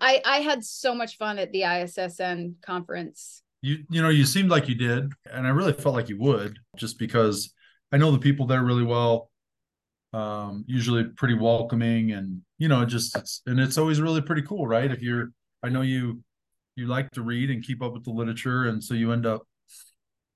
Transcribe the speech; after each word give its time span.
I 0.00 0.20
I 0.24 0.38
had 0.38 0.64
so 0.64 0.94
much 0.94 1.16
fun 1.16 1.38
at 1.38 1.52
the 1.52 1.62
ISSN 1.62 2.54
conference. 2.62 3.42
You 3.62 3.84
you 3.90 4.02
know, 4.02 4.08
you 4.08 4.24
seemed 4.24 4.50
like 4.50 4.68
you 4.68 4.74
did, 4.74 5.12
and 5.30 5.46
I 5.46 5.50
really 5.50 5.72
felt 5.72 5.94
like 5.94 6.08
you 6.08 6.18
would, 6.18 6.58
just 6.76 6.98
because 6.98 7.52
I 7.92 7.96
know 7.96 8.10
the 8.10 8.18
people 8.18 8.46
there 8.46 8.62
really 8.62 8.84
well. 8.84 9.30
Um, 10.14 10.64
usually 10.66 11.04
pretty 11.04 11.34
welcoming, 11.34 12.12
and 12.12 12.42
you 12.58 12.68
know, 12.68 12.84
just 12.84 13.16
it's 13.16 13.42
and 13.46 13.60
it's 13.60 13.78
always 13.78 14.00
really 14.00 14.22
pretty 14.22 14.42
cool, 14.42 14.66
right? 14.66 14.90
If 14.90 15.02
you're, 15.02 15.32
I 15.62 15.68
know 15.68 15.82
you 15.82 16.22
you 16.76 16.86
like 16.86 17.10
to 17.12 17.22
read 17.22 17.50
and 17.50 17.64
keep 17.64 17.82
up 17.82 17.92
with 17.92 18.04
the 18.04 18.10
literature, 18.10 18.66
and 18.66 18.82
so 18.82 18.94
you 18.94 19.12
end 19.12 19.26
up 19.26 19.46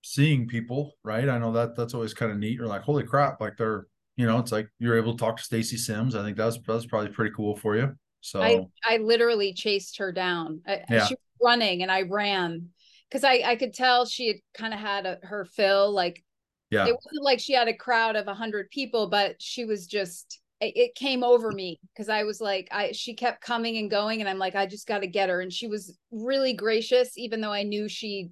seeing 0.03 0.49
people, 0.49 0.93
right? 1.05 1.29
I 1.29 1.39
know 1.39 1.53
that 1.53 1.77
that's 1.77 1.95
always 1.95 2.15
kind 2.15 2.33
of 2.33 2.39
neat. 2.39 2.55
You're 2.55 2.67
like, 2.67 2.83
holy 2.83 3.05
crap, 3.05 3.41
like 3.41 3.57
they're, 3.57 3.87
you 4.17 4.27
know, 4.27 4.39
it's 4.39 4.53
like 4.53 4.69
you're 4.79 4.97
able 4.97 5.17
to 5.17 5.19
talk 5.19 5.37
to 5.37 5.43
Stacy 5.43 5.77
Sims. 5.77 6.15
I 6.15 6.23
think 6.23 6.37
that's 6.37 6.59
that's 6.67 6.87
probably 6.87 7.11
pretty 7.11 7.33
cool 7.35 7.57
for 7.57 7.77
you. 7.77 7.97
So 8.23 8.41
I 8.41 8.67
I 8.85 8.97
literally 8.99 9.53
chased 9.53 9.99
her 9.99 10.13
down. 10.13 10.63
I, 10.67 10.85
Yeah. 10.89 11.07
She 11.07 11.15
was 11.15 11.41
running, 11.43 11.83
and 11.83 11.91
I 11.91 12.03
ran 12.03 12.71
because 13.11 13.25
I 13.25 13.43
I 13.45 13.57
could 13.57 13.75
tell 13.75 14.07
she 14.07 14.29
had 14.29 14.37
kind 14.55 14.73
of 14.73 14.81
had 14.81 15.07
a, 15.07 15.19
her 15.23 15.45
fill. 15.45 15.93
Like 15.93 16.25
yeah, 16.71 16.87
it 16.87 16.95
wasn't 16.95 17.25
like 17.25 17.41
she 17.41 17.53
had 17.53 17.69
a 17.69 17.77
crowd 17.77 18.17
of 18.17 18.29
a 18.29 18.35
hundred 18.35 18.71
people, 18.71 19.09
but 19.09 19.37
she 19.41 19.65
was 19.65 19.87
just. 19.87 20.39
It, 20.61 20.77
it 20.77 20.95
came 20.95 21.25
over 21.25 21.51
me 21.51 21.81
because 21.93 22.09
I 22.09 22.23
was 22.23 22.41
like, 22.41 22.69
I 22.71 22.93
she 22.93 23.15
kept 23.15 23.41
coming 23.41 23.79
and 23.79 23.91
going, 23.91 24.21
and 24.21 24.31
I'm 24.31 24.39
like, 24.39 24.55
I 24.55 24.65
just 24.67 24.87
got 24.87 25.01
to 25.01 25.09
get 25.09 25.29
her. 25.29 25.41
And 25.41 25.53
she 25.53 25.67
was 25.67 25.99
really 26.13 26.53
gracious, 26.53 27.19
even 27.19 27.41
though 27.41 27.53
I 27.53 27.65
knew 27.65 27.89
she 27.89 28.31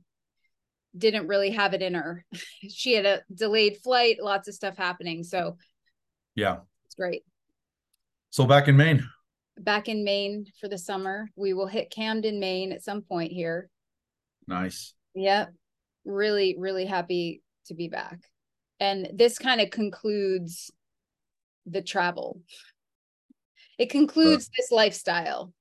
didn't 0.97 1.27
really 1.27 1.51
have 1.51 1.75
it 1.75 1.83
in 1.83 1.95
her. 1.95 2.25
she 2.69 2.95
had 2.95 3.05
a 3.05 3.23
delayed 3.35 3.79
flight, 3.79 4.19
lots 4.23 4.47
of 4.47 4.55
stuff 4.55 4.77
happening, 4.77 5.25
so 5.25 5.57
yeah. 6.37 6.59
it's 6.87 6.95
great. 6.95 7.25
So 8.31 8.47
back 8.47 8.69
in 8.69 8.77
Maine, 8.77 9.09
back 9.65 9.89
in 9.89 10.05
Maine 10.05 10.47
for 10.61 10.69
the 10.69 10.79
summer. 10.79 11.31
We 11.37 11.53
will 11.53 11.67
hit 11.67 11.91
Camden, 11.91 12.41
Maine 12.41 12.73
at 12.73 12.83
some 12.83 13.03
point 13.03 13.33
here. 13.33 13.69
nice. 14.47 14.95
Yep. 15.15 15.53
Really, 16.05 16.57
really 16.59 16.87
happy 16.87 17.43
to 17.67 17.75
be 17.75 17.89
back. 17.89 18.19
And 18.79 19.11
this 19.15 19.39
kind 19.39 19.61
of 19.61 19.71
concludes 19.71 20.71
the 21.67 21.83
travel. 21.83 22.41
It 23.79 23.91
concludes 23.91 24.49
this 24.57 24.71
lifestyle. 24.71 25.53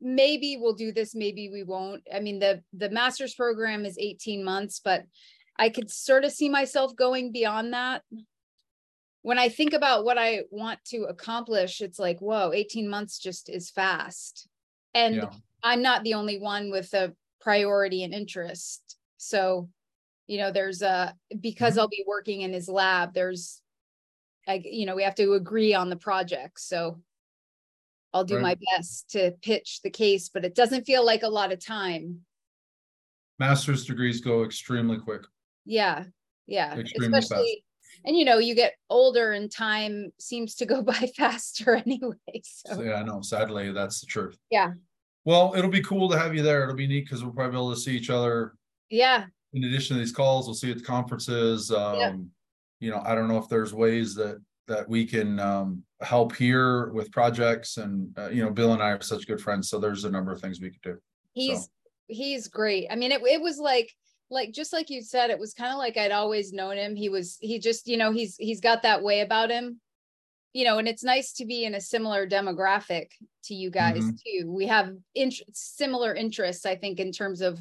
Maybe 0.00 0.56
we'll 0.58 0.74
do 0.74 0.92
this, 0.92 1.14
maybe 1.14 1.50
we 1.50 1.62
won't. 1.62 2.02
I 2.12 2.20
mean, 2.20 2.38
the 2.38 2.62
the 2.72 2.90
master's 2.90 3.34
program 3.34 3.84
is 3.84 3.96
18 3.98 4.42
months, 4.44 4.80
but 4.84 5.04
I 5.58 5.68
could 5.68 5.90
sort 5.90 6.24
of 6.24 6.32
see 6.32 6.48
myself 6.48 6.96
going 6.96 7.32
beyond 7.32 7.72
that. 7.72 8.02
When 9.22 9.38
I 9.38 9.48
think 9.48 9.72
about 9.72 10.04
what 10.04 10.18
I 10.18 10.42
want 10.50 10.84
to 10.86 11.04
accomplish, 11.04 11.80
it's 11.80 11.98
like, 11.98 12.18
whoa, 12.20 12.52
18 12.52 12.88
months 12.88 13.18
just 13.18 13.48
is 13.48 13.70
fast. 13.70 14.48
And 14.94 15.14
Yeah. 15.14 15.30
I'm 15.62 15.80
not 15.80 16.02
the 16.02 16.14
only 16.14 16.38
one 16.38 16.70
with 16.70 16.92
a 16.92 17.14
priority 17.40 18.02
and 18.02 18.12
interest. 18.12 18.98
So, 19.16 19.70
you 20.26 20.38
know, 20.38 20.50
there's 20.52 20.82
a 20.82 21.16
because 21.40 21.76
Mhm. 21.76 21.80
I'll 21.80 21.88
be 21.88 22.04
working 22.06 22.42
in 22.42 22.52
his 22.52 22.68
lab, 22.68 23.14
there's 23.14 23.60
I, 24.48 24.62
you 24.64 24.86
know, 24.86 24.96
we 24.96 25.04
have 25.04 25.14
to 25.16 25.34
agree 25.34 25.74
on 25.74 25.90
the 25.90 25.96
project. 25.96 26.60
So 26.60 27.02
I'll 28.14 28.24
do 28.24 28.34
Right. 28.34 28.42
my 28.42 28.56
best 28.76 29.10
to 29.10 29.32
pitch 29.42 29.80
the 29.82 29.90
case, 29.90 30.28
but 30.28 30.44
it 30.44 30.54
doesn't 30.54 30.84
feel 30.84 31.04
like 31.04 31.22
a 31.22 31.28
lot 31.28 31.52
of 31.52 31.64
time. 31.64 32.26
Master's 33.38 33.84
degrees 33.86 34.20
go 34.20 34.44
extremely 34.44 34.98
quick. 34.98 35.22
Yeah. 35.66 36.04
Yeah. 36.46 36.74
Extremely 36.76 37.20
fast. 37.22 37.62
And 38.04 38.16
you 38.16 38.24
know, 38.24 38.38
you 38.38 38.54
get 38.54 38.74
older 38.90 39.32
and 39.32 39.50
time 39.50 40.12
seems 40.18 40.54
to 40.56 40.66
go 40.66 40.82
by 40.92 41.10
faster 41.16 41.76
anyway. 41.86 42.42
So, 42.42 42.76
So 42.76 42.82
yeah, 42.82 42.94
I 42.94 43.02
know. 43.02 43.22
Sadly, 43.22 43.72
that's 43.72 44.00
the 44.00 44.06
truth. 44.06 44.38
Yeah. 44.50 44.72
Well, 45.24 45.54
it'll 45.56 45.70
be 45.70 45.82
cool 45.82 46.08
to 46.10 46.18
have 46.18 46.34
you 46.34 46.42
there. 46.42 46.64
It'll 46.64 46.74
be 46.74 46.88
neat 46.88 47.04
because 47.04 47.22
we'll 47.22 47.32
probably 47.32 47.52
be 47.52 47.58
able 47.58 47.74
to 47.74 47.80
see 47.80 47.96
each 47.96 48.10
other 48.10 48.54
yeah, 48.90 49.26
in 49.52 49.64
addition 49.64 49.96
to 49.96 50.00
these 50.00 50.12
calls. 50.12 50.46
We'll 50.46 50.54
see 50.54 50.66
you 50.66 50.72
at 50.72 50.78
the 50.80 50.84
conferences. 50.84 51.70
Um, 51.70 52.30
you 52.80 52.90
know, 52.90 53.00
I 53.04 53.14
don't 53.14 53.28
know 53.28 53.38
if 53.38 53.48
there's 53.48 53.72
ways 53.72 54.14
that 54.16 54.42
that 54.68 54.88
we 54.88 55.04
can 55.04 55.38
um 55.40 55.82
help 56.00 56.34
here 56.34 56.88
with 56.92 57.12
projects 57.12 57.76
and 57.76 58.16
uh, 58.18 58.28
you 58.28 58.44
know, 58.44 58.50
Bill 58.50 58.72
and 58.72 58.82
I 58.82 58.90
are 58.90 59.00
such 59.00 59.26
good 59.26 59.40
friends. 59.40 59.70
So 59.70 59.78
there's 59.78 60.04
a 60.04 60.10
number 60.10 60.32
of 60.32 60.40
things 60.40 60.60
we 60.60 60.70
could 60.70 60.82
do. 60.82 60.98
he's 61.32 61.68
he's 62.08 62.48
great. 62.48 62.88
I 62.90 62.96
mean, 62.96 63.12
it 63.12 63.22
it 63.22 63.40
was 63.40 63.58
like 63.58 63.92
like 64.32 64.52
just 64.52 64.72
like 64.72 64.88
you 64.90 65.02
said, 65.02 65.30
it 65.30 65.38
was 65.38 65.52
kind 65.54 65.72
of 65.72 65.78
like 65.78 65.96
I'd 65.96 66.10
always 66.10 66.52
known 66.52 66.76
him. 66.78 66.96
He 66.96 67.08
was 67.08 67.36
he 67.40 67.58
just, 67.58 67.86
you 67.86 67.96
know, 67.98 68.12
he's 68.12 68.36
he's 68.36 68.60
got 68.60 68.82
that 68.82 69.02
way 69.02 69.20
about 69.20 69.50
him. 69.50 69.80
You 70.54 70.64
know, 70.64 70.78
and 70.78 70.86
it's 70.88 71.04
nice 71.04 71.32
to 71.34 71.46
be 71.46 71.64
in 71.64 71.74
a 71.74 71.80
similar 71.80 72.26
demographic 72.26 73.08
to 73.44 73.54
you 73.54 73.70
guys 73.70 74.02
Mhm. 74.04 74.18
too. 74.22 74.50
We 74.50 74.66
have 74.66 74.94
int- 75.14 75.42
similar 75.52 76.14
interests, 76.14 76.66
I 76.66 76.76
think, 76.76 76.98
in 77.00 77.10
terms 77.10 77.40
of, 77.40 77.58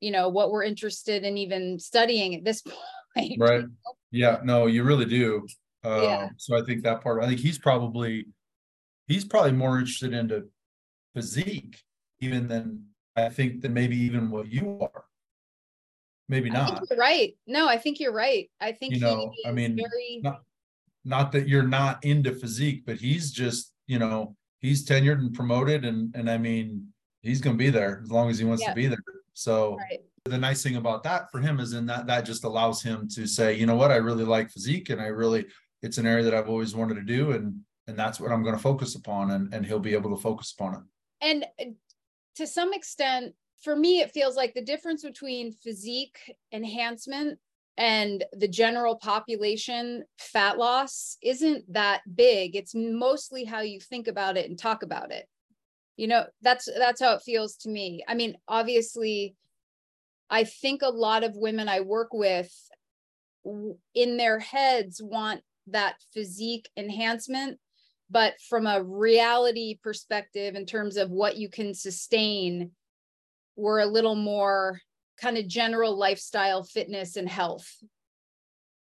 you 0.00 0.10
know, 0.10 0.28
what 0.28 0.50
we're 0.50 0.64
interested 0.64 1.24
in 1.24 1.38
even 1.38 1.78
studying 1.78 2.34
at 2.34 2.44
this 2.44 2.62
point. 3.16 3.38
Right. 3.38 3.64
Yeah, 4.10 4.40
no, 4.44 4.66
you 4.66 4.82
really 4.82 5.06
do. 5.06 5.46
Yeah. 5.84 6.24
Um, 6.24 6.30
so 6.36 6.54
I 6.56 6.62
think 6.66 6.82
that 6.82 7.00
part, 7.02 7.22
I 7.22 7.28
think 7.28 7.40
he's 7.40 7.58
probably, 7.58 8.26
he's 9.06 9.24
probably 9.24 9.52
more 9.52 9.78
interested 9.78 10.12
into 10.12 10.48
physique 11.14 11.80
even 12.20 12.46
than, 12.46 12.88
I 13.14 13.30
think, 13.30 13.62
than 13.62 13.72
maybe 13.72 13.96
even 13.96 14.30
what 14.30 14.48
you 14.52 14.78
are. 14.82 15.05
Maybe 16.28 16.50
I 16.50 16.54
not, 16.54 16.78
think 16.78 16.90
you're 16.90 16.98
right. 16.98 17.36
No, 17.46 17.68
I 17.68 17.78
think 17.78 18.00
you're 18.00 18.12
right. 18.12 18.50
I 18.60 18.72
think 18.72 18.94
You 18.94 19.00
know, 19.00 19.32
I 19.46 19.52
mean, 19.52 19.76
very 19.76 20.20
not- 20.22 20.42
not 21.04 21.30
that 21.32 21.46
you're 21.46 21.62
not 21.62 22.04
into 22.04 22.34
physique, 22.34 22.82
but 22.84 22.96
he's 22.96 23.30
just, 23.30 23.72
you 23.86 23.98
know, 23.98 24.36
he's 24.60 24.84
tenured 24.84 25.20
and 25.20 25.32
promoted 25.32 25.84
and, 25.84 26.14
and 26.16 26.28
I 26.28 26.36
mean, 26.36 26.88
he's 27.22 27.40
gonna 27.40 27.56
be 27.56 27.70
there 27.70 28.00
as 28.02 28.10
long 28.10 28.28
as 28.28 28.38
he 28.38 28.44
wants 28.44 28.64
to 28.64 28.74
be 28.74 28.88
there. 28.88 28.98
So 29.34 29.76
right. 29.76 30.00
the 30.24 30.38
nice 30.38 30.62
thing 30.62 30.76
about 30.76 31.04
that 31.04 31.30
for 31.30 31.40
him 31.40 31.60
is 31.60 31.74
in 31.74 31.86
that 31.86 32.06
that 32.08 32.22
just 32.22 32.42
allows 32.42 32.82
him 32.82 33.08
to 33.10 33.26
say, 33.26 33.54
you 33.54 33.66
know 33.66 33.76
what, 33.76 33.92
I 33.92 33.96
really 33.96 34.24
like 34.24 34.50
physique 34.50 34.90
and 34.90 35.00
I 35.00 35.06
really, 35.06 35.46
it's 35.82 35.98
an 35.98 36.06
area 36.06 36.24
that 36.24 36.34
I've 36.34 36.48
always 36.48 36.74
wanted 36.74 36.94
to 36.94 37.02
do 37.02 37.32
and 37.32 37.60
and 37.86 37.96
that's 37.96 38.18
what 38.18 38.32
I'm 38.32 38.42
gonna 38.42 38.58
focus 38.58 38.96
upon 38.96 39.30
and 39.30 39.54
and 39.54 39.64
he'll 39.64 39.78
be 39.78 39.94
able 39.94 40.10
to 40.10 40.20
focus 40.20 40.52
upon 40.58 40.74
it. 40.74 40.80
and 41.20 41.46
uh, 41.60 41.70
to 42.34 42.46
some 42.46 42.72
extent 42.74 43.34
for 43.62 43.76
me 43.76 44.00
it 44.00 44.12
feels 44.12 44.36
like 44.36 44.54
the 44.54 44.62
difference 44.62 45.02
between 45.02 45.52
physique 45.52 46.18
enhancement 46.52 47.38
and 47.78 48.24
the 48.32 48.48
general 48.48 48.96
population 48.96 50.04
fat 50.18 50.56
loss 50.56 51.18
isn't 51.22 51.70
that 51.70 52.00
big. 52.14 52.56
It's 52.56 52.74
mostly 52.74 53.44
how 53.44 53.60
you 53.60 53.80
think 53.80 54.08
about 54.08 54.38
it 54.38 54.48
and 54.48 54.58
talk 54.58 54.82
about 54.82 55.12
it. 55.12 55.28
You 55.96 56.08
know 56.08 56.24
that's 56.42 56.68
that's 56.78 57.00
how 57.00 57.14
it 57.14 57.22
feels 57.22 57.56
to 57.58 57.68
me. 57.68 58.02
I 58.06 58.14
mean 58.14 58.36
obviously 58.48 59.36
i 60.30 60.44
think 60.44 60.82
a 60.82 60.88
lot 60.88 61.24
of 61.24 61.36
women 61.36 61.68
i 61.68 61.80
work 61.80 62.08
with 62.12 62.52
in 63.94 64.16
their 64.16 64.38
heads 64.38 65.00
want 65.02 65.40
that 65.68 65.96
physique 66.12 66.68
enhancement 66.76 67.58
but 68.10 68.34
from 68.48 68.66
a 68.66 68.82
reality 68.82 69.78
perspective 69.82 70.54
in 70.54 70.64
terms 70.64 70.96
of 70.96 71.10
what 71.10 71.36
you 71.36 71.48
can 71.48 71.74
sustain 71.74 72.70
we're 73.56 73.80
a 73.80 73.86
little 73.86 74.14
more 74.14 74.80
kind 75.20 75.38
of 75.38 75.48
general 75.48 75.96
lifestyle 75.96 76.62
fitness 76.62 77.16
and 77.16 77.28
health. 77.28 77.68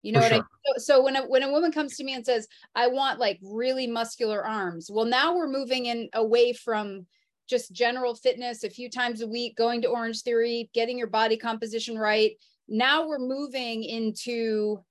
You 0.02 0.12
know 0.12 0.20
For 0.20 0.24
what 0.24 0.32
I 0.32 0.36
sure. 0.36 0.46
so, 0.64 0.72
so 0.78 1.02
when 1.02 1.16
a 1.16 1.22
when 1.22 1.42
a 1.42 1.50
woman 1.50 1.72
comes 1.72 1.96
to 1.96 2.04
me 2.04 2.14
and 2.14 2.24
says 2.24 2.46
I 2.74 2.86
want 2.86 3.18
like 3.18 3.40
really 3.42 3.88
muscular 3.88 4.46
arms 4.46 4.88
well 4.88 5.04
now 5.04 5.34
we're 5.34 5.48
moving 5.48 5.86
in 5.86 6.08
away 6.12 6.52
from 6.52 7.06
just 7.48 7.72
general 7.72 8.14
fitness 8.14 8.62
a 8.62 8.70
few 8.70 8.90
times 8.90 9.22
a 9.22 9.26
week 9.26 9.56
going 9.56 9.82
to 9.82 9.88
Orange 9.88 10.22
Theory 10.22 10.70
getting 10.72 10.98
your 10.98 11.08
body 11.08 11.36
composition 11.36 11.98
right. 11.98 12.32
Now 12.68 13.08
we're 13.08 13.18
moving 13.18 13.82
into 13.82 14.84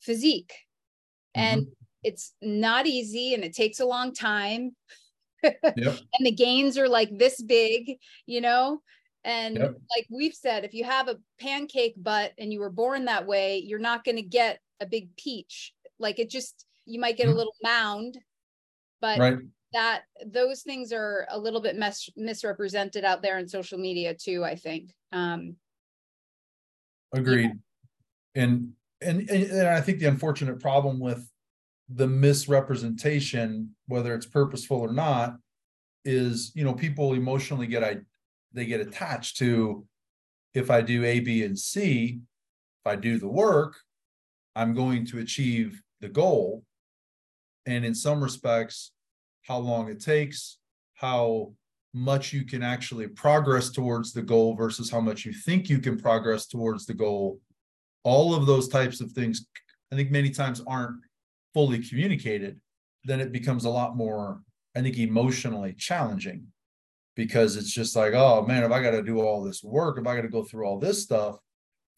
physique. 0.00 0.54
And 1.34 1.62
mm-hmm. 1.62 1.72
it's 2.02 2.32
not 2.40 2.86
easy 2.86 3.34
and 3.34 3.44
it 3.44 3.54
takes 3.54 3.80
a 3.80 3.86
long 3.86 4.14
time 4.14 4.74
Yep. 5.44 5.54
and 6.14 6.26
the 6.26 6.32
gains 6.32 6.78
are 6.78 6.88
like 6.88 7.10
this 7.18 7.40
big 7.42 7.98
you 8.26 8.40
know 8.40 8.80
and 9.24 9.56
Yep. 9.56 9.76
like 9.94 10.06
we've 10.10 10.34
said 10.34 10.64
if 10.64 10.74
you 10.74 10.84
have 10.84 11.08
a 11.08 11.18
pancake 11.40 11.94
butt 11.96 12.32
and 12.38 12.52
you 12.52 12.60
were 12.60 12.70
born 12.70 13.04
that 13.06 13.26
way 13.26 13.58
you're 13.58 13.78
not 13.78 14.04
going 14.04 14.16
to 14.16 14.22
get 14.22 14.60
a 14.80 14.86
big 14.86 15.14
peach 15.16 15.72
like 15.98 16.18
it 16.18 16.30
just 16.30 16.66
you 16.86 17.00
might 17.00 17.16
get 17.16 17.28
a 17.28 17.32
Mhm. 17.32 17.36
little 17.36 17.54
mound 17.62 18.18
but 19.00 19.18
Right, 19.18 19.38
that 19.72 20.02
those 20.26 20.62
things 20.62 20.92
are 20.92 21.26
a 21.30 21.38
little 21.38 21.60
bit 21.60 21.76
mis- 21.76 22.10
misrepresented 22.16 23.04
out 23.04 23.22
there 23.22 23.38
in 23.38 23.48
social 23.48 23.78
media 23.78 24.14
too 24.14 24.44
i 24.44 24.54
think 24.54 24.92
um 25.12 25.56
agreed. 27.12 27.52
And 28.34 28.72
and 29.00 29.28
and 29.30 29.68
I 29.68 29.80
think 29.80 30.00
the 30.00 30.06
unfortunate 30.08 30.58
problem 30.60 30.98
with 30.98 31.30
the 31.88 32.06
misrepresentation, 32.08 33.76
whether 33.86 34.14
it's 34.14 34.26
purposeful 34.26 34.78
or 34.78 34.92
not, 34.92 35.36
is, 36.04 36.52
you 36.54 36.64
know, 36.64 36.74
people 36.74 37.14
emotionally 37.14 37.66
get 37.66 37.84
I 37.84 37.98
they 38.52 38.66
get 38.66 38.80
attached 38.80 39.38
to 39.38 39.86
if 40.52 40.70
I 40.70 40.80
do 40.80 41.04
A, 41.04 41.18
B, 41.20 41.42
and 41.42 41.58
C, 41.58 42.20
if 42.84 42.92
I 42.92 42.94
do 42.96 43.18
the 43.18 43.28
work, 43.28 43.74
I'm 44.54 44.74
going 44.74 45.04
to 45.06 45.18
achieve 45.18 45.82
the 46.00 46.08
goal. 46.08 46.62
And 47.66 47.84
in 47.84 47.94
some 47.94 48.22
respects, 48.22 48.92
how 49.42 49.58
long 49.58 49.88
it 49.88 50.00
takes, 50.00 50.58
how 50.94 51.54
much 51.94 52.32
you 52.32 52.44
can 52.44 52.62
actually 52.62 53.06
progress 53.06 53.70
towards 53.70 54.12
the 54.12 54.22
goal 54.22 54.56
versus 54.56 54.90
how 54.90 55.00
much 55.00 55.24
you 55.24 55.32
think 55.32 55.68
you 55.68 55.78
can 55.78 55.96
progress 55.96 56.46
towards 56.46 56.86
the 56.86 56.92
goal 56.94 57.38
all 58.02 58.34
of 58.34 58.46
those 58.46 58.66
types 58.66 59.00
of 59.00 59.12
things 59.12 59.46
i 59.92 59.96
think 59.96 60.10
many 60.10 60.28
times 60.28 60.60
aren't 60.66 60.96
fully 61.54 61.78
communicated 61.78 62.60
then 63.04 63.20
it 63.20 63.30
becomes 63.30 63.64
a 63.64 63.70
lot 63.70 63.96
more 63.96 64.40
i 64.74 64.80
think 64.80 64.98
emotionally 64.98 65.74
challenging 65.74 66.46
because 67.16 67.56
it's 67.56 67.72
just 67.72 67.94
like 67.96 68.14
oh 68.14 68.44
man 68.46 68.64
if 68.64 68.72
i 68.72 68.82
got 68.82 68.90
to 68.90 69.02
do 69.02 69.20
all 69.20 69.42
this 69.42 69.62
work 69.62 69.98
if 69.98 70.06
i 70.06 70.14
got 70.14 70.22
to 70.22 70.28
go 70.28 70.42
through 70.42 70.66
all 70.66 70.78
this 70.78 71.02
stuff 71.02 71.36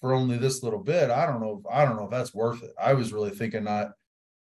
for 0.00 0.12
only 0.12 0.36
this 0.36 0.62
little 0.62 0.82
bit 0.82 1.10
i 1.10 1.26
don't 1.26 1.40
know 1.40 1.60
if, 1.60 1.72
i 1.72 1.84
don't 1.84 1.96
know 1.96 2.04
if 2.04 2.10
that's 2.10 2.34
worth 2.34 2.62
it. 2.62 2.70
I 2.78 2.94
was 2.94 3.12
really 3.12 3.30
thinking 3.30 3.64
that 3.64 3.92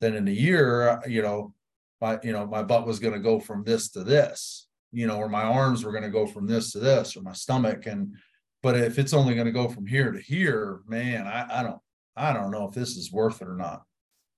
then 0.01 0.15
in 0.15 0.27
a 0.27 0.31
year 0.31 1.01
you 1.07 1.21
know 1.21 1.53
my 2.01 2.19
you 2.23 2.31
know 2.31 2.45
my 2.45 2.63
butt 2.63 2.85
was 2.85 2.99
going 2.99 3.13
to 3.13 3.19
go 3.19 3.39
from 3.39 3.63
this 3.63 3.89
to 3.91 4.03
this 4.03 4.67
you 4.91 5.07
know 5.07 5.17
or 5.17 5.29
my 5.29 5.43
arms 5.43 5.83
were 5.83 5.91
going 5.91 6.03
to 6.03 6.09
go 6.09 6.25
from 6.25 6.47
this 6.47 6.71
to 6.71 6.79
this 6.79 7.15
or 7.15 7.21
my 7.21 7.33
stomach 7.33 7.85
and 7.85 8.15
but 8.61 8.75
if 8.75 8.97
it's 8.97 9.13
only 9.13 9.35
going 9.35 9.45
to 9.45 9.51
go 9.51 9.67
from 9.67 9.85
here 9.85 10.11
to 10.11 10.19
here 10.19 10.81
man 10.87 11.25
I, 11.25 11.59
I 11.59 11.63
don't 11.63 11.79
i 12.17 12.33
don't 12.33 12.51
know 12.51 12.67
if 12.67 12.75
this 12.75 12.97
is 12.97 13.11
worth 13.11 13.41
it 13.41 13.47
or 13.47 13.55
not 13.55 13.83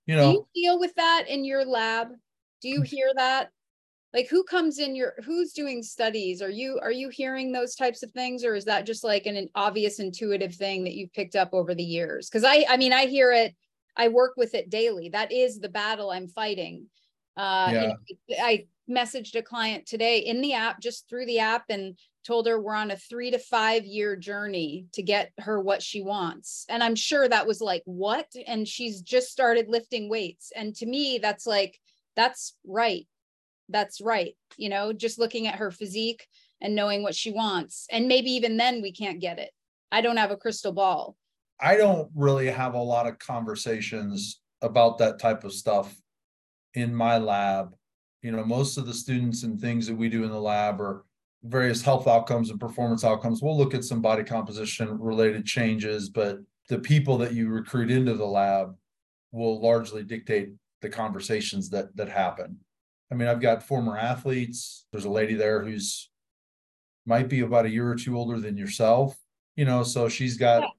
you 0.07 0.15
know? 0.15 0.31
Do 0.31 0.45
you 0.53 0.69
deal 0.69 0.79
with 0.79 0.95
that 0.95 1.25
in 1.27 1.45
your 1.45 1.65
lab? 1.65 2.07
Do 2.61 2.69
you 2.69 2.79
hmm. 2.79 2.85
hear 2.85 3.11
that 3.15 3.51
like 4.17 4.27
who 4.29 4.43
comes 4.43 4.79
in 4.79 4.95
your 4.95 5.13
who's 5.23 5.53
doing 5.53 5.83
studies? 5.83 6.41
Are 6.41 6.49
you 6.49 6.79
are 6.81 6.91
you 6.91 7.09
hearing 7.09 7.51
those 7.51 7.75
types 7.75 8.01
of 8.01 8.09
things 8.13 8.43
or 8.43 8.55
is 8.55 8.65
that 8.65 8.87
just 8.87 9.03
like 9.03 9.27
an, 9.27 9.35
an 9.35 9.47
obvious 9.53 9.99
intuitive 9.99 10.55
thing 10.55 10.83
that 10.85 10.95
you've 10.95 11.13
picked 11.13 11.35
up 11.35 11.53
over 11.53 11.75
the 11.75 11.83
years? 11.83 12.27
Because 12.27 12.43
i 12.43 12.65
i 12.67 12.77
mean 12.77 12.93
i 12.93 13.05
hear 13.05 13.31
it 13.31 13.55
i 13.95 14.07
work 14.07 14.33
with 14.35 14.55
it 14.55 14.71
daily. 14.71 15.09
That 15.09 15.31
is 15.31 15.59
the 15.59 15.69
battle 15.69 16.09
i'm 16.09 16.27
fighting. 16.27 16.87
Uh 17.37 17.93
yeah. 18.27 18.37
I 18.39 18.65
messaged 18.89 19.35
a 19.35 19.43
client 19.43 19.85
today 19.85 20.17
in 20.17 20.41
the 20.41 20.53
app 20.53 20.81
just 20.81 21.07
through 21.07 21.27
the 21.27 21.37
app 21.37 21.65
and 21.69 21.95
told 22.25 22.47
her 22.47 22.59
we're 22.59 22.73
on 22.73 22.89
a 22.89 22.97
three 22.97 23.29
to 23.29 23.37
five 23.37 23.85
year 23.85 24.15
journey 24.15 24.87
to 24.93 25.03
get 25.03 25.31
her 25.37 25.61
what 25.61 25.83
she 25.83 26.01
wants. 26.01 26.65
And 26.69 26.81
i'm 26.81 26.95
sure 26.95 27.29
that 27.29 27.45
was 27.45 27.61
like 27.61 27.83
what? 27.85 28.33
And 28.47 28.67
she's 28.67 28.99
just 29.01 29.29
started 29.29 29.69
lifting 29.69 30.09
weights. 30.09 30.51
And 30.55 30.75
to 30.77 30.87
me 30.87 31.19
that's 31.19 31.45
like 31.45 31.79
that's 32.15 32.55
right 32.65 33.07
that's 33.69 34.01
right 34.01 34.35
you 34.57 34.69
know 34.69 34.93
just 34.93 35.19
looking 35.19 35.47
at 35.47 35.55
her 35.55 35.71
physique 35.71 36.27
and 36.61 36.75
knowing 36.75 37.03
what 37.03 37.15
she 37.15 37.31
wants. 37.31 37.87
And 37.91 38.07
maybe 38.07 38.31
even 38.31 38.57
then 38.57 38.81
we 38.81 38.91
can't 38.91 39.19
get 39.19 39.39
it. 39.39 39.51
I 39.91 40.01
don't 40.01 40.17
have 40.17 40.31
a 40.31 40.37
crystal 40.37 40.71
ball. 40.71 41.15
I 41.59 41.77
don't 41.77 42.09
really 42.15 42.47
have 42.47 42.73
a 42.73 42.81
lot 42.81 43.07
of 43.07 43.19
conversations 43.19 44.41
about 44.61 44.97
that 44.99 45.19
type 45.19 45.43
of 45.43 45.53
stuff 45.53 45.95
in 46.73 46.93
my 46.93 47.17
lab. 47.17 47.73
You 48.21 48.31
know 48.31 48.43
most 48.43 48.77
of 48.77 48.85
the 48.85 48.93
students 48.93 49.43
and 49.43 49.59
things 49.59 49.87
that 49.87 49.95
we 49.95 50.09
do 50.09 50.23
in 50.23 50.31
the 50.31 50.41
lab 50.41 50.81
are 50.81 51.05
various 51.43 51.81
health 51.81 52.07
outcomes 52.07 52.49
and 52.49 52.59
performance 52.59 53.03
outcomes. 53.03 53.41
We'll 53.41 53.57
look 53.57 53.73
at 53.73 53.83
some 53.83 54.01
body 54.01 54.23
composition 54.23 54.99
related 54.99 55.45
changes 55.45 56.09
but 56.09 56.39
the 56.67 56.79
people 56.79 57.17
that 57.19 57.33
you 57.33 57.47
recruit 57.47 57.89
into 57.89 58.15
the 58.15 58.25
lab 58.25 58.75
will 59.31 59.61
largely 59.61 60.03
dictate 60.03 60.49
the 60.81 60.89
conversations 60.89 61.69
that 61.69 61.95
that 61.95 62.09
happen 62.09 62.59
I 63.11 63.15
mean, 63.15 63.27
I've 63.27 63.41
got 63.41 63.63
former 63.63 63.97
athletes. 63.97 64.85
There's 64.91 65.05
a 65.05 65.09
lady 65.09 65.33
there 65.33 65.63
who's 65.63 66.09
might 67.05 67.29
be 67.29 67.39
about 67.39 67.65
a 67.65 67.69
year 67.69 67.89
or 67.89 67.95
two 67.95 68.17
older 68.17 68.39
than 68.39 68.57
yourself, 68.57 69.17
you 69.55 69.65
know, 69.65 69.83
so 69.83 70.09
she's 70.09 70.37
got 70.37 70.61
yeah. 70.61 70.69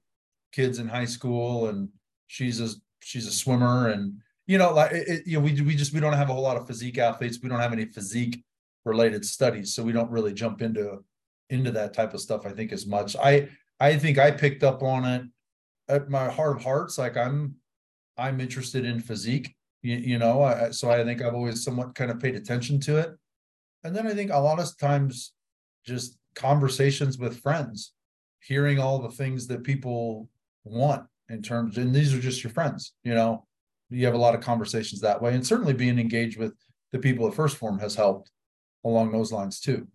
kids 0.51 0.77
in 0.77 0.87
high 0.87 1.05
school 1.05 1.69
and 1.69 1.89
she's 2.27 2.61
a 2.61 2.69
she's 2.99 3.25
a 3.25 3.31
swimmer 3.31 3.89
and 3.89 4.13
you 4.45 4.57
know 4.57 4.71
like 4.73 4.91
it, 4.91 5.25
you 5.25 5.37
know 5.37 5.43
we 5.43 5.59
we 5.61 5.75
just 5.75 5.93
we 5.93 5.99
don't 5.99 6.13
have 6.13 6.29
a 6.29 6.33
whole 6.33 6.43
lot 6.43 6.57
of 6.57 6.67
physique 6.67 6.97
athletes. 6.97 7.39
We 7.41 7.49
don't 7.49 7.59
have 7.59 7.73
any 7.73 7.85
physique 7.85 8.43
related 8.85 9.25
studies, 9.25 9.73
so 9.73 9.83
we 9.83 9.91
don't 9.91 10.11
really 10.11 10.33
jump 10.33 10.61
into 10.61 11.03
into 11.49 11.71
that 11.71 11.93
type 11.93 12.13
of 12.13 12.21
stuff 12.21 12.45
I 12.45 12.51
think 12.51 12.71
as 12.71 12.85
much. 12.85 13.15
I 13.15 13.49
I 13.79 13.97
think 13.97 14.19
I 14.19 14.29
picked 14.31 14.63
up 14.63 14.83
on 14.83 15.05
it 15.05 15.23
at 15.87 16.09
my 16.09 16.29
heart 16.29 16.57
of 16.57 16.63
hearts 16.63 16.97
like 16.97 17.17
I'm 17.17 17.55
I'm 18.17 18.39
interested 18.39 18.85
in 18.85 18.99
physique 18.99 19.55
you, 19.81 19.95
you 19.97 20.17
know 20.17 20.41
I, 20.43 20.71
so 20.71 20.89
i 20.89 21.03
think 21.03 21.21
i've 21.21 21.33
always 21.33 21.63
somewhat 21.63 21.95
kind 21.95 22.11
of 22.11 22.19
paid 22.19 22.35
attention 22.35 22.79
to 22.81 22.97
it. 22.97 23.11
And 23.83 23.95
then 23.95 24.07
i 24.07 24.13
think 24.13 24.31
a 24.31 24.39
lot 24.39 24.59
of 24.59 24.77
times 24.77 25.33
just 25.85 26.17
conversations 26.35 27.17
with 27.17 27.41
friends 27.41 27.93
hearing 28.41 28.79
all 28.79 28.99
the 28.99 29.09
things 29.09 29.47
that 29.47 29.63
people 29.63 30.29
want 30.63 31.05
in 31.29 31.41
terms 31.41 31.77
and 31.77 31.93
these 31.93 32.13
are 32.13 32.19
just 32.19 32.43
your 32.43 32.53
friends 32.53 32.93
you 33.03 33.13
know? 33.13 33.45
You 33.91 34.05
have 34.05 34.13
a 34.13 34.19
lot 34.19 34.35
of 34.35 34.41
conversations 34.41 35.01
that 35.01 35.21
way 35.21 35.33
and 35.33 35.45
certainly 35.45 35.73
being 35.73 35.97
engaged 35.97 36.37
with 36.37 36.53
the 36.91 36.99
people 36.99 37.27
at 37.27 37.33
1st 37.33 37.55
Phorm 37.55 37.79
has 37.79 37.95
helped 37.95 38.31
along 38.85 39.11
those 39.11 39.31
lines 39.31 39.59
too. 39.59 39.87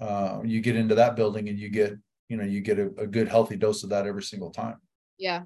Uh, 0.00 0.40
you 0.44 0.60
get 0.60 0.76
into 0.76 0.94
that 0.94 1.16
building 1.16 1.48
and 1.48 1.58
you 1.58 1.68
get 1.68 1.96
you 2.28 2.36
know 2.36 2.44
you 2.44 2.60
get 2.60 2.78
a, 2.78 2.86
a 2.98 3.06
good 3.06 3.28
healthy 3.28 3.56
dose 3.56 3.82
of 3.84 3.90
that 3.90 4.06
every 4.06 4.22
single 4.22 4.50
time. 4.50 4.76
Yeah. 5.18 5.42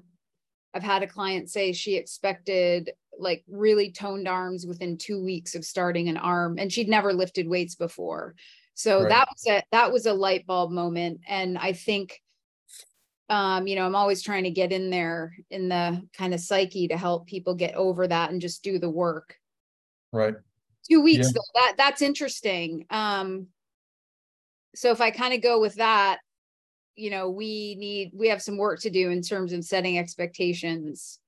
I've 0.73 0.83
had 0.83 1.03
a 1.03 1.07
client 1.07 1.49
say 1.49 1.73
she 1.73 1.95
expected 1.95 2.91
like 3.19 3.43
really 3.47 3.91
toned 3.91 4.27
arms 4.27 4.65
within 4.65 4.97
two 4.97 5.23
weeks 5.23 5.55
of 5.55 5.65
starting 5.65 6.09
an 6.09 6.17
arm 6.17 6.57
and 6.57 6.71
she'd 6.71 6.89
never 6.89 7.13
lifted 7.13 7.47
weights 7.47 7.75
before. 7.75 8.35
So 8.79 9.01
right. 9.01 9.09
that 9.09 9.27
was 9.29 9.45
a 9.47 9.63
that 9.73 9.91
was 9.91 10.05
a 10.05 10.13
light 10.13 10.47
bulb 10.47 10.71
moment 10.71 11.19
and 11.27 11.57
i 11.57 11.73
think 11.73 12.21
um 13.27 13.67
you 13.67 13.75
know 13.75 13.85
i'm 13.85 13.95
always 13.95 14.21
trying 14.21 14.45
to 14.45 14.51
get 14.51 14.71
in 14.71 14.89
there 14.89 15.35
in 15.49 15.67
the 15.67 16.01
kind 16.13 16.33
of 16.33 16.39
psyche 16.39 16.87
to 16.87 16.95
help 16.95 17.27
people 17.27 17.55
get 17.55 17.75
over 17.75 18.07
that 18.07 18.31
and 18.31 18.39
just 18.39 18.63
do 18.63 18.79
the 18.79 18.89
work. 18.89 19.35
Right. 20.13 20.35
Two 20.89 21.01
weeks 21.01 21.27
yeah. 21.27 21.33
though 21.35 21.59
that 21.59 21.73
that's 21.75 22.01
interesting. 22.01 22.85
Um 22.89 23.47
so 24.75 24.91
if 24.91 25.01
i 25.01 25.11
kind 25.11 25.33
of 25.33 25.41
go 25.41 25.59
with 25.59 25.75
that 25.75 26.19
you 26.95 27.09
know 27.09 27.29
we 27.29 27.75
need 27.75 28.11
we 28.13 28.29
have 28.29 28.41
some 28.41 28.57
work 28.57 28.79
to 28.81 28.89
do 28.89 29.09
in 29.09 29.21
terms 29.21 29.51
of 29.51 29.65
setting 29.65 29.97
expectations. 29.99 31.19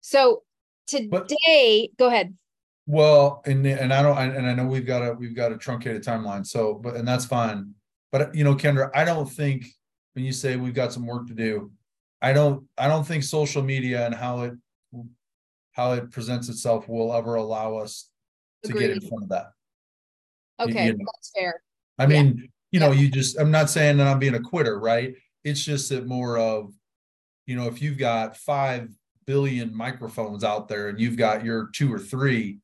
So 0.00 0.42
today 0.88 1.90
but, 1.90 1.98
go 1.98 2.08
ahead 2.08 2.34
well 2.86 3.42
and 3.44 3.66
and 3.66 3.92
i 3.92 4.02
don't 4.02 4.16
and 4.18 4.46
i 4.46 4.54
know 4.54 4.64
we've 4.64 4.86
got 4.86 5.02
a 5.02 5.12
we've 5.12 5.36
got 5.36 5.52
a 5.52 5.58
truncated 5.58 6.02
timeline 6.02 6.44
so 6.44 6.74
but 6.74 6.96
and 6.96 7.06
that's 7.06 7.26
fine 7.26 7.72
but 8.10 8.34
you 8.34 8.42
know 8.42 8.54
kendra 8.54 8.90
i 8.94 9.04
don't 9.04 9.30
think 9.30 9.66
when 10.14 10.24
you 10.24 10.32
say 10.32 10.56
we've 10.56 10.74
got 10.74 10.92
some 10.92 11.06
work 11.06 11.26
to 11.26 11.34
do 11.34 11.70
i 12.22 12.32
don't 12.32 12.64
i 12.78 12.88
don't 12.88 13.04
think 13.06 13.22
social 13.22 13.62
media 13.62 14.06
and 14.06 14.14
how 14.14 14.40
it 14.40 14.54
how 15.72 15.92
it 15.92 16.10
presents 16.10 16.48
itself 16.48 16.88
will 16.88 17.14
ever 17.14 17.36
allow 17.36 17.76
us 17.76 18.10
to 18.64 18.70
Agreed. 18.70 18.88
get 18.88 18.90
in 18.96 19.00
front 19.08 19.24
of 19.24 19.28
that 19.28 19.50
okay 20.60 20.86
you 20.86 20.92
know? 20.94 21.04
that's 21.14 21.30
fair 21.38 21.62
i 21.98 22.06
mean 22.06 22.38
yeah. 22.38 22.46
you 22.72 22.80
know 22.80 22.90
yeah. 22.90 23.00
you 23.00 23.10
just 23.10 23.38
i'm 23.38 23.50
not 23.50 23.68
saying 23.68 23.98
that 23.98 24.06
i'm 24.06 24.18
being 24.18 24.34
a 24.34 24.40
quitter 24.40 24.80
right 24.80 25.14
it's 25.44 25.62
just 25.62 25.90
that 25.90 26.06
more 26.06 26.38
of 26.38 26.72
you 27.46 27.54
know 27.54 27.66
if 27.66 27.82
you've 27.82 27.98
got 27.98 28.36
five 28.36 28.88
billion 29.28 29.76
microphones 29.76 30.42
out 30.42 30.68
there 30.68 30.88
and 30.88 30.98
you've 30.98 31.18
got 31.18 31.44
your 31.44 31.68
two 31.74 31.92
or 31.92 31.98
three 31.98 32.58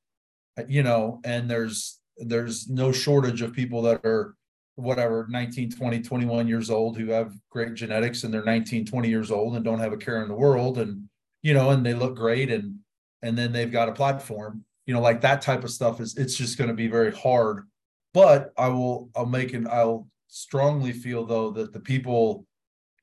you 0.66 0.82
know 0.82 1.20
and 1.22 1.48
there's 1.48 2.00
there's 2.16 2.70
no 2.70 2.90
shortage 2.90 3.42
of 3.42 3.52
people 3.52 3.82
that 3.82 4.02
are 4.02 4.34
whatever 4.76 5.26
19 5.28 5.72
20 5.72 6.00
21 6.00 6.48
years 6.48 6.70
old 6.70 6.96
who 6.96 7.10
have 7.10 7.34
great 7.50 7.74
genetics 7.74 8.24
and 8.24 8.32
they're 8.32 8.42
19 8.42 8.86
20 8.86 9.08
years 9.10 9.30
old 9.30 9.56
and 9.56 9.62
don't 9.62 9.78
have 9.78 9.92
a 9.92 9.96
care 9.98 10.22
in 10.22 10.28
the 10.28 10.34
world 10.34 10.78
and 10.78 11.06
you 11.42 11.52
know 11.52 11.68
and 11.68 11.84
they 11.84 11.92
look 11.92 12.16
great 12.16 12.50
and 12.50 12.76
and 13.20 13.36
then 13.36 13.52
they've 13.52 13.70
got 13.70 13.90
a 13.90 13.92
platform 13.92 14.64
you 14.86 14.94
know 14.94 15.02
like 15.02 15.20
that 15.20 15.42
type 15.42 15.64
of 15.64 15.70
stuff 15.70 16.00
is 16.00 16.16
it's 16.16 16.34
just 16.34 16.56
going 16.56 16.68
to 16.68 16.74
be 16.74 16.88
very 16.88 17.12
hard. 17.12 17.68
But 18.14 18.52
i 18.56 18.68
will 18.68 19.10
i'll 19.14 19.26
make 19.26 19.52
an 19.52 19.66
i'll 19.70 20.08
strongly 20.28 20.92
feel 20.92 21.26
though 21.26 21.50
that 21.50 21.74
the 21.74 21.80
people 21.80 22.46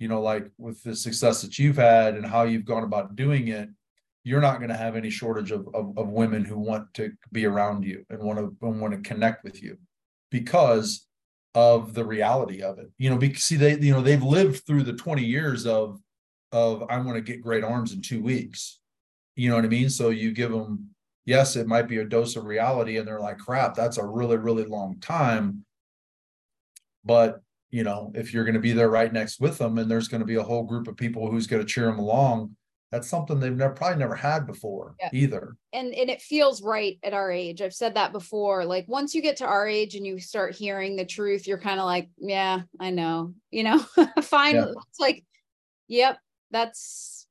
you 0.01 0.07
know, 0.07 0.19
like 0.19 0.49
with 0.57 0.81
the 0.83 0.95
success 0.95 1.43
that 1.43 1.59
you've 1.59 1.77
had 1.77 2.15
and 2.15 2.25
how 2.25 2.41
you've 2.41 2.65
gone 2.65 2.83
about 2.83 3.15
doing 3.15 3.49
it, 3.49 3.69
you're 4.23 4.41
not 4.41 4.57
going 4.57 4.69
to 4.69 4.75
have 4.75 4.95
any 4.95 5.11
shortage 5.11 5.51
of, 5.51 5.67
of, 5.75 5.95
of 5.95 6.09
women 6.09 6.43
who 6.43 6.57
want 6.57 6.91
to 6.95 7.11
be 7.31 7.45
around 7.45 7.85
you 7.85 8.03
and 8.09 8.19
want 8.19 8.39
to 8.39 8.55
and 8.65 8.81
want 8.81 8.93
to 8.95 9.07
connect 9.07 9.43
with 9.43 9.61
you 9.61 9.77
because 10.31 11.05
of 11.53 11.93
the 11.93 12.03
reality 12.03 12.63
of 12.63 12.79
it. 12.79 12.89
You 12.97 13.11
know, 13.11 13.17
because 13.17 13.43
see 13.43 13.57
they 13.57 13.77
you 13.77 13.93
know 13.93 14.01
they've 14.01 14.23
lived 14.23 14.65
through 14.65 14.83
the 14.83 14.93
20 14.93 15.23
years 15.23 15.67
of 15.67 15.99
of 16.51 16.83
I 16.89 16.97
want 16.97 17.15
to 17.15 17.21
get 17.21 17.43
great 17.43 17.63
arms 17.63 17.93
in 17.93 18.01
two 18.01 18.23
weeks. 18.23 18.79
You 19.35 19.49
know 19.49 19.55
what 19.55 19.65
I 19.65 19.69
mean? 19.69 19.89
So 19.91 20.09
you 20.09 20.31
give 20.31 20.51
them 20.51 20.89
yes, 21.25 21.55
it 21.55 21.67
might 21.67 21.87
be 21.87 21.99
a 21.99 22.05
dose 22.05 22.35
of 22.35 22.45
reality, 22.45 22.97
and 22.97 23.07
they're 23.07 23.19
like, 23.19 23.37
crap, 23.37 23.75
that's 23.75 23.97
a 23.97 24.05
really 24.05 24.37
really 24.37 24.65
long 24.65 24.99
time. 24.99 25.63
But 27.05 27.41
you 27.71 27.83
know, 27.83 28.11
if 28.13 28.33
you're 28.33 28.43
going 28.43 28.55
to 28.55 28.59
be 28.59 28.73
there 28.73 28.89
right 28.89 29.11
next 29.11 29.39
with 29.39 29.57
them 29.57 29.77
and 29.77 29.89
there's 29.89 30.09
going 30.09 30.19
to 30.19 30.25
be 30.25 30.35
a 30.35 30.43
whole 30.43 30.63
group 30.63 30.87
of 30.87 30.97
people 30.97 31.31
who's 31.31 31.47
going 31.47 31.61
to 31.61 31.67
cheer 31.67 31.85
them 31.85 31.99
along, 31.99 32.55
that's 32.91 33.07
something 33.07 33.39
they've 33.39 33.55
never 33.55 33.73
probably 33.73 33.97
never 33.97 34.15
had 34.15 34.45
before 34.45 34.95
yeah. 34.99 35.09
either. 35.13 35.55
And 35.71 35.93
and 35.93 36.09
it 36.09 36.21
feels 36.21 36.61
right 36.61 36.99
at 37.03 37.13
our 37.13 37.31
age. 37.31 37.61
I've 37.61 37.73
said 37.73 37.95
that 37.95 38.11
before. 38.11 38.65
Like 38.65 38.85
once 38.87 39.15
you 39.15 39.21
get 39.21 39.37
to 39.37 39.45
our 39.45 39.65
age 39.65 39.95
and 39.95 40.05
you 40.05 40.19
start 40.19 40.53
hearing 40.53 40.97
the 40.97 41.05
truth, 41.05 41.47
you're 41.47 41.57
kind 41.57 41.79
of 41.79 41.85
like, 41.85 42.09
yeah, 42.17 42.61
I 42.79 42.91
know. 42.91 43.33
You 43.53 43.63
know, 43.65 43.79
fine. 44.21 44.55
Yeah. 44.55 44.71
It's 44.87 44.99
like, 44.99 45.25
yep, 45.89 46.19
that's 46.51 47.27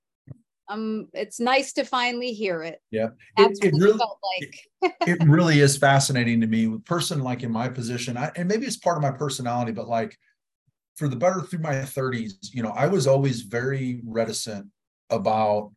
um 0.69 1.09
it's 1.15 1.41
nice 1.41 1.73
to 1.73 1.85
finally 1.85 2.35
hear 2.35 2.63
it 2.63 2.79
Yeah. 2.91 3.09
that's 3.39 3.59
It, 3.61 3.69
it 3.69 3.75
really, 3.79 3.99
felt 3.99 4.19
like 4.39 4.99
it 5.09 5.19
really 5.27 5.61
is 5.61 5.79
fascinating 5.79 6.43
to 6.43 6.47
me. 6.47 6.79
Person 6.85 7.23
like 7.23 7.43
in 7.43 7.51
my 7.51 7.69
position, 7.69 8.19
I, 8.19 8.31
and 8.37 8.47
maybe 8.47 8.67
it's 8.67 8.77
part 8.77 8.99
of 8.99 9.03
my 9.03 9.11
personality, 9.11 9.73
but 9.73 9.89
like 9.89 10.17
for 11.01 11.09
the 11.09 11.17
better 11.17 11.41
through 11.41 11.61
my 11.61 11.77
30s, 11.77 12.53
you 12.53 12.63
know, 12.63 12.75
I 12.77 12.87
was 12.87 13.07
always 13.07 13.41
very 13.41 14.03
reticent 14.05 14.67
about 15.09 15.73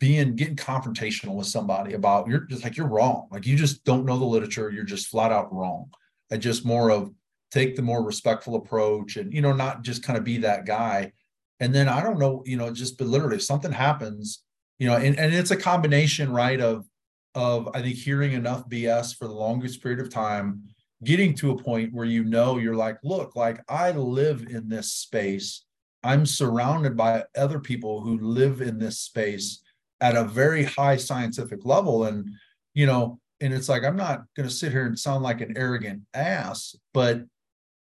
being 0.00 0.34
getting 0.34 0.56
confrontational 0.56 1.36
with 1.36 1.46
somebody 1.46 1.94
about 1.94 2.26
you're 2.26 2.40
just 2.40 2.64
like 2.64 2.76
you're 2.76 2.88
wrong. 2.88 3.28
Like 3.30 3.46
you 3.46 3.56
just 3.56 3.84
don't 3.84 4.04
know 4.04 4.18
the 4.18 4.24
literature, 4.24 4.70
you're 4.70 4.82
just 4.82 5.06
flat 5.06 5.30
out 5.30 5.54
wrong. 5.54 5.88
I 6.32 6.36
just 6.36 6.64
more 6.64 6.90
of 6.90 7.12
take 7.52 7.76
the 7.76 7.82
more 7.82 8.02
respectful 8.02 8.56
approach 8.56 9.16
and 9.16 9.32
you 9.32 9.40
know, 9.40 9.52
not 9.52 9.84
just 9.84 10.02
kind 10.02 10.18
of 10.18 10.24
be 10.24 10.38
that 10.38 10.66
guy. 10.66 11.12
And 11.60 11.72
then 11.72 11.88
I 11.88 12.02
don't 12.02 12.18
know, 12.18 12.42
you 12.44 12.56
know, 12.56 12.72
just 12.72 12.98
but 12.98 13.06
literally 13.06 13.36
if 13.36 13.44
something 13.44 13.70
happens, 13.70 14.42
you 14.80 14.88
know, 14.88 14.96
and, 14.96 15.16
and 15.16 15.32
it's 15.32 15.52
a 15.52 15.56
combination, 15.56 16.32
right, 16.32 16.60
of 16.60 16.88
of 17.36 17.68
I 17.72 17.82
think 17.82 17.94
hearing 17.94 18.32
enough 18.32 18.68
BS 18.68 19.16
for 19.16 19.28
the 19.28 19.34
longest 19.34 19.80
period 19.80 20.00
of 20.00 20.10
time, 20.10 20.64
getting 21.04 21.34
to 21.34 21.50
a 21.50 21.62
point 21.62 21.92
where 21.92 22.06
you 22.06 22.24
know 22.24 22.58
you're 22.58 22.76
like, 22.76 22.98
look, 23.02 23.34
like 23.34 23.60
I 23.68 23.90
live 23.92 24.46
in 24.48 24.68
this 24.68 24.92
space. 24.92 25.64
I'm 26.04 26.26
surrounded 26.26 26.96
by 26.96 27.24
other 27.36 27.58
people 27.58 28.00
who 28.00 28.18
live 28.18 28.60
in 28.60 28.78
this 28.78 28.98
space 28.98 29.62
at 30.00 30.16
a 30.16 30.24
very 30.24 30.64
high 30.64 30.96
scientific 30.96 31.64
level. 31.64 32.04
And, 32.04 32.30
you 32.74 32.86
know, 32.86 33.20
and 33.40 33.52
it's 33.52 33.68
like, 33.68 33.84
I'm 33.84 33.96
not 33.96 34.22
going 34.36 34.48
to 34.48 34.54
sit 34.54 34.72
here 34.72 34.86
and 34.86 34.98
sound 34.98 35.22
like 35.22 35.40
an 35.40 35.56
arrogant 35.56 36.02
ass, 36.14 36.76
but 36.92 37.22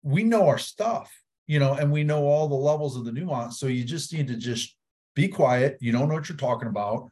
we 0.02 0.24
know 0.24 0.48
our 0.48 0.58
stuff, 0.58 1.12
you 1.46 1.58
know, 1.58 1.74
and 1.74 1.90
we 1.92 2.04
know 2.04 2.24
all 2.24 2.48
the 2.48 2.54
levels 2.54 2.96
of 2.96 3.04
the 3.04 3.12
nuance. 3.12 3.58
So 3.58 3.66
you 3.66 3.84
just 3.84 4.12
need 4.12 4.28
to 4.28 4.36
just 4.36 4.76
be 5.14 5.28
quiet. 5.28 5.78
You 5.80 5.92
don't 5.92 6.08
know 6.08 6.14
what 6.14 6.28
you're 6.28 6.38
talking 6.38 6.68
about 6.68 7.10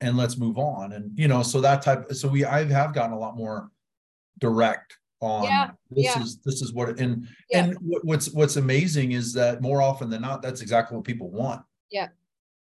and 0.00 0.16
let's 0.16 0.36
move 0.36 0.58
on. 0.58 0.92
And, 0.92 1.16
you 1.18 1.28
know, 1.28 1.42
so 1.42 1.60
that 1.60 1.82
type, 1.82 2.12
so 2.12 2.28
we, 2.28 2.44
I 2.44 2.64
have 2.64 2.94
gotten 2.94 3.12
a 3.12 3.18
lot 3.18 3.36
more 3.36 3.70
direct 4.38 4.96
on 5.20 5.44
Yeah, 5.44 5.70
this 5.90 6.04
yeah. 6.04 6.22
is, 6.22 6.38
this 6.44 6.62
is 6.62 6.72
what, 6.72 7.00
and, 7.00 7.26
Yeah. 7.50 7.64
and 7.64 7.76
what's, 7.80 8.30
what's 8.30 8.56
amazing 8.56 9.12
is 9.12 9.32
that 9.34 9.60
more 9.62 9.82
often 9.82 10.10
than 10.10 10.22
not, 10.22 10.42
that's 10.42 10.60
exactly 10.60 10.96
what 10.96 11.04
people 11.04 11.30
want. 11.30 11.62
Yeah. 11.90 12.08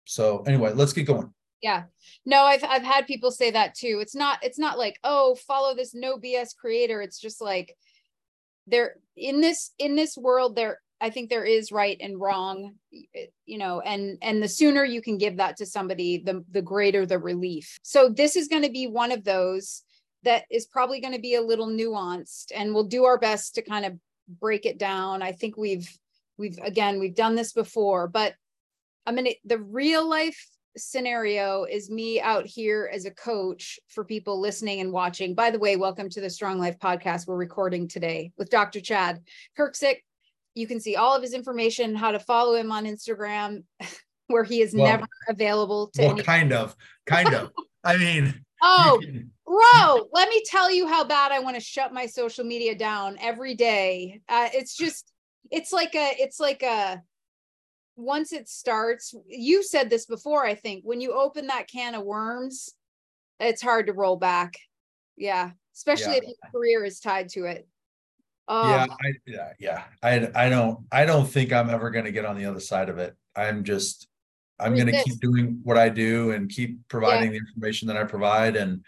So 0.06 0.44
anyway, 0.48 0.74
let's 0.74 0.94
get 0.94 1.06
going. 1.06 1.34
Yeah. 1.62 1.84
No, 2.26 2.44
I've 2.44 2.64
I've 2.64 2.84
had 2.84 3.08
people 3.08 3.32
say 3.32 3.52
that 3.52 3.74
too. 3.74 3.98
It's 4.00 4.16
not 4.16 4.38
it's 4.44 4.60
not 4.60 4.78
like, 4.78 5.00
"Oh, 5.04 5.36
follow 5.48 5.74
this 5.76 5.96
no 5.96 6.18
BS 6.18 6.56
creator." 6.56 7.02
It's 7.02 7.20
just 7.20 7.42
like 7.42 7.76
there 8.68 8.98
in 9.16 9.42
this 9.42 9.72
in 9.80 9.96
this 9.96 10.16
world 10.18 10.56
there 10.56 10.80
I 11.00 11.10
think 11.10 11.30
there 11.30 11.46
is 11.46 11.72
right 11.72 11.98
and 12.00 12.20
wrong, 12.20 12.74
you 13.46 13.58
know, 13.58 13.82
and 13.82 14.18
and 14.22 14.42
the 14.42 14.48
sooner 14.48 14.84
you 14.84 15.02
can 15.02 15.18
give 15.18 15.38
that 15.38 15.58
to 15.58 15.66
somebody, 15.66 16.20
the 16.20 16.44
the 16.52 16.62
greater 16.62 17.06
the 17.06 17.20
relief. 17.20 17.78
So 17.84 18.10
this 18.10 18.36
is 18.36 18.48
going 18.48 18.64
to 18.64 18.72
be 18.72 18.88
one 18.88 19.12
of 19.12 19.24
those 19.24 19.84
that 20.24 20.44
is 20.52 20.66
probably 20.66 21.00
going 21.00 21.14
to 21.14 21.20
be 21.22 21.36
a 21.36 21.42
little 21.42 21.68
nuanced 21.68 22.52
and 22.56 22.74
we'll 22.74 22.84
do 22.84 23.06
our 23.06 23.18
best 23.18 23.56
to 23.56 23.62
kind 23.62 23.86
of 23.86 23.94
break 24.40 24.66
it 24.66 24.78
down. 24.78 25.22
I 25.22 25.32
think 25.32 25.58
we've 25.58 25.90
we've 26.38 26.58
again, 26.62 27.00
we've 27.00 27.16
done 27.16 27.36
this 27.36 27.54
before, 27.54 28.08
but 28.08 28.34
I 29.06 29.12
mean, 29.12 29.28
it- 29.28 29.38
the 29.46 29.58
real 29.60 30.08
life 30.08 30.48
scenario 30.76 31.64
is 31.64 31.90
me 31.90 32.22
out 32.22 32.46
here 32.46 32.90
as 32.94 33.06
a 33.06 33.12
coach 33.12 33.80
for 33.88 34.04
people 34.06 34.40
listening 34.40 34.80
and 34.80 34.92
watching. 34.92 35.34
By 35.34 35.50
the 35.50 35.58
way, 35.60 35.76
welcome 35.76 36.10
to 36.10 36.22
the 36.22 36.30
Strong 36.30 36.60
Life 36.60 36.78
podcast. 36.78 37.26
We're 37.28 37.36
recording 37.36 37.88
today 37.88 38.32
with 38.38 38.50
Dr. 38.52 38.80
Chad 38.80 39.20
Kerksick. 39.58 39.98
You 40.54 40.68
can 40.68 40.80
see 40.80 40.96
all 40.96 41.16
of 41.16 41.22
his 41.24 41.34
information, 41.34 41.96
how 41.96 42.12
to 42.12 42.20
follow 42.20 42.54
him 42.56 42.72
on 42.72 42.86
Instagram, 42.86 43.64
where 44.28 44.44
he 44.44 44.62
is 44.62 44.74
Well- 44.76 44.86
never 44.86 45.08
available 45.30 45.90
to 45.96 46.02
Well, 46.06 46.18
kind 46.18 46.54
of, 46.54 46.76
kind 47.08 47.34
of. 47.34 47.52
I 47.84 47.98
mean, 47.98 48.44
Oh, 48.62 49.02
bro, 49.46 50.08
let 50.12 50.30
me 50.30 50.44
tell 50.46 50.72
you 50.72 50.88
how 50.88 51.04
bad 51.04 51.32
I 51.32 51.40
want 51.40 51.56
to 51.56 51.62
shut 51.62 51.94
my 51.94 52.06
social 52.06 52.44
media 52.44 52.76
down 52.76 53.18
every 53.20 53.56
day. 53.56 54.22
Uh, 54.28 54.50
it's 54.54 54.76
just, 54.76 55.12
it's 55.52 55.72
like 55.72 55.96
a, 55.96 56.16
it's 56.18 56.40
like 56.40 56.64
a, 56.64 57.02
once 57.96 58.32
it 58.32 58.48
starts, 58.48 59.16
you 59.28 59.64
said 59.64 59.90
this 59.90 60.06
before, 60.06 60.46
I 60.46 60.54
think, 60.56 60.84
when 60.84 61.02
you 61.02 61.14
open 61.14 61.48
that 61.48 61.68
can 61.68 61.96
of 61.96 62.04
worms, 62.04 62.70
it's 63.40 63.62
hard 63.62 63.88
to 63.88 63.94
roll 63.94 64.18
back. 64.18 64.54
Yeah, 65.16 65.52
especially 65.76 66.14
Yeah. 66.14 66.20
if 66.20 66.24
your 66.24 66.52
career 66.52 66.86
is 66.86 67.00
tied 67.00 67.30
to 67.30 67.46
it. 67.46 67.68
Oh, 68.48 68.70
yeah, 68.70 68.86
I, 68.90 69.14
yeah, 69.26 69.54
yeah. 69.60 69.84
I, 70.02 70.46
I 70.46 70.50
don't, 70.50 70.80
I 70.92 71.06
don't 71.06 71.28
think 71.28 71.52
I'm 71.52 71.70
ever 71.70 71.90
going 71.90 72.06
to 72.06 72.12
get 72.12 72.24
on 72.24 72.38
the 72.38 72.46
other 72.46 72.60
side 72.60 72.90
of 72.90 72.98
it. 72.98 73.16
I'm 73.36 73.64
just, 73.64 74.08
I'm 74.60 74.74
going 74.76 74.88
to 74.88 75.04
keep 75.04 75.20
doing 75.20 75.60
what 75.64 75.78
I 75.78 75.90
do 75.90 76.32
and 76.32 76.50
keep 76.50 76.80
providing 76.88 77.32
the 77.32 77.38
information 77.38 77.88
that 77.90 77.98
I 77.98 78.04
provide 78.04 78.56
and, 78.56 78.84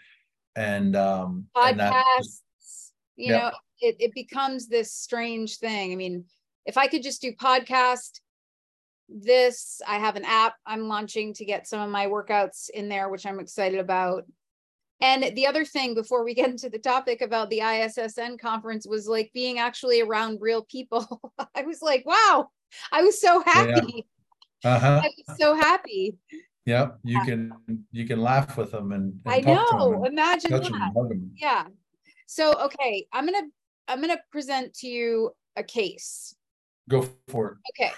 and, 0.56 0.96
um, 0.96 1.46
and 1.54 1.78
that 1.78 2.04
just- 2.18 2.42
podcasts, 2.60 2.90
you 3.16 3.32
Yep. 3.32 3.42
know, 3.42 3.58
it, 3.80 3.96
it 4.00 4.14
becomes 4.14 4.66
this 4.66 4.92
strange 4.92 5.58
thing. 5.58 5.92
I 5.92 5.96
mean, 5.96 6.24
if 6.66 6.76
I 6.76 6.86
could 6.86 7.02
just 7.02 7.22
do 7.22 7.32
podcast, 7.32 8.20
this, 9.08 9.80
I 9.86 9.98
have 9.98 10.16
an 10.16 10.24
app 10.24 10.54
I'm 10.66 10.88
launching 10.88 11.34
to 11.34 11.44
get 11.44 11.66
some 11.66 11.80
of 11.80 11.90
my 11.90 12.06
workouts 12.06 12.70
in 12.70 12.88
there, 12.88 13.08
which 13.08 13.26
I'm 13.26 13.40
excited 13.40 13.80
about. 13.80 14.24
And 15.00 15.34
the 15.34 15.46
other 15.46 15.64
thing 15.64 15.94
before 15.94 16.24
we 16.24 16.34
get 16.40 16.50
into 16.50 16.68
the 16.68 16.78
topic 16.78 17.20
about 17.20 17.50
the 17.50 17.60
ISSN 17.60 18.38
conference 18.38 18.86
was 18.86 19.08
like 19.08 19.30
being 19.32 19.58
actually 19.58 20.00
around 20.00 20.38
real 20.40 20.64
people. 20.64 21.20
I 21.54 21.62
was 21.62 21.80
like, 21.82 22.04
wow, 22.06 22.50
I 22.92 23.02
was 23.02 23.20
so 23.20 23.42
happy. 23.44 24.06
Uh-huh. 24.64 25.02
I 25.04 25.10
was 25.28 25.38
so 25.38 25.54
happy. 25.54 26.16
Yeah. 26.66 26.90
You 27.02 27.20
can, 27.22 27.52
you 27.90 28.06
can 28.06 28.20
laugh 28.20 28.56
with 28.56 28.72
them 28.72 28.92
and, 28.92 29.18
and 29.24 29.34
I 29.34 29.40
talk 29.40 29.70
to 29.70 29.76
know. 29.76 29.90
them 29.90 30.04
and 30.04 30.06
Imagine 30.12 30.50
touch 30.50 30.64
that. 30.64 30.72
and 30.72 30.82
hug. 30.96 31.12
Yeah. 31.36 31.66
So, 32.26 32.52
okay, 32.64 33.06
I'm 33.12 33.26
going 33.26 33.42
to 33.42 33.50
I'm 33.90 34.02
to 34.02 34.20
present 34.30 34.72
to 34.74 34.88
you 34.88 35.32
a 35.56 35.64
case. 35.64 36.36
Go 36.88 37.08
for 37.28 37.48
it. 37.48 37.82
Okay. 37.82 37.92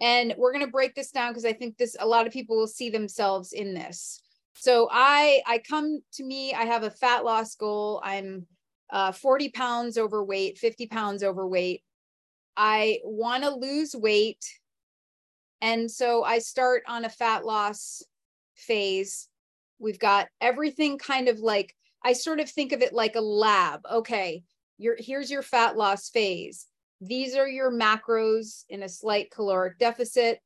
And 0.00 0.34
we're 0.36 0.52
going 0.52 0.64
to 0.64 0.70
break 0.70 0.94
this 0.94 1.12
down 1.12 1.30
because 1.30 1.44
I 1.44 1.52
think 1.52 1.76
this 1.76 1.96
a 1.98 2.06
lot 2.06 2.26
of 2.26 2.32
people 2.32 2.56
will 2.56 2.66
see 2.66 2.90
themselves 2.90 3.52
in 3.52 3.74
this. 3.74 4.20
So 4.54 4.88
I 4.90 5.40
I 5.46 5.58
come 5.58 6.00
to 6.14 6.24
me, 6.24 6.54
I 6.54 6.64
have 6.64 6.82
a 6.82 6.90
fat 6.90 7.24
loss 7.24 7.54
goal. 7.54 8.00
I'm 8.04 8.46
uh 8.90 9.12
40 9.12 9.50
pounds 9.50 9.98
overweight, 9.98 10.58
50 10.58 10.86
pounds 10.86 11.22
overweight. 11.22 11.82
I 12.56 12.98
want 13.04 13.44
to 13.44 13.50
lose 13.50 13.94
weight. 13.94 14.44
And 15.60 15.90
so 15.90 16.24
I 16.24 16.38
start 16.38 16.82
on 16.86 17.04
a 17.04 17.10
fat 17.10 17.44
loss 17.44 18.02
phase. 18.54 19.28
We've 19.78 19.98
got 19.98 20.28
everything 20.40 20.98
kind 20.98 21.28
of 21.28 21.38
like 21.38 21.74
I 22.04 22.12
sort 22.12 22.40
of 22.40 22.48
think 22.48 22.72
of 22.72 22.82
it 22.82 22.92
like 22.92 23.16
a 23.16 23.20
lab. 23.20 23.80
Okay, 23.90 24.44
your 24.78 24.96
here's 24.98 25.30
your 25.30 25.42
fat 25.42 25.76
loss 25.76 26.08
phase. 26.08 26.66
These 27.00 27.36
are 27.36 27.48
your 27.48 27.72
macros 27.72 28.64
in 28.68 28.82
a 28.82 28.88
slight 28.88 29.30
caloric 29.30 29.78
deficit. 29.78 30.40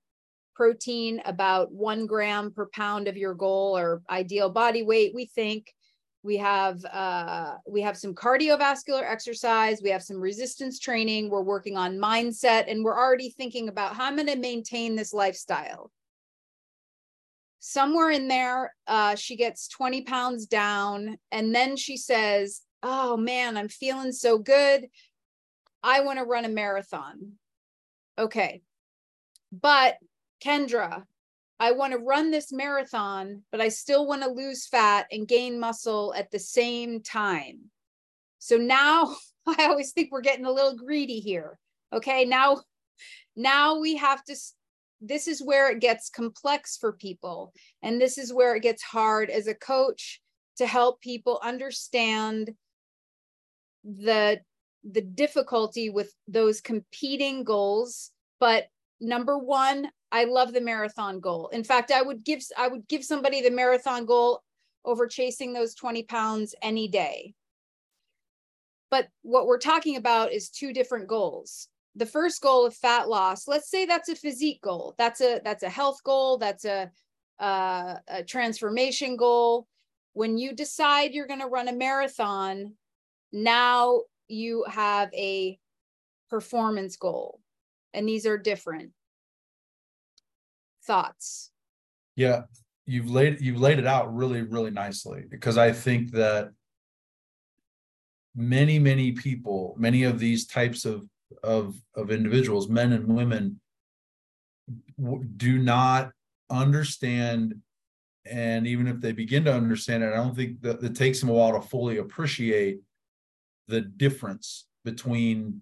Protein 0.54 1.22
about 1.24 1.72
one 1.72 2.06
gram 2.06 2.52
per 2.52 2.68
pound 2.74 3.08
of 3.08 3.16
your 3.16 3.34
goal 3.34 3.76
or 3.76 4.02
ideal 4.10 4.50
body 4.50 4.82
weight. 4.82 5.14
We 5.14 5.26
think 5.26 5.74
we 6.22 6.36
have 6.36 6.84
uh, 6.84 7.56
we 7.66 7.82
have 7.82 7.96
some 7.96 8.14
cardiovascular 8.14 9.02
exercise. 9.02 9.80
We 9.82 9.90
have 9.90 10.02
some 10.02 10.18
resistance 10.18 10.78
training. 10.78 11.30
We're 11.30 11.42
working 11.42 11.76
on 11.76 11.98
mindset, 11.98 12.70
and 12.70 12.84
we're 12.84 12.98
already 12.98 13.30
thinking 13.30 13.68
about 13.68 13.96
how 13.96 14.06
I'm 14.06 14.16
going 14.16 14.28
to 14.28 14.36
maintain 14.36 14.94
this 14.94 15.12
lifestyle 15.12 15.90
somewhere 17.64 18.10
in 18.10 18.26
there 18.26 18.74
uh, 18.88 19.14
she 19.14 19.36
gets 19.36 19.68
20 19.68 20.02
pounds 20.02 20.46
down 20.46 21.16
and 21.30 21.54
then 21.54 21.76
she 21.76 21.96
says 21.96 22.62
oh 22.82 23.16
man 23.16 23.56
i'm 23.56 23.68
feeling 23.68 24.10
so 24.10 24.36
good 24.36 24.88
i 25.80 26.00
want 26.00 26.18
to 26.18 26.24
run 26.24 26.44
a 26.44 26.48
marathon 26.48 27.34
okay 28.18 28.62
but 29.52 29.94
kendra 30.44 31.04
i 31.62 31.70
want 31.70 31.92
to 31.92 31.98
run 31.98 32.30
this 32.30 32.52
marathon 32.52 33.42
but 33.50 33.60
i 33.60 33.68
still 33.68 34.06
want 34.06 34.22
to 34.22 34.28
lose 34.28 34.66
fat 34.66 35.06
and 35.10 35.28
gain 35.28 35.58
muscle 35.58 36.12
at 36.16 36.30
the 36.30 36.38
same 36.38 37.00
time. 37.02 37.58
So 38.38 38.56
now 38.56 39.16
i 39.46 39.66
always 39.66 39.92
think 39.92 40.10
we're 40.10 40.20
getting 40.20 40.46
a 40.46 40.52
little 40.52 40.76
greedy 40.76 41.20
here 41.20 41.58
okay? 41.92 42.24
Now 42.24 42.62
now 43.36 43.78
we 43.78 43.96
have 43.96 44.24
to 44.24 44.36
this 45.00 45.26
is 45.26 45.42
where 45.42 45.70
it 45.70 45.80
gets 45.80 46.10
complex 46.10 46.76
for 46.76 46.92
people 46.92 47.52
and 47.82 48.00
this 48.00 48.18
is 48.18 48.32
where 48.32 48.54
it 48.54 48.62
gets 48.62 48.82
hard 48.82 49.30
as 49.30 49.46
a 49.46 49.54
coach 49.54 50.20
to 50.56 50.66
help 50.66 51.00
people 51.00 51.40
understand 51.42 52.52
the 53.84 54.40
the 54.84 55.00
difficulty 55.00 55.90
with 55.90 56.12
those 56.26 56.60
competing 56.60 57.44
goals. 57.44 58.10
But 58.40 58.66
number 59.00 59.38
1 59.38 59.88
I 60.12 60.24
love 60.24 60.52
the 60.52 60.60
marathon 60.60 61.18
goal. 61.18 61.48
In 61.48 61.64
fact 61.64 61.90
I 61.90 62.02
would 62.02 62.22
give 62.22 62.42
I 62.56 62.68
would 62.68 62.86
give 62.86 63.04
somebody 63.04 63.40
the 63.40 63.50
marathon 63.50 64.04
goal 64.04 64.42
over 64.84 65.06
chasing 65.06 65.52
those 65.52 65.74
20 65.74 66.02
pounds 66.04 66.54
any 66.62 66.86
day. 66.86 67.34
But 68.90 69.08
what 69.22 69.46
we're 69.46 69.58
talking 69.58 69.96
about 69.96 70.32
is 70.32 70.50
two 70.50 70.72
different 70.74 71.08
goals. 71.08 71.68
The 71.96 72.06
first 72.06 72.42
goal 72.42 72.66
of 72.66 72.76
fat 72.76 73.08
loss 73.08 73.48
let's 73.48 73.70
say 73.70 73.86
that's 73.86 74.10
a 74.10 74.14
physique 74.14 74.60
goal. 74.62 74.94
That's 74.98 75.22
a 75.22 75.40
that's 75.42 75.62
a 75.62 75.70
health 75.70 76.04
goal. 76.04 76.36
That's 76.36 76.66
a 76.66 76.90
uh, 77.40 77.96
a 78.06 78.22
transformation 78.22 79.16
goal. 79.16 79.66
When 80.12 80.36
you 80.36 80.52
decide 80.52 81.14
you're 81.14 81.26
going 81.26 81.40
to 81.40 81.46
run 81.46 81.68
a 81.68 81.72
marathon, 81.72 82.74
now 83.32 84.02
you 84.28 84.64
have 84.68 85.12
a 85.14 85.58
performance 86.30 86.96
goal, 86.96 87.40
and 87.94 88.06
these 88.06 88.26
are 88.26 88.38
different. 88.38 88.92
Thoughts? 90.84 91.50
Yeah, 92.16 92.42
you've 92.86 93.10
laid 93.10 93.40
you've 93.40 93.60
laid 93.60 93.78
it 93.78 93.86
out 93.86 94.14
really 94.14 94.42
really 94.42 94.70
nicely 94.70 95.24
because 95.30 95.56
I 95.56 95.72
think 95.72 96.12
that 96.12 96.50
many 98.34 98.78
many 98.78 99.12
people, 99.12 99.74
many 99.78 100.04
of 100.04 100.18
these 100.18 100.46
types 100.46 100.84
of 100.84 101.08
of 101.42 101.76
of 101.94 102.10
individuals, 102.10 102.68
men 102.68 102.92
and 102.92 103.06
women, 103.06 103.60
do 105.36 105.58
not 105.58 106.12
understand 106.50 107.54
and 108.26 108.66
even 108.66 108.86
if 108.86 109.00
they 109.00 109.12
begin 109.12 109.44
to 109.44 109.52
understand 109.52 110.02
it 110.02 110.12
i 110.12 110.16
don't 110.16 110.36
think 110.36 110.60
that 110.60 110.82
it 110.82 110.94
takes 110.94 111.18
them 111.18 111.28
a 111.28 111.32
while 111.32 111.52
to 111.52 111.66
fully 111.66 111.98
appreciate 111.98 112.78
the 113.68 113.80
difference 113.80 114.66
between 114.84 115.60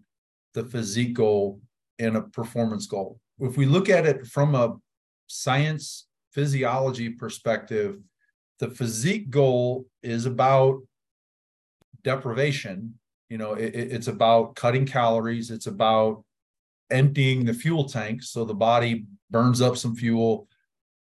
the 0.54 0.64
physique 0.64 1.14
goal 1.14 1.60
and 1.98 2.16
a 2.16 2.22
performance 2.22 2.86
goal 2.86 3.18
if 3.38 3.56
we 3.56 3.66
look 3.66 3.88
at 3.88 4.04
it 4.04 4.26
from 4.26 4.54
a 4.54 4.74
science 5.30 6.06
physiology 6.32 7.08
perspective 7.08 7.96
the 8.60 8.68
physique 8.68 9.30
goal 9.30 9.86
is 10.02 10.26
about 10.26 10.80
deprivation. 12.04 12.94
You 13.28 13.38
know 13.38 13.54
it, 13.54 13.74
it's 13.74 14.06
about 14.06 14.54
cutting 14.54 14.86
calories. 14.86 15.50
It's 15.50 15.66
about 15.66 16.24
emptying 16.90 17.44
the 17.44 17.54
fuel 17.54 17.88
tank 17.88 18.22
so 18.22 18.44
the 18.44 18.54
body 18.54 19.06
burns 19.30 19.60
up 19.60 19.76
some 19.76 19.96
fuel. 19.96 20.46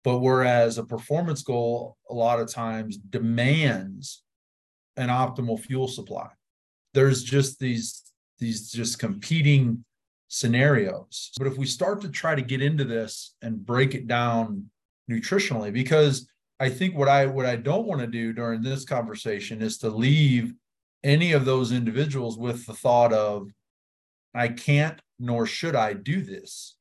But 0.04 0.20
whereas 0.20 0.78
a 0.78 0.84
performance 0.84 1.44
goal 1.44 1.98
a 2.10 2.14
lot 2.14 2.40
of 2.40 2.52
times 2.52 2.98
demands 2.98 4.24
an 4.98 5.10
optimal 5.10 5.60
fuel 5.60 5.88
supply, 5.88 6.30
there's 6.94 7.24
just 7.24 7.60
these 7.60 8.02
these 8.40 8.72
just 8.72 8.98
competing 8.98 9.84
scenarios. 10.34 11.32
But 11.38 11.48
if 11.48 11.58
we 11.58 11.66
start 11.66 12.00
to 12.02 12.10
try 12.10 12.36
to 12.36 12.42
get 12.42 12.62
into 12.62 12.86
this 12.86 13.36
and 13.42 13.66
break 13.66 13.94
it 13.94 14.08
down 14.08 14.70
nutritionally, 15.10 15.74
because 15.74 16.30
I 16.58 16.70
think 16.70 16.96
what 16.96 17.10
I 17.10 17.26
what 17.26 17.46
I 17.46 17.58
don't 17.58 17.86
want 17.86 18.00
to 18.00 18.08
do 18.08 18.32
during 18.32 18.62
this 18.62 18.86
conversation 18.86 19.62
is 19.62 19.78
to 19.80 19.90
leave 19.90 20.54
any 21.04 21.34
of 21.34 21.44
those 21.44 21.74
individuals 21.74 22.38
with 22.38 22.66
the 22.66 22.74
thought 22.74 23.12
of 23.12 23.50
I 24.34 24.48
can't 24.48 25.02
nor 25.20 25.46
should 25.46 25.76
I 25.76 25.94
do 25.94 26.22
this. 26.22 26.78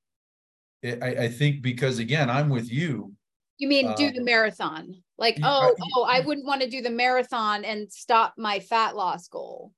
I, 0.84 1.24
I 1.24 1.28
think 1.28 1.60
because 1.60 1.98
again, 1.98 2.30
I'm 2.30 2.50
with 2.50 2.70
you. 2.70 3.12
You 3.58 3.66
mean 3.66 3.92
do 3.96 4.06
uh, 4.06 4.12
the 4.14 4.22
marathon? 4.22 4.94
Like, 5.18 5.38
oh, 5.42 5.74
I, 5.76 5.88
oh, 5.96 6.04
I 6.04 6.20
wouldn't 6.20 6.46
want 6.46 6.62
to 6.62 6.70
do 6.70 6.82
the 6.82 6.88
marathon 6.88 7.64
and 7.64 7.92
stop 7.92 8.34
my 8.38 8.60
fat 8.60 8.94
loss 8.94 9.26
goal. 9.26 9.72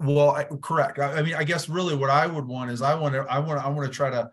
Well, 0.00 0.30
I, 0.30 0.44
correct. 0.44 0.98
I, 0.98 1.18
I 1.18 1.22
mean, 1.22 1.34
I 1.34 1.44
guess 1.44 1.68
really 1.68 1.94
what 1.94 2.10
I 2.10 2.26
would 2.26 2.46
want 2.46 2.70
is 2.70 2.82
I 2.82 2.94
want 2.94 3.14
to, 3.14 3.20
I 3.28 3.38
want, 3.38 3.64
I 3.64 3.68
want 3.68 3.86
to 3.90 3.94
try 3.94 4.10
to 4.10 4.30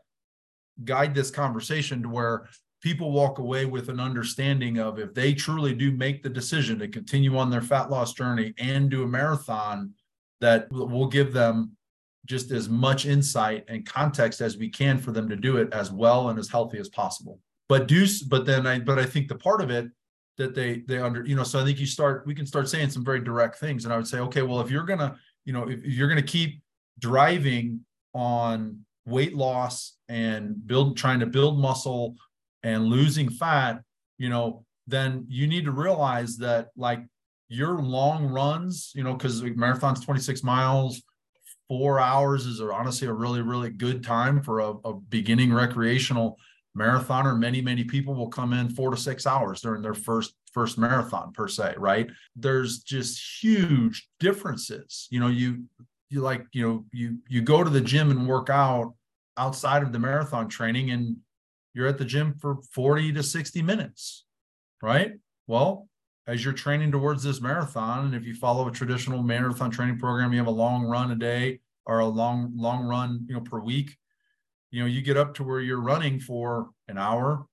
guide 0.84 1.14
this 1.14 1.32
conversation 1.32 2.02
to 2.04 2.10
where 2.10 2.48
people 2.82 3.12
walk 3.12 3.40
away 3.40 3.66
with 3.66 3.90
an 3.90 4.00
understanding 4.00 4.78
of 4.78 5.00
if 5.00 5.14
they 5.14 5.34
truly 5.34 5.74
do 5.74 5.92
make 5.92 6.22
the 6.22 6.30
decision 6.30 6.80
to 6.80 6.88
continue 6.88 7.38
on 7.38 7.50
their 7.50 7.62
fat 7.62 7.90
loss 7.90 8.14
journey 8.14 8.54
and 8.58 8.90
do 8.90 9.04
a 9.04 9.08
marathon, 9.08 9.94
that 10.42 10.72
will 10.72 11.08
give 11.08 11.34
them 11.34 11.72
just 12.26 12.52
as 12.52 12.70
much 12.70 13.06
insight 13.06 13.64
and 13.68 13.86
context 13.86 14.42
as 14.42 14.58
we 14.58 14.70
can 14.70 14.98
for 14.98 15.12
them 15.12 15.30
to 15.30 15.36
do 15.36 15.58
it 15.58 15.72
as 15.74 15.92
well 15.92 16.30
and 16.30 16.40
as 16.40 16.50
healthy 16.50 16.78
as 16.78 16.90
possible. 16.90 17.40
But 17.70 17.88
do 17.88 18.06
but 18.28 18.46
then 18.46 18.68
I 18.68 18.80
but 18.80 19.00
I 19.00 19.06
think 19.06 19.28
the 19.28 19.36
part 19.36 19.62
of 19.62 19.70
it 19.70 19.88
that 20.38 20.54
they 20.54 20.84
they 20.88 21.00
under 21.00 21.26
you 21.26 21.36
know 21.36 21.44
so 21.44 21.60
I 21.60 21.64
think 21.64 21.80
you 21.80 21.86
start 21.86 22.28
we 22.28 22.36
can 22.36 22.46
start 22.46 22.70
saying 22.70 22.90
some 22.90 23.06
very 23.06 23.22
direct 23.22 23.58
things 23.58 23.86
and 23.86 23.94
I 23.94 23.98
would 23.98 24.08
say 24.08 24.20
okay 24.20 24.42
well 24.42 24.60
if 24.60 24.70
you're 24.70 24.84
gonna 24.84 25.16
you 25.46 25.54
know 25.54 25.70
if 25.70 25.84
you're 25.86 26.10
gonna 26.10 26.22
keep 26.22 26.62
driving 27.00 27.82
on 28.14 28.80
weight 29.06 29.36
loss 29.36 29.98
and 30.10 30.66
build 30.68 30.98
trying 30.98 31.20
to 31.20 31.26
build 31.26 31.60
muscle 31.60 32.16
and 32.64 32.86
losing 32.86 33.30
fat 33.30 33.82
you 34.18 34.30
know 34.30 34.66
then 34.88 35.26
you 35.28 35.48
need 35.48 35.66
to 35.66 35.72
realize 35.72 36.38
that 36.38 36.70
like 36.76 37.00
your 37.48 37.82
long 37.82 38.26
runs 38.26 38.92
you 38.96 39.04
know 39.04 39.14
because 39.14 39.44
marathon's 39.44 40.04
26 40.04 40.44
miles 40.44 41.02
four 41.68 42.00
hours 42.00 42.46
is 42.46 42.62
honestly 42.62 43.08
a 43.08 43.14
really, 43.14 43.42
really 43.42 43.70
good 43.70 44.04
time 44.04 44.42
for 44.42 44.60
a, 44.60 44.74
a 44.86 44.94
beginning 44.94 45.54
recreational 45.54 46.38
marathoner. 46.78 47.38
Many, 47.38 47.62
many 47.62 47.84
people 47.84 48.14
will 48.14 48.30
come 48.30 48.54
in 48.54 48.70
four 48.70 48.92
to 48.92 48.98
six 48.98 49.26
hours 49.26 49.62
during 49.62 49.82
their 49.82 49.94
first 49.94 50.34
first 50.56 50.78
marathon 50.78 51.34
per 51.34 51.48
se, 51.48 51.76
right? 51.78 52.08
There's 52.36 52.80
just 52.80 53.44
huge 53.44 54.08
differences. 54.20 55.08
You 55.12 55.20
know, 55.20 55.28
you 55.28 55.66
you 56.10 56.22
like, 56.22 56.46
you 56.54 56.68
know, 56.68 56.86
you 56.92 57.20
you 57.28 57.42
go 57.42 57.64
to 57.64 57.70
the 57.70 57.82
gym 57.82 58.10
and 58.10 58.28
work 58.28 58.50
out 58.50 58.94
outside 59.38 59.84
of 59.84 59.92
the 59.92 60.00
marathon 60.00 60.48
training 60.48 60.92
and 60.92 61.18
you're 61.74 61.88
at 61.88 61.98
the 61.98 62.06
gym 62.06 62.34
for 62.40 62.60
40 62.72 63.12
to 63.14 63.22
60 63.22 63.62
minutes, 63.62 64.24
right? 64.82 65.12
Well, 65.46 65.90
as 66.26 66.44
you're 66.44 66.54
training 66.54 66.92
towards 66.92 67.22
this 67.22 67.42
marathon, 67.42 68.06
and 68.06 68.16
if 68.16 68.26
you 68.26 68.34
follow 68.34 68.68
a 68.68 68.72
traditional 68.72 69.22
marathon 69.22 69.70
training 69.70 70.00
program, 70.00 70.32
you 70.32 70.40
have 70.40 70.48
a 70.48 70.52
long 70.52 70.86
run 70.86 71.12
a 71.12 71.16
day 71.16 71.60
or 71.86 72.00
a 72.00 72.08
long 72.08 72.54
long 72.56 72.86
run, 72.86 73.26
you 73.28 73.36
know, 73.36 73.42
per 73.42 73.60
week. 73.60 73.96
You 74.72 74.82
know, 74.82 74.88
you 74.88 75.02
get 75.02 75.18
up 75.18 75.36
to 75.36 75.44
where 75.44 75.60
you're 75.60 75.82
running 75.82 76.20
for 76.20 76.70
an 76.88 76.98
hour, 76.98 77.46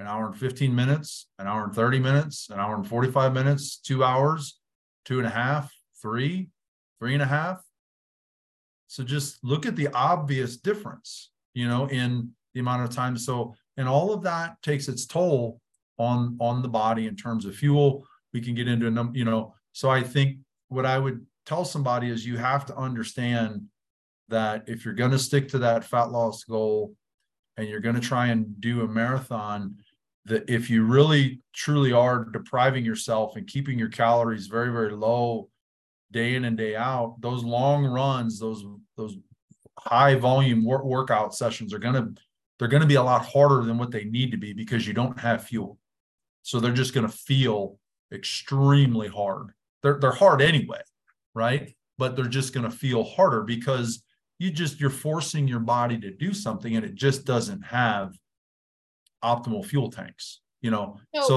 an 0.00 0.06
hour 0.06 0.26
and 0.26 0.36
15 0.36 0.74
minutes, 0.74 1.28
an 1.38 1.46
hour 1.46 1.64
and 1.64 1.74
30 1.74 1.98
minutes, 1.98 2.48
an 2.50 2.58
hour 2.58 2.74
and 2.74 2.88
45 2.88 3.34
minutes, 3.34 3.76
two 3.76 4.02
hours, 4.02 4.58
two 5.04 5.18
and 5.18 5.26
a 5.26 5.30
half, 5.30 5.72
three, 6.00 6.48
three 6.98 7.12
and 7.12 7.22
a 7.22 7.26
half. 7.26 7.62
So 8.86 9.04
just 9.04 9.44
look 9.44 9.66
at 9.66 9.76
the 9.76 9.88
obvious 9.88 10.56
difference, 10.56 11.30
you 11.54 11.68
know, 11.68 11.86
in 11.86 12.30
the 12.54 12.60
amount 12.60 12.82
of 12.82 12.90
time. 12.90 13.16
So, 13.16 13.54
and 13.76 13.86
all 13.86 14.12
of 14.12 14.22
that 14.22 14.60
takes 14.62 14.88
its 14.88 15.06
toll 15.06 15.60
on 15.98 16.36
on 16.40 16.62
the 16.62 16.68
body 16.68 17.06
in 17.06 17.14
terms 17.14 17.44
of 17.44 17.54
fuel 17.54 18.06
we 18.32 18.40
can 18.40 18.54
get 18.54 18.68
into 18.68 18.86
a 18.86 18.90
number, 18.90 19.18
you 19.18 19.24
know. 19.24 19.54
So 19.72 19.90
I 19.90 20.02
think 20.02 20.38
what 20.68 20.86
I 20.86 20.98
would 20.98 21.24
tell 21.46 21.64
somebody 21.64 22.08
is 22.08 22.26
you 22.26 22.36
have 22.38 22.66
to 22.66 22.76
understand 22.76 23.66
that 24.28 24.64
if 24.66 24.84
you're 24.84 24.94
going 24.94 25.10
to 25.10 25.18
stick 25.18 25.48
to 25.48 25.58
that 25.58 25.84
fat 25.84 26.10
loss 26.10 26.44
goal 26.44 26.94
and 27.56 27.68
you're 27.68 27.80
going 27.80 27.96
to 27.96 28.00
try 28.00 28.28
and 28.28 28.60
do 28.60 28.82
a 28.82 28.88
marathon, 28.88 29.76
that 30.26 30.48
if 30.48 30.68
you 30.70 30.84
really 30.84 31.40
truly 31.54 31.92
are 31.92 32.24
depriving 32.24 32.84
yourself 32.84 33.36
and 33.36 33.46
keeping 33.46 33.78
your 33.78 33.88
calories 33.88 34.46
very, 34.46 34.70
very 34.70 34.92
low 34.92 35.48
day 36.12 36.34
in 36.34 36.44
and 36.44 36.56
day 36.56 36.76
out, 36.76 37.16
those 37.20 37.44
long 37.44 37.84
runs, 37.84 38.38
those 38.38 38.64
those 38.96 39.16
high 39.78 40.14
volume 40.14 40.64
work, 40.64 40.84
workout 40.84 41.34
sessions 41.34 41.72
are 41.72 41.78
going 41.78 41.94
to 41.94 42.20
they're 42.58 42.68
going 42.68 42.82
to 42.82 42.86
be 42.86 42.96
a 42.96 43.02
lot 43.02 43.24
harder 43.24 43.64
than 43.64 43.78
what 43.78 43.90
they 43.90 44.04
need 44.04 44.30
to 44.32 44.36
be 44.36 44.52
because 44.52 44.86
you 44.86 44.92
don't 44.92 45.18
have 45.18 45.44
fuel. 45.44 45.78
So 46.42 46.60
they're 46.60 46.72
just 46.72 46.92
going 46.92 47.06
to 47.06 47.12
feel 47.12 47.78
extremely 48.12 49.08
hard. 49.08 49.52
They're 49.82 49.98
they're 49.98 50.12
hard 50.12 50.42
anyway, 50.42 50.80
right? 51.34 51.74
But 51.96 52.16
they're 52.16 52.26
just 52.26 52.52
going 52.52 52.70
to 52.70 52.76
feel 52.76 53.04
harder 53.04 53.42
because 53.42 54.02
you 54.38 54.50
just 54.50 54.80
you're 54.80 54.90
forcing 54.90 55.48
your 55.48 55.60
body 55.60 55.98
to 56.00 56.10
do 56.10 56.34
something 56.34 56.76
and 56.76 56.84
it 56.84 56.94
just 56.94 57.24
doesn't 57.24 57.62
have 57.62 58.14
optimal 59.22 59.64
fuel 59.64 59.90
tanks, 59.90 60.40
you 60.60 60.70
know. 60.70 60.98
So, 61.14 61.28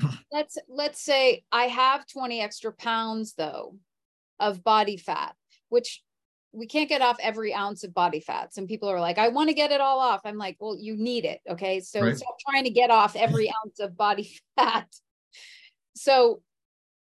so 0.00 0.08
let's 0.32 0.58
let's 0.68 1.00
say 1.00 1.44
I 1.50 1.64
have 1.64 2.06
20 2.06 2.40
extra 2.40 2.72
pounds 2.72 3.34
though 3.34 3.76
of 4.40 4.64
body 4.64 4.96
fat, 4.96 5.34
which 5.68 6.02
we 6.54 6.66
can't 6.66 6.88
get 6.88 7.00
off 7.00 7.16
every 7.22 7.54
ounce 7.54 7.82
of 7.82 7.94
body 7.94 8.20
fat. 8.20 8.52
Some 8.52 8.66
people 8.66 8.88
are 8.90 9.00
like, 9.00 9.16
I 9.16 9.28
want 9.28 9.48
to 9.48 9.54
get 9.54 9.72
it 9.72 9.80
all 9.80 10.00
off. 10.00 10.20
I'm 10.24 10.36
like, 10.36 10.56
well, 10.60 10.76
you 10.78 10.96
need 10.96 11.24
it. 11.24 11.40
Okay. 11.48 11.80
So 11.80 12.02
right. 12.02 12.16
stop 12.16 12.36
trying 12.46 12.64
to 12.64 12.70
get 12.70 12.90
off 12.90 13.16
every 13.16 13.48
ounce 13.64 13.80
of 13.80 13.96
body 13.96 14.38
fat 14.56 14.86
so 15.94 16.42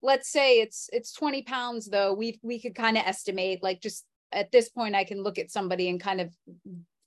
let's 0.01 0.29
say 0.29 0.59
it's 0.59 0.89
it's 0.93 1.13
20 1.13 1.43
pounds 1.43 1.87
though 1.87 2.13
we 2.13 2.39
we 2.41 2.59
could 2.59 2.75
kind 2.75 2.97
of 2.97 3.03
estimate 3.05 3.61
like 3.61 3.81
just 3.81 4.05
at 4.31 4.51
this 4.51 4.69
point 4.69 4.95
i 4.95 5.03
can 5.03 5.21
look 5.23 5.37
at 5.37 5.51
somebody 5.51 5.89
and 5.89 5.99
kind 5.99 6.21
of 6.21 6.33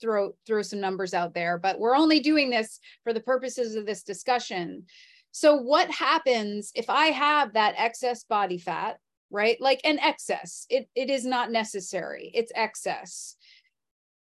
throw 0.02 0.32
throw 0.46 0.60
some 0.60 0.80
numbers 0.80 1.14
out 1.14 1.32
there 1.32 1.56
but 1.58 1.78
we're 1.78 1.96
only 1.96 2.20
doing 2.20 2.50
this 2.50 2.80
for 3.04 3.12
the 3.12 3.20
purposes 3.20 3.74
of 3.74 3.86
this 3.86 4.02
discussion 4.02 4.84
so 5.30 5.56
what 5.56 5.90
happens 5.90 6.72
if 6.74 6.90
i 6.90 7.06
have 7.06 7.52
that 7.54 7.74
excess 7.78 8.24
body 8.24 8.58
fat 8.58 8.98
right 9.30 9.58
like 9.60 9.80
an 9.84 9.98
excess 10.00 10.66
it, 10.68 10.88
it 10.94 11.08
is 11.08 11.24
not 11.24 11.50
necessary 11.50 12.30
it's 12.34 12.52
excess 12.54 13.36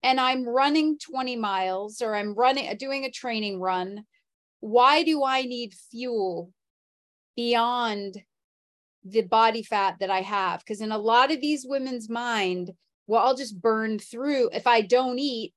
and 0.02 0.20
i'm 0.20 0.48
running 0.48 0.98
20 0.98 1.36
miles 1.36 2.02
or 2.02 2.16
i'm 2.16 2.34
running 2.34 2.76
doing 2.78 3.06
a 3.06 3.12
training 3.12 3.60
run 3.60 4.04
why 4.62 5.04
do 5.04 5.24
i 5.24 5.44
need 5.44 5.76
fuel 5.92 6.52
beyond 7.36 8.18
the 9.06 9.22
body 9.22 9.62
fat 9.62 9.98
that 10.00 10.10
I 10.10 10.22
have. 10.22 10.60
Because 10.60 10.82
in 10.82 10.92
a 10.92 10.98
lot 10.98 11.32
of 11.32 11.40
these 11.40 11.66
women's 11.68 12.10
mind, 12.10 12.72
well, 13.08 13.26
I'll 13.26 13.36
just 13.36 13.62
burn 13.62 14.00
through. 14.00 14.50
If 14.52 14.66
I 14.66 14.82
don't 14.82 15.20
eat, 15.20 15.54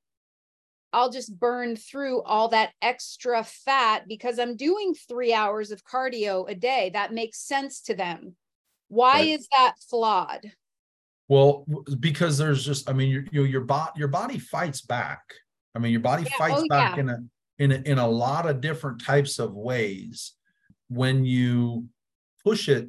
I'll 0.92 1.10
just 1.10 1.38
burn 1.38 1.76
through 1.76 2.22
all 2.22 2.48
that 2.48 2.70
extra 2.80 3.44
fat 3.44 4.08
because 4.08 4.38
I'm 4.38 4.56
doing 4.56 4.94
three 4.94 5.32
hours 5.32 5.70
of 5.70 5.84
cardio 5.84 6.48
a 6.48 6.54
day. 6.54 6.90
That 6.92 7.12
makes 7.12 7.40
sense 7.40 7.82
to 7.82 7.94
them. 7.94 8.34
Why 8.88 9.12
right. 9.12 9.28
is 9.28 9.48
that 9.52 9.74
flawed? 9.90 10.52
Well, 11.28 11.66
because 12.00 12.38
there's 12.38 12.64
just, 12.64 12.88
I 12.88 12.94
mean, 12.94 13.10
your 13.10 13.24
your 13.30 13.46
your 13.46 13.60
body 13.60 13.92
your 13.96 14.08
body 14.08 14.38
fights 14.38 14.80
back. 14.80 15.20
I 15.74 15.78
mean, 15.78 15.92
your 15.92 16.00
body 16.00 16.22
yeah. 16.22 16.30
Oh, 16.34 16.38
fights 16.38 16.62
oh, 16.62 16.68
back 16.68 16.96
yeah. 16.96 17.02
in 17.02 17.08
a 17.10 17.18
in 17.58 17.72
a, 17.72 17.90
in 17.90 17.98
a 17.98 18.08
lot 18.08 18.48
of 18.48 18.62
different 18.62 19.04
types 19.04 19.38
of 19.38 19.52
ways. 19.52 20.32
When 20.88 21.26
you 21.26 21.86
push 22.42 22.70
it 22.70 22.88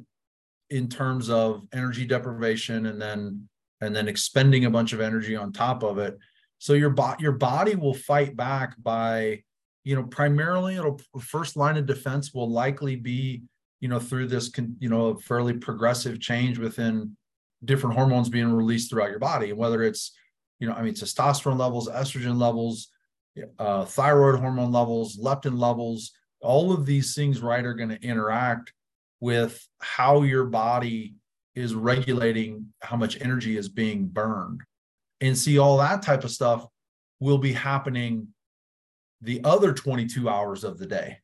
in 0.70 0.88
terms 0.88 1.28
of 1.28 1.66
energy 1.74 2.06
deprivation 2.06 2.86
and 2.86 3.00
then 3.00 3.48
and 3.82 3.94
then 3.94 4.08
expending 4.08 4.64
a 4.64 4.70
bunch 4.70 4.94
of 4.94 5.02
energy 5.02 5.36
on 5.36 5.52
top 5.52 5.82
of 5.82 5.98
it, 5.98 6.18
so 6.60 6.74
your 6.74 6.90
body 6.90 7.22
your 7.22 7.32
body 7.32 7.74
will 7.74 7.94
fight 7.94 8.36
back 8.36 8.74
by, 8.82 9.42
you 9.82 9.96
know, 9.96 10.04
primarily 10.04 10.76
it'll 10.76 11.00
first 11.18 11.56
line 11.56 11.78
of 11.78 11.86
defense 11.86 12.34
will 12.34 12.50
likely 12.50 12.96
be, 12.96 13.42
you 13.80 13.88
know, 13.88 13.98
through 13.98 14.26
this, 14.26 14.52
you 14.78 14.90
know, 14.90 15.16
fairly 15.16 15.54
progressive 15.54 16.20
change 16.20 16.58
within 16.58 17.16
different 17.64 17.96
hormones 17.96 18.28
being 18.28 18.52
released 18.52 18.90
throughout 18.90 19.08
your 19.08 19.18
body, 19.18 19.54
whether 19.54 19.82
it's, 19.82 20.12
you 20.58 20.68
know, 20.68 20.74
I 20.74 20.82
mean, 20.82 20.92
testosterone 20.92 21.58
levels, 21.58 21.88
estrogen 21.88 22.38
levels, 22.38 22.88
uh, 23.58 23.86
thyroid 23.86 24.38
hormone 24.38 24.70
levels, 24.70 25.18
leptin 25.18 25.58
levels, 25.58 26.12
all 26.42 26.72
of 26.72 26.84
these 26.84 27.14
things, 27.14 27.40
right, 27.40 27.64
are 27.64 27.74
going 27.74 27.88
to 27.88 28.02
interact 28.02 28.74
with 29.20 29.66
how 29.78 30.22
your 30.22 30.44
body 30.44 31.14
is 31.54 31.74
regulating 31.74 32.66
how 32.80 32.98
much 32.98 33.18
energy 33.22 33.56
is 33.56 33.70
being 33.70 34.06
burned 34.06 34.60
and 35.20 35.36
see 35.36 35.58
all 35.58 35.78
that 35.78 36.02
type 36.02 36.24
of 36.24 36.30
stuff 36.30 36.66
will 37.20 37.38
be 37.38 37.52
happening 37.52 38.28
the 39.20 39.40
other 39.44 39.72
22 39.72 40.28
hours 40.28 40.64
of 40.64 40.78
the 40.78 40.86
day. 40.86 41.18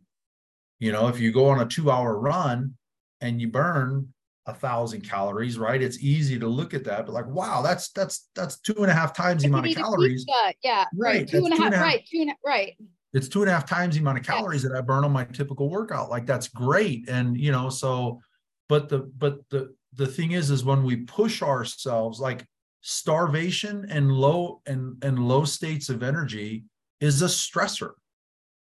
You 0.78 0.92
know, 0.92 1.08
if 1.08 1.18
you 1.18 1.32
go 1.32 1.48
on 1.48 1.60
a 1.60 1.66
two 1.66 1.90
hour 1.90 2.18
run 2.18 2.74
and 3.20 3.40
you 3.40 3.48
burn 3.48 4.12
a 4.46 4.52
thousand 4.52 5.00
calories, 5.00 5.58
right? 5.58 5.82
It's 5.82 6.02
easy 6.02 6.38
to 6.38 6.46
look 6.46 6.74
at 6.74 6.84
that, 6.84 7.06
but 7.06 7.12
like, 7.12 7.26
wow, 7.26 7.62
that's 7.62 7.90
that's 7.90 8.28
that's 8.34 8.60
two 8.60 8.74
and 8.78 8.90
a 8.90 8.94
half 8.94 9.14
times 9.14 9.42
the 9.42 9.48
amount 9.48 9.68
of 9.68 9.74
calories. 9.74 10.26
Yeah, 10.62 10.84
right. 10.94 11.20
right. 11.20 11.28
Two 11.28 11.44
and 11.46 11.54
a 11.54 11.56
half, 11.56 11.72
right. 11.72 12.06
Two 12.06 12.20
and 12.20 12.30
a, 12.30 12.34
right. 12.44 12.76
It's 13.14 13.28
two 13.28 13.40
and 13.40 13.50
a 13.50 13.54
half 13.54 13.66
times 13.66 13.94
the 13.94 14.02
amount 14.02 14.18
of 14.18 14.26
calories 14.26 14.62
yeah. 14.62 14.70
that 14.70 14.78
I 14.78 14.80
burn 14.82 15.04
on 15.04 15.12
my 15.12 15.24
typical 15.24 15.70
workout. 15.70 16.10
Like 16.10 16.26
that's 16.26 16.48
great. 16.48 17.08
And 17.08 17.38
you 17.38 17.50
know, 17.50 17.70
so 17.70 18.20
but 18.68 18.88
the 18.90 18.98
but 18.98 19.38
the 19.50 19.74
the 19.94 20.06
thing 20.06 20.32
is, 20.32 20.50
is 20.50 20.64
when 20.64 20.84
we 20.84 20.96
push 20.96 21.42
ourselves, 21.42 22.20
like 22.20 22.46
starvation 22.88 23.84
and 23.90 24.12
low 24.12 24.60
and 24.66 25.02
and 25.02 25.18
low 25.18 25.44
states 25.44 25.88
of 25.88 26.02
energy 26.02 26.64
is 27.00 27.22
a 27.22 27.26
stressor. 27.26 27.92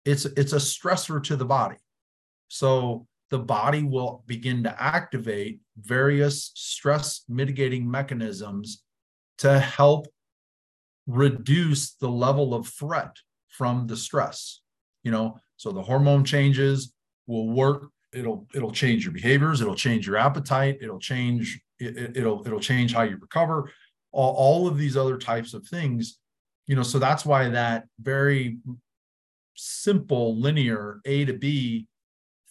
It's 0.06 0.26
it's 0.26 0.54
a 0.54 0.58
stressor 0.58 1.21
to 1.23 1.36
the 1.36 1.45
body. 1.45 1.78
So 2.47 3.08
the 3.32 3.39
body 3.39 3.84
will 3.84 4.23
begin 4.28 4.63
to 4.63 4.82
activate 4.82 5.60
various 5.78 6.52
stress 6.54 7.23
mitigating 7.28 7.89
mechanisms 7.89 8.84
to 9.39 9.60
help 9.60 10.08
reduce 11.08 11.95
the 11.95 12.10
level 12.10 12.54
of 12.54 12.67
threat 12.67 13.15
from 13.49 13.88
the 13.88 13.97
stress 13.97 14.62
you 15.04 15.12
know? 15.12 15.39
So 15.58 15.71
the 15.71 15.82
hormone 15.82 16.26
changes 16.26 16.93
will 17.28 17.49
work. 17.49 17.89
It'll 18.13 18.47
it'll 18.54 18.71
change 18.71 19.04
your 19.04 19.13
behaviors. 19.13 19.62
It'll 19.62 19.76
change 19.76 20.08
your 20.08 20.17
appetite. 20.17 20.80
It'll 20.82 20.99
change 20.99 21.60
it, 21.80 22.17
it'll 22.17 22.45
it'll 22.45 22.60
change 22.60 22.93
how 22.93 23.04
you 23.04 23.17
recover 23.17 23.71
all, 24.13 24.34
all 24.34 24.67
of 24.67 24.78
these 24.78 24.95
other 24.95 25.17
types 25.17 25.54
of 25.54 25.67
things 25.67 26.19
you 26.67 26.76
know 26.76 26.84
so 26.84 26.99
that's 26.99 27.26
why 27.26 27.49
that 27.49 27.86
very 27.99 28.58
simple 29.56 30.39
linear 30.39 31.02
a 31.06 31.26
to 31.26 31.34
b 31.34 31.88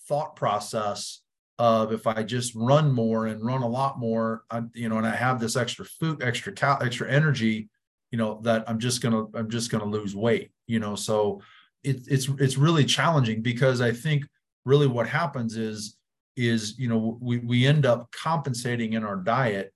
thought 0.08 0.36
process 0.36 1.22
of 1.58 1.92
if 1.92 2.06
i 2.06 2.22
just 2.22 2.54
run 2.54 2.92
more 2.92 3.26
and 3.26 3.44
run 3.44 3.62
a 3.62 3.68
lot 3.68 3.98
more 3.98 4.42
I, 4.50 4.62
you 4.74 4.88
know 4.88 4.98
and 4.98 5.06
i 5.06 5.14
have 5.14 5.40
this 5.40 5.56
extra 5.56 5.84
food 5.84 6.22
extra 6.22 6.52
cal 6.52 6.82
extra 6.82 7.10
energy 7.10 7.68
you 8.10 8.18
know 8.18 8.40
that 8.42 8.68
i'm 8.68 8.78
just 8.78 9.00
gonna 9.00 9.24
i'm 9.34 9.48
just 9.48 9.70
gonna 9.70 9.84
lose 9.84 10.14
weight 10.14 10.50
you 10.66 10.80
know? 10.80 10.94
So 10.94 11.42
it, 11.84 12.00
it's 12.08 12.28
it's 12.38 12.56
really 12.56 12.84
challenging 12.84 13.42
because 13.42 13.80
i 13.80 13.92
think 13.92 14.24
really 14.64 14.86
what 14.86 15.08
happens 15.08 15.56
is 15.56 15.96
is 16.36 16.78
you 16.78 16.88
know 16.88 17.18
we 17.20 17.38
we 17.38 17.66
end 17.66 17.84
up 17.84 18.10
compensating 18.12 18.94
in 18.94 19.04
our 19.04 19.16
diet 19.16 19.74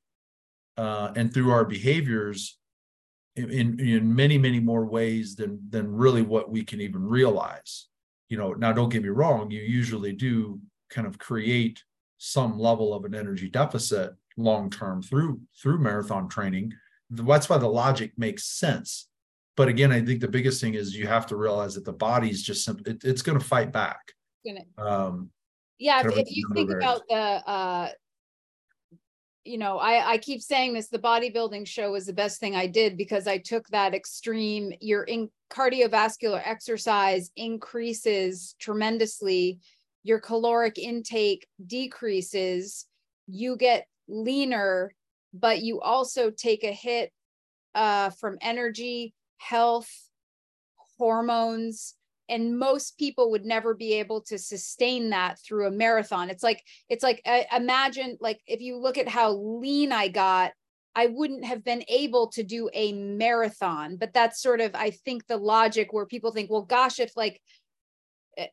uh, 0.76 1.12
and 1.16 1.32
through 1.32 1.50
our 1.50 1.64
behaviors 1.64 2.58
in, 3.36 3.78
in 3.80 4.14
many 4.14 4.38
many 4.38 4.60
more 4.60 4.86
ways 4.86 5.36
than 5.36 5.60
than 5.68 5.92
really 5.92 6.22
what 6.22 6.50
we 6.50 6.64
can 6.64 6.80
even 6.80 7.04
realize. 7.04 7.88
You 8.28 8.38
know 8.38 8.52
now 8.52 8.72
don't 8.72 8.88
get 8.88 9.02
me 9.02 9.08
wrong 9.08 9.50
you 9.50 9.60
usually 9.60 10.12
do 10.12 10.60
kind 10.90 11.06
of 11.06 11.18
create 11.18 11.82
some 12.18 12.58
level 12.58 12.94
of 12.94 13.04
an 13.04 13.14
energy 13.14 13.48
deficit 13.48 14.12
long 14.36 14.70
term 14.70 15.02
through 15.02 15.40
through 15.60 15.78
marathon 15.78 16.28
training. 16.28 16.72
That's 17.10 17.48
why 17.48 17.58
the 17.58 17.68
logic 17.68 18.12
makes 18.16 18.44
sense. 18.44 19.08
But 19.56 19.68
again 19.68 19.92
i 19.92 20.02
think 20.02 20.20
the 20.20 20.28
biggest 20.28 20.60
thing 20.60 20.74
is 20.74 20.94
you 20.94 21.06
have 21.06 21.26
to 21.28 21.36
realize 21.36 21.74
that 21.74 21.84
the 21.84 21.92
body's 21.92 22.42
just 22.42 22.64
simply 22.64 22.92
it, 22.92 23.04
it's 23.04 23.22
going 23.22 23.38
to 23.38 23.44
fight 23.44 23.72
back. 23.72 24.12
Um 24.78 25.30
yeah 25.78 26.00
if, 26.00 26.16
if 26.16 26.28
you 26.30 26.48
think 26.54 26.70
about 26.70 27.02
the 27.08 27.14
uh 27.16 27.88
you 29.46 29.58
know, 29.58 29.78
I, 29.78 30.12
I 30.12 30.18
keep 30.18 30.42
saying 30.42 30.72
this, 30.74 30.88
the 30.88 30.98
bodybuilding 30.98 31.66
show 31.66 31.92
was 31.92 32.06
the 32.06 32.12
best 32.12 32.40
thing 32.40 32.54
I 32.54 32.66
did 32.66 32.96
because 32.96 33.26
I 33.26 33.38
took 33.38 33.66
that 33.68 33.94
extreme, 33.94 34.72
your 34.80 35.04
in 35.04 35.30
cardiovascular 35.50 36.42
exercise 36.44 37.30
increases 37.36 38.54
tremendously, 38.58 39.58
your 40.02 40.20
caloric 40.20 40.78
intake 40.78 41.46
decreases, 41.66 42.86
you 43.26 43.56
get 43.56 43.86
leaner, 44.08 44.94
but 45.32 45.62
you 45.62 45.80
also 45.80 46.30
take 46.30 46.64
a 46.64 46.72
hit 46.72 47.12
uh, 47.74 48.10
from 48.10 48.38
energy, 48.40 49.14
health, 49.38 49.90
hormones, 50.98 51.95
and 52.28 52.58
most 52.58 52.98
people 52.98 53.30
would 53.30 53.44
never 53.44 53.74
be 53.74 53.94
able 53.94 54.20
to 54.22 54.38
sustain 54.38 55.10
that 55.10 55.38
through 55.38 55.66
a 55.66 55.70
marathon. 55.70 56.30
It's 56.30 56.42
like 56.42 56.62
it's 56.88 57.02
like 57.02 57.22
uh, 57.24 57.42
imagine 57.54 58.18
like 58.20 58.40
if 58.46 58.60
you 58.60 58.78
look 58.78 58.98
at 58.98 59.08
how 59.08 59.32
lean 59.32 59.92
i 59.92 60.08
got 60.08 60.52
i 60.94 61.06
wouldn't 61.06 61.44
have 61.44 61.64
been 61.64 61.84
able 61.88 62.28
to 62.28 62.42
do 62.42 62.68
a 62.72 62.92
marathon. 62.92 63.96
But 63.96 64.12
that's 64.12 64.42
sort 64.42 64.60
of 64.60 64.72
i 64.74 64.90
think 64.90 65.26
the 65.26 65.36
logic 65.36 65.92
where 65.92 66.06
people 66.06 66.32
think 66.32 66.50
well 66.50 66.62
gosh 66.62 66.98
if 66.98 67.16
like 67.16 67.40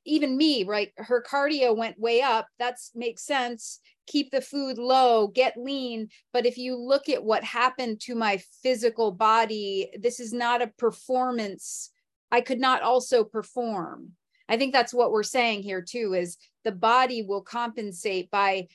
even 0.06 0.38
me 0.38 0.64
right 0.64 0.94
her 0.96 1.22
cardio 1.22 1.76
went 1.76 2.00
way 2.00 2.22
up 2.22 2.48
that's 2.60 2.92
makes 2.96 3.26
sense. 3.26 3.80
Keep 4.06 4.32
the 4.32 4.42
food 4.42 4.78
low 4.78 5.28
get 5.28 5.56
lean. 5.58 6.10
But 6.34 6.46
if 6.46 6.58
you 6.58 6.76
look 6.76 7.08
at 7.10 7.24
what 7.24 7.44
happened 7.44 8.02
to 8.02 8.16
my 8.16 8.42
physical 8.62 9.12
body 9.12 9.90
this 10.00 10.20
is 10.20 10.32
not 10.34 10.62
a 10.62 10.68
performance 10.68 11.93
I 12.34 12.42
could 12.42 12.60
not 12.60 12.82
also 12.82 13.24
perform. 13.24 14.14
I 14.50 14.58
think 14.58 14.74
that's 14.74 14.94
what 14.94 15.12
we're 15.12 15.22
saying 15.22 15.62
here 15.62 15.84
too 15.84 16.16
is 16.16 16.38
the 16.64 16.72
body 16.72 17.22
will 17.22 17.44
compensate 17.44 18.32
by 18.32 18.70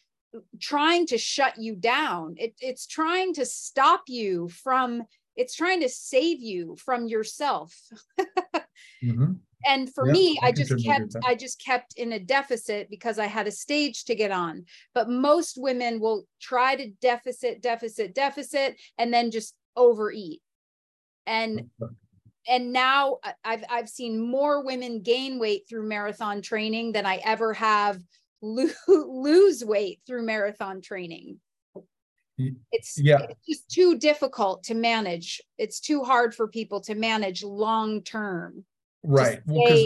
trying 0.61 1.07
to 1.09 1.18
shut 1.18 1.59
you 1.59 1.75
down. 1.75 2.37
It, 2.38 2.55
it's 2.61 2.87
trying 2.87 3.35
to 3.35 3.44
stop 3.44 4.05
you 4.07 4.49
from 4.49 5.03
it's 5.35 5.57
trying 5.57 5.81
to 5.81 5.88
save 5.88 6.40
you 6.40 6.77
from 6.77 7.09
yourself. 7.09 7.77
mm-hmm. 9.05 9.33
And 9.66 9.92
for 9.92 10.07
yeah, 10.07 10.12
me, 10.12 10.38
I, 10.40 10.49
I 10.49 10.53
just 10.53 10.85
kept 10.85 11.16
I 11.27 11.35
just 11.35 11.61
kept 11.61 11.94
in 11.94 12.12
a 12.12 12.21
deficit 12.21 12.88
because 12.88 13.18
I 13.18 13.27
had 13.27 13.49
a 13.49 13.53
stage 13.53 14.05
to 14.05 14.14
get 14.14 14.31
on. 14.31 14.66
But 14.94 15.11
most 15.11 15.57
women 15.61 15.99
will 15.99 16.27
try 16.40 16.77
to 16.77 16.90
deficit, 17.03 17.61
deficit, 17.61 18.14
deficit, 18.14 18.77
and 18.99 19.12
then 19.12 19.33
just 19.33 19.55
overeat. 19.77 20.42
And 21.27 21.71
and 22.48 22.72
now 22.72 23.18
I've 23.44 23.64
I've 23.68 23.88
seen 23.88 24.20
more 24.20 24.64
women 24.64 25.02
gain 25.02 25.38
weight 25.38 25.64
through 25.68 25.88
marathon 25.88 26.42
training 26.42 26.92
than 26.92 27.06
I 27.06 27.20
ever 27.24 27.52
have 27.54 28.00
lo- 28.42 28.68
lose 28.88 29.64
weight 29.64 30.00
through 30.06 30.24
marathon 30.24 30.80
training. 30.80 31.38
It's 32.70 32.98
yeah. 32.98 33.18
it's 33.28 33.46
just 33.46 33.70
too 33.70 33.98
difficult 33.98 34.62
to 34.64 34.74
manage. 34.74 35.40
It's 35.58 35.80
too 35.80 36.04
hard 36.04 36.34
for 36.34 36.46
people 36.46 36.80
to 36.82 36.94
manage 36.94 37.42
long 37.42 38.02
term. 38.02 38.64
Right. 39.02 39.40
Well, 39.46 39.76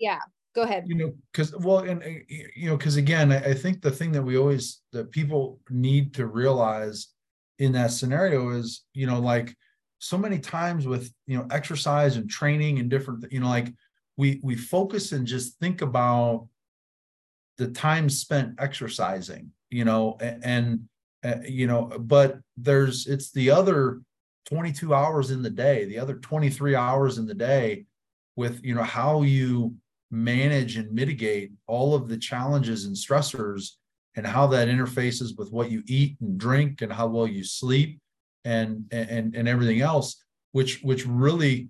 yeah. 0.00 0.20
Go 0.54 0.62
ahead. 0.62 0.84
You 0.86 0.94
know, 0.94 1.12
because 1.30 1.54
well, 1.56 1.80
and 1.80 2.02
you 2.28 2.70
know, 2.70 2.76
because 2.76 2.96
again, 2.96 3.30
I, 3.30 3.50
I 3.50 3.54
think 3.54 3.82
the 3.82 3.90
thing 3.90 4.12
that 4.12 4.22
we 4.22 4.38
always 4.38 4.80
that 4.92 5.10
people 5.10 5.60
need 5.68 6.14
to 6.14 6.26
realize 6.26 7.08
in 7.58 7.72
that 7.72 7.92
scenario 7.92 8.50
is, 8.50 8.84
you 8.94 9.06
know, 9.06 9.20
like 9.20 9.54
so 9.98 10.16
many 10.16 10.38
times 10.38 10.86
with 10.86 11.12
you 11.26 11.36
know 11.36 11.46
exercise 11.50 12.16
and 12.16 12.30
training 12.30 12.78
and 12.78 12.90
different 12.90 13.24
you 13.32 13.40
know 13.40 13.48
like 13.48 13.72
we 14.16 14.40
we 14.42 14.54
focus 14.54 15.12
and 15.12 15.26
just 15.26 15.58
think 15.58 15.82
about 15.82 16.46
the 17.56 17.68
time 17.68 18.08
spent 18.08 18.54
exercising 18.58 19.50
you 19.70 19.84
know 19.84 20.16
and, 20.20 20.44
and 20.44 20.80
uh, 21.24 21.40
you 21.46 21.66
know 21.66 21.90
but 22.00 22.38
there's 22.56 23.06
it's 23.06 23.32
the 23.32 23.50
other 23.50 24.00
22 24.46 24.94
hours 24.94 25.30
in 25.30 25.42
the 25.42 25.50
day 25.50 25.84
the 25.84 25.98
other 25.98 26.14
23 26.14 26.74
hours 26.74 27.18
in 27.18 27.26
the 27.26 27.34
day 27.34 27.84
with 28.36 28.64
you 28.64 28.74
know 28.74 28.82
how 28.82 29.22
you 29.22 29.74
manage 30.10 30.76
and 30.76 30.92
mitigate 30.92 31.52
all 31.66 31.94
of 31.94 32.08
the 32.08 32.16
challenges 32.16 32.84
and 32.86 32.96
stressors 32.96 33.72
and 34.16 34.26
how 34.26 34.46
that 34.46 34.68
interfaces 34.68 35.36
with 35.36 35.52
what 35.52 35.70
you 35.70 35.82
eat 35.86 36.16
and 36.20 36.38
drink 36.38 36.82
and 36.82 36.92
how 36.92 37.06
well 37.06 37.26
you 37.26 37.44
sleep 37.44 38.00
and 38.48 38.84
and 38.90 39.34
and 39.34 39.46
everything 39.46 39.80
else 39.80 40.24
which 40.52 40.80
which 40.82 41.06
really 41.06 41.68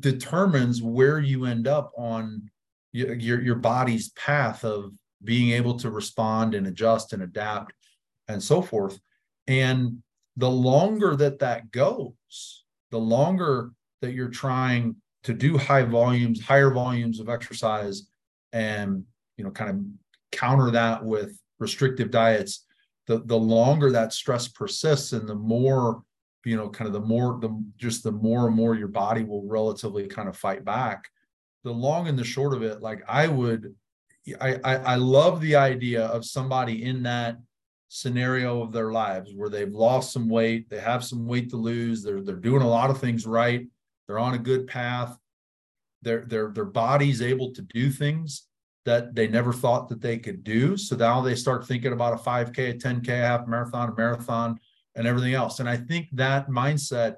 determines 0.00 0.82
where 0.82 1.20
you 1.20 1.46
end 1.46 1.66
up 1.66 1.92
on 1.96 2.50
your 2.92 3.14
your, 3.14 3.40
your 3.40 3.54
body's 3.54 4.10
path 4.10 4.64
of 4.64 4.92
being 5.24 5.50
able 5.50 5.78
to 5.78 5.90
respond 5.90 6.54
and 6.54 6.66
adjust 6.66 7.12
and 7.12 7.22
adapt 7.22 7.72
and 8.28 8.42
so 8.42 8.60
forth. 8.60 8.98
And 9.46 10.02
the 10.36 10.50
longer 10.50 11.16
that 11.16 11.38
that 11.38 11.70
goes 11.70 12.64
the 12.90 12.98
longer 12.98 13.70
that 14.02 14.12
you're 14.12 14.28
trying 14.28 14.96
to 15.24 15.32
do 15.32 15.56
high 15.56 15.82
volumes 15.82 16.40
higher 16.40 16.70
volumes 16.70 17.20
of 17.20 17.28
exercise 17.28 18.08
and 18.52 19.04
you 19.36 19.44
know 19.44 19.50
kind 19.50 19.70
of 19.70 19.80
counter 20.32 20.70
that 20.70 21.04
with 21.04 21.40
restrictive 21.58 22.10
diets 22.10 22.65
the 23.06 23.18
the 23.24 23.36
longer 23.36 23.90
that 23.92 24.12
stress 24.12 24.48
persists 24.48 25.12
and 25.12 25.28
the 25.28 25.34
more 25.34 26.02
you 26.44 26.56
know 26.56 26.68
kind 26.68 26.86
of 26.86 26.92
the 26.92 27.00
more 27.00 27.38
the 27.40 27.64
just 27.76 28.02
the 28.02 28.12
more 28.12 28.46
and 28.46 28.56
more 28.56 28.74
your 28.74 28.88
body 28.88 29.22
will 29.22 29.44
relatively 29.46 30.06
kind 30.06 30.28
of 30.28 30.36
fight 30.36 30.64
back 30.64 31.08
the 31.64 31.72
long 31.72 32.08
and 32.08 32.18
the 32.18 32.24
short 32.24 32.54
of 32.54 32.62
it 32.62 32.80
like 32.82 33.02
i 33.08 33.26
would 33.26 33.74
I, 34.40 34.54
I 34.64 34.74
i 34.76 34.94
love 34.96 35.40
the 35.40 35.56
idea 35.56 36.06
of 36.06 36.24
somebody 36.24 36.84
in 36.84 37.02
that 37.04 37.38
scenario 37.88 38.62
of 38.62 38.72
their 38.72 38.90
lives 38.90 39.32
where 39.34 39.48
they've 39.48 39.72
lost 39.72 40.12
some 40.12 40.28
weight 40.28 40.68
they 40.68 40.80
have 40.80 41.04
some 41.04 41.26
weight 41.26 41.50
to 41.50 41.56
lose 41.56 42.02
they're 42.02 42.22
they're 42.22 42.36
doing 42.36 42.62
a 42.62 42.68
lot 42.68 42.90
of 42.90 42.98
things 42.98 43.26
right 43.26 43.66
they're 44.06 44.18
on 44.18 44.34
a 44.34 44.38
good 44.38 44.66
path 44.66 45.16
their 46.02 46.24
their 46.26 46.50
their 46.50 46.64
body's 46.64 47.22
able 47.22 47.52
to 47.52 47.62
do 47.62 47.90
things 47.90 48.48
that 48.86 49.14
they 49.14 49.26
never 49.26 49.52
thought 49.52 49.88
that 49.88 50.00
they 50.00 50.16
could 50.16 50.44
do. 50.44 50.76
So 50.76 50.96
now 50.96 51.20
they 51.20 51.34
start 51.34 51.66
thinking 51.66 51.92
about 51.92 52.14
a 52.14 52.22
5k 52.22 52.70
a 52.70 52.74
10k 52.74 53.08
a 53.08 53.16
half 53.16 53.46
marathon 53.46 53.90
a 53.90 53.94
marathon 53.94 54.58
and 54.94 55.06
everything 55.06 55.34
else. 55.34 55.60
And 55.60 55.68
i 55.68 55.76
think 55.76 56.08
that 56.12 56.48
mindset 56.48 57.16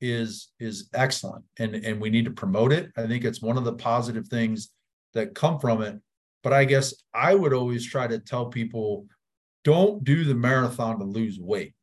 is 0.00 0.48
is 0.58 0.88
excellent 0.94 1.44
and 1.58 1.74
and 1.74 2.00
we 2.00 2.10
need 2.10 2.24
to 2.24 2.30
promote 2.32 2.72
it. 2.72 2.90
I 2.96 3.06
think 3.06 3.24
it's 3.24 3.42
one 3.42 3.58
of 3.58 3.64
the 3.64 3.74
positive 3.74 4.26
things 4.28 4.70
that 5.12 5.34
come 5.34 5.60
from 5.60 5.82
it. 5.82 6.00
But 6.42 6.54
i 6.54 6.64
guess 6.64 6.94
i 7.14 7.34
would 7.34 7.52
always 7.52 7.86
try 7.86 8.06
to 8.06 8.18
tell 8.18 8.46
people 8.46 9.06
don't 9.62 10.02
do 10.02 10.24
the 10.24 10.34
marathon 10.34 10.98
to 10.98 11.04
lose 11.04 11.38
weight. 11.38 11.74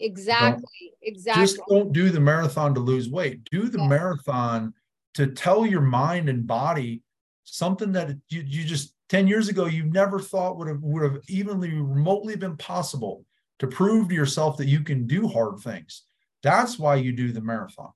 Exactly 0.00 0.90
don't, 1.02 1.14
exactly 1.14 1.42
just 1.42 1.60
don't 1.68 1.92
do 1.92 2.10
the 2.10 2.20
marathon 2.20 2.74
to 2.74 2.80
lose 2.80 3.08
weight. 3.08 3.48
Do 3.50 3.68
the 3.68 3.78
yeah. 3.78 3.86
marathon 3.86 4.74
to 5.14 5.28
tell 5.28 5.64
your 5.64 5.80
mind 5.80 6.28
and 6.28 6.48
body 6.48 7.02
something 7.46 7.92
that 7.92 8.10
you, 8.28 8.42
you 8.46 8.64
just 8.64 8.94
10 9.08 9.26
years 9.26 9.48
ago 9.48 9.66
you 9.66 9.84
never 9.84 10.20
thought 10.20 10.58
would 10.58 10.68
have 10.68 10.82
would 10.82 11.02
have 11.02 11.22
evenly 11.28 11.72
remotely 11.72 12.36
been 12.36 12.56
possible 12.56 13.24
to 13.58 13.66
prove 13.66 14.08
to 14.08 14.14
yourself 14.14 14.56
that 14.58 14.68
you 14.68 14.80
can 14.80 15.06
do 15.06 15.26
hard 15.26 15.58
things. 15.60 16.02
That's 16.42 16.78
why 16.78 16.96
you 16.96 17.12
do 17.12 17.32
the 17.32 17.40
marathon. 17.40 17.92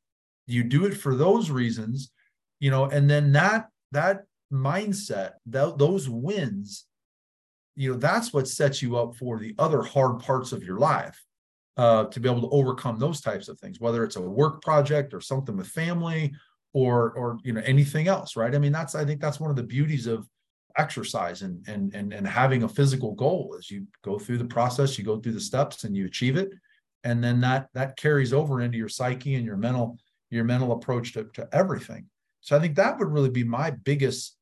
You 0.47 0.65
do 0.65 0.87
it 0.87 0.95
for 0.95 1.15
those 1.15 1.51
reasons 1.51 2.11
you 2.61 2.71
know 2.71 2.85
and 2.85 3.11
then 3.11 3.33
that 3.33 3.69
that 3.91 4.25
mindset 4.53 5.33
those 5.47 6.09
wins 6.09 6.87
you 7.75 7.91
know 7.91 7.99
that's 7.99 8.33
what 8.33 8.47
sets 8.47 8.81
you 8.81 8.97
up 8.97 9.17
for 9.17 9.39
the 9.39 9.55
other 9.59 9.83
hard 9.83 10.21
parts 10.21 10.53
of 10.53 10.63
your 10.63 10.79
life 10.79 11.25
uh, 11.77 12.05
to 12.05 12.21
be 12.21 12.29
able 12.29 12.43
to 12.43 12.55
overcome 12.55 12.99
those 12.99 13.21
types 13.21 13.49
of 13.49 13.59
things 13.59 13.81
whether 13.81 14.05
it's 14.05 14.17
a 14.17 14.21
work 14.21 14.63
project 14.63 15.15
or 15.15 15.21
something 15.21 15.57
with 15.57 15.67
family 15.67 16.33
or 16.72 17.12
or 17.12 17.38
you 17.42 17.52
know 17.52 17.62
anything 17.64 18.09
else 18.09 18.37
right? 18.37 18.54
I 18.54 18.59
mean 18.59 18.72
that's 18.72 18.94
i 18.94 19.04
think 19.04 19.20
that's 19.20 19.40
one 19.40 19.50
of 19.50 19.56
the 19.56 19.62
beauties 19.62 20.06
of 20.06 20.26
exercise 20.78 21.42
and 21.42 21.66
and 21.68 21.94
and, 21.94 22.12
and 22.12 22.26
having 22.26 22.62
a 22.62 22.68
physical 22.68 23.12
goal 23.12 23.56
as 23.59 23.70
you 23.70 23.87
go 24.04 24.18
through 24.18 24.38
the 24.38 24.44
process 24.44 24.98
you 24.98 25.04
go 25.04 25.18
through 25.18 25.33
the 25.33 25.40
steps 25.40 25.85
and 25.85 25.96
you 25.96 26.06
achieve 26.06 26.37
it. 26.37 26.50
And 27.02 27.24
then 27.24 27.40
that 27.40 27.68
that 27.74 27.96
carries 27.96 28.33
over 28.33 28.61
into 28.61 28.78
your 28.78 28.88
psyche 28.88 29.35
and 29.35 29.44
your 29.44 29.56
mental 29.56 29.98
your 30.30 30.44
mental 30.44 30.72
approach 30.72 31.12
to, 31.14 31.24
to 31.35 31.48
everything. 31.52 32.06
So 32.40 32.56
i 32.56 32.61
think 32.61 32.76
that 32.76 32.98
would 32.98 33.09
really 33.09 33.30
be 33.30 33.44
my 33.44 33.70
biggest 33.70 34.37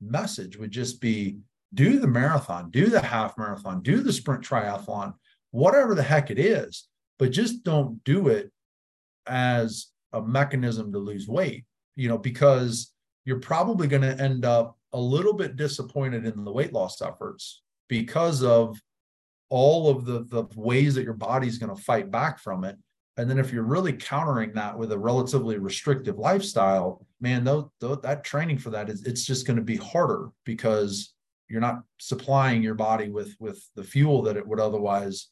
message 0.00 0.56
would 0.56 0.70
just 0.70 1.00
be 1.00 1.38
do 1.72 1.98
the 1.98 2.06
marathon 2.06 2.70
do 2.70 2.86
the 2.86 3.00
half 3.00 3.36
marathon 3.38 3.82
do 3.82 4.00
the 4.00 4.12
sprint 4.12 4.44
triathlon 4.44 5.14
whatever 5.50 5.94
the 5.94 6.02
heck 6.02 6.30
it 6.30 6.38
is 6.38 6.88
but 7.18 7.30
just 7.30 7.64
don't 7.64 8.02
do 8.04 8.28
it 8.28 8.50
as 9.26 9.88
a 10.12 10.20
mechanism 10.20 10.92
to 10.92 10.98
lose 10.98 11.26
weight 11.26 11.64
you 11.96 12.08
know 12.08 12.18
because 12.18 12.92
you're 13.24 13.40
probably 13.40 13.86
going 13.86 14.02
to 14.02 14.22
end 14.22 14.44
up 14.44 14.78
a 14.92 15.00
little 15.00 15.32
bit 15.32 15.56
disappointed 15.56 16.26
in 16.26 16.44
the 16.44 16.52
weight 16.52 16.72
loss 16.72 17.00
efforts 17.02 17.62
because 17.88 18.42
of 18.42 18.80
all 19.50 19.88
of 19.88 20.04
the, 20.04 20.24
the 20.24 20.44
ways 20.56 20.94
that 20.94 21.04
your 21.04 21.14
body's 21.14 21.58
going 21.58 21.74
to 21.74 21.82
fight 21.82 22.10
back 22.10 22.38
from 22.38 22.64
it. 22.64 22.76
And 23.16 23.30
then 23.30 23.38
if 23.38 23.52
you're 23.52 23.62
really 23.62 23.92
countering 23.92 24.52
that 24.54 24.76
with 24.76 24.90
a 24.90 24.98
relatively 24.98 25.58
restrictive 25.58 26.18
lifestyle, 26.18 27.06
man, 27.20 27.44
though, 27.44 27.70
that 27.80 28.24
training 28.24 28.58
for 28.58 28.70
that 28.70 28.88
is 28.88 29.04
it's 29.04 29.24
just 29.24 29.46
going 29.46 29.56
to 29.56 29.62
be 29.62 29.76
harder 29.76 30.30
because 30.44 31.14
you're 31.48 31.60
not 31.60 31.82
supplying 31.98 32.62
your 32.62 32.74
body 32.74 33.10
with 33.10 33.36
with 33.38 33.64
the 33.76 33.84
fuel 33.84 34.22
that 34.22 34.36
it 34.36 34.46
would 34.46 34.58
otherwise 34.58 35.28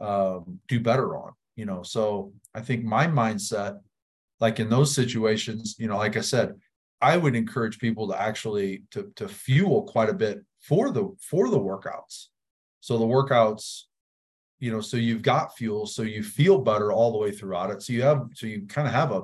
um, 0.00 0.60
do 0.68 0.78
better 0.78 1.16
on. 1.16 1.32
You 1.56 1.66
know, 1.66 1.82
so 1.82 2.32
I 2.54 2.60
think 2.60 2.84
my 2.84 3.06
mindset, 3.06 3.80
like 4.40 4.58
in 4.58 4.70
those 4.70 4.94
situations, 4.94 5.76
you 5.78 5.86
know, 5.86 5.98
like 5.98 6.16
I 6.16 6.20
said, 6.20 6.54
I 7.00 7.16
would 7.16 7.36
encourage 7.36 7.78
people 7.78 8.08
to 8.08 8.20
actually 8.20 8.84
to 8.90 9.12
to 9.16 9.28
fuel 9.28 9.82
quite 9.84 10.08
a 10.08 10.14
bit 10.14 10.44
for 10.60 10.90
the 10.90 11.14
for 11.20 11.48
the 11.48 11.58
workouts. 11.58 12.26
So 12.80 12.98
the 12.98 13.04
workouts, 13.04 13.82
you 14.58 14.70
know, 14.70 14.80
so 14.80 14.96
you've 14.96 15.22
got 15.22 15.56
fuel, 15.56 15.86
so 15.86 16.02
you 16.02 16.22
feel 16.22 16.58
better 16.58 16.92
all 16.92 17.12
the 17.12 17.18
way 17.18 17.30
throughout 17.30 17.70
it. 17.70 17.82
So 17.82 17.92
you 17.92 18.02
have 18.02 18.28
so 18.34 18.46
you 18.46 18.66
kind 18.66 18.88
of 18.88 18.94
have 18.94 19.12
a 19.12 19.22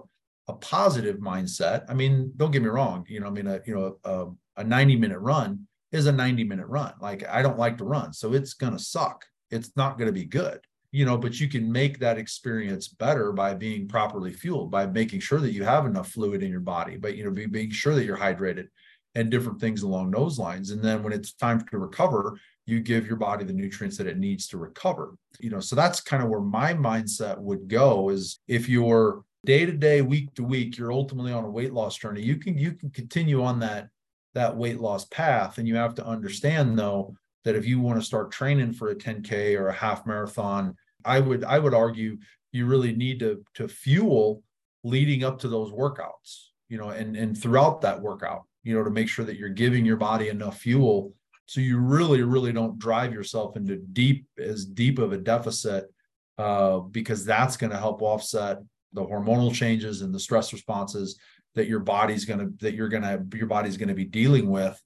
a 0.49 0.55
positive 0.55 1.17
mindset. 1.17 1.85
I 1.89 1.95
mean, 1.95 2.33
don't 2.37 2.53
get 2.53 2.63
me 2.63 2.69
wrong. 2.69 3.05
You 3.09 3.21
know, 3.21 3.27
I 3.27 3.31
mean, 3.31 3.47
a 3.47 3.61
you 3.67 3.75
know 3.75 3.99
a, 4.05 4.61
a 4.61 4.65
90 4.65 4.97
minute 4.97 5.19
run 5.19 5.67
is 5.93 6.07
a 6.07 6.13
90 6.13 6.45
minute 6.45 6.67
run. 6.67 6.93
Like 7.01 7.27
I 7.29 7.43
don't 7.43 7.59
like 7.59 7.79
to 7.79 7.85
run, 7.85 8.13
so 8.13 8.33
it's 8.33 8.55
gonna 8.55 8.79
suck. 8.79 9.25
It's 9.51 9.73
not 9.77 9.99
gonna 9.99 10.13
be 10.13 10.25
good 10.25 10.61
you 10.97 11.05
know 11.05 11.19
but 11.19 11.39
you 11.39 11.47
can 11.47 11.71
make 11.71 11.99
that 11.99 12.17
experience 12.17 12.89
better 12.89 13.31
by 13.31 13.53
being 13.53 13.87
properly 13.87 14.33
fueled 14.33 14.71
by 14.71 14.87
making 14.87 15.21
sure 15.21 15.41
that 15.41 15.53
you 15.53 15.63
have 15.63 15.85
enough 15.85 16.11
fluid 16.11 16.43
in 16.43 16.51
your 16.51 16.67
body 16.77 16.97
but 16.97 17.17
you 17.17 17.23
know 17.23 17.31
be, 17.31 17.45
being 17.45 17.71
sure 17.71 17.95
that 17.95 18.05
you're 18.05 18.17
hydrated 18.17 18.69
and 19.15 19.31
different 19.31 19.59
things 19.59 19.83
along 19.83 20.11
those 20.11 20.39
lines. 20.39 20.71
And 20.71 20.83
then 20.83 21.03
when 21.03 21.15
it's 21.15 21.33
time 21.33 21.65
to 21.71 21.79
recover 21.79 22.39
you 22.67 22.81
give 22.81 23.07
your 23.07 23.17
body 23.17 23.45
the 23.45 23.53
nutrients 23.53 23.97
that 23.97 24.09
it 24.09 24.19
needs 24.19 24.49
to 24.49 24.59
recover. 24.59 25.17
You 25.39 25.51
know 25.51 25.61
so 25.61 25.77
that's 25.77 26.01
kind 26.01 26.23
of 26.23 26.31
where 26.31 26.41
my 26.41 26.73
mindset 26.73 27.39
would 27.39 27.69
go 27.69 28.09
is 28.09 28.41
if 28.49 28.69
you're 28.69 29.23
day 29.45 29.67
to 29.67 29.73
day 29.73 30.01
week 30.03 30.35
to 30.35 30.45
week 30.45 30.79
you're 30.79 30.93
ultimately 30.93 31.33
on 31.33 31.45
a 31.45 31.51
weight 31.51 31.73
loss 31.73 31.97
journey 31.97 32.23
you 32.23 32.37
can 32.37 32.59
you 32.59 32.73
can 32.73 32.91
continue 32.91 33.43
on 33.43 33.61
that 33.61 33.89
that 34.35 34.57
weight 34.57 34.81
loss 34.81 35.05
path. 35.07 35.59
And 35.59 35.69
you 35.69 35.77
have 35.77 35.95
to 35.97 36.07
understand 36.07 36.79
though 36.79 37.15
that 37.45 37.55
if 37.55 37.67
you 37.67 37.81
want 37.81 37.99
to 38.01 38.07
start 38.07 38.33
training 38.33 38.73
for 38.73 38.89
a 38.89 38.97
10k 38.97 39.59
or 39.59 39.69
a 39.69 39.73
half 39.73 40.07
marathon 40.07 40.75
I 41.07 41.21
would 41.21 41.45
I 41.45 41.59
would 41.59 41.75
argue 41.75 42.19
you 42.53 42.67
really 42.67 42.95
need 42.95 43.21
to 43.21 43.45
to 43.55 43.69
fuel 43.69 44.43
leading 44.85 45.25
up 45.25 45.39
to 45.41 45.49
those 45.49 45.71
workouts, 45.73 46.49
you 46.69 46.79
know, 46.79 46.91
and 46.91 47.17
and 47.17 47.37
throughout 47.41 47.81
that 47.83 48.01
workout, 48.01 48.43
you 48.63 48.75
know, 48.75 48.85
to 48.85 48.91
make 48.91 49.09
sure 49.09 49.25
that 49.25 49.37
you're 49.37 49.49
giving 49.49 49.85
your 49.85 49.97
body 49.97 50.29
enough 50.29 50.59
fuel 50.59 51.15
so 51.47 51.61
you 51.61 51.79
really 51.79 52.23
really 52.23 52.53
don't 52.53 52.79
drive 52.79 53.13
yourself 53.13 53.57
into 53.57 53.77
deep 53.77 54.27
as 54.39 54.65
deep 54.65 54.99
of 54.99 55.13
a 55.13 55.19
deficit 55.19 55.93
uh, 56.39 56.79
because 56.79 57.25
that's 57.25 57.57
going 57.57 57.71
to 57.71 57.79
help 57.79 58.03
offset 58.03 58.59
the 58.93 59.03
hormonal 59.03 59.55
changes 59.55 60.03
and 60.03 60.13
the 60.13 60.21
stress 60.21 60.53
responses 60.53 61.19
that 61.55 61.69
your 61.69 61.81
body's 61.81 62.25
going 62.25 62.41
to 62.41 62.53
that 62.61 62.75
you're 62.75 62.89
going 62.89 63.03
to 63.03 63.25
your 63.37 63.47
body's 63.47 63.77
going 63.77 63.89
to 63.89 63.95
be 63.95 64.05
dealing 64.05 64.51
with 64.51 64.81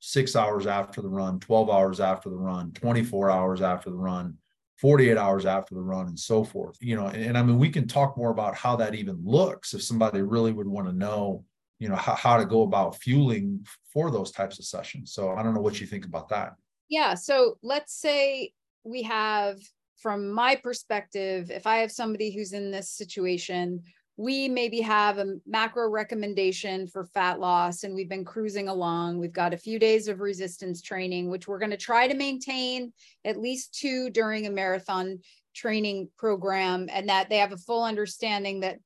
six 0.00 0.36
hours 0.36 0.66
after 0.66 1.00
the 1.00 1.08
run 1.08 1.40
12 1.40 1.70
hours 1.70 2.00
after 2.00 2.28
the 2.28 2.36
run 2.36 2.72
24 2.72 3.30
hours 3.30 3.62
after 3.62 3.90
the 3.90 3.96
run 3.96 4.36
48 4.82 5.16
hours 5.16 5.46
after 5.46 5.76
the 5.76 5.80
run 5.80 6.08
and 6.08 6.18
so 6.18 6.42
forth 6.44 6.76
you 6.80 6.96
know 6.96 7.06
and, 7.06 7.24
and, 7.24 7.38
i 7.38 7.42
mean 7.42 7.58
we 7.58 7.70
can 7.70 7.86
talk 7.86 8.16
more 8.18 8.30
about 8.30 8.56
how 8.56 8.76
that 8.76 8.96
even 8.96 9.16
looks 9.24 9.72
if 9.72 9.82
somebody 9.82 10.20
really 10.20 10.52
would 10.52 10.66
want 10.66 10.88
to 10.88 10.92
know 10.92 11.44
you 11.78 11.88
know 11.88 11.96
how, 11.96 12.14
how 12.14 12.36
to 12.36 12.44
go 12.44 12.62
about 12.62 12.96
fueling 12.96 13.64
for 13.92 14.10
those 14.10 14.30
types 14.30 14.58
of 14.58 14.64
sessions. 14.64 15.12
So 15.12 15.30
i 15.30 15.42
don't 15.42 15.54
know 15.54 15.60
what 15.60 15.80
you 15.80 15.86
think 15.86 16.04
about 16.04 16.28
that. 16.28 16.54
Yeah 16.88 17.14
so 17.14 17.58
let's 17.62 17.94
say 17.94 18.52
we 18.84 19.02
have 19.02 19.58
from 20.00 20.32
my 20.32 20.56
perspective 20.56 21.50
if 21.50 21.66
i 21.66 21.76
have 21.78 21.92
somebody 21.92 22.34
who's 22.34 22.52
in 22.52 22.70
this 22.70 22.90
situation 22.90 23.82
we 24.22 24.48
maybe 24.48 24.80
have 24.80 25.18
a 25.18 25.34
macro 25.48 25.88
recommendation 25.88 26.86
for 26.86 27.06
fat 27.06 27.40
loss 27.40 27.82
and 27.82 27.92
we've 27.92 28.08
been 28.08 28.24
cruising 28.24 28.68
along. 28.68 29.18
We've 29.18 29.32
got 29.32 29.52
a 29.52 29.58
few 29.58 29.80
days 29.80 30.06
of 30.06 30.20
resistance 30.20 30.80
training, 30.80 31.28
which 31.28 31.48
we're 31.48 31.58
going 31.58 31.72
to 31.72 31.76
try 31.76 32.06
to 32.06 32.14
maintain 32.14 32.92
at 33.24 33.40
least 33.40 33.74
two 33.74 34.10
during 34.10 34.46
a 34.46 34.50
marathon 34.50 35.18
training 35.56 36.08
program, 36.16 36.88
and 36.92 37.08
that 37.08 37.30
they 37.30 37.38
have 37.38 37.50
a 37.50 37.56
full 37.56 37.82
understanding 37.82 38.60
that 38.60 38.78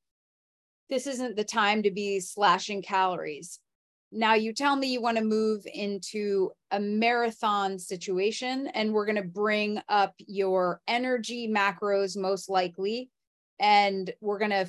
this 0.89 1.05
isn't 1.05 1.35
the 1.35 1.43
time 1.43 1.83
to 1.83 1.91
be 1.91 2.19
slashing 2.19 2.81
calories. 2.81 3.59
Now 4.11 4.33
you 4.33 4.53
tell 4.53 4.75
me 4.75 4.87
you 4.87 5.01
want 5.03 5.19
to 5.19 5.23
move 5.23 5.67
into 5.71 6.49
a 6.71 6.79
marathon 6.79 7.77
situation 7.77 8.71
and 8.73 8.91
we're 8.91 9.05
going 9.05 9.17
to 9.17 9.21
bring 9.21 9.81
up 9.87 10.15
your 10.17 10.81
energy 10.87 11.47
macros 11.47 12.17
most 12.17 12.49
likely 12.49 13.11
and 13.59 14.11
we're 14.19 14.39
going 14.39 14.51
to 14.51 14.67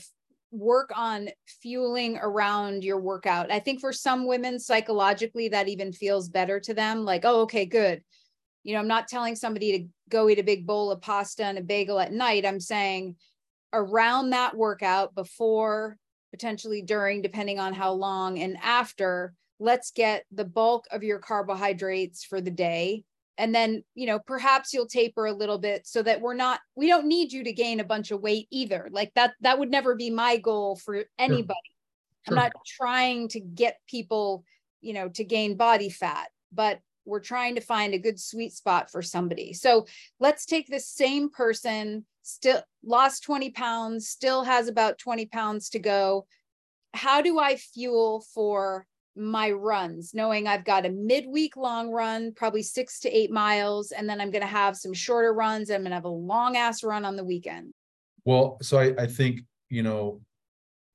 work 0.51 0.91
on 0.97 1.29
fueling 1.63 2.19
around 2.21 2.83
your 2.83 3.01
workout. 3.01 3.51
I 3.51 3.61
think 3.61 3.81
for 3.81 3.93
some 3.93 4.27
women 4.27 4.59
psychologically 4.59 5.49
that 5.49 5.69
even 5.69 5.93
feels 5.93 6.29
better 6.29 6.59
to 6.61 6.75
them 6.75 7.05
like 7.05 7.25
oh 7.25 7.43
okay 7.43 7.67
good. 7.67 8.03
You 8.65 8.75
know, 8.75 8.81
I'm 8.81 8.89
not 8.89 9.09
telling 9.09 9.37
somebody 9.37 9.79
to 9.79 9.89
go 10.09 10.29
eat 10.29 10.39
a 10.39 10.45
big 10.45 10.67
bowl 10.67 10.91
of 10.91 11.01
pasta 11.01 11.45
and 11.45 11.59
a 11.59 11.63
bagel 11.63 12.01
at 12.01 12.13
night. 12.13 12.45
I'm 12.45 12.61
saying 12.61 13.17
around 13.73 14.31
that 14.31 14.57
workout 14.57 15.15
before 15.15 15.97
potentially 16.31 16.83
during, 16.83 17.23
depending 17.23 17.59
on 17.59 17.73
how 17.73 17.93
long, 17.93 18.39
and 18.39 18.57
after, 18.63 19.35
let's 19.59 19.91
get 19.91 20.25
the 20.31 20.45
bulk 20.45 20.87
of 20.91 21.03
your 21.03 21.19
carbohydrates 21.19 22.25
for 22.25 22.41
the 22.41 22.51
day. 22.51 23.05
And 23.39 23.55
then, 23.55 23.85
you 23.95 24.07
know, 24.07 24.19
perhaps 24.19 24.75
you'll 24.75 24.89
taper 24.89 25.27
a 25.27 25.33
little 25.33 25.59
bit 25.59 25.87
so 25.87 26.03
that 26.03 26.21
we're 26.21 26.35
not, 26.35 26.61
we 26.75 26.89
don't 26.89 27.07
need 27.07 27.33
you 27.33 27.45
to 27.45 27.53
gain 27.53 27.81
a 27.81 27.85
bunch 27.85 28.11
of 28.11 28.21
weight 28.21 28.49
either. 28.51 28.89
Like 28.91 29.13
that, 29.15 29.35
that 29.41 29.59
would 29.59 29.71
never 29.71 29.95
be 29.95 30.11
my 30.11 30.37
goal 30.37 30.77
for 30.77 31.05
anybody. 31.19 31.59
Sure. 32.27 32.35
I'm 32.37 32.43
not 32.43 32.53
trying 32.67 33.29
to 33.29 33.41
get 33.41 33.79
people, 33.89 34.45
you 34.81 34.93
know, 34.93 35.09
to 35.11 35.25
gain 35.25 35.57
body 35.57 35.89
fat, 35.89 36.29
but 36.53 36.81
we're 37.05 37.21
trying 37.21 37.55
to 37.55 37.61
find 37.61 37.95
a 37.95 37.99
good 37.99 38.21
sweet 38.21 38.53
spot 38.53 38.91
for 38.91 39.01
somebody. 39.01 39.55
So 39.55 39.87
let's 40.19 40.45
take 40.45 40.67
the 40.67 40.81
same 40.81 41.31
person 41.31 42.05
still 42.29 42.63
lost 42.85 43.23
20 43.25 43.51
pounds, 43.51 44.09
still 44.09 44.45
has 44.45 44.69
about 44.69 44.99
20 44.99 45.27
pounds 45.27 45.71
to 45.71 45.79
go. 45.79 46.27
How 46.93 47.23
do 47.23 47.39
I 47.39 47.57
fuel 47.57 48.25
for 48.35 48.87
my 49.19 49.51
runs, 49.51 50.15
knowing 50.15 50.47
I've 50.47 50.65
got 50.65 50.87
a 50.87 50.91
midweek 50.91 51.57
long 51.57 51.91
run, 51.91 52.33
probably 52.35 52.63
six 52.63 53.01
to 53.01 53.11
eight 53.11 53.31
miles, 53.31 53.91
and 53.93 54.09
then 54.09 54.21
I'm 54.21 54.31
going 54.31 54.43
to 54.43 54.47
have 54.47 54.77
some 54.77 54.95
shorter 54.95 55.33
runs. 55.35 55.71
I'm 55.71 55.81
going 55.81 55.91
to 55.91 55.97
have 55.97 56.05
a 56.05 56.09
long 56.09 56.57
ass 56.57 56.85
run 56.85 57.05
on 57.05 57.17
the 57.17 57.25
weekend. 57.25 57.75
Well, 58.25 58.59
so 58.63 58.79
I, 58.79 58.95
I 58.99 59.07
think, 59.07 59.41
you 59.69 59.83
know, 59.83 60.21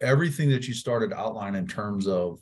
everything 0.01 0.49
that 0.51 0.67
you 0.67 0.73
started 0.73 1.13
outline 1.13 1.55
in 1.55 1.67
terms 1.67 2.07
of, 2.07 2.39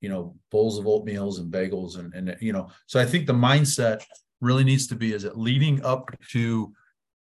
you 0.00 0.08
know, 0.08 0.34
bowls 0.50 0.78
of 0.78 0.86
oatmeals 0.86 1.38
and 1.38 1.52
bagels 1.52 1.98
and, 1.98 2.14
and, 2.14 2.36
you 2.40 2.52
know, 2.52 2.68
so 2.86 3.00
I 3.00 3.04
think 3.04 3.26
the 3.26 3.32
mindset 3.32 4.02
really 4.40 4.64
needs 4.64 4.86
to 4.86 4.94
be 4.94 5.12
is 5.12 5.24
it 5.24 5.36
leading 5.36 5.84
up 5.84 6.10
to 6.30 6.72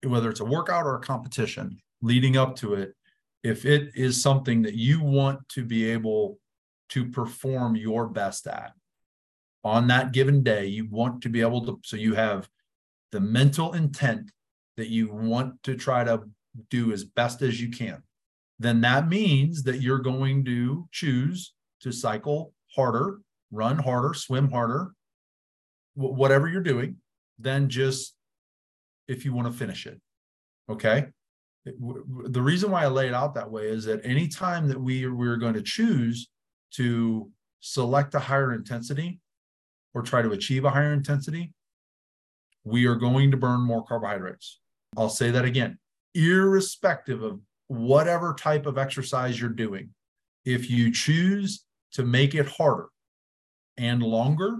whether 0.03 0.29
it's 0.29 0.39
a 0.39 0.45
workout 0.45 0.85
or 0.85 0.95
a 0.95 0.99
competition 0.99 1.79
leading 2.01 2.37
up 2.37 2.55
to 2.57 2.73
it, 2.75 2.95
if 3.43 3.65
it 3.65 3.91
is 3.95 4.21
something 4.21 4.61
that 4.61 4.75
you 4.75 5.01
want 5.01 5.47
to 5.49 5.63
be 5.63 5.89
able 5.89 6.39
to 6.91 7.09
perform 7.09 7.75
your 7.75 8.07
best 8.07 8.47
at 8.47 8.73
on 9.63 9.87
that 9.87 10.11
given 10.11 10.43
day, 10.43 10.65
you 10.65 10.87
want 10.89 11.21
to 11.21 11.29
be 11.29 11.41
able 11.41 11.65
to, 11.65 11.79
so 11.83 11.95
you 11.95 12.15
have 12.15 12.49
the 13.11 13.19
mental 13.19 13.73
intent 13.73 14.31
that 14.77 14.87
you 14.87 15.11
want 15.11 15.61
to 15.63 15.75
try 15.75 16.03
to 16.03 16.23
do 16.69 16.91
as 16.91 17.03
best 17.03 17.41
as 17.41 17.61
you 17.61 17.69
can, 17.69 18.01
then 18.59 18.81
that 18.81 19.07
means 19.07 19.63
that 19.63 19.81
you're 19.81 19.99
going 19.99 20.43
to 20.45 20.87
choose 20.91 21.53
to 21.81 21.91
cycle 21.91 22.53
harder, 22.75 23.19
run 23.51 23.77
harder, 23.77 24.13
swim 24.13 24.49
harder, 24.49 24.91
whatever 25.93 26.47
you're 26.47 26.61
doing, 26.61 26.95
than 27.37 27.69
just 27.69 28.15
if 29.07 29.25
you 29.25 29.33
want 29.33 29.47
to 29.47 29.53
finish 29.53 29.85
it. 29.85 29.99
Okay. 30.69 31.07
The 31.65 32.41
reason 32.41 32.71
why 32.71 32.83
I 32.83 32.87
lay 32.87 33.07
it 33.07 33.13
out 33.13 33.35
that 33.35 33.51
way 33.51 33.67
is 33.67 33.85
that 33.85 34.03
anytime 34.03 34.67
that 34.69 34.81
we 34.81 35.05
we're 35.05 35.37
going 35.37 35.53
to 35.53 35.61
choose 35.61 36.29
to 36.71 37.29
select 37.59 38.15
a 38.15 38.19
higher 38.19 38.53
intensity 38.53 39.19
or 39.93 40.01
try 40.01 40.21
to 40.21 40.31
achieve 40.31 40.65
a 40.65 40.69
higher 40.69 40.93
intensity, 40.93 41.53
we 42.63 42.85
are 42.85 42.95
going 42.95 43.31
to 43.31 43.37
burn 43.37 43.61
more 43.61 43.83
carbohydrates. 43.83 44.59
I'll 44.97 45.09
say 45.09 45.31
that 45.31 45.45
again, 45.45 45.77
irrespective 46.13 47.23
of 47.23 47.39
whatever 47.67 48.33
type 48.33 48.65
of 48.65 48.77
exercise 48.77 49.39
you're 49.39 49.49
doing. 49.49 49.89
If 50.45 50.69
you 50.69 50.91
choose 50.91 51.63
to 51.93 52.03
make 52.03 52.35
it 52.35 52.47
harder 52.47 52.87
and 53.77 54.03
longer, 54.03 54.57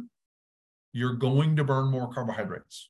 you're 0.93 1.13
going 1.13 1.55
to 1.55 1.63
burn 1.63 1.87
more 1.87 2.11
carbohydrates. 2.13 2.89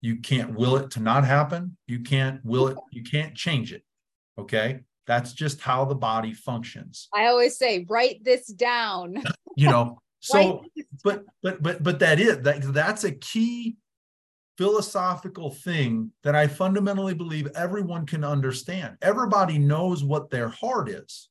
You 0.00 0.16
can't 0.16 0.54
will 0.54 0.76
it 0.76 0.90
to 0.92 1.00
not 1.00 1.24
happen. 1.24 1.76
You 1.86 2.00
can't 2.00 2.44
will 2.44 2.68
it, 2.68 2.78
you 2.92 3.02
can't 3.02 3.34
change 3.34 3.72
it. 3.72 3.82
Okay. 4.38 4.80
That's 5.08 5.32
just 5.32 5.62
how 5.62 5.86
the 5.86 5.94
body 5.94 6.34
functions. 6.34 7.08
I 7.14 7.26
always 7.26 7.56
say, 7.56 7.86
write 7.88 8.22
this 8.22 8.46
down. 8.46 9.22
you 9.56 9.68
know, 9.68 9.98
so 10.20 10.64
but 11.02 11.24
but 11.42 11.62
but 11.62 11.82
but 11.82 11.98
that 12.00 12.20
is 12.20 12.40
that 12.42 12.72
that's 12.74 13.04
a 13.04 13.12
key 13.12 13.78
philosophical 14.58 15.50
thing 15.50 16.12
that 16.24 16.34
I 16.34 16.46
fundamentally 16.46 17.14
believe 17.14 17.48
everyone 17.54 18.04
can 18.04 18.22
understand. 18.22 18.98
Everybody 19.00 19.56
knows 19.56 20.04
what 20.04 20.28
their 20.28 20.48
heart 20.48 20.90
is. 20.90 21.30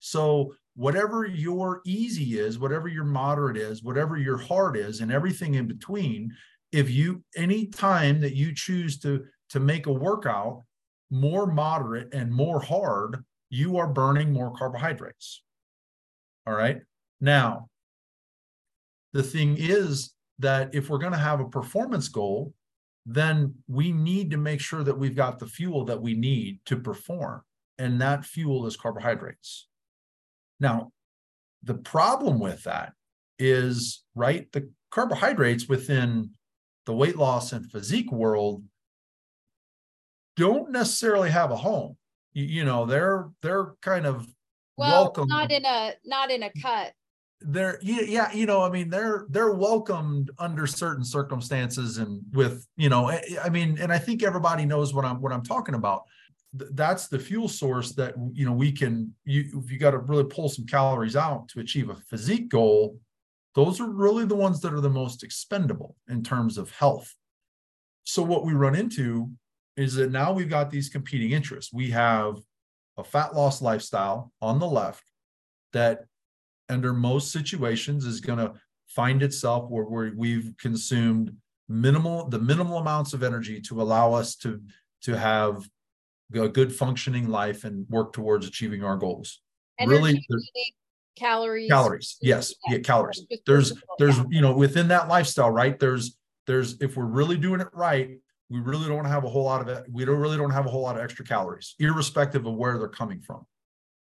So 0.00 0.54
whatever 0.74 1.26
your 1.26 1.82
easy 1.84 2.40
is, 2.40 2.58
whatever 2.58 2.88
your 2.88 3.04
moderate 3.04 3.56
is, 3.56 3.84
whatever 3.84 4.16
your 4.16 4.38
heart 4.38 4.76
is, 4.76 5.00
and 5.00 5.12
everything 5.12 5.54
in 5.54 5.68
between, 5.68 6.34
if 6.72 6.90
you 6.90 7.22
any 7.36 7.66
time 7.66 8.20
that 8.20 8.34
you 8.34 8.52
choose 8.52 8.98
to 9.00 9.26
to 9.50 9.60
make 9.60 9.86
a 9.86 9.92
workout 9.92 10.62
more 11.10 11.46
moderate 11.46 12.12
and 12.14 12.32
more 12.32 12.60
hard 12.60 13.24
you 13.50 13.78
are 13.78 13.88
burning 13.88 14.32
more 14.32 14.52
carbohydrates. 14.52 15.42
All 16.46 16.54
right? 16.54 16.80
Now 17.20 17.68
the 19.12 19.22
thing 19.22 19.56
is 19.58 20.14
that 20.38 20.74
if 20.74 20.88
we're 20.88 20.98
going 20.98 21.12
to 21.12 21.18
have 21.18 21.40
a 21.40 21.48
performance 21.48 22.08
goal 22.08 22.54
then 23.06 23.54
we 23.66 23.92
need 23.92 24.30
to 24.30 24.36
make 24.36 24.60
sure 24.60 24.84
that 24.84 24.96
we've 24.96 25.16
got 25.16 25.38
the 25.38 25.46
fuel 25.46 25.84
that 25.86 26.00
we 26.00 26.14
need 26.14 26.60
to 26.66 26.76
perform 26.76 27.42
and 27.78 28.00
that 28.00 28.24
fuel 28.24 28.66
is 28.66 28.76
carbohydrates. 28.76 29.66
Now 30.60 30.92
the 31.62 31.74
problem 31.74 32.38
with 32.38 32.64
that 32.64 32.92
is 33.38 34.04
right 34.14 34.50
the 34.52 34.70
carbohydrates 34.90 35.68
within 35.68 36.30
the 36.86 36.92
weight 36.92 37.16
loss 37.16 37.52
and 37.52 37.70
physique 37.70 38.12
world 38.12 38.62
don't 40.40 40.70
necessarily 40.70 41.30
have 41.30 41.50
a 41.50 41.56
home. 41.56 41.96
You, 42.32 42.44
you 42.44 42.64
know, 42.64 42.86
they're 42.86 43.28
they're 43.42 43.74
kind 43.82 44.06
of 44.06 44.26
well, 44.76 45.04
welcome. 45.04 45.28
not 45.28 45.52
in 45.52 45.64
a 45.64 45.94
not 46.04 46.30
in 46.30 46.42
a 46.42 46.50
cut. 46.60 46.92
They're 47.42 47.78
yeah, 47.82 48.32
you 48.32 48.46
know, 48.46 48.62
I 48.62 48.70
mean, 48.70 48.90
they're 48.90 49.26
they're 49.30 49.52
welcomed 49.52 50.30
under 50.38 50.66
certain 50.66 51.04
circumstances 51.04 51.98
and 51.98 52.22
with 52.32 52.66
you 52.76 52.88
know, 52.88 53.08
eh, 53.08 53.20
eh, 53.28 53.36
I 53.42 53.48
mean, 53.48 53.78
and 53.78 53.92
I 53.92 53.98
think 53.98 54.22
everybody 54.22 54.64
knows 54.64 54.92
what 54.92 55.04
I'm 55.04 55.20
what 55.20 55.32
I'm 55.32 55.44
talking 55.44 55.74
about. 55.74 56.02
That's 56.52 57.06
the 57.06 57.18
fuel 57.18 57.48
source 57.48 57.92
that 57.92 58.14
you 58.32 58.44
know 58.44 58.52
we 58.52 58.72
can 58.72 59.14
you 59.24 59.62
if 59.62 59.70
you 59.70 59.78
got 59.78 59.92
to 59.92 59.98
really 59.98 60.24
pull 60.24 60.48
some 60.48 60.66
calories 60.66 61.16
out 61.16 61.48
to 61.48 61.60
achieve 61.60 61.90
a 61.90 61.94
physique 61.94 62.48
goal 62.48 62.98
those 63.54 63.80
are 63.80 63.90
really 63.90 64.24
the 64.24 64.36
ones 64.36 64.60
that 64.60 64.72
are 64.72 64.80
the 64.80 64.90
most 64.90 65.24
expendable 65.24 65.96
in 66.08 66.22
terms 66.22 66.56
of 66.56 66.70
health. 66.70 67.14
So, 68.04 68.22
what 68.22 68.44
we 68.44 68.52
run 68.52 68.74
into 68.74 69.30
is 69.76 69.94
that 69.94 70.10
now 70.10 70.32
we've 70.32 70.50
got 70.50 70.70
these 70.70 70.88
competing 70.88 71.32
interests. 71.32 71.72
We 71.72 71.90
have 71.90 72.36
a 72.96 73.04
fat 73.04 73.34
loss 73.34 73.62
lifestyle 73.62 74.32
on 74.40 74.58
the 74.58 74.66
left 74.66 75.04
that, 75.72 76.04
under 76.68 76.92
most 76.92 77.32
situations, 77.32 78.04
is 78.04 78.20
going 78.20 78.38
to 78.38 78.54
find 78.88 79.22
itself 79.22 79.70
where, 79.70 79.84
where 79.84 80.12
we've 80.16 80.52
consumed 80.58 81.36
minimal 81.68 82.28
the 82.28 82.38
minimal 82.38 82.78
amounts 82.78 83.12
of 83.12 83.22
energy 83.22 83.60
to 83.60 83.80
allow 83.80 84.12
us 84.12 84.34
to 84.34 84.60
to 85.02 85.16
have 85.16 85.64
a 86.34 86.48
good 86.48 86.74
functioning 86.74 87.28
life 87.28 87.64
and 87.64 87.88
work 87.88 88.12
towards 88.12 88.46
achieving 88.46 88.82
our 88.82 88.96
goals. 88.96 89.40
Energy 89.78 89.96
really, 89.96 90.26
calories 91.16 91.68
calories 91.68 92.16
yes 92.22 92.54
yeah, 92.66 92.76
yeah 92.76 92.82
calories 92.82 93.26
there's 93.46 93.72
there's 93.98 94.18
you 94.30 94.40
know 94.40 94.52
within 94.52 94.88
that 94.88 95.08
lifestyle 95.08 95.50
right 95.50 95.78
there's 95.78 96.16
there's 96.46 96.80
if 96.80 96.96
we're 96.96 97.04
really 97.04 97.36
doing 97.36 97.60
it 97.60 97.68
right 97.72 98.18
we 98.50 98.58
really 98.58 98.88
don't 98.88 99.04
have 99.04 99.24
a 99.24 99.28
whole 99.28 99.44
lot 99.44 99.68
of 99.68 99.86
we 99.90 100.04
don't 100.04 100.18
really 100.18 100.36
don't 100.36 100.50
have 100.50 100.66
a 100.66 100.68
whole 100.68 100.82
lot 100.82 100.96
of 100.96 101.02
extra 101.02 101.24
calories 101.24 101.74
irrespective 101.78 102.46
of 102.46 102.54
where 102.54 102.78
they're 102.78 102.88
coming 102.88 103.20
from 103.20 103.46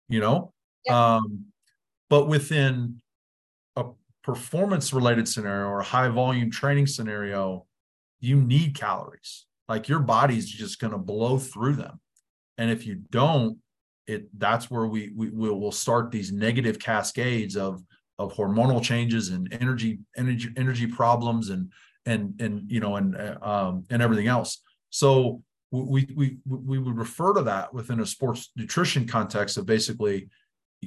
you 0.09 0.21
know? 0.21 0.53
Yeah. 0.85 1.17
um 1.17 1.47
but 2.11 2.27
within 2.27 3.01
a 3.77 3.85
performance 4.23 4.93
related 4.93 5.27
scenario 5.29 5.69
or 5.69 5.81
a 5.81 5.85
high 5.85 6.09
volume 6.09 6.51
training 6.51 6.87
scenario 6.87 7.67
you 8.23 8.41
need 8.41 8.75
calories. 8.75 9.47
Like 9.69 9.89
your 9.89 9.99
body's 9.99 10.49
just 10.49 10.79
going 10.79 10.93
to 10.93 10.99
blow 10.99 11.39
through 11.39 11.75
them. 11.75 12.01
And 12.57 12.71
if 12.71 12.87
you 12.87 13.03
don't 13.11 13.59
it 14.07 14.27
that's 14.39 14.71
where 14.71 14.87
we 14.87 15.13
we 15.15 15.31
will 15.31 15.73
start 15.73 16.11
these 16.11 16.33
negative 16.33 16.79
cascades 16.79 17.57
of 17.57 17.83
of 18.19 18.35
hormonal 18.35 18.83
changes 18.83 19.29
and 19.31 19.53
energy 19.61 20.01
energy 20.17 20.51
energy 20.57 20.87
problems 20.87 21.51
and 21.51 21.71
and 22.07 22.41
and 22.41 22.71
you 22.71 22.81
know 22.81 22.97
and 22.97 23.17
uh, 23.17 23.39
um 23.43 23.85
and 23.91 24.03
everything 24.03 24.27
else 24.27 24.63
so 24.91 25.43
we 25.73 26.07
we 26.15 26.37
we 26.47 26.79
would 26.79 26.97
refer 26.97 27.33
to 27.33 27.43
that 27.43 27.73
within 27.73 28.01
a 28.01 28.07
sports 28.07 28.51
nutrition 28.57 29.07
context 29.07 29.57
of 29.57 29.65
basically 29.65 30.29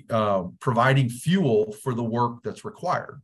uh, 0.09 0.43
providing 0.59 1.09
fuel 1.09 1.71
for 1.83 1.93
the 1.93 2.03
work 2.03 2.43
that's 2.43 2.63
required. 2.63 3.21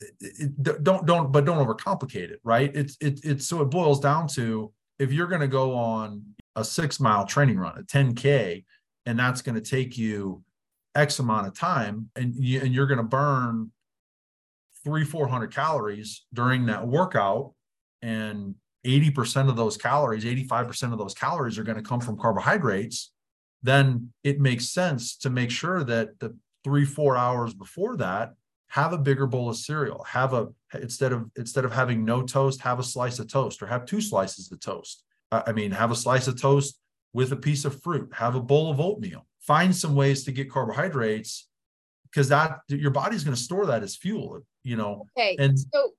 It, 0.00 0.14
it, 0.20 0.82
don't 0.82 1.04
don't 1.06 1.32
but 1.32 1.44
don't 1.44 1.64
overcomplicate 1.64 2.30
it, 2.30 2.40
right? 2.44 2.74
It's 2.74 2.96
it, 3.00 3.20
it's 3.24 3.46
so 3.46 3.60
it 3.60 3.66
boils 3.66 4.00
down 4.00 4.26
to 4.28 4.72
if 4.98 5.12
you're 5.12 5.26
going 5.26 5.42
to 5.42 5.48
go 5.48 5.74
on 5.74 6.22
a 6.54 6.64
six 6.64 6.98
mile 6.98 7.26
training 7.26 7.58
run, 7.58 7.78
a 7.78 7.82
10k, 7.82 8.64
and 9.04 9.18
that's 9.18 9.42
going 9.42 9.54
to 9.54 9.60
take 9.60 9.98
you 9.98 10.42
X 10.94 11.18
amount 11.18 11.46
of 11.46 11.54
time, 11.54 12.08
and 12.16 12.34
you, 12.34 12.60
and 12.62 12.72
you're 12.74 12.86
going 12.86 12.98
to 12.98 13.04
burn 13.04 13.70
three 14.86 15.04
four 15.04 15.26
hundred 15.26 15.52
calories 15.52 16.24
during 16.32 16.66
that 16.66 16.86
workout, 16.86 17.52
and 18.02 18.54
80% 18.86 19.48
of 19.48 19.56
those 19.56 19.76
calories, 19.76 20.24
85% 20.24 20.92
of 20.92 20.98
those 20.98 21.12
calories 21.12 21.58
are 21.58 21.64
going 21.64 21.76
to 21.76 21.82
come 21.82 22.00
from 22.00 22.16
carbohydrates, 22.16 23.10
then 23.64 24.12
it 24.22 24.40
makes 24.40 24.68
sense 24.68 25.16
to 25.16 25.28
make 25.28 25.50
sure 25.50 25.82
that 25.82 26.20
the 26.20 26.36
three, 26.62 26.84
four 26.84 27.16
hours 27.16 27.52
before 27.52 27.96
that, 27.96 28.34
have 28.68 28.92
a 28.92 28.98
bigger 28.98 29.26
bowl 29.26 29.50
of 29.50 29.56
cereal. 29.56 30.04
Have 30.04 30.34
a 30.34 30.48
instead 30.74 31.12
of 31.12 31.30
instead 31.36 31.64
of 31.64 31.72
having 31.72 32.04
no 32.04 32.22
toast, 32.22 32.60
have 32.60 32.78
a 32.78 32.84
slice 32.84 33.18
of 33.18 33.28
toast 33.28 33.62
or 33.62 33.66
have 33.66 33.86
two 33.86 34.00
slices 34.00 34.50
of 34.52 34.60
toast. 34.60 35.02
I 35.32 35.52
mean, 35.52 35.72
have 35.72 35.90
a 35.90 35.96
slice 35.96 36.28
of 36.28 36.40
toast 36.40 36.78
with 37.12 37.32
a 37.32 37.36
piece 37.36 37.64
of 37.64 37.82
fruit, 37.82 38.10
have 38.14 38.34
a 38.34 38.40
bowl 38.40 38.70
of 38.70 38.80
oatmeal. 38.80 39.26
Find 39.40 39.74
some 39.74 39.94
ways 39.94 40.24
to 40.24 40.32
get 40.32 40.50
carbohydrates 40.50 41.48
because 42.04 42.28
that 42.28 42.58
your 42.68 42.90
body's 42.90 43.24
going 43.24 43.36
to 43.36 43.42
store 43.42 43.66
that 43.66 43.82
as 43.82 43.96
fuel, 43.96 44.40
you 44.66 44.76
know. 44.76 45.06
Okay. 45.16 45.36
And 45.38 45.58
so 45.58 45.92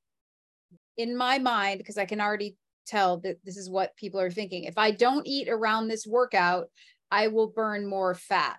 in 0.98 1.16
my 1.16 1.40
mind, 1.40 1.78
because 1.78 1.98
I 1.98 2.06
can 2.06 2.20
already 2.20 2.58
tell 2.86 3.18
that 3.20 3.38
this 3.46 3.56
is 3.56 3.70
what 3.70 3.96
people 3.96 4.20
are 4.20 4.32
thinking. 4.32 4.66
If 4.66 4.78
I 4.78 4.92
don't 4.92 5.26
eat 5.26 5.48
around 5.48 5.88
this 5.88 6.06
workout, 6.06 6.68
I 7.10 7.30
will 7.30 7.48
burn 7.48 7.88
more 7.88 8.14
fat. 8.14 8.58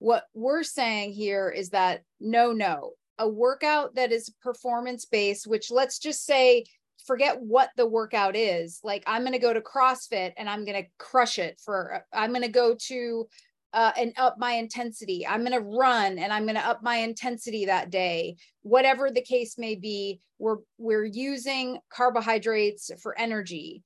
What 0.00 0.24
we're 0.34 0.64
saying 0.64 1.12
here 1.12 1.48
is 1.50 1.70
that 1.70 2.02
no, 2.20 2.52
no, 2.52 2.92
a 3.18 3.28
workout 3.28 3.94
that 3.94 4.12
is 4.12 4.32
performance 4.42 5.04
based, 5.04 5.46
which 5.46 5.70
let's 5.70 5.98
just 5.98 6.24
say, 6.26 6.64
forget 7.06 7.40
what 7.40 7.70
the 7.76 7.86
workout 7.86 8.34
is. 8.36 8.80
Like 8.82 9.04
I'm 9.06 9.22
going 9.22 9.32
to 9.32 9.38
go 9.38 9.52
to 9.52 9.60
CrossFit 9.60 10.32
and 10.36 10.48
I'm 10.48 10.64
going 10.64 10.82
to 10.82 10.88
crush 10.98 11.38
it 11.38 11.60
for, 11.64 12.04
I'm 12.12 12.30
going 12.30 12.42
to 12.42 12.48
go 12.48 12.76
to 12.88 13.28
uh, 13.72 13.92
and 13.98 14.12
up 14.16 14.36
my 14.38 14.52
intensity. 14.52 15.26
I'm 15.26 15.40
going 15.40 15.52
to 15.52 15.60
run 15.60 16.18
and 16.18 16.32
I'm 16.32 16.44
going 16.44 16.56
to 16.56 16.66
up 16.66 16.82
my 16.82 16.96
intensity 16.96 17.66
that 17.66 17.90
day. 17.90 18.36
Whatever 18.62 19.10
the 19.10 19.22
case 19.22 19.58
may 19.58 19.74
be, 19.74 20.20
we're 20.38 20.58
we're 20.78 21.04
using 21.04 21.78
carbohydrates 21.90 22.90
for 23.02 23.18
energy. 23.18 23.82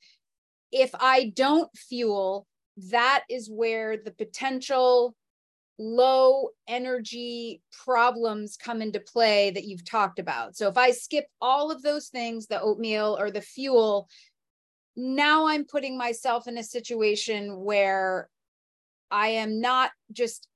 If 0.71 0.91
I 0.95 1.33
don't 1.35 1.71
fuel, 1.77 2.47
that 2.91 3.25
is 3.29 3.51
where 3.51 3.97
the 3.97 4.13
potential 4.13 5.15
low 5.79 6.51
energy 6.69 7.61
problems 7.85 8.57
come 8.57 8.83
into 8.83 9.01
play 9.01 9.51
that 9.51 9.65
you've 9.65 9.85
talked 9.85 10.19
about. 10.19 10.57
So 10.57 10.69
if 10.69 10.77
I 10.77 10.91
skip 10.93 11.27
all 11.41 11.71
of 11.71 11.83
those 11.83 12.09
things, 12.09 12.47
the 12.47 12.61
oatmeal 12.61 13.17
or 13.19 13.31
the 13.31 13.41
fuel, 13.41 14.09
now 14.95 15.47
I'm 15.47 15.65
putting 15.65 15.97
myself 15.97 16.47
in 16.47 16.59
a 16.59 16.63
situation 16.63 17.61
where 17.61 18.29
I 19.13 19.29
am 19.29 19.61
not 19.61 19.91
just 20.11 20.49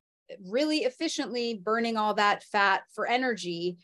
really 0.44 0.78
efficiently 0.78 1.54
burning 1.54 1.96
all 1.96 2.14
that 2.14 2.42
fat 2.42 2.82
for 2.94 3.07
energy. 3.07 3.76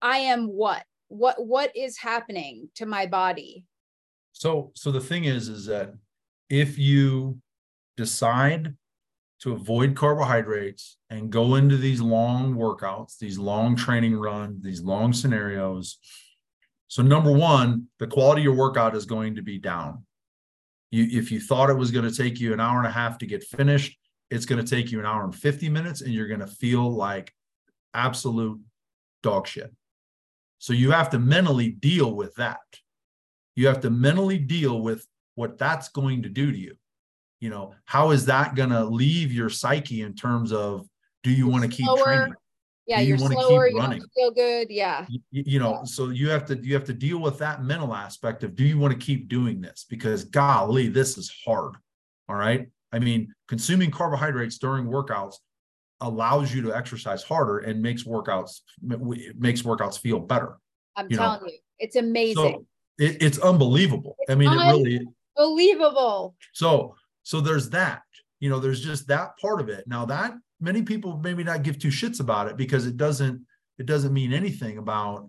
I 0.00 0.18
am 0.18 0.46
what? 0.46 0.84
What 1.08 1.44
what 1.44 1.76
is 1.76 1.98
happening 1.98 2.70
to 2.76 2.86
my 2.86 3.06
body? 3.06 3.64
So 4.32 4.70
so 4.74 4.92
the 4.92 5.00
thing 5.00 5.24
is 5.24 5.48
is 5.48 5.66
that 5.66 5.92
if 6.48 6.78
you 6.78 7.40
decide 7.96 8.76
to 9.40 9.52
avoid 9.52 9.96
carbohydrates 9.96 10.98
and 11.08 11.30
go 11.30 11.56
into 11.56 11.76
these 11.76 12.00
long 12.00 12.54
workouts, 12.54 13.18
these 13.18 13.38
long 13.38 13.74
training 13.74 14.14
runs, 14.14 14.62
these 14.62 14.82
long 14.82 15.12
scenarios. 15.12 15.98
So 16.88 17.02
number 17.02 17.32
1, 17.32 17.86
the 17.98 18.06
quality 18.06 18.42
of 18.42 18.44
your 18.44 18.54
workout 18.54 18.94
is 18.94 19.06
going 19.06 19.36
to 19.36 19.42
be 19.42 19.58
down. 19.58 20.04
You 20.92 21.08
if 21.10 21.32
you 21.32 21.40
thought 21.40 21.70
it 21.70 21.76
was 21.76 21.90
going 21.90 22.08
to 22.08 22.16
take 22.16 22.38
you 22.38 22.52
an 22.52 22.60
hour 22.60 22.78
and 22.78 22.86
a 22.86 22.92
half 22.92 23.18
to 23.18 23.26
get 23.26 23.42
finished, 23.42 23.96
it's 24.30 24.46
going 24.46 24.64
to 24.64 24.68
take 24.68 24.92
you 24.92 25.00
an 25.00 25.06
hour 25.06 25.24
and 25.24 25.34
50 25.34 25.68
minutes 25.68 26.00
and 26.00 26.14
you're 26.14 26.28
going 26.28 26.40
to 26.40 26.46
feel 26.46 26.88
like 26.90 27.34
absolute 27.94 28.60
dog 29.22 29.46
shit. 29.46 29.72
So 30.58 30.72
you 30.72 30.92
have 30.92 31.10
to 31.10 31.18
mentally 31.18 31.70
deal 31.70 32.14
with 32.14 32.34
that. 32.36 32.60
You 33.56 33.66
have 33.66 33.80
to 33.80 33.90
mentally 33.90 34.38
deal 34.38 34.80
with 34.80 35.06
what 35.34 35.58
that's 35.58 35.88
going 35.88 36.22
to 36.22 36.28
do 36.28 36.52
to 36.52 36.58
you. 36.58 36.76
You 37.40 37.50
know, 37.50 37.74
how 37.86 38.10
is 38.10 38.26
that 38.26 38.54
going 38.54 38.70
to 38.70 38.84
leave 38.84 39.32
your 39.32 39.48
psyche 39.48 40.02
in 40.02 40.14
terms 40.14 40.52
of 40.52 40.86
do 41.22 41.30
you 41.30 41.48
want 41.48 41.64
to 41.64 41.68
keep 41.68 41.88
training? 42.02 42.34
Yeah, 42.86 43.00
do 43.00 43.06
you 43.06 43.16
want 43.16 43.32
to 43.32 43.46
keep 43.46 43.78
running. 43.78 44.02
feel 44.14 44.30
good. 44.32 44.68
Yeah. 44.68 45.06
You, 45.08 45.20
you 45.30 45.58
know, 45.58 45.74
yeah. 45.74 45.84
so 45.84 46.08
you 46.08 46.28
have 46.28 46.44
to 46.46 46.56
you 46.56 46.74
have 46.74 46.84
to 46.84 46.92
deal 46.92 47.18
with 47.18 47.38
that 47.38 47.62
mental 47.62 47.94
aspect 47.94 48.42
of 48.42 48.56
do 48.56 48.64
you 48.64 48.78
want 48.78 48.92
to 48.92 48.98
keep 48.98 49.28
doing 49.28 49.60
this? 49.60 49.86
Because 49.88 50.24
golly, 50.24 50.88
this 50.88 51.16
is 51.16 51.32
hard. 51.44 51.76
All 52.28 52.36
right. 52.36 52.68
I 52.92 52.98
mean, 52.98 53.32
consuming 53.48 53.90
carbohydrates 53.90 54.58
during 54.58 54.86
workouts 54.86 55.36
allows 56.00 56.52
you 56.52 56.62
to 56.62 56.74
exercise 56.74 57.22
harder 57.22 57.58
and 57.58 57.80
makes 57.82 58.04
workouts 58.04 58.60
makes 58.80 59.62
workouts 59.62 59.98
feel 59.98 60.18
better. 60.18 60.56
I'm 60.96 61.10
you 61.10 61.16
telling 61.16 61.42
know? 61.42 61.48
you, 61.48 61.58
it's 61.78 61.96
amazing. 61.96 62.34
So 62.36 62.66
it, 62.98 63.22
it's 63.22 63.38
unbelievable. 63.38 64.16
It's 64.20 64.30
I 64.30 64.34
mean, 64.34 64.52
it 64.52 64.56
really 64.56 65.06
unbelievable. 65.38 66.36
So 66.52 66.96
so 67.22 67.40
there's 67.40 67.70
that. 67.70 68.02
You 68.40 68.48
know, 68.48 68.58
there's 68.58 68.82
just 68.82 69.06
that 69.08 69.36
part 69.38 69.60
of 69.60 69.68
it. 69.68 69.86
Now 69.86 70.04
that 70.06 70.34
many 70.60 70.82
people 70.82 71.18
maybe 71.18 71.44
not 71.44 71.62
give 71.62 71.78
two 71.78 71.88
shits 71.88 72.20
about 72.20 72.48
it 72.48 72.56
because 72.56 72.86
it 72.86 72.96
doesn't 72.96 73.44
it 73.78 73.86
doesn't 73.86 74.12
mean 74.12 74.32
anything 74.32 74.78
about 74.78 75.28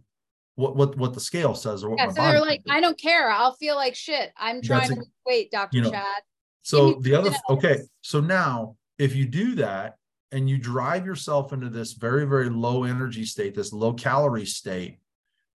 what 0.56 0.76
what 0.76 0.98
what 0.98 1.14
the 1.14 1.20
scale 1.20 1.56
says 1.56 1.84
or 1.84 1.90
what 1.90 2.00
yeah, 2.00 2.10
so 2.10 2.22
they're 2.22 2.42
like, 2.42 2.62
I 2.70 2.82
don't 2.82 3.00
care. 3.00 3.30
I'll 3.30 3.56
feel 3.56 3.76
like 3.76 3.96
shit. 3.96 4.32
I'm 4.38 4.62
trying 4.62 4.90
That's 4.90 4.94
to 4.94 5.00
a, 5.00 5.04
wait, 5.26 5.52
Dr. 5.52 5.78
You 5.78 5.84
know, 5.84 5.92
Chad. 5.92 6.22
So 6.64 6.94
the 7.02 7.16
other 7.16 7.32
okay, 7.50 7.80
so 8.02 8.20
now 8.20 8.76
if 8.98 9.16
you 9.16 9.26
do 9.26 9.56
that 9.56 9.96
and 10.32 10.50
you 10.50 10.58
drive 10.58 11.06
yourself 11.06 11.54
into 11.54 11.70
this 11.70 11.94
very 11.94 12.26
very 12.26 12.50
low 12.50 12.84
energy 12.84 13.26
state, 13.26 13.56
this 13.56 13.74
low 13.74 13.94
calorie 13.94 14.46
state, 14.46 15.00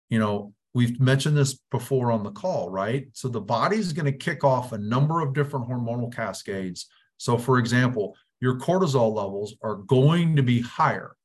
you 0.08 0.18
know, 0.18 0.54
we've 0.74 1.00
mentioned 1.00 1.36
this 1.36 1.58
before 1.70 2.12
on 2.12 2.22
the 2.22 2.30
call, 2.30 2.70
right? 2.70 3.08
So 3.12 3.28
the 3.28 3.40
body's 3.40 3.92
going 3.92 4.06
to 4.06 4.16
kick 4.16 4.44
off 4.44 4.72
a 4.72 4.78
number 4.78 5.20
of 5.20 5.34
different 5.34 5.68
hormonal 5.68 6.14
cascades. 6.14 6.86
So 7.18 7.36
for 7.36 7.58
example, 7.58 8.16
your 8.40 8.58
cortisol 8.58 9.14
levels 9.14 9.54
are 9.62 9.76
going 9.76 10.36
to 10.36 10.42
be 10.42 10.60
higher 10.60 11.16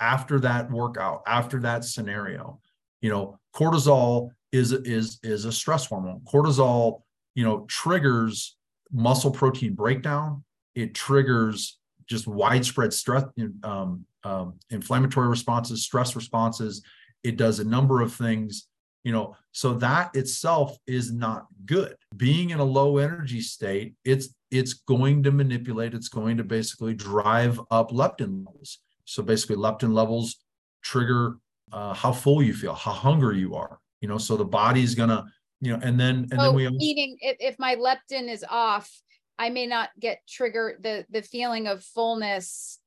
after 0.00 0.40
that 0.40 0.70
workout, 0.70 1.22
after 1.26 1.60
that 1.60 1.84
scenario. 1.84 2.60
You 3.00 3.10
know, 3.10 3.38
cortisol 3.54 4.30
is 4.52 4.72
is 4.72 5.18
is 5.22 5.44
a 5.44 5.52
stress 5.52 5.86
hormone. 5.86 6.20
Cortisol, 6.32 7.02
you 7.34 7.44
know, 7.44 7.64
triggers 7.68 8.56
muscle 8.94 9.30
protein 9.30 9.74
breakdown. 9.74 10.44
It 10.74 10.94
triggers 10.94 11.78
just 12.06 12.26
widespread 12.26 12.92
stress, 12.92 13.24
um, 13.62 14.04
um, 14.22 14.54
inflammatory 14.70 15.28
responses, 15.28 15.82
stress 15.82 16.16
responses. 16.16 16.82
It 17.22 17.36
does 17.36 17.58
a 17.58 17.64
number 17.64 18.00
of 18.00 18.14
things, 18.14 18.68
you 19.02 19.12
know. 19.12 19.36
So 19.52 19.74
that 19.74 20.14
itself 20.14 20.76
is 20.86 21.12
not 21.12 21.46
good. 21.66 21.96
Being 22.16 22.50
in 22.50 22.60
a 22.60 22.64
low 22.64 22.98
energy 22.98 23.40
state, 23.40 23.94
it's 24.04 24.34
it's 24.50 24.74
going 24.74 25.22
to 25.24 25.32
manipulate. 25.32 25.94
It's 25.94 26.08
going 26.08 26.36
to 26.36 26.44
basically 26.44 26.94
drive 26.94 27.60
up 27.70 27.90
leptin 27.90 28.46
levels. 28.46 28.78
So 29.04 29.22
basically, 29.22 29.56
leptin 29.56 29.92
levels 29.92 30.36
trigger 30.82 31.38
uh, 31.72 31.94
how 31.94 32.12
full 32.12 32.42
you 32.42 32.54
feel, 32.54 32.74
how 32.74 32.92
hungry 32.92 33.38
you 33.38 33.54
are. 33.54 33.78
You 34.00 34.08
know, 34.08 34.18
so 34.18 34.36
the 34.36 34.44
body's 34.44 34.94
gonna 34.94 35.24
you 35.60 35.72
know, 35.72 35.80
and 35.82 35.98
then 35.98 36.26
and 36.30 36.32
then 36.32 36.40
oh, 36.40 36.52
we 36.52 36.68
eating 36.80 37.16
if, 37.20 37.36
if 37.40 37.58
my 37.58 37.76
leptin 37.76 38.28
is 38.28 38.44
off, 38.48 38.90
I 39.38 39.50
may 39.50 39.66
not 39.66 39.90
get 39.98 40.20
triggered 40.28 40.82
the 40.82 41.06
the 41.10 41.22
feeling 41.22 41.66
of 41.66 41.82
fullness, 41.82 42.78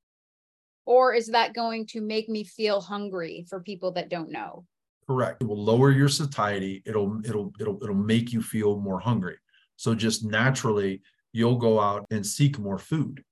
or 0.85 1.13
is 1.13 1.27
that 1.27 1.53
going 1.53 1.87
to 1.87 2.01
make 2.01 2.29
me 2.29 2.43
feel 2.43 2.81
hungry 2.81 3.45
for 3.49 3.59
people 3.61 3.93
that 3.93 4.09
don't 4.09 4.31
know? 4.31 4.65
Correct. 5.07 5.41
It 5.41 5.45
will 5.45 5.63
lower 5.63 5.91
your 5.91 6.09
satiety. 6.09 6.83
It'll 6.85 7.19
it'll 7.25 7.53
it'll 7.59 7.81
it'll 7.81 7.95
make 7.95 8.33
you 8.33 8.41
feel 8.41 8.79
more 8.79 8.99
hungry. 8.99 9.37
So 9.75 9.93
just 9.95 10.25
naturally, 10.25 11.01
you'll 11.33 11.57
go 11.57 11.79
out 11.79 12.05
and 12.09 12.25
seek 12.25 12.57
more 12.59 12.77
food 12.77 13.23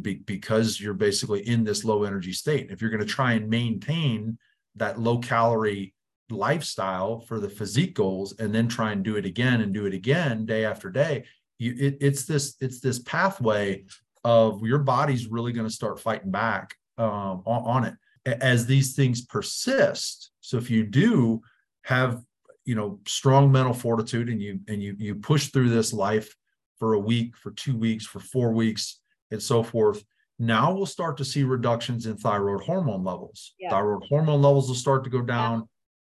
be, 0.00 0.16
because 0.16 0.80
you're 0.80 0.94
basically 0.94 1.46
in 1.46 1.64
this 1.64 1.84
low 1.84 2.04
energy 2.04 2.32
state. 2.32 2.70
If 2.70 2.80
you're 2.80 2.90
going 2.90 3.00
to 3.00 3.06
try 3.06 3.32
and 3.32 3.48
maintain 3.48 4.38
that 4.76 5.00
low 5.00 5.18
calorie 5.18 5.93
lifestyle 6.30 7.20
for 7.20 7.38
the 7.38 7.48
physique 7.48 7.94
goals 7.94 8.34
and 8.38 8.54
then 8.54 8.68
try 8.68 8.92
and 8.92 9.04
do 9.04 9.16
it 9.16 9.24
again 9.24 9.60
and 9.60 9.74
do 9.74 9.86
it 9.86 9.94
again 9.94 10.46
day 10.46 10.64
after 10.64 10.90
day 10.90 11.24
you, 11.58 11.74
it, 11.78 11.98
it's 12.00 12.24
this 12.24 12.56
it's 12.60 12.80
this 12.80 12.98
pathway 13.00 13.84
of 14.24 14.62
your 14.62 14.78
body's 14.78 15.26
really 15.26 15.52
going 15.52 15.66
to 15.66 15.74
start 15.74 16.00
fighting 16.00 16.30
back 16.30 16.74
um, 16.96 17.42
on, 17.44 17.84
on 17.84 17.84
it 17.84 17.94
as 18.40 18.66
these 18.66 18.94
things 18.94 19.20
persist 19.26 20.30
so 20.40 20.56
if 20.56 20.70
you 20.70 20.84
do 20.84 21.42
have 21.82 22.22
you 22.64 22.74
know 22.74 22.98
strong 23.06 23.52
mental 23.52 23.74
fortitude 23.74 24.28
and 24.30 24.40
you 24.40 24.58
and 24.68 24.82
you 24.82 24.96
you 24.98 25.14
push 25.14 25.48
through 25.48 25.68
this 25.68 25.92
life 25.92 26.34
for 26.78 26.94
a 26.94 26.98
week, 26.98 27.36
for 27.36 27.50
two 27.52 27.76
weeks, 27.76 28.04
for 28.04 28.20
four 28.20 28.52
weeks, 28.52 29.00
and 29.30 29.42
so 29.42 29.62
forth. 29.62 30.04
Now 30.38 30.72
we'll 30.72 30.86
start 30.86 31.16
to 31.18 31.24
see 31.24 31.44
reductions 31.44 32.06
in 32.06 32.16
thyroid 32.16 32.62
hormone 32.62 33.04
levels. 33.04 33.54
Yeah. 33.58 33.70
Thyroid 33.70 34.04
hormone 34.08 34.42
levels 34.42 34.68
will 34.68 34.74
start 34.74 35.04
to 35.04 35.10
go 35.10 35.22
down. 35.22 35.68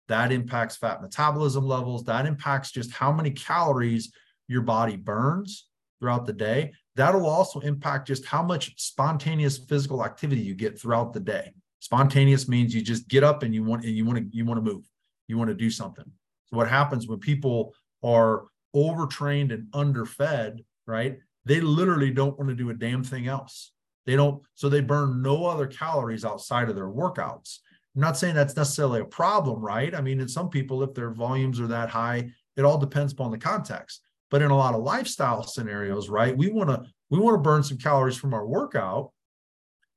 That 0.08 0.32
impacts 0.32 0.76
fat 0.76 1.00
metabolism 1.00 1.66
levels. 1.66 2.04
That 2.04 2.26
impacts 2.26 2.70
just 2.70 2.92
how 2.92 3.12
many 3.12 3.30
calories 3.30 4.12
your 4.48 4.62
body 4.62 4.96
burns 4.96 5.66
throughout 5.98 6.26
the 6.26 6.32
day. 6.32 6.72
That'll 6.96 7.26
also 7.26 7.60
impact 7.60 8.08
just 8.08 8.24
how 8.24 8.42
much 8.42 8.74
spontaneous 8.80 9.58
physical 9.58 10.04
activity 10.04 10.42
you 10.42 10.54
get 10.54 10.78
throughout 10.78 11.12
the 11.12 11.20
day. 11.20 11.52
Spontaneous 11.80 12.48
means 12.48 12.74
you 12.74 12.82
just 12.82 13.08
get 13.08 13.24
up 13.24 13.42
and 13.42 13.54
you 13.54 13.64
want 13.64 13.84
and 13.84 13.96
you 13.96 14.04
want 14.04 14.18
to 14.18 14.36
you 14.36 14.44
want 14.44 14.64
to 14.64 14.72
move. 14.72 14.88
You 15.28 15.38
want 15.38 15.48
to 15.48 15.54
do 15.54 15.70
something. 15.70 16.04
So 16.46 16.56
what 16.56 16.68
happens 16.68 17.08
when 17.08 17.18
people 17.18 17.74
are 18.02 18.44
overtrained 18.74 19.52
and 19.52 19.68
underfed, 19.72 20.60
right? 20.86 21.18
They 21.44 21.60
literally 21.60 22.10
don't 22.10 22.38
want 22.38 22.50
to 22.50 22.54
do 22.56 22.70
a 22.70 22.74
damn 22.74 23.04
thing 23.04 23.28
else. 23.28 23.72
They 24.06 24.16
don't, 24.16 24.42
so 24.54 24.68
they 24.68 24.80
burn 24.80 25.22
no 25.22 25.46
other 25.46 25.66
calories 25.66 26.24
outside 26.24 26.68
of 26.68 26.74
their 26.74 26.88
workouts. 26.88 27.58
I'm 27.94 28.00
not 28.00 28.16
saying 28.16 28.34
that's 28.34 28.56
necessarily 28.56 29.00
a 29.00 29.04
problem, 29.04 29.60
right? 29.60 29.94
I 29.94 30.00
mean, 30.00 30.20
in 30.20 30.28
some 30.28 30.50
people, 30.50 30.82
if 30.82 30.94
their 30.94 31.10
volumes 31.10 31.60
are 31.60 31.68
that 31.68 31.90
high, 31.90 32.30
it 32.56 32.64
all 32.64 32.78
depends 32.78 33.12
upon 33.12 33.30
the 33.30 33.38
context. 33.38 34.00
But 34.30 34.42
in 34.42 34.50
a 34.50 34.56
lot 34.56 34.74
of 34.74 34.82
lifestyle 34.82 35.44
scenarios, 35.44 36.08
right, 36.08 36.36
we 36.36 36.50
want 36.50 36.70
to 36.70 36.82
we 37.10 37.18
want 37.18 37.34
to 37.34 37.40
burn 37.40 37.62
some 37.62 37.78
calories 37.78 38.16
from 38.16 38.34
our 38.34 38.46
workout, 38.46 39.12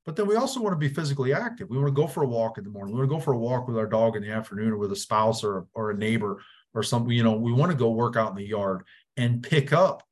but 0.05 0.15
then 0.15 0.27
we 0.27 0.35
also 0.35 0.61
want 0.61 0.73
to 0.73 0.77
be 0.77 0.93
physically 0.93 1.33
active. 1.33 1.69
We 1.69 1.77
want 1.77 1.87
to 1.87 2.01
go 2.01 2.07
for 2.07 2.23
a 2.23 2.27
walk 2.27 2.57
in 2.57 2.63
the 2.63 2.69
morning. 2.69 2.93
We 2.93 2.99
want 2.99 3.09
to 3.09 3.15
go 3.15 3.21
for 3.21 3.33
a 3.33 3.37
walk 3.37 3.67
with 3.67 3.77
our 3.77 3.87
dog 3.87 4.15
in 4.15 4.21
the 4.21 4.31
afternoon 4.31 4.71
or 4.71 4.77
with 4.77 4.91
a 4.91 4.95
spouse 4.95 5.43
or, 5.43 5.67
or 5.73 5.91
a 5.91 5.97
neighbor 5.97 6.41
or 6.73 6.83
something. 6.83 7.11
You 7.11 7.23
know, 7.23 7.33
we 7.33 7.51
want 7.51 7.71
to 7.71 7.77
go 7.77 7.91
work 7.91 8.15
out 8.15 8.29
in 8.29 8.37
the 8.37 8.45
yard 8.45 8.83
and 9.17 9.43
pick 9.43 9.73
up 9.73 10.03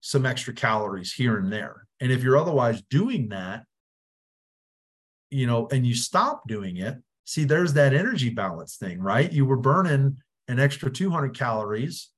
some 0.00 0.24
extra 0.24 0.54
calories 0.54 1.12
here 1.12 1.36
and 1.36 1.52
there. 1.52 1.86
And 2.00 2.10
if 2.10 2.22
you're 2.22 2.38
otherwise 2.38 2.82
doing 2.88 3.28
that, 3.28 3.64
you 5.30 5.46
know, 5.46 5.68
and 5.70 5.86
you 5.86 5.94
stop 5.94 6.46
doing 6.48 6.78
it, 6.78 6.96
see, 7.32 7.44
there's 7.44 7.72
that 7.72 7.94
energy 7.94 8.28
balance 8.28 8.76
thing, 8.76 9.00
right? 9.00 9.32
You 9.32 9.46
were 9.46 9.56
burning 9.56 10.18
an 10.48 10.60
extra 10.60 10.90
200 10.90 11.36
calories 11.36 12.10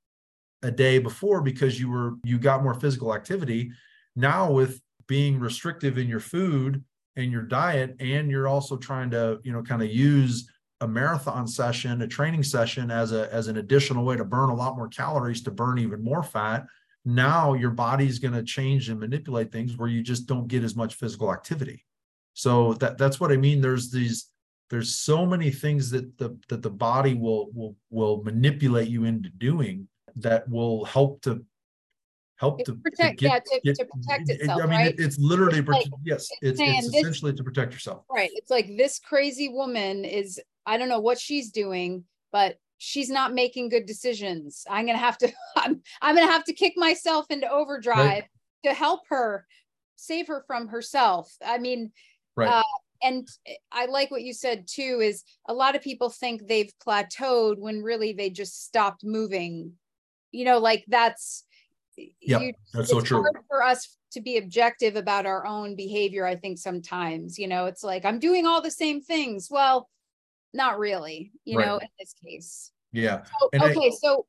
a 0.63 0.73
day 0.73 0.99
before 0.99 1.41
because 1.41 1.79
you 1.79 1.89
were 1.89 2.15
you 2.25 2.37
got 2.39 2.65
more 2.65 2.75
physical 2.75 3.15
activity. 3.15 3.71
Now 4.17 4.51
with 4.51 4.81
being 5.07 5.39
restrictive 5.39 5.99
in 5.99 6.09
your 6.09 6.21
food 6.21 6.83
and 7.17 7.31
your 7.31 7.43
diet, 7.43 7.95
and 8.01 8.29
you're 8.29 8.49
also 8.49 8.77
trying 8.77 9.11
to, 9.11 9.39
you 9.45 9.53
know, 9.53 9.63
kind 9.63 9.83
of 9.83 9.91
use 9.91 10.51
a 10.81 10.89
marathon 10.89 11.47
session, 11.47 12.03
a 12.03 12.09
training 12.09 12.43
session 12.43 12.91
as 12.91 13.13
a 13.13 13.33
as 13.33 13.47
an 13.47 13.59
additional 13.59 14.05
way 14.05 14.17
to 14.17 14.25
burn 14.25 14.51
a 14.51 14.55
lot 14.55 14.77
more 14.77 14.89
calories 14.89 15.43
to 15.43 15.53
burn 15.53 15.79
even 15.79 16.03
more 16.03 16.23
fat 16.23 16.67
now 17.07 17.53
your 17.53 17.71
body's 17.71 18.19
going 18.19 18.33
to 18.33 18.43
change 18.43 18.89
and 18.89 18.99
manipulate 18.99 19.53
things 19.53 19.77
where 19.77 19.91
you 19.91 20.03
just 20.03 20.27
don't 20.27 20.49
get 20.49 20.65
as 20.65 20.75
much 20.75 20.95
physical 20.95 21.31
activity 21.31 21.85
so 22.33 22.73
that 22.75 22.97
that's 22.97 23.21
what 23.21 23.31
i 23.31 23.37
mean 23.37 23.61
there's 23.61 23.91
these 23.91 24.31
there's 24.75 24.97
so 24.97 25.25
many 25.25 25.51
things 25.51 25.89
that 25.91 26.19
the 26.19 26.37
that 26.49 26.61
the 26.61 26.71
body 26.71 27.15
will 27.15 27.49
will 27.53 27.77
will 27.91 28.25
manipulate 28.25 28.89
you 28.89 29.05
into 29.05 29.29
doing 29.29 29.87
that 30.17 30.49
will 30.49 30.85
help 30.85 31.23
to 31.23 31.45
help 32.37 32.65
to 32.65 32.75
protect 32.75 33.21
to 33.21 33.25
get, 33.25 33.33
yeah 33.33 33.39
to, 33.39 33.61
get, 33.63 33.77
to 33.77 33.85
protect 33.85 34.29
itself 34.29 34.61
i 34.61 34.67
mean 34.67 34.81
right? 34.81 34.95
it's 34.99 35.17
literally 35.19 35.61
it's 35.61 35.69
like, 35.69 35.87
yes 36.03 36.29
it's, 36.43 36.59
it's, 36.59 36.87
it's 36.87 36.97
essentially 36.97 37.31
this, 37.31 37.39
to 37.39 37.45
protect 37.45 37.73
yourself 37.73 38.05
right 38.11 38.31
it's 38.35 38.51
like 38.51 38.77
this 38.77 38.99
crazy 38.99 39.49
woman 39.49 40.05
is 40.05 40.41
i 40.67 40.77
don't 40.77 40.89
know 40.89 40.99
what 40.99 41.21
she's 41.21 41.53
doing 41.53 42.03
but 42.33 42.59
she's 42.79 43.09
not 43.09 43.33
making 43.33 43.69
good 43.69 43.87
decisions. 43.87 44.67
I'm 44.69 44.87
gonna 44.87 44.99
have 44.99 45.17
to 45.19 45.33
I'm 45.57 45.81
I'm 46.03 46.17
gonna 46.17 46.31
have 46.31 46.45
to 46.45 46.53
kick 46.53 46.75
myself 46.77 47.27
into 47.31 47.49
overdrive 47.49 47.97
right. 47.97 48.25
to 48.65 48.75
help 48.75 49.03
her 49.09 49.47
save 49.95 50.27
her 50.27 50.43
from 50.47 50.67
herself. 50.67 51.33
I 51.45 51.59
mean, 51.59 51.93
right. 52.37 52.49
Uh, 52.49 52.63
and 53.05 53.29
I 53.71 53.87
like 53.87 54.11
what 54.11 54.23
you 54.23 54.33
said 54.33 54.67
too. 54.67 55.01
Is 55.03 55.23
a 55.47 55.55
lot 55.55 55.77
of 55.77 55.83
people 55.83 56.09
think 56.09 56.49
they've 56.49 56.73
plateaued 56.85 57.59
when 57.59 57.83
really 57.83 58.13
they 58.13 58.31
just 58.31 58.65
stopped 58.65 59.05
moving. 59.05 59.73
You 60.33 60.47
know, 60.47 60.59
like 60.59 60.85
that's 60.89 61.45
yeah, 62.21 62.51
that's 62.73 62.91
so 62.91 63.01
true. 63.01 63.25
for 63.49 63.63
us 63.63 63.97
to 64.13 64.21
be 64.21 64.39
objective 64.39 64.97
about 64.97 65.27
our 65.27 65.47
own 65.47 65.77
behavior. 65.77 66.27
I 66.27 66.37
think 66.37 66.59
sometimes, 66.59 67.39
you 67.39 67.47
know, 67.47 67.67
it's 67.67 67.85
like 67.85 68.05
I'm 68.05 68.19
doing 68.19 68.47
all 68.47 68.63
the 68.63 68.71
same 68.71 69.01
things. 69.01 69.49
Well, 69.51 69.89
not 70.53 70.79
really, 70.79 71.33
you 71.45 71.59
right. 71.59 71.67
know, 71.67 71.79
in 71.79 71.89
this 71.99 72.15
case. 72.25 72.73
Yeah. 72.93 73.25
So, 73.25 73.51
okay, 73.61 73.89
I, 73.89 73.91
so 73.91 74.27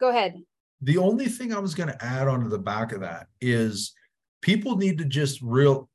go 0.00 0.08
ahead. 0.08 0.42
The 0.80 0.98
only 0.98 1.26
thing 1.26 1.54
I 1.54 1.58
was 1.58 1.74
going 1.74 1.90
to 1.90 2.04
add 2.04 2.26
onto 2.26 2.48
the 2.48 2.58
back 2.58 2.92
of 2.92 3.00
that 3.02 3.28
is 3.40 3.94
people 4.40 4.76
need 4.76 4.98
to 4.98 5.04
just 5.04 5.40
real 5.42 5.88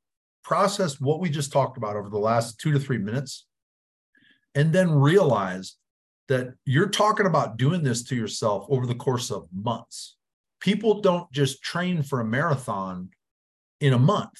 process 0.48 0.98
what 0.98 1.20
we 1.20 1.28
just 1.28 1.52
talked 1.52 1.76
about 1.76 1.94
over 1.94 2.08
the 2.08 2.18
last 2.18 2.58
two 2.58 2.72
to 2.72 2.80
three 2.80 2.96
minutes 2.96 3.46
and 4.54 4.72
then 4.72 4.90
realize 4.90 5.76
that 6.28 6.54
you're 6.64 6.88
talking 6.88 7.26
about 7.26 7.58
doing 7.58 7.82
this 7.82 8.02
to 8.02 8.16
yourself 8.16 8.64
over 8.70 8.86
the 8.86 8.94
course 8.94 9.30
of 9.30 9.46
months. 9.52 10.16
People 10.58 11.02
don't 11.02 11.30
just 11.32 11.62
train 11.62 12.02
for 12.02 12.20
a 12.20 12.24
marathon 12.24 13.10
in 13.82 13.92
a 13.92 13.98
month. 13.98 14.38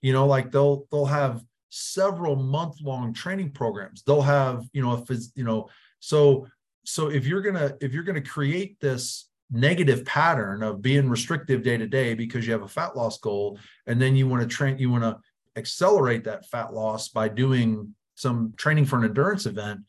You 0.00 0.12
know, 0.12 0.28
like 0.28 0.52
they'll 0.52 0.86
they'll 0.92 1.06
have 1.06 1.42
several 1.70 2.36
month 2.36 2.76
long 2.80 3.12
training 3.12 3.50
programs. 3.50 4.04
They'll 4.04 4.22
have, 4.22 4.64
you 4.72 4.80
know, 4.80 4.94
if 4.94 5.10
it's, 5.10 5.32
you 5.34 5.42
know, 5.42 5.68
so 5.98 6.46
so 6.84 7.08
if 7.08 7.26
you're 7.26 7.42
gonna 7.42 7.74
if 7.80 7.92
you're 7.92 8.04
gonna 8.04 8.20
create 8.20 8.78
this 8.78 9.28
negative 9.50 10.04
pattern 10.04 10.62
of 10.62 10.82
being 10.82 11.08
restrictive 11.08 11.64
day 11.64 11.76
to 11.76 11.88
day 11.88 12.14
because 12.14 12.46
you 12.46 12.52
have 12.52 12.62
a 12.62 12.68
fat 12.68 12.96
loss 12.96 13.18
goal, 13.18 13.58
and 13.88 14.00
then 14.00 14.14
you 14.14 14.28
want 14.28 14.40
to 14.40 14.48
train, 14.48 14.78
you 14.78 14.88
want 14.88 15.02
to 15.02 15.18
accelerate 15.58 16.24
that 16.24 16.46
fat 16.46 16.72
loss 16.72 17.08
by 17.08 17.28
doing 17.28 17.94
some 18.14 18.54
training 18.56 18.86
for 18.86 18.98
an 18.98 19.04
endurance 19.04 19.46
event, 19.46 19.80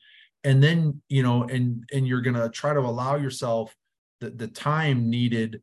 and 0.43 0.61
then 0.61 1.01
you 1.07 1.23
know, 1.23 1.43
and 1.43 1.83
and 1.93 2.07
you're 2.07 2.21
gonna 2.21 2.49
try 2.49 2.73
to 2.73 2.79
allow 2.79 3.15
yourself 3.15 3.75
the, 4.19 4.29
the 4.29 4.47
time 4.47 5.09
needed 5.09 5.61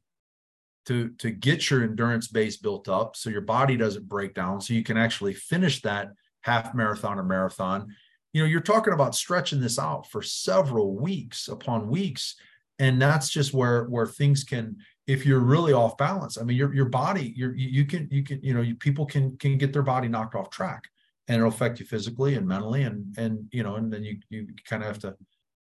to 0.87 1.11
to 1.19 1.31
get 1.31 1.69
your 1.71 1.83
endurance 1.83 2.29
base 2.29 2.57
built 2.57 2.89
up 2.89 3.17
so 3.17 3.31
your 3.31 3.41
body 3.41 3.77
doesn't 3.77 4.09
break 4.09 4.35
down 4.35 4.61
so 4.61 4.73
you 4.73 4.83
can 4.83 4.97
actually 4.97 5.35
finish 5.35 5.83
that 5.83 6.11
half 6.43 6.75
marathon 6.75 7.19
or 7.19 7.25
marathon. 7.25 7.95
You 8.33 8.43
know 8.43 8.49
you're 8.49 8.61
talking 8.61 8.95
about 8.95 9.15
stretching 9.15 9.61
this 9.61 9.79
out 9.79 10.11
for 10.11 10.23
several 10.23 10.95
weeks 10.95 11.49
upon 11.49 11.89
weeks 11.89 12.37
and 12.79 13.01
that's 13.01 13.31
just 13.31 13.55
where 13.55 13.85
where 13.85 14.07
things 14.07 14.45
can 14.45 14.77
if 15.07 15.25
you're 15.25 15.41
really 15.41 15.73
off 15.73 15.97
balance 15.97 16.39
i 16.39 16.43
mean 16.43 16.57
your 16.57 16.75
your 16.75 16.87
body 16.87 17.33
your 17.37 17.55
you 17.55 17.85
can 17.85 18.09
you 18.11 18.23
can 18.23 18.43
you 18.43 18.55
know 18.55 18.61
you, 18.61 18.75
people 18.75 19.07
can 19.07 19.37
can 19.39 19.57
get 19.57 19.73
their 19.73 19.83
body 19.83 20.09
knocked 20.09 20.35
off 20.35 20.51
track 20.51 20.83
and 21.29 21.39
it'll 21.39 21.49
affect 21.49 21.81
you 21.81 21.87
physically 21.87 22.35
and 22.35 22.47
mentally 22.47 22.83
and 22.83 23.15
and 23.19 23.47
you 23.53 23.63
know 23.63 23.77
and 23.77 23.93
then 23.93 24.03
you 24.05 24.19
you 24.31 24.47
kind 24.69 24.83
of 24.83 24.89
have 24.89 24.99
to 24.99 25.15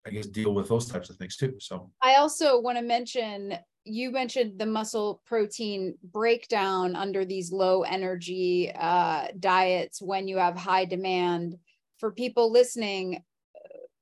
i 0.07 0.11
guess 0.11 0.27
deal 0.27 0.55
with 0.55 0.69
those 0.69 0.87
types 0.87 1.11
of 1.11 1.17
things 1.17 1.37
too 1.37 1.55
so 1.59 1.91
i 2.03 2.17
also 2.17 2.61
want 2.61 2.77
to 2.77 2.83
mention 2.83 3.57
you 3.85 4.11
mentioned 4.11 4.59
the 4.59 4.67
muscle 4.67 5.23
protein 5.25 5.97
breakdown 6.13 6.95
under 6.95 7.25
these 7.25 7.53
low 7.53 7.83
energy 7.83 8.71
uh, 8.79 9.29
diets 9.39 10.03
when 10.03 10.29
you 10.29 10.37
have 10.37 10.57
high 10.57 10.85
demand. 10.85 11.57
For 11.99 12.11
people 12.11 12.51
listening, 12.51 13.23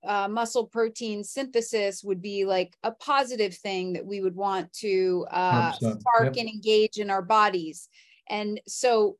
uh, 0.08 0.26
muscle 0.26 0.66
protein 0.66 1.22
synthesis 1.22 2.02
would 2.02 2.22
be 2.22 2.46
like 2.46 2.74
a 2.82 2.90
positive 2.90 3.54
thing 3.54 3.92
that 3.92 4.06
we 4.06 4.22
would 4.22 4.34
want 4.34 4.72
to 4.72 5.26
uh, 5.30 5.70
spark 5.72 6.34
yep. 6.34 6.36
and 6.38 6.48
engage 6.48 6.96
in 6.96 7.10
our 7.10 7.20
bodies. 7.20 7.90
And 8.30 8.58
so 8.66 9.18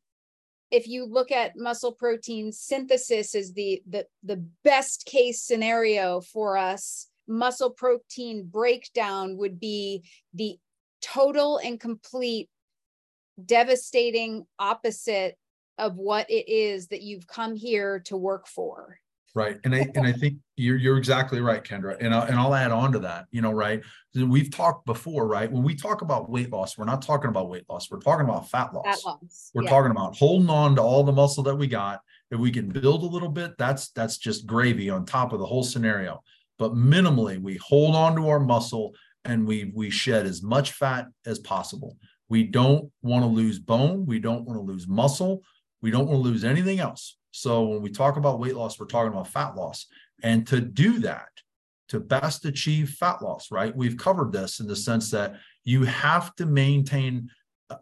if 0.71 0.89
you 0.89 1.05
look 1.05 1.31
at 1.31 1.57
muscle 1.57 1.93
protein 1.93 2.53
synthesis 2.53 3.35
as 3.35 3.53
the, 3.53 3.83
the, 3.87 4.07
the 4.23 4.43
best 4.65 5.05
case 5.05 5.43
scenario 5.43 6.23
for 6.23 6.57
us, 6.57 7.07
muscle 7.27 7.71
protein 7.71 8.49
breakdown 8.51 9.37
would 9.37 9.61
be 9.61 10.03
the 10.33 10.59
total 11.03 11.59
and 11.59 11.79
complete 11.79 12.49
devastating 13.45 14.47
opposite 14.59 15.37
of 15.77 15.97
what 15.97 16.31
it 16.31 16.49
is 16.49 16.89
that 16.89 17.03
you've 17.03 17.27
come 17.27 17.55
here 17.55 18.01
to 18.01 18.17
work 18.17 18.49
for 18.49 18.99
right 19.35 19.59
and 19.65 19.75
i 19.75 19.87
and 19.95 20.07
i 20.07 20.13
think 20.13 20.37
you're 20.57 20.77
you're 20.77 20.97
exactly 20.97 21.41
right 21.41 21.65
kendra 21.65 21.97
and 22.01 22.15
I'll, 22.15 22.23
and 22.23 22.39
I'll 22.39 22.55
add 22.55 22.73
on 22.73 22.93
to 22.93 22.99
that 23.01 23.27
you 23.31 23.43
know 23.43 23.53
right 23.53 23.83
we've 24.15 24.51
talked 24.51 24.87
before 24.87 25.27
right 25.27 25.51
when 25.51 25.63
we 25.63 25.75
talk 25.75 26.03
about 26.03 26.31
weight 26.31 26.51
loss 26.51 26.79
we're 26.79 26.85
not 26.85 27.03
talking 27.03 27.29
about 27.29 27.49
weight 27.49 27.65
loss 27.69 27.91
we're 27.91 28.01
talking 28.01 28.25
about 28.25 28.49
fat 28.49 28.73
loss, 28.73 28.85
fat 28.85 28.99
loss. 29.07 29.51
we're 29.55 29.65
yeah. 29.65 29.71
talking 29.71 29.91
about 29.91 30.17
holding 30.17 30.51
on 30.51 30.75
to 30.77 30.83
all 30.83 31.05
the 31.05 31.13
muscle 31.13 31.43
that 31.43 31.55
we 31.55 31.67
got 31.67 32.01
if 32.31 32.39
we 32.39 32.51
can 32.51 32.69
build 32.69 33.03
a 33.03 33.07
little 33.07 33.29
bit 33.29 33.53
that's 33.59 33.91
that's 33.91 34.17
just 34.17 34.47
gravy 34.47 34.91
on 34.91 35.05
top 35.05 35.33
of 35.33 35.39
the 35.39 35.47
whole 35.47 35.63
scenario 35.63 36.23
but 36.59 36.75
minimally 36.75 37.41
we 37.41 37.57
hold 37.57 37.95
on 37.95 38.17
to 38.17 38.29
our 38.29 38.41
muscle 38.41 38.95
and 39.29 39.47
we 39.47 39.71
we 39.75 39.91
shed 39.91 40.27
as 40.27 40.43
much 40.43 40.73
fat 40.73 41.07
as 41.27 41.39
possible. 41.39 41.97
We 42.29 42.45
don't 42.45 42.91
want 43.03 43.23
to 43.23 43.29
lose 43.29 43.59
bone, 43.59 44.07
we 44.07 44.19
don't 44.19 44.45
want 44.45 44.59
to 44.59 44.63
lose 44.63 44.89
muscle, 44.89 45.43
we 45.81 45.91
don't 45.91 46.07
want 46.07 46.23
to 46.23 46.29
lose 46.29 46.45
anything 46.45 46.81
else. 46.81 47.17
So 47.31 47.65
when 47.65 47.83
we 47.83 47.91
talk 47.91 48.17
about 48.17 48.41
weight 48.41 48.57
loss, 48.57 48.79
we're 48.79 48.87
talking 48.87 49.13
about 49.13 49.29
fat 49.29 49.57
loss. 49.57 49.87
And 50.23 50.47
to 50.49 50.61
do 50.61 50.99
that, 51.01 51.29
to 51.89 52.01
best 52.01 52.45
achieve 52.45 52.91
fat 52.91 53.23
loss, 53.23 53.51
right? 53.51 53.75
We've 53.75 53.97
covered 53.97 54.33
this 54.33 54.61
in 54.61 54.67
the 54.67 54.77
sense 54.77 55.11
that 55.11 55.37
you 55.65 55.85
have 55.85 56.35
to 56.37 56.47
maintain 56.47 57.31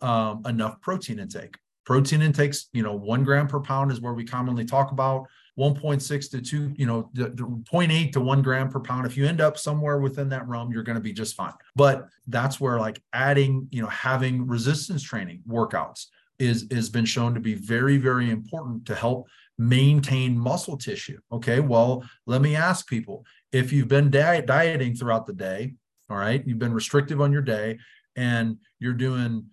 um, 0.01 0.43
enough 0.47 0.81
protein 0.81 1.19
intake. 1.19 1.57
Protein 1.85 2.23
intakes, 2.23 2.69
you 2.73 2.83
know, 2.83 2.95
one 2.95 3.25
gram 3.25 3.47
per 3.47 3.61
pound 3.61 3.93
is 3.93 4.01
where 4.01 4.15
we 4.15 4.25
commonly 4.25 4.65
talk 4.65 4.91
about. 4.91 5.27
1.6 5.59 6.31
to 6.31 6.41
2, 6.43 6.75
you 6.77 6.85
know, 6.85 7.09
the, 7.15 7.31
the 7.31 7.43
0.8 7.43 8.13
to 8.13 8.21
1 8.21 8.43
gram 8.43 8.69
per 8.69 8.81
pound. 8.81 9.07
If 9.07 9.17
you 9.17 9.27
end 9.27 9.41
up 9.41 9.57
somewhere 9.57 9.99
within 9.99 10.29
that 10.29 10.47
realm, 10.47 10.71
you're 10.71 10.83
going 10.83 10.97
to 10.97 11.03
be 11.03 11.15
just 11.15 11.35
fine. 11.35 11.55
But 11.75 12.09
that's 12.27 12.61
where 12.61 12.79
like 12.79 13.01
adding, 13.13 13.67
you 13.71 13.81
know, 13.81 13.89
having 13.89 14.47
resistance 14.47 15.03
training 15.03 15.43
workouts 15.49 16.07
is 16.39 16.67
has 16.71 16.89
been 16.89 17.05
shown 17.05 17.35
to 17.35 17.41
be 17.41 17.55
very, 17.55 17.97
very 17.97 18.31
important 18.31 18.87
to 18.87 18.95
help 18.95 19.29
maintain 19.59 20.39
muscle 20.39 20.77
tissue. 20.77 21.19
Okay. 21.33 21.61
Well, 21.61 22.05
let 22.27 22.43
me 22.43 22.57
ask 22.57 22.87
people 22.87 23.25
if 23.53 23.73
you've 23.73 23.89
been 23.89 24.11
diet, 24.11 24.47
dieting 24.47 24.95
throughout 24.95 25.27
the 25.27 25.33
day, 25.33 25.75
all 26.11 26.17
right, 26.17 26.43
you've 26.47 26.59
been 26.59 26.75
restrictive 26.75 27.21
on 27.21 27.33
your 27.33 27.43
day 27.43 27.79
and 28.17 28.59
you're 28.79 28.93
doing 28.93 29.47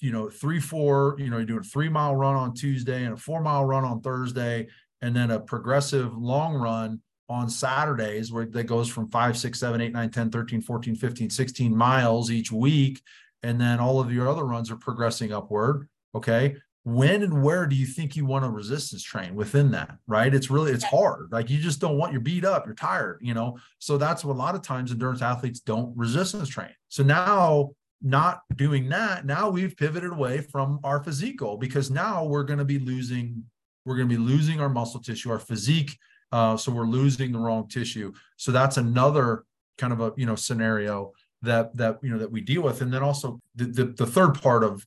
you 0.00 0.10
know 0.10 0.28
three 0.28 0.60
four 0.60 1.14
you 1.18 1.30
know 1.30 1.36
you're 1.36 1.46
doing 1.46 1.60
a 1.60 1.62
three 1.62 1.88
mile 1.88 2.14
run 2.14 2.34
on 2.34 2.52
tuesday 2.52 3.04
and 3.04 3.14
a 3.14 3.16
four 3.16 3.40
mile 3.40 3.64
run 3.64 3.84
on 3.84 4.00
thursday 4.00 4.66
and 5.02 5.14
then 5.14 5.30
a 5.30 5.38
progressive 5.38 6.16
long 6.16 6.54
run 6.54 7.00
on 7.28 7.48
Saturdays 7.48 8.32
where 8.32 8.46
that 8.46 8.64
goes 8.64 8.88
from 8.88 9.08
5, 9.08 9.36
6, 9.36 9.58
7, 9.58 9.80
8, 9.80 9.92
9, 9.92 10.10
10, 10.10 10.30
13, 10.30 10.60
14, 10.62 10.94
15, 10.96 11.30
16 11.30 11.76
miles 11.76 12.30
each 12.30 12.50
week. 12.50 13.02
And 13.42 13.60
then 13.60 13.80
all 13.80 14.00
of 14.00 14.12
your 14.12 14.28
other 14.28 14.44
runs 14.44 14.70
are 14.70 14.76
progressing 14.76 15.32
upward. 15.32 15.88
Okay. 16.18 16.56
When 16.84 17.22
and 17.22 17.42
where 17.42 17.66
do 17.66 17.76
you 17.76 17.86
think 17.86 18.16
you 18.16 18.24
want 18.24 18.44
to 18.44 18.50
resistance 18.50 19.02
train 19.02 19.34
within 19.34 19.70
that? 19.72 19.98
Right. 20.06 20.34
It's 20.34 20.50
really, 20.50 20.72
it's 20.72 20.84
hard. 20.84 21.28
Like 21.30 21.50
you 21.50 21.58
just 21.58 21.80
don't 21.80 21.98
want, 21.98 22.12
you're 22.12 22.20
beat 22.20 22.44
up, 22.44 22.64
you're 22.64 22.74
tired, 22.74 23.18
you 23.22 23.34
know? 23.34 23.58
So 23.78 23.98
that's 23.98 24.24
what 24.24 24.34
a 24.34 24.38
lot 24.38 24.54
of 24.54 24.62
times 24.62 24.90
endurance 24.90 25.20
athletes 25.20 25.60
don't 25.60 25.96
resistance 25.96 26.48
train. 26.48 26.70
So 26.88 27.02
now 27.02 27.70
not 28.00 28.40
doing 28.56 28.88
that, 28.88 29.26
now 29.26 29.50
we've 29.50 29.76
pivoted 29.76 30.12
away 30.12 30.40
from 30.40 30.80
our 30.82 31.02
physique 31.02 31.38
goal 31.38 31.56
because 31.56 31.90
now 31.90 32.24
we're 32.24 32.44
going 32.44 32.60
to 32.60 32.64
be 32.64 32.78
losing 32.78 33.44
we're 33.84 33.96
going 33.96 34.08
to 34.08 34.14
be 34.18 34.22
losing 34.22 34.60
our 34.60 34.68
muscle 34.68 35.00
tissue, 35.00 35.30
our 35.30 35.38
physique. 35.38 35.96
Uh, 36.30 36.58
so 36.58 36.70
we're 36.70 36.86
losing 36.86 37.32
the 37.32 37.38
wrong 37.38 37.66
tissue. 37.68 38.12
So 38.36 38.52
that's 38.52 38.76
another 38.76 39.44
kind 39.78 39.94
of 39.94 40.00
a 40.00 40.12
you 40.16 40.26
know 40.26 40.34
scenario 40.34 41.12
that 41.42 41.74
that 41.76 41.98
you 42.02 42.10
know 42.10 42.18
that 42.18 42.30
we 42.30 42.40
deal 42.40 42.62
with. 42.62 42.82
And 42.82 42.92
then 42.92 43.02
also 43.02 43.40
the 43.54 43.64
the, 43.64 43.84
the 43.84 44.06
third 44.06 44.40
part 44.40 44.62
of 44.62 44.86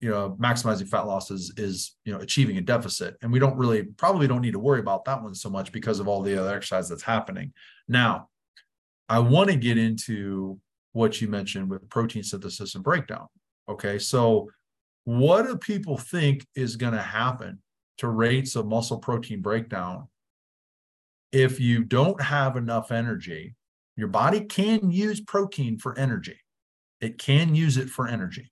you 0.00 0.10
know 0.10 0.36
maximizing 0.40 0.88
fat 0.88 1.06
loss 1.06 1.30
is 1.30 1.52
is 1.56 1.96
you 2.04 2.12
know 2.12 2.20
achieving 2.20 2.56
a 2.56 2.60
deficit. 2.62 3.16
And 3.22 3.30
we 3.30 3.38
don't 3.38 3.56
really 3.56 3.84
probably 3.84 4.26
don't 4.26 4.40
need 4.40 4.52
to 4.52 4.58
worry 4.58 4.80
about 4.80 5.04
that 5.04 5.22
one 5.22 5.34
so 5.34 5.50
much 5.50 5.72
because 5.72 6.00
of 6.00 6.08
all 6.08 6.22
the 6.22 6.40
other 6.40 6.56
exercise 6.56 6.88
that's 6.88 7.02
happening. 7.02 7.52
Now 7.88 8.28
i 9.08 9.18
want 9.18 9.50
to 9.50 9.56
get 9.56 9.76
into 9.76 10.58
what 10.92 11.20
you 11.20 11.26
mentioned 11.28 11.68
with 11.68 11.88
protein 11.88 12.22
synthesis 12.22 12.74
and 12.74 12.84
breakdown. 12.84 13.26
Okay 13.68 13.98
so 13.98 14.48
what 15.04 15.46
do 15.46 15.56
people 15.56 15.96
think 15.96 16.46
is 16.54 16.76
going 16.76 16.92
to 16.92 17.02
happen 17.02 17.60
to 17.98 18.08
rates 18.08 18.56
of 18.56 18.66
muscle 18.66 18.98
protein 18.98 19.40
breakdown 19.40 20.08
if 21.32 21.60
you 21.60 21.84
don't 21.84 22.20
have 22.22 22.56
enough 22.56 22.90
energy? 22.90 23.54
Your 23.96 24.08
body 24.08 24.40
can 24.40 24.90
use 24.90 25.20
protein 25.20 25.78
for 25.78 25.98
energy. 25.98 26.38
It 27.02 27.18
can 27.18 27.54
use 27.54 27.76
it 27.76 27.90
for 27.90 28.08
energy. 28.08 28.50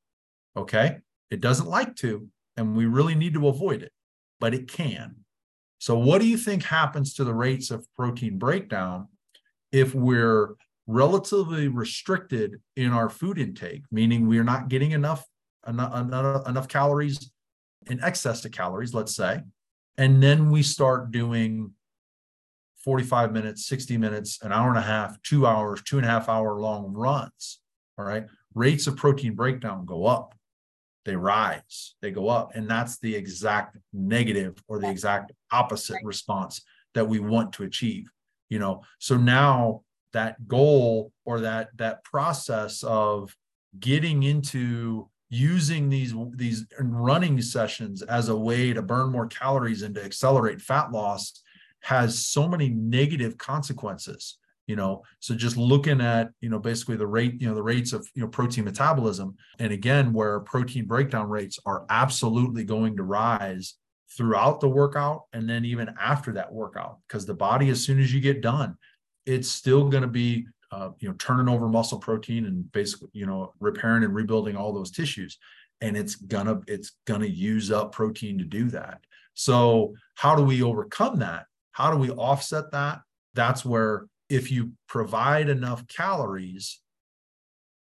Okay 0.56 0.98
it 1.30 1.40
doesn't 1.40 1.68
like 1.68 1.94
to 1.96 2.28
and 2.56 2.76
we 2.76 2.86
really 2.86 3.14
need 3.14 3.34
to 3.34 3.48
avoid 3.48 3.82
it 3.82 3.92
but 4.40 4.54
it 4.54 4.68
can 4.68 5.16
so 5.78 5.96
what 5.96 6.20
do 6.20 6.26
you 6.26 6.36
think 6.36 6.64
happens 6.64 7.14
to 7.14 7.24
the 7.24 7.34
rates 7.34 7.70
of 7.70 7.86
protein 7.96 8.38
breakdown 8.38 9.08
if 9.72 9.94
we're 9.94 10.54
relatively 10.86 11.68
restricted 11.68 12.60
in 12.76 12.92
our 12.92 13.08
food 13.08 13.38
intake 13.38 13.82
meaning 13.90 14.26
we're 14.26 14.44
not 14.44 14.68
getting 14.68 14.92
enough 14.92 15.24
enough, 15.66 15.94
enough, 15.94 16.48
enough 16.48 16.68
calories 16.68 17.30
in 17.86 18.02
excess 18.02 18.40
to 18.42 18.50
calories, 18.50 18.94
let's 18.94 19.14
say, 19.14 19.40
and 19.96 20.22
then 20.22 20.50
we 20.50 20.62
start 20.62 21.10
doing 21.10 21.72
45 22.84 23.32
minutes, 23.32 23.66
60 23.66 23.98
minutes, 23.98 24.38
an 24.42 24.52
hour 24.52 24.68
and 24.68 24.78
a 24.78 24.82
half, 24.82 25.20
two 25.22 25.46
hours, 25.46 25.82
two 25.82 25.98
and 25.98 26.06
a 26.06 26.08
half 26.08 26.28
hour 26.28 26.60
long 26.60 26.92
runs. 26.92 27.60
All 27.98 28.04
right. 28.04 28.26
Rates 28.54 28.86
of 28.86 28.96
protein 28.96 29.34
breakdown 29.34 29.84
go 29.84 30.06
up, 30.06 30.34
they 31.04 31.16
rise, 31.16 31.94
they 32.02 32.10
go 32.10 32.28
up. 32.28 32.52
And 32.54 32.68
that's 32.68 32.98
the 32.98 33.14
exact 33.14 33.78
negative 33.92 34.62
or 34.68 34.78
the 34.78 34.90
exact 34.90 35.32
opposite 35.52 35.98
response 36.02 36.60
that 36.94 37.08
we 37.08 37.18
want 37.18 37.52
to 37.54 37.64
achieve. 37.64 38.10
You 38.48 38.58
know, 38.58 38.82
so 38.98 39.16
now 39.16 39.82
that 40.12 40.48
goal 40.48 41.12
or 41.24 41.40
that 41.40 41.68
that 41.76 42.02
process 42.04 42.82
of 42.82 43.34
getting 43.78 44.22
into 44.22 45.08
using 45.30 45.90
these 45.90 46.14
these 46.30 46.66
running 46.80 47.40
sessions 47.42 48.02
as 48.02 48.28
a 48.28 48.36
way 48.36 48.72
to 48.72 48.80
burn 48.80 49.12
more 49.12 49.26
calories 49.26 49.82
and 49.82 49.94
to 49.94 50.02
accelerate 50.02 50.60
fat 50.60 50.90
loss 50.90 51.42
has 51.80 52.26
so 52.26 52.48
many 52.48 52.70
negative 52.70 53.36
consequences 53.36 54.38
you 54.68 54.76
know 54.76 55.02
so 55.18 55.34
just 55.34 55.56
looking 55.56 56.00
at 56.00 56.30
you 56.40 56.48
know 56.48 56.60
basically 56.60 56.96
the 56.96 57.06
rate 57.06 57.40
you 57.40 57.48
know 57.48 57.54
the 57.54 57.62
rates 57.62 57.92
of 57.92 58.08
you 58.14 58.22
know 58.22 58.28
protein 58.28 58.64
metabolism 58.64 59.36
and 59.58 59.72
again 59.72 60.12
where 60.12 60.38
protein 60.40 60.86
breakdown 60.86 61.28
rates 61.28 61.58
are 61.66 61.84
absolutely 61.90 62.62
going 62.62 62.96
to 62.96 63.02
rise 63.02 63.74
throughout 64.16 64.60
the 64.60 64.68
workout 64.68 65.24
and 65.32 65.50
then 65.50 65.64
even 65.64 65.92
after 66.00 66.32
that 66.32 66.52
workout 66.52 66.98
because 67.08 67.26
the 67.26 67.34
body 67.34 67.68
as 67.70 67.82
soon 67.84 67.98
as 67.98 68.14
you 68.14 68.20
get 68.20 68.40
done 68.40 68.76
it's 69.26 69.48
still 69.48 69.88
going 69.88 70.02
to 70.02 70.08
be 70.08 70.46
uh, 70.70 70.90
you 71.00 71.08
know 71.08 71.14
turning 71.18 71.48
over 71.48 71.66
muscle 71.66 71.98
protein 71.98 72.46
and 72.46 72.70
basically 72.70 73.08
you 73.12 73.26
know 73.26 73.52
repairing 73.58 74.04
and 74.04 74.14
rebuilding 74.14 74.54
all 74.54 74.72
those 74.72 74.90
tissues 74.90 75.38
and 75.80 75.96
it's 75.96 76.16
gonna 76.16 76.60
it's 76.66 76.92
gonna 77.06 77.26
use 77.26 77.70
up 77.70 77.92
protein 77.92 78.38
to 78.38 78.44
do 78.44 78.68
that. 78.70 79.00
So 79.34 79.94
how 80.16 80.34
do 80.34 80.42
we 80.42 80.62
overcome 80.62 81.20
that? 81.20 81.46
How 81.72 81.90
do 81.90 81.96
we 81.96 82.10
offset 82.10 82.72
that? 82.72 83.00
That's 83.34 83.64
where 83.64 84.06
if 84.28 84.50
you 84.50 84.72
provide 84.88 85.48
enough 85.48 85.86
calories 85.88 86.80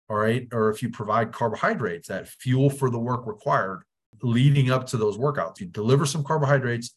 all 0.09 0.17
right 0.17 0.47
or 0.51 0.69
if 0.69 0.81
you 0.81 0.89
provide 0.89 1.31
carbohydrates 1.31 2.07
that 2.07 2.27
fuel 2.27 2.69
for 2.69 2.89
the 2.89 2.99
work 2.99 3.25
required 3.25 3.83
leading 4.21 4.69
up 4.69 4.85
to 4.85 4.97
those 4.97 5.17
workouts 5.17 5.59
you 5.59 5.65
deliver 5.67 6.05
some 6.05 6.23
carbohydrates 6.23 6.95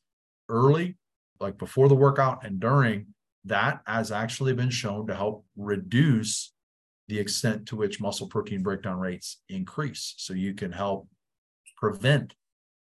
early 0.49 0.97
like 1.41 1.59
before 1.59 1.89
the 1.89 1.95
workout 1.95 2.45
and 2.45 2.61
during 2.61 3.07
that 3.47 3.81
has 3.87 4.11
actually 4.11 4.53
been 4.53 4.71
shown 4.71 5.07
to 5.07 5.15
help 5.15 5.45
reduce 5.57 6.53
the 7.09 7.19
extent 7.19 7.67
to 7.67 7.77
which 7.77 8.01
muscle 8.01 8.27
protein 8.27 8.63
breakdown 8.63 8.99
rates 8.99 9.41
increase. 9.49 10.15
So 10.19 10.35
you 10.35 10.55
can 10.55 10.73
help 10.73 11.09
prevent 11.77 12.35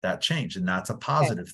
that 0.04 0.22
change. 0.22 0.56
And 0.56 0.68
that's 0.68 0.92
a 0.92 0.96
positive 0.96 1.52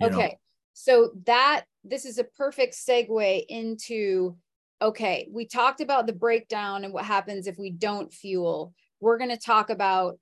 okay. 0.00 0.08
thing. 0.08 0.14
okay. 0.14 0.28
Know? 0.28 0.34
So 0.78 1.10
that 1.24 1.64
this 1.84 2.04
is 2.04 2.18
a 2.18 2.24
perfect 2.24 2.74
segue 2.74 3.46
into 3.48 4.36
okay, 4.82 5.26
we 5.32 5.46
talked 5.46 5.80
about 5.80 6.06
the 6.06 6.12
breakdown 6.12 6.84
and 6.84 6.92
what 6.92 7.06
happens 7.06 7.46
if 7.46 7.58
we 7.58 7.70
don't 7.70 8.12
fuel. 8.12 8.74
We're 9.00 9.16
going 9.16 9.30
to 9.30 9.38
talk 9.38 9.70
about 9.70 10.18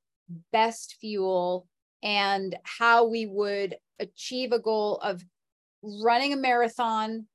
best 0.52 0.96
fuel 1.00 1.66
and 2.05 2.55
how 2.62 3.09
we 3.09 3.26
would 3.26 3.74
achieve 3.98 4.52
a 4.52 4.61
goal 4.61 4.98
of 4.98 5.24
running 5.82 6.32
a 6.32 6.36
marathon 6.36 7.26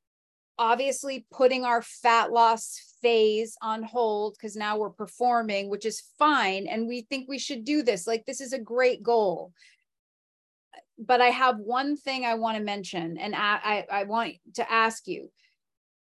obviously 0.60 1.26
putting 1.32 1.64
our 1.64 1.82
fat 1.82 2.32
loss 2.32 2.96
phase 3.02 3.58
on 3.62 3.82
hold 3.82 4.36
because 4.36 4.58
now 4.58 4.78
we're 4.78 4.90
performing, 4.90 5.70
which 5.70 5.86
is 5.86 6.04
fine. 6.20 6.68
And 6.68 6.88
we 6.88 7.02
think 7.02 7.28
we 7.28 7.40
should 7.40 7.64
do 7.64 7.82
this. 7.82 8.06
Like, 8.06 8.26
this 8.26 8.42
is 8.42 8.52
a 8.52 8.60
great 8.60 9.02
goal. 9.02 9.54
But 11.00 11.22
I 11.22 11.30
have 11.30 11.58
one 11.58 11.96
thing 11.96 12.26
I 12.26 12.36
want 12.36 12.58
to 12.58 12.64
mention, 12.64 13.18
and 13.18 13.34
I, 13.34 13.86
I, 13.92 14.02
I 14.02 14.04
want 14.04 14.36
to 14.56 14.72
ask 14.72 15.08
you 15.08 15.32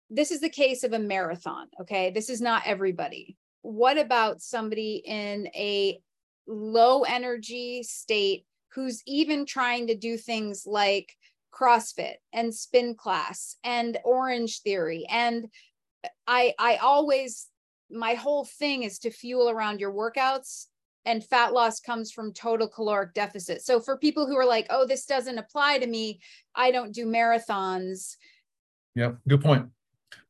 this 0.10 0.32
is 0.32 0.42
the 0.42 0.50
case 0.50 0.84
of 0.84 0.94
a 0.94 1.00
marathon. 1.00 1.68
Okay. 1.82 2.10
This 2.10 2.30
is 2.30 2.42
not 2.42 2.64
everybody. 2.66 3.38
What 3.62 4.00
about 4.00 4.42
somebody 4.42 5.04
in 5.06 5.48
a 5.56 6.02
low 6.48 7.04
energy 7.04 7.84
state 7.84 8.46
who's 8.74 9.04
even 9.06 9.46
trying 9.46 9.88
to 9.88 9.96
do 9.96 10.18
things 10.18 10.64
like 10.66 11.16
CrossFit 11.54 12.16
and 12.34 12.54
spin 12.54 12.96
class 12.96 13.56
and 13.64 13.98
Orangetheory. 14.06 15.04
And 15.10 15.48
I 16.28 16.54
I 16.58 16.78
always 16.78 17.48
my 17.92 18.14
whole 18.14 18.46
thing 18.46 18.84
is 18.84 19.00
to 19.00 19.12
fuel 19.12 19.50
around 19.50 19.80
your 19.80 19.92
workouts 19.92 20.68
and 21.06 21.24
fat 21.24 21.54
loss 21.54 21.80
comes 21.80 22.12
from 22.12 22.34
total 22.34 22.68
caloric 22.68 23.14
deficit. 23.14 23.62
So 23.62 23.80
for 23.80 23.98
people 23.98 24.28
who 24.28 24.38
are 24.38 24.46
like, 24.46 24.68
"Oh, 24.70 24.86
this 24.86 25.06
doesn't 25.06 25.38
apply 25.38 25.80
to 25.80 25.88
me. 25.88 26.20
I 26.56 26.72
don't 26.72 26.94
do 26.94 27.06
marathons." 27.06 28.16
Yeah, 28.96 29.14
good 29.28 29.42
point. 29.42 29.68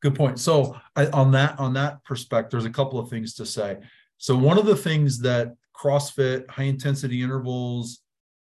Good 0.01 0.15
point. 0.15 0.39
So 0.39 0.75
I, 0.95 1.07
on 1.07 1.31
that 1.31 1.59
on 1.59 1.73
that 1.73 2.03
perspective, 2.03 2.51
there's 2.51 2.65
a 2.65 2.69
couple 2.69 2.99
of 2.99 3.09
things 3.09 3.33
to 3.35 3.45
say. 3.45 3.79
So 4.17 4.37
one 4.37 4.57
of 4.57 4.65
the 4.65 4.75
things 4.75 5.19
that 5.19 5.55
CrossFit, 5.75 6.49
high 6.49 6.63
intensity 6.63 7.21
intervals, 7.21 8.01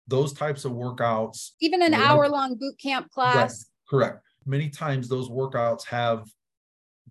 those 0.06 0.32
types 0.32 0.64
of 0.64 0.72
workouts 0.72 1.50
even 1.60 1.82
an 1.82 1.94
hour 1.94 2.28
long 2.28 2.54
boot 2.54 2.78
camp 2.78 3.10
class 3.10 3.66
right, 3.90 3.90
correct 3.90 4.24
many 4.44 4.68
times 4.68 5.08
those 5.08 5.28
workouts 5.28 5.84
have 5.84 6.28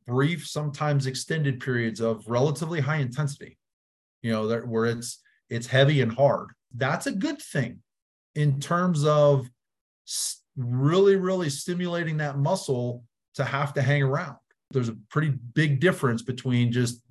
brief 0.08 0.48
sometimes 0.48 1.08
extended 1.08 1.60
periods 1.60 2.00
of 2.00 2.24
relatively 2.28 2.80
high 2.80 2.98
intensity 2.98 3.58
you 4.26 4.32
know, 4.32 4.60
where 4.62 4.86
it's 4.86 5.20
it's 5.52 5.68
heavy 5.68 6.02
and 6.02 6.12
hard. 6.12 6.48
That's 6.76 7.06
a 7.06 7.12
good 7.12 7.40
thing 7.40 7.84
in 8.34 8.60
terms 8.60 9.06
of 9.06 9.48
really, 10.58 11.16
really 11.16 11.52
stimulating 11.52 12.18
that 12.18 12.40
muscle 12.40 13.04
to 13.36 13.44
have 13.44 13.72
to 13.76 13.84
hang 13.84 14.02
around. 14.02 14.38
There's 14.72 14.90
a 14.90 14.98
pretty 15.12 15.30
big 15.30 15.80
difference 15.80 16.24
between 16.24 16.72
just 16.72 17.02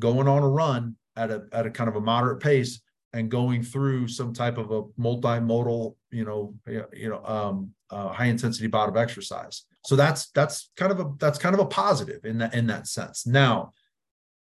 going 0.00 0.26
on 0.26 0.42
a 0.42 0.48
run 0.48 0.96
at 1.14 1.30
a 1.30 1.44
at 1.52 1.64
a 1.64 1.70
kind 1.70 1.88
of 1.88 1.94
a 1.94 2.00
moderate 2.00 2.40
pace 2.40 2.80
and 3.12 3.30
going 3.30 3.62
through 3.62 4.08
some 4.08 4.32
type 4.32 4.58
of 4.58 4.72
a 4.72 4.82
multimodal, 5.00 5.94
you 6.10 6.24
know, 6.24 6.54
you 6.92 7.08
know, 7.08 7.24
um, 7.24 7.70
uh, 7.90 8.08
high 8.08 8.24
intensity 8.24 8.66
bout 8.66 8.88
of 8.88 8.96
exercise. 8.96 9.62
So 9.84 9.94
that's 9.94 10.30
that's 10.30 10.72
kind 10.76 10.90
of 10.90 10.98
a 10.98 11.12
that's 11.20 11.38
kind 11.38 11.54
of 11.54 11.60
a 11.60 11.66
positive 11.66 12.24
in 12.24 12.38
that 12.38 12.52
in 12.52 12.66
that 12.66 12.88
sense. 12.88 13.28
Now, 13.28 13.74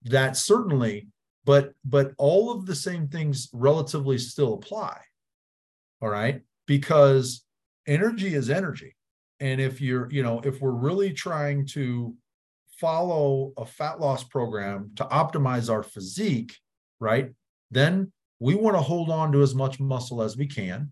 that 0.03 0.35
certainly, 0.35 1.07
but 1.47 1.73
but 1.85 2.11
all 2.17 2.51
of 2.51 2.65
the 2.65 2.75
same 2.75 3.07
things 3.07 3.49
relatively 3.53 4.17
still 4.17 4.53
apply. 4.53 4.99
All 6.01 6.09
right, 6.09 6.41
because 6.67 7.45
energy 7.87 8.35
is 8.35 8.49
energy, 8.49 8.95
and 9.39 9.61
if 9.61 9.79
you're 9.79 10.11
you 10.11 10.21
know 10.21 10.41
if 10.43 10.61
we're 10.61 10.71
really 10.71 11.13
trying 11.13 11.65
to 11.67 12.13
follow 12.79 13.53
a 13.57 13.65
fat 13.65 13.99
loss 13.99 14.25
program 14.25 14.91
to 14.97 15.05
optimize 15.05 15.71
our 15.71 15.81
physique, 15.81 16.53
right? 16.99 17.31
Then 17.71 18.11
we 18.39 18.53
want 18.53 18.75
to 18.75 18.81
hold 18.81 19.09
on 19.09 19.31
to 19.31 19.41
as 19.41 19.55
much 19.55 19.79
muscle 19.79 20.21
as 20.21 20.37
we 20.37 20.47
can. 20.47 20.91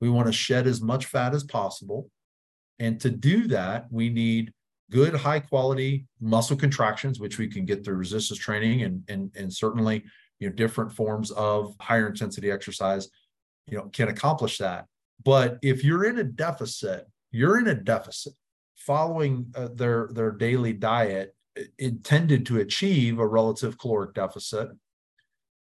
We 0.00 0.10
want 0.10 0.26
to 0.26 0.32
shed 0.32 0.66
as 0.66 0.82
much 0.82 1.06
fat 1.06 1.32
as 1.32 1.44
possible. 1.44 2.10
And 2.80 3.00
to 3.00 3.08
do 3.08 3.46
that, 3.46 3.86
we 3.90 4.10
need 4.10 4.52
good, 4.90 5.14
high 5.14 5.40
quality 5.40 6.06
muscle 6.20 6.56
contractions, 6.56 7.18
which 7.18 7.38
we 7.38 7.48
can 7.48 7.64
get 7.64 7.84
through 7.84 7.96
resistance 7.96 8.38
training 8.38 8.82
and, 8.82 9.02
and, 9.08 9.34
and 9.36 9.52
certainly 9.52 10.04
you 10.38 10.48
know 10.48 10.54
different 10.54 10.92
forms 10.92 11.30
of 11.32 11.74
higher 11.80 12.08
intensity 12.08 12.50
exercise 12.50 13.08
you 13.66 13.78
know 13.78 13.88
can 13.92 14.08
accomplish 14.08 14.58
that. 14.58 14.86
But 15.24 15.58
if 15.62 15.82
you're 15.82 16.04
in 16.04 16.18
a 16.18 16.24
deficit 16.24 17.06
you're 17.30 17.58
in 17.58 17.68
a 17.68 17.74
deficit 17.74 18.34
following 18.76 19.46
uh, 19.54 19.68
their 19.74 20.08
their 20.12 20.30
daily 20.30 20.72
diet 20.72 21.34
intended 21.78 22.44
to 22.46 22.60
achieve 22.60 23.18
a 23.18 23.26
relative 23.26 23.78
caloric 23.78 24.14
deficit 24.14 24.68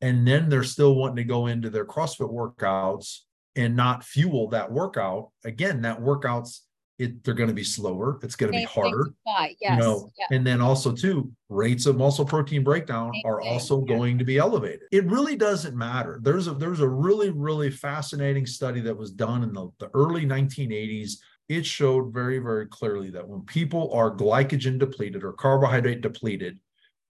and 0.01 0.27
then 0.27 0.49
they're 0.49 0.63
still 0.63 0.95
wanting 0.95 1.17
to 1.17 1.25
go 1.25 1.47
into 1.47 1.71
their 1.71 1.85
CrossFit 1.85 2.33
workouts 2.33 3.21
and 3.57 3.75
not 3.75 4.05
fuel 4.05 4.49
that 4.49 4.71
workout, 4.71 5.31
again, 5.45 5.83
that 5.83 6.01
workout's 6.01 6.68
it, 6.99 7.23
they're 7.23 7.35
going 7.35 7.49
to 7.49 7.55
be 7.55 7.65
slower. 7.65 8.19
It's 8.23 8.35
going 8.35 8.53
to 8.53 8.59
be 8.59 8.65
harder. 8.65 9.13
Yes. 9.25 9.55
You 9.61 9.77
know, 9.77 10.11
yeah. 10.19 10.37
and 10.37 10.45
then 10.45 10.61
also 10.61 10.93
too, 10.93 11.31
rates 11.49 11.87
of 11.87 11.97
muscle 11.97 12.25
protein 12.25 12.65
breakdown 12.65 13.13
Same 13.15 13.23
are 13.25 13.41
thing. 13.41 13.53
also 13.53 13.85
yeah. 13.87 13.97
going 13.97 14.19
to 14.19 14.25
be 14.25 14.39
elevated. 14.39 14.81
It 14.91 15.07
really 15.07 15.37
doesn't 15.37 15.77
matter. 15.77 16.19
There's 16.23 16.49
a 16.49 16.55
there's 16.55 16.81
a 16.81 16.89
really 16.89 17.31
really 17.31 17.71
fascinating 17.71 18.47
study 18.47 18.81
that 18.81 18.97
was 18.97 19.13
done 19.13 19.45
in 19.45 19.53
the, 19.53 19.71
the 19.79 19.91
early 19.95 20.27
1980s. 20.27 21.13
It 21.49 21.65
showed 21.65 22.13
very 22.13 22.41
very 22.41 22.67
clearly 22.67 23.11
that 23.11 23.27
when 23.27 23.43
people 23.43 23.93
are 23.93 24.11
glycogen 24.15 24.79
depleted 24.79 25.23
or 25.23 25.33
carbohydrate 25.35 26.01
depleted, 26.01 26.59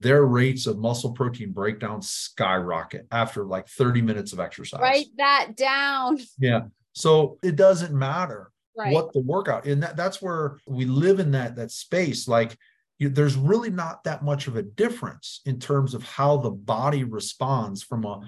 their 0.01 0.25
rates 0.25 0.67
of 0.67 0.77
muscle 0.77 1.13
protein 1.13 1.51
breakdown 1.51 2.03
skyrocket 2.03 3.07
after 3.11 3.43
like 3.43 3.67
30 3.67 4.03
minutes 4.03 4.33
of 4.33 4.39
exercise. 4.39 4.81
Write 4.81 5.07
that 5.17 5.55
down. 5.55 6.19
Yeah. 6.37 6.61
So 6.93 7.39
it 7.41 7.55
doesn't 7.55 7.93
matter 7.93 8.51
right. 8.77 8.93
what 8.93 9.13
the 9.13 9.21
workout, 9.21 9.65
and 9.65 9.83
that, 9.83 9.95
that's 9.95 10.21
where 10.21 10.57
we 10.67 10.85
live 10.85 11.19
in 11.19 11.31
that 11.31 11.55
that 11.55 11.71
space. 11.71 12.27
Like 12.27 12.57
you, 12.97 13.09
there's 13.09 13.35
really 13.35 13.69
not 13.69 14.03
that 14.03 14.23
much 14.23 14.47
of 14.47 14.55
a 14.55 14.63
difference 14.63 15.41
in 15.45 15.59
terms 15.59 15.93
of 15.93 16.03
how 16.03 16.37
the 16.37 16.51
body 16.51 17.03
responds 17.03 17.81
from 17.81 18.05
a 18.05 18.21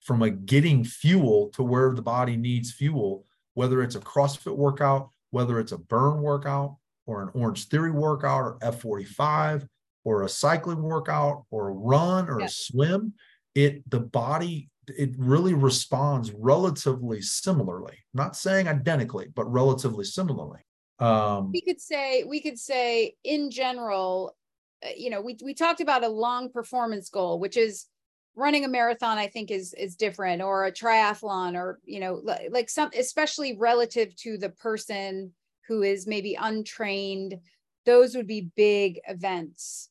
from 0.00 0.22
a 0.22 0.30
getting 0.30 0.84
fuel 0.84 1.48
to 1.54 1.62
where 1.62 1.92
the 1.92 2.02
body 2.02 2.36
needs 2.36 2.72
fuel, 2.72 3.24
whether 3.54 3.82
it's 3.82 3.96
a 3.96 4.00
CrossFit 4.00 4.56
workout, 4.56 5.10
whether 5.30 5.58
it's 5.58 5.72
a 5.72 5.78
burn 5.78 6.22
workout 6.22 6.76
or 7.06 7.22
an 7.22 7.28
Orangetheory 7.30 7.92
workout 7.92 8.40
or 8.40 8.58
F45 8.60 9.66
or 10.04 10.22
a 10.22 10.28
cycling 10.28 10.82
workout 10.82 11.44
or 11.50 11.68
a 11.68 11.72
run 11.72 12.28
or 12.28 12.38
a 12.38 12.48
swim, 12.48 13.14
it 13.56 13.88
the 13.90 13.98
body 13.98 14.70
it 14.88 15.10
really 15.16 15.54
responds 15.54 16.32
relatively 16.32 17.20
similarly. 17.20 17.98
not 18.14 18.36
saying 18.36 18.68
identically, 18.68 19.28
but 19.34 19.50
relatively 19.50 20.04
similarly. 20.04 20.60
Um, 20.98 21.52
we 21.52 21.60
could 21.60 21.80
say 21.80 22.24
we 22.24 22.40
could 22.40 22.58
say 22.58 23.14
in 23.24 23.50
general, 23.50 24.36
uh, 24.84 24.90
you 24.96 25.10
know, 25.10 25.20
we 25.20 25.36
we 25.42 25.54
talked 25.54 25.80
about 25.80 26.04
a 26.04 26.08
long 26.08 26.50
performance 26.50 27.10
goal, 27.10 27.38
which 27.38 27.56
is 27.56 27.86
running 28.34 28.64
a 28.64 28.68
marathon. 28.68 29.18
I 29.18 29.26
think 29.26 29.50
is 29.50 29.74
is 29.74 29.96
different, 29.96 30.40
or 30.40 30.64
a 30.64 30.72
triathlon, 30.72 31.54
or 31.54 31.80
you 31.84 32.00
know, 32.00 32.22
like 32.50 32.70
some, 32.70 32.90
especially 32.96 33.56
relative 33.56 34.16
to 34.16 34.38
the 34.38 34.50
person 34.50 35.32
who 35.68 35.82
is 35.82 36.06
maybe 36.06 36.34
untrained. 36.40 37.38
Those 37.84 38.16
would 38.16 38.26
be 38.26 38.50
big 38.56 39.00
events 39.06 39.90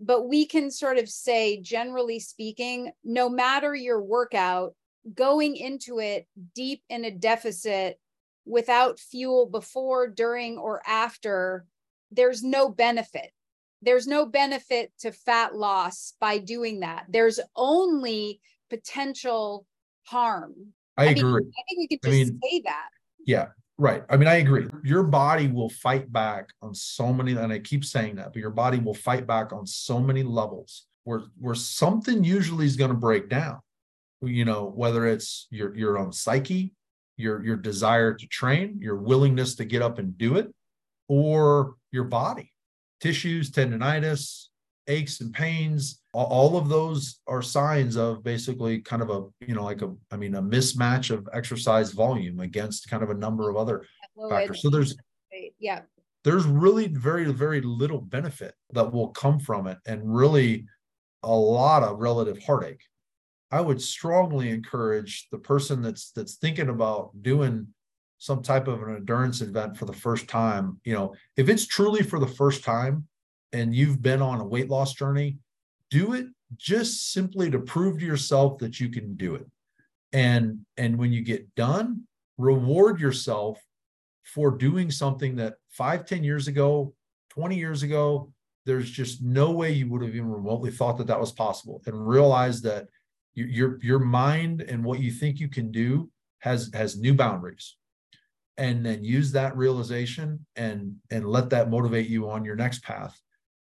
but 0.00 0.28
we 0.28 0.46
can 0.46 0.70
sort 0.70 0.98
of 0.98 1.08
say, 1.08 1.60
generally 1.60 2.18
speaking, 2.20 2.92
no 3.04 3.28
matter 3.28 3.74
your 3.74 4.02
workout, 4.02 4.74
going 5.14 5.56
into 5.56 6.00
it 6.00 6.26
deep 6.54 6.82
in 6.88 7.04
a 7.04 7.10
deficit 7.10 7.98
without 8.46 8.98
fuel 8.98 9.46
before, 9.46 10.08
during, 10.08 10.58
or 10.58 10.82
after, 10.86 11.66
there's 12.10 12.42
no 12.42 12.68
benefit. 12.68 13.30
There's 13.82 14.06
no 14.06 14.24
benefit 14.26 14.92
to 15.00 15.12
fat 15.12 15.54
loss 15.54 16.14
by 16.20 16.38
doing 16.38 16.80
that. 16.80 17.04
There's 17.08 17.40
only 17.54 18.40
potential 18.70 19.66
harm. 20.04 20.54
I, 20.96 21.04
I 21.04 21.08
agree. 21.08 21.22
Mean, 21.32 21.52
I 21.58 21.62
think 21.68 21.78
we 21.78 21.88
could 21.88 22.02
just 22.02 22.14
I 22.14 22.24
mean, 22.24 22.40
say 22.42 22.62
that. 22.64 22.88
Yeah. 23.26 23.48
Right. 23.76 24.04
I 24.08 24.16
mean, 24.16 24.28
I 24.28 24.36
agree. 24.36 24.64
Mm-hmm. 24.64 24.86
Your 24.86 25.02
body 25.02 25.48
will 25.48 25.68
fight 25.68 26.12
back 26.12 26.48
on 26.62 26.74
so 26.74 27.12
many, 27.12 27.32
and 27.32 27.52
I 27.52 27.58
keep 27.58 27.84
saying 27.84 28.16
that, 28.16 28.32
but 28.32 28.40
your 28.40 28.50
body 28.50 28.78
will 28.78 28.94
fight 28.94 29.26
back 29.26 29.52
on 29.52 29.66
so 29.66 29.98
many 29.98 30.22
levels 30.22 30.86
where 31.02 31.22
where 31.38 31.56
something 31.56 32.22
usually 32.22 32.66
is 32.66 32.76
going 32.76 32.90
to 32.90 32.96
break 32.96 33.28
down. 33.28 33.58
You 34.22 34.44
know, 34.44 34.72
whether 34.74 35.06
it's 35.06 35.48
your 35.50 35.74
your 35.76 35.98
own 35.98 36.12
psyche, 36.12 36.72
your 37.16 37.44
your 37.44 37.56
desire 37.56 38.14
to 38.14 38.26
train, 38.28 38.78
your 38.80 38.96
willingness 38.96 39.56
to 39.56 39.64
get 39.64 39.82
up 39.82 39.98
and 39.98 40.16
do 40.16 40.36
it, 40.36 40.54
or 41.08 41.74
your 41.90 42.04
body, 42.04 42.52
tissues, 43.00 43.50
tendonitis, 43.50 44.46
aches 44.86 45.20
and 45.20 45.32
pains 45.32 46.00
all 46.22 46.56
of 46.56 46.68
those 46.68 47.20
are 47.26 47.42
signs 47.42 47.96
of 47.96 48.22
basically 48.22 48.80
kind 48.80 49.02
of 49.02 49.10
a 49.10 49.24
you 49.46 49.54
know 49.54 49.64
like 49.64 49.82
a 49.82 49.92
i 50.10 50.16
mean 50.16 50.34
a 50.36 50.42
mismatch 50.42 51.10
of 51.10 51.28
exercise 51.32 51.90
volume 51.90 52.40
against 52.40 52.88
kind 52.88 53.02
of 53.02 53.10
a 53.10 53.14
number 53.14 53.50
of 53.50 53.56
other 53.56 53.84
factors. 54.30 54.62
So 54.62 54.70
there's 54.70 54.96
yeah. 55.58 55.82
there's 56.22 56.46
really 56.46 56.88
very 56.88 57.24
very 57.32 57.60
little 57.60 58.00
benefit 58.00 58.54
that 58.72 58.92
will 58.92 59.08
come 59.08 59.40
from 59.40 59.66
it 59.66 59.78
and 59.86 60.14
really 60.14 60.66
a 61.22 61.34
lot 61.34 61.82
of 61.82 61.98
relative 61.98 62.42
heartache. 62.42 62.82
I 63.50 63.60
would 63.60 63.80
strongly 63.80 64.50
encourage 64.50 65.28
the 65.30 65.38
person 65.38 65.82
that's 65.82 66.10
that's 66.12 66.36
thinking 66.36 66.68
about 66.68 67.10
doing 67.22 67.68
some 68.18 68.42
type 68.42 68.68
of 68.68 68.82
an 68.82 68.94
endurance 68.94 69.40
event 69.40 69.76
for 69.76 69.84
the 69.84 69.92
first 69.92 70.28
time 70.28 70.80
you 70.84 70.94
know 70.94 71.14
if 71.36 71.48
it's 71.48 71.66
truly 71.66 72.02
for 72.02 72.18
the 72.18 72.26
first 72.26 72.64
time 72.64 73.06
and 73.54 73.74
you've 73.74 74.02
been 74.02 74.20
on 74.20 74.40
a 74.40 74.44
weight 74.44 74.68
loss 74.68 74.94
journey, 74.94 75.38
do 75.90 76.14
it 76.14 76.26
just 76.56 77.12
simply 77.12 77.50
to 77.50 77.58
prove 77.58 77.98
to 77.98 78.04
yourself 78.04 78.58
that 78.58 78.80
you 78.80 78.88
can 78.88 79.14
do 79.16 79.34
it. 79.34 79.46
And 80.12 80.60
and 80.76 80.98
when 80.98 81.12
you 81.12 81.22
get 81.22 81.54
done, 81.54 82.02
reward 82.38 83.00
yourself 83.00 83.60
for 84.22 84.50
doing 84.50 84.90
something 84.90 85.36
that 85.36 85.54
five, 85.70 86.06
ten 86.06 86.22
years 86.22 86.48
ago, 86.48 86.94
20 87.30 87.56
years 87.56 87.82
ago, 87.82 88.32
there's 88.64 88.90
just 88.90 89.22
no 89.22 89.50
way 89.50 89.72
you 89.72 89.88
would 89.90 90.02
have 90.02 90.14
even 90.14 90.30
remotely 90.30 90.70
thought 90.70 90.96
that 90.98 91.08
that 91.08 91.20
was 91.20 91.32
possible. 91.32 91.82
And 91.86 92.08
realize 92.08 92.62
that 92.62 92.86
your 93.34 93.78
your 93.82 93.98
mind 93.98 94.62
and 94.62 94.84
what 94.84 95.00
you 95.00 95.10
think 95.10 95.40
you 95.40 95.48
can 95.48 95.72
do 95.72 96.10
has 96.38 96.70
has 96.72 96.98
new 96.98 97.14
boundaries. 97.14 97.76
And 98.56 98.86
then 98.86 99.02
use 99.02 99.32
that 99.32 99.56
realization 99.56 100.46
and 100.54 100.94
and 101.10 101.26
let 101.26 101.50
that 101.50 101.70
motivate 101.70 102.08
you 102.08 102.30
on 102.30 102.44
your 102.44 102.54
next 102.54 102.84
path 102.84 103.20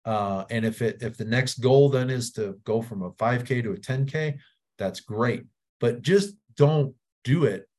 uh, 0.09 0.43
and 0.49 0.65
if 0.65 0.81
it 0.81 1.03
if 1.03 1.17
the 1.17 1.25
next 1.25 1.59
goal 1.59 1.87
then 1.87 2.09
is 2.09 2.31
to 2.31 2.57
go 2.63 2.81
from 2.81 3.03
a 3.03 3.11
5K 3.11 3.61
to 3.61 3.73
a 3.73 3.77
10K, 3.77 4.39
that's 4.79 5.01
great. 5.01 5.43
But 5.79 6.01
just 6.01 6.33
don't 6.55 6.95
do 7.23 7.43
it 7.43 7.69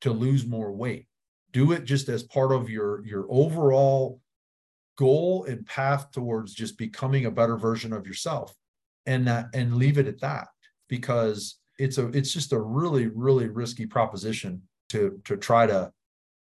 to 0.00 0.10
lose 0.10 0.44
more 0.44 0.72
weight. 0.72 1.06
Do 1.52 1.70
it 1.70 1.84
just 1.84 2.08
as 2.08 2.24
part 2.24 2.50
of 2.50 2.68
your 2.68 3.06
your 3.06 3.26
overall 3.30 4.20
goal 4.96 5.44
and 5.44 5.64
path 5.66 6.10
towards 6.10 6.52
just 6.52 6.76
becoming 6.78 7.26
a 7.26 7.30
better 7.30 7.56
version 7.56 7.92
of 7.92 8.08
yourself. 8.08 8.52
And 9.06 9.28
that 9.28 9.46
and 9.54 9.76
leave 9.76 9.98
it 9.98 10.08
at 10.08 10.20
that 10.20 10.48
because 10.88 11.60
it's 11.78 11.96
a 11.96 12.08
it's 12.08 12.32
just 12.32 12.52
a 12.52 12.60
really 12.60 13.06
really 13.06 13.46
risky 13.46 13.86
proposition 13.86 14.62
to 14.88 15.20
to 15.26 15.36
try 15.36 15.68
to 15.68 15.92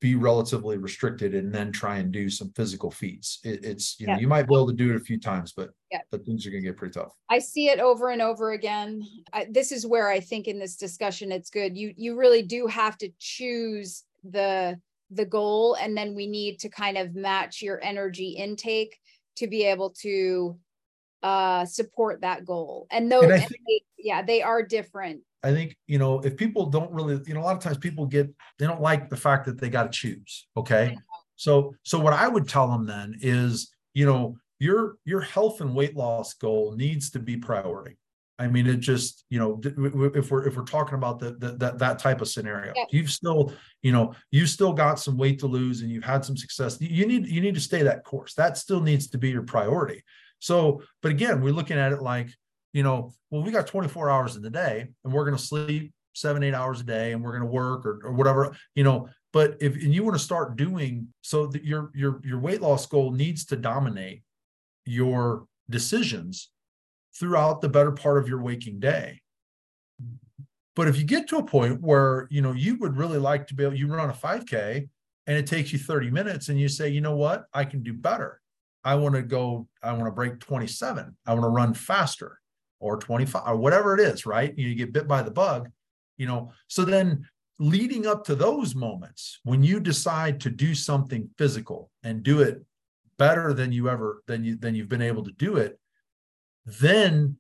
be 0.00 0.14
relatively 0.14 0.76
restricted 0.76 1.34
and 1.34 1.52
then 1.52 1.72
try 1.72 1.96
and 1.98 2.12
do 2.12 2.30
some 2.30 2.52
physical 2.52 2.90
feats. 2.90 3.40
It, 3.44 3.64
it's 3.64 3.98
you 3.98 4.06
know 4.06 4.16
you 4.16 4.28
might 4.28 4.46
be 4.46 4.54
able 4.54 4.68
to 4.68 4.72
do 4.72 4.90
it 4.90 4.96
a 4.96 5.00
few 5.00 5.18
times, 5.18 5.52
but 5.52 5.70
Yeah. 5.90 6.00
but 6.10 6.24
things 6.24 6.46
are 6.46 6.50
gonna 6.50 6.62
get 6.62 6.76
pretty 6.76 6.92
tough. 6.92 7.14
I 7.28 7.40
see 7.40 7.68
it 7.68 7.80
over 7.80 8.10
and 8.10 8.22
over 8.22 8.52
again. 8.52 9.02
I, 9.32 9.48
this 9.50 9.72
is 9.72 9.86
where 9.86 10.08
I 10.08 10.20
think 10.20 10.46
in 10.46 10.58
this 10.58 10.76
discussion 10.76 11.32
it's 11.32 11.50
good. 11.50 11.76
You 11.76 11.92
you 11.96 12.16
really 12.16 12.42
do 12.42 12.66
have 12.68 12.96
to 12.98 13.10
choose 13.18 14.04
the 14.22 14.80
the 15.10 15.24
goal, 15.24 15.74
and 15.80 15.96
then 15.96 16.14
we 16.14 16.26
need 16.26 16.58
to 16.60 16.68
kind 16.68 16.96
of 16.98 17.14
match 17.16 17.60
your 17.62 17.82
energy 17.82 18.28
intake 18.30 18.98
to 19.36 19.46
be 19.48 19.64
able 19.64 19.90
to 20.02 20.56
uh 21.24 21.64
support 21.64 22.20
that 22.20 22.44
goal. 22.44 22.86
And 22.92 23.10
those, 23.10 23.24
And 23.24 23.32
I 23.32 23.36
and 23.38 23.48
they- 23.66 23.82
yeah, 23.98 24.22
they 24.22 24.42
are 24.42 24.62
different. 24.62 25.22
I 25.42 25.52
think, 25.52 25.76
you 25.86 25.98
know, 25.98 26.20
if 26.20 26.36
people 26.36 26.66
don't 26.66 26.90
really, 26.92 27.20
you 27.26 27.34
know, 27.34 27.40
a 27.40 27.44
lot 27.44 27.56
of 27.56 27.62
times 27.62 27.78
people 27.78 28.06
get, 28.06 28.28
they 28.58 28.66
don't 28.66 28.80
like 28.80 29.08
the 29.08 29.16
fact 29.16 29.46
that 29.46 29.60
they 29.60 29.68
got 29.68 29.92
to 29.92 29.98
choose. 29.98 30.46
Okay. 30.56 30.96
So, 31.36 31.74
so 31.84 31.98
what 32.00 32.12
I 32.12 32.26
would 32.26 32.48
tell 32.48 32.68
them 32.68 32.86
then 32.86 33.16
is, 33.20 33.70
you 33.94 34.04
know, 34.06 34.36
your, 34.58 34.96
your 35.04 35.20
health 35.20 35.60
and 35.60 35.74
weight 35.74 35.96
loss 35.96 36.34
goal 36.34 36.74
needs 36.76 37.10
to 37.10 37.20
be 37.20 37.36
priority. 37.36 37.96
I 38.40 38.46
mean, 38.48 38.66
it 38.66 38.76
just, 38.80 39.24
you 39.30 39.38
know, 39.38 39.56
th- 39.56 39.74
w- 39.74 39.90
w- 39.90 40.12
if 40.14 40.30
we're, 40.30 40.46
if 40.46 40.56
we're 40.56 40.64
talking 40.64 40.94
about 40.94 41.18
the, 41.18 41.32
the, 41.32 41.52
that, 41.58 41.78
that 41.78 41.98
type 41.98 42.20
of 42.20 42.28
scenario, 42.28 42.72
Yeah. 42.74 42.84
you've 42.90 43.10
still, 43.10 43.52
you 43.82 43.92
know, 43.92 44.14
you 44.30 44.46
still 44.46 44.72
got 44.72 44.98
some 45.00 45.16
weight 45.16 45.38
to 45.40 45.46
lose 45.46 45.82
and 45.82 45.90
you've 45.90 46.04
had 46.04 46.24
some 46.24 46.36
success. 46.36 46.80
You 46.80 47.06
need, 47.06 47.26
you 47.26 47.40
need 47.40 47.54
to 47.54 47.60
stay 47.60 47.82
that 47.82 48.04
course. 48.04 48.34
That 48.34 48.56
still 48.56 48.80
needs 48.80 49.08
to 49.10 49.18
be 49.18 49.30
your 49.30 49.42
priority. 49.42 50.02
So, 50.40 50.82
but 51.02 51.10
again, 51.10 51.40
we're 51.40 51.52
looking 51.52 51.78
at 51.78 51.92
it 51.92 52.02
like, 52.02 52.30
you 52.72 52.82
know, 52.82 53.12
well, 53.30 53.42
we 53.42 53.50
got 53.50 53.66
24 53.66 54.10
hours 54.10 54.36
in 54.36 54.42
the 54.42 54.50
day 54.50 54.86
and 55.04 55.12
we're 55.12 55.24
going 55.24 55.36
to 55.36 55.42
sleep 55.42 55.92
seven, 56.14 56.42
eight 56.42 56.54
hours 56.54 56.80
a 56.80 56.84
day 56.84 57.12
and 57.12 57.22
we're 57.22 57.32
going 57.32 57.42
to 57.42 57.46
work 57.46 57.86
or, 57.86 58.00
or 58.04 58.12
whatever, 58.12 58.54
you 58.74 58.84
know, 58.84 59.08
but 59.32 59.56
if, 59.60 59.74
and 59.74 59.94
you 59.94 60.02
want 60.02 60.16
to 60.16 60.22
start 60.22 60.56
doing 60.56 61.08
so 61.20 61.46
that 61.46 61.64
your, 61.64 61.90
your, 61.94 62.20
your 62.24 62.38
weight 62.38 62.60
loss 62.60 62.86
goal 62.86 63.10
needs 63.10 63.44
to 63.46 63.56
dominate 63.56 64.22
your 64.84 65.46
decisions 65.70 66.50
throughout 67.14 67.60
the 67.60 67.68
better 67.68 67.92
part 67.92 68.18
of 68.18 68.28
your 68.28 68.42
waking 68.42 68.80
day. 68.80 69.20
But 70.74 70.88
if 70.88 70.96
you 70.96 71.04
get 71.04 71.28
to 71.28 71.38
a 71.38 71.44
point 71.44 71.80
where, 71.80 72.28
you 72.30 72.40
know, 72.40 72.52
you 72.52 72.76
would 72.78 72.96
really 72.96 73.18
like 73.18 73.46
to 73.48 73.54
be 73.54 73.64
able, 73.64 73.74
you 73.74 73.88
run 73.88 74.10
a 74.10 74.12
5K 74.12 74.88
and 75.26 75.36
it 75.36 75.46
takes 75.46 75.72
you 75.72 75.78
30 75.78 76.10
minutes 76.10 76.48
and 76.48 76.58
you 76.58 76.68
say, 76.68 76.88
you 76.88 77.00
know 77.00 77.16
what, 77.16 77.46
I 77.52 77.64
can 77.64 77.82
do 77.82 77.92
better. 77.92 78.40
I 78.84 78.94
want 78.94 79.14
to 79.16 79.22
go, 79.22 79.66
I 79.82 79.92
want 79.92 80.06
to 80.06 80.12
break 80.12 80.38
27. 80.38 81.16
I 81.26 81.32
want 81.32 81.44
to 81.44 81.48
run 81.48 81.74
faster 81.74 82.38
or 82.80 82.96
25 82.98 83.42
or 83.46 83.56
whatever 83.56 83.94
it 83.94 84.00
is, 84.00 84.26
right? 84.26 84.56
You 84.56 84.74
get 84.74 84.92
bit 84.92 85.08
by 85.08 85.22
the 85.22 85.30
bug, 85.30 85.70
you 86.16 86.26
know. 86.26 86.52
So 86.68 86.84
then 86.84 87.28
leading 87.58 88.06
up 88.06 88.24
to 88.24 88.34
those 88.34 88.74
moments, 88.74 89.40
when 89.44 89.62
you 89.62 89.80
decide 89.80 90.40
to 90.42 90.50
do 90.50 90.74
something 90.74 91.28
physical 91.38 91.90
and 92.02 92.22
do 92.22 92.40
it 92.42 92.64
better 93.18 93.52
than 93.52 93.72
you 93.72 93.88
ever 93.88 94.22
than 94.26 94.44
you 94.44 94.56
than 94.56 94.74
you've 94.74 94.88
been 94.88 95.02
able 95.02 95.24
to 95.24 95.32
do 95.32 95.56
it, 95.56 95.78
then 96.66 97.38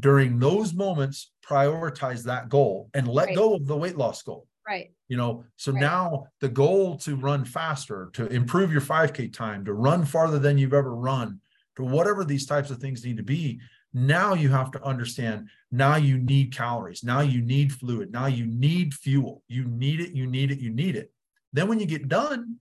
during 0.00 0.38
those 0.38 0.74
moments, 0.74 1.32
prioritize 1.46 2.24
that 2.24 2.48
goal 2.48 2.90
and 2.94 3.08
let 3.08 3.26
Right. 3.28 3.36
go 3.36 3.54
of 3.54 3.66
the 3.66 3.76
weight 3.76 3.96
loss 3.96 4.22
goal 4.22 4.46
Right. 4.66 4.92
you 5.08 5.16
know 5.16 5.44
so 5.56 5.72
Right. 5.72 5.80
now 5.80 6.26
the 6.40 6.48
goal 6.48 6.96
to 6.98 7.16
run 7.16 7.44
faster 7.44 8.10
to 8.14 8.26
improve 8.28 8.72
your 8.72 8.80
5k 8.80 9.28
time 9.28 9.64
to 9.64 9.74
run 9.74 10.04
farther 10.04 10.38
than 10.38 10.56
you've 10.56 10.72
ever 10.72 10.94
run 10.94 11.40
to 11.76 11.82
whatever 11.84 12.24
these 12.24 12.46
types 12.46 12.70
of 12.70 12.78
things 12.78 13.04
need 13.04 13.16
to 13.18 13.22
be 13.24 13.60
now 13.94 14.34
you 14.34 14.48
have 14.48 14.70
to 14.70 14.82
understand 14.82 15.48
now 15.70 15.96
you 15.96 16.18
need 16.18 16.54
calories 16.54 17.04
now 17.04 17.20
you 17.20 17.40
need 17.42 17.72
fluid 17.72 18.10
now 18.12 18.26
you 18.26 18.46
need 18.46 18.94
fuel. 18.94 19.42
You 19.48 19.64
need 19.64 20.00
it 20.00 20.12
you 20.12 20.26
need 20.26 20.50
it 20.50 20.58
you 20.58 20.70
need 20.70 20.96
it. 20.96 21.12
Then 21.52 21.68
when 21.68 21.80
you 21.80 21.86
get 21.86 22.08
done 22.08 22.56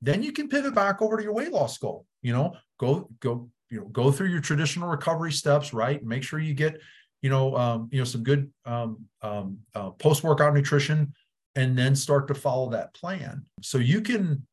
then 0.00 0.22
you 0.22 0.32
can 0.32 0.48
pivot 0.48 0.74
back 0.74 1.02
over 1.02 1.16
to 1.16 1.22
your 1.22 1.34
weight 1.34 1.52
loss 1.52 1.78
goal 1.78 2.06
you 2.22 2.32
know? 2.32 2.56
Go 2.78 3.08
go 3.20 3.50
you 3.70 3.80
know 3.80 3.86
go 3.86 4.10
through 4.10 4.28
your 4.28 4.40
traditional 4.40 4.88
recovery 4.88 5.32
steps 5.32 5.72
right? 5.72 6.04
Make 6.04 6.22
sure 6.22 6.38
you 6.38 6.54
get 6.54 6.78
you 7.22 7.30
know 7.30 7.56
um, 7.56 7.88
you 7.90 7.98
know 7.98 8.04
some 8.04 8.22
good 8.22 8.50
um, 8.64 9.04
um, 9.22 9.58
uh, 9.74 9.90
post 9.90 10.22
workout 10.22 10.54
nutrition 10.54 11.12
and 11.56 11.76
then 11.76 11.96
start 11.96 12.28
to 12.28 12.34
follow 12.34 12.70
that 12.70 12.94
plan. 12.94 13.44
So 13.62 13.78
you 13.78 14.00
can 14.00 14.46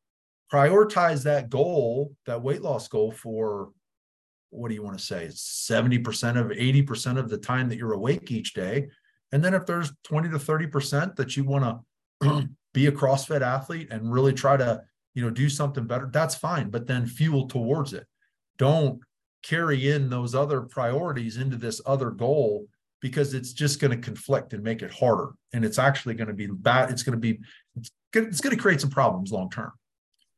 prioritize 0.51 1.23
that 1.23 1.49
goal, 1.49 2.13
that 2.25 2.41
weight 2.41 2.61
loss 2.61 2.87
goal 2.87 3.11
for 3.11 3.69
what 4.49 4.69
do 4.69 4.75
you 4.75 4.83
want 4.83 4.97
to 4.97 5.03
say? 5.03 5.27
70% 5.27 6.39
of 6.39 6.47
80% 6.47 7.17
of 7.17 7.29
the 7.29 7.37
time 7.37 7.69
that 7.69 7.77
you're 7.77 7.93
awake 7.93 8.31
each 8.31 8.53
day. 8.53 8.87
And 9.31 9.43
then 9.43 9.53
if 9.53 9.65
there's 9.65 9.91
20 10.03 10.29
to 10.29 10.37
30% 10.37 11.15
that 11.15 11.35
you 11.35 11.43
want 11.43 11.81
to 12.23 12.49
be 12.73 12.87
a 12.87 12.91
CrossFit 12.91 13.41
athlete 13.41 13.89
and 13.91 14.11
really 14.11 14.33
try 14.33 14.57
to, 14.57 14.81
you 15.13 15.23
know, 15.23 15.29
do 15.29 15.49
something 15.49 15.85
better, 15.85 16.09
that's 16.11 16.35
fine, 16.35 16.69
but 16.69 16.87
then 16.87 17.05
fuel 17.05 17.47
towards 17.47 17.93
it. 17.93 18.05
Don't 18.57 19.01
carry 19.43 19.91
in 19.91 20.09
those 20.09 20.33
other 20.33 20.61
priorities 20.61 21.37
into 21.37 21.55
this 21.55 21.79
other 21.85 22.09
goal 22.09 22.67
because 22.99 23.35
it's 23.35 23.53
just 23.53 23.79
going 23.79 23.91
to 23.91 23.97
conflict 23.97 24.53
and 24.53 24.63
make 24.63 24.81
it 24.81 24.91
harder 24.91 25.33
and 25.53 25.63
it's 25.63 25.77
actually 25.77 26.15
going 26.15 26.27
to 26.27 26.33
be 26.33 26.47
bad 26.47 26.89
it's 26.89 27.03
going 27.03 27.13
to 27.13 27.19
be 27.19 27.39
it's 27.75 28.41
going, 28.41 28.55
to 28.55 28.61
create 28.61 28.81
some 28.81 28.89
problems 28.89 29.31
long 29.31 29.47
term 29.49 29.71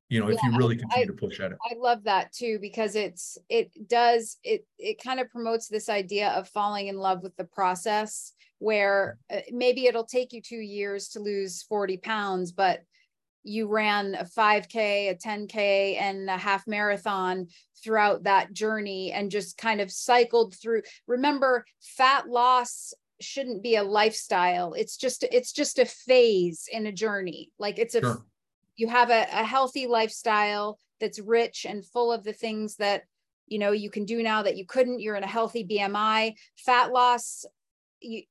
you 0.09 0.19
know 0.19 0.29
if 0.29 0.41
you 0.41 0.57
really 0.57 0.77
continue 0.77 1.03
I- 1.03 1.07
to 1.07 1.13
push 1.13 1.39
at 1.39 1.51
it. 1.51 1.57
I 1.69 1.75
love 1.77 2.03
that 2.03 2.31
too 2.33 2.59
because 2.61 2.95
it's 2.95 3.37
it 3.49 3.71
does 3.87 4.37
it 4.43 4.65
it 4.77 5.01
kind 5.03 5.19
of 5.19 5.29
promotes 5.29 5.67
this 5.67 5.89
idea 5.89 6.29
of 6.29 6.49
falling 6.49 6.87
in 6.87 6.97
love 6.97 7.23
with 7.23 7.35
the 7.35 7.43
process 7.43 8.33
where 8.59 9.19
uh, 9.31 9.41
maybe 9.51 9.85
it'll 9.85 10.05
take 10.05 10.33
you 10.33 10.41
2 10.41 10.55
years 10.55 11.09
to 11.09 11.19
lose 11.19 11.63
40 11.63 11.97
pounds 11.97 12.51
but 12.51 12.81
you 13.43 13.67
ran 13.67 14.15
a 14.15 14.25
5k 14.25 15.09
a 15.09 15.15
10k 15.15 15.97
and 15.99 16.29
a 16.29 16.37
half 16.37 16.67
marathon 16.67 17.47
throughout 17.83 18.23
that 18.23 18.51
journey 18.53 19.11
and 19.11 19.31
just 19.31 19.57
kind 19.57 19.79
of 19.79 19.91
cycled 19.91 20.55
through. 20.55 20.81
Remember 21.07 21.65
fat 21.81 22.27
loss 22.27 22.93
shouldn't 23.21 23.63
be 23.63 23.75
a 23.75 23.83
lifestyle. 23.83 24.73
It's 24.73 24.97
just 24.97 25.23
it's 25.23 25.53
just 25.53 25.79
a 25.79 25.85
phase 25.85 26.67
in 26.71 26.85
a 26.87 26.91
journey. 26.91 27.51
Like 27.57 27.79
it's 27.79 27.95
a 27.95 28.01
Sure. 28.01 28.25
You 28.78 28.88
have 28.88 29.09
a, 29.09 29.23
a 29.32 29.43
healthy 29.43 29.88
lifestyle 29.88 30.80
that's 30.99 31.19
rich 31.19 31.65
and 31.67 31.86
full 31.86 32.11
of 32.11 32.23
the 32.23 32.34
things 32.34 32.78
that 32.78 33.03
you 33.47 33.59
know 33.59 33.71
you 33.71 33.89
can 33.89 34.05
do 34.05 34.23
now 34.23 34.43
that 34.43 34.57
you 34.57 34.65
couldn't. 34.65 34.99
You're 34.99 35.15
in 35.15 35.23
a 35.23 35.28
healthy 35.28 35.65
bmi 35.65 36.34
fat 36.57 36.91
loss 36.91 37.45
you 37.99 38.23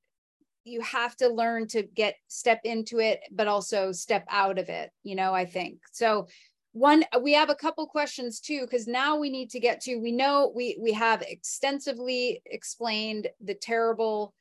you 0.65 0.81
have 0.81 1.17
to 1.17 1.29
learn 1.29 1.69
to 1.69 1.83
get 1.83 2.17
step 2.27 2.61
into 2.65 2.99
it 2.99 3.21
but 3.31 3.47
also 3.47 3.93
step 3.93 4.25
out 4.29 4.59
of 4.59 4.69
it 4.69 4.91
you 5.03 5.15
know 5.15 5.35
i 5.35 5.45
think. 5.45 5.79
So 5.93 6.29
one 6.73 7.05
we 7.23 7.33
have 7.33 7.49
a 7.49 7.55
couple 7.55 7.87
questions 7.87 8.39
too 8.39 8.61
because 8.61 8.87
now 8.87 9.17
we 9.17 9.31
need 9.31 9.49
to 9.51 9.61
get 9.61 9.81
to 9.81 9.97
we 9.97 10.13
know 10.13 10.53
we 10.55 10.77
we 10.81 10.93
have 10.93 11.23
extensively 11.23 12.43
explained 12.45 13.29
the 13.41 13.55
terrible 13.55 14.35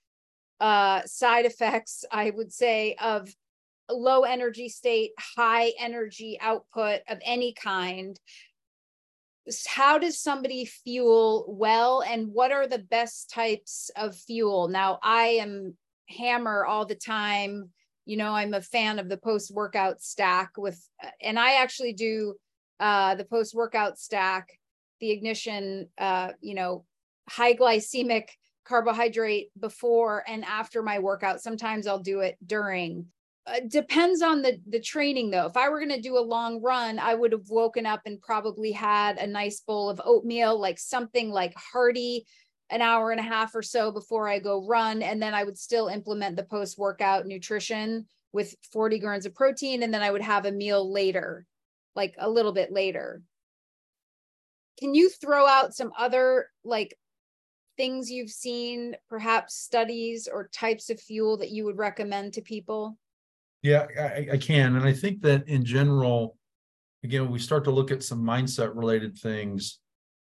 uh 0.60 1.02
side 1.06 1.46
effects 1.46 2.04
i 2.12 2.30
would 2.32 2.52
say 2.52 2.96
of 3.02 3.34
low 3.90 4.24
energy 4.24 4.70
state, 4.70 5.12
high 5.20 5.74
energy 5.80 6.38
output 6.42 7.02
of 7.08 7.20
any 7.24 7.54
kind. 7.54 8.20
How 9.68 10.00
does 10.00 10.20
somebody 10.20 10.66
fuel 10.66 11.46
well 11.48 12.02
and 12.02 12.30
what 12.34 12.52
are 12.52 12.68
the 12.68 12.80
best 12.80 13.30
types 13.30 13.92
of 13.96 14.16
fuel? 14.16 14.68
Now, 14.68 15.00
I 15.04 15.40
am 15.40 15.78
hammer 16.10 16.66
all 16.66 16.86
the 16.86 16.96
time. 16.96 17.70
You 18.06 18.18
know, 18.18 18.34
I'm 18.34 18.54
a 18.54 18.62
fan 18.62 19.00
of 19.00 19.10
the 19.10 19.18
post 19.18 19.52
workout 19.54 20.02
stack 20.02 20.52
with, 20.58 20.84
uh, 21.04 21.10
and 21.22 21.40
I 21.40 21.62
actually 21.62 21.94
do 21.94 22.36
uh, 22.80 23.16
the 23.16 23.26
post 23.26 23.54
workout 23.54 24.00
stack, 24.00 24.50
the 25.00 25.12
ignition, 25.12 25.90
uh, 25.98 26.32
you 26.42 26.56
know, 26.56 26.86
high 27.30 27.54
glycemic 27.54 28.30
carbohydrate 28.66 29.50
before 29.60 30.24
and 30.28 30.44
after 30.44 30.82
my 30.82 31.00
workout. 31.00 31.42
Sometimes 31.42 31.88
I'll 31.88 32.00
do 32.00 32.22
it 32.22 32.38
during 32.46 33.08
uh, 33.48 33.60
depends 33.68 34.22
on 34.22 34.42
the 34.42 34.60
the 34.68 34.80
training 34.80 35.30
though. 35.30 35.46
If 35.46 35.58
i 35.58 35.70
were 35.70 35.80
going 35.80 35.92
to 35.92 36.02
do 36.02 36.18
a 36.18 36.20
long 36.20 36.62
run 36.62 37.00
i 37.00 37.14
would 37.14 37.32
have 37.32 37.50
woken 37.50 37.86
up 37.86 38.02
and 38.06 38.22
probably 38.22 38.72
had 38.72 39.18
a 39.18 39.28
nice 39.28 39.62
bowl 39.62 39.90
of 39.90 40.02
oatmeal 40.04 40.60
like 40.60 40.80
something 40.80 41.30
like 41.30 41.54
hearty 41.56 42.26
an 42.72 42.82
hour 42.82 43.12
and 43.12 43.20
a 43.20 43.24
half 43.24 43.54
or 43.54 43.62
so 43.62 43.92
before 43.92 44.28
i 44.28 44.40
go 44.40 44.66
run 44.66 45.02
and 45.02 45.22
then 45.22 45.34
i 45.34 45.44
would 45.44 45.58
still 45.58 45.88
implement 45.88 46.36
the 46.36 46.44
post 46.44 46.78
workout 46.78 47.28
nutrition 47.28 48.06
with 48.34 48.56
40 48.74 49.00
grams 49.00 49.26
of 49.26 49.36
protein 49.36 49.84
and 49.84 49.94
then 49.94 50.02
i 50.02 50.10
would 50.10 50.24
have 50.24 50.46
a 50.46 50.52
meal 50.52 50.92
later 50.92 51.46
like 51.96 52.16
a 52.20 52.30
little 52.30 52.52
bit 52.52 52.72
later. 52.72 53.22
Can 54.80 54.94
you 54.94 55.10
throw 55.10 55.48
out 55.48 55.74
some 55.74 55.92
other 55.98 56.50
like 56.64 56.98
things 57.78 58.12
you've 58.12 58.30
seen 58.30 58.96
perhaps 59.10 59.56
studies 59.56 60.28
or 60.32 60.50
types 60.50 60.90
of 60.90 61.00
fuel 61.00 61.38
that 61.38 61.52
you 61.52 61.66
would 61.66 61.78
recommend 61.78 62.34
to 62.34 62.42
people 62.42 62.98
yeah 63.66 63.86
I, 64.00 64.28
I 64.34 64.38
can 64.38 64.76
and 64.76 64.86
i 64.86 64.94
think 64.94 65.22
that 65.22 65.48
in 65.48 65.66
general 65.66 66.38
again 67.04 67.30
we 67.32 67.40
start 67.40 67.64
to 67.66 67.72
look 67.72 67.92
at 67.92 68.04
some 68.04 68.24
mindset 68.24 68.76
related 68.76 69.18
things 69.18 69.80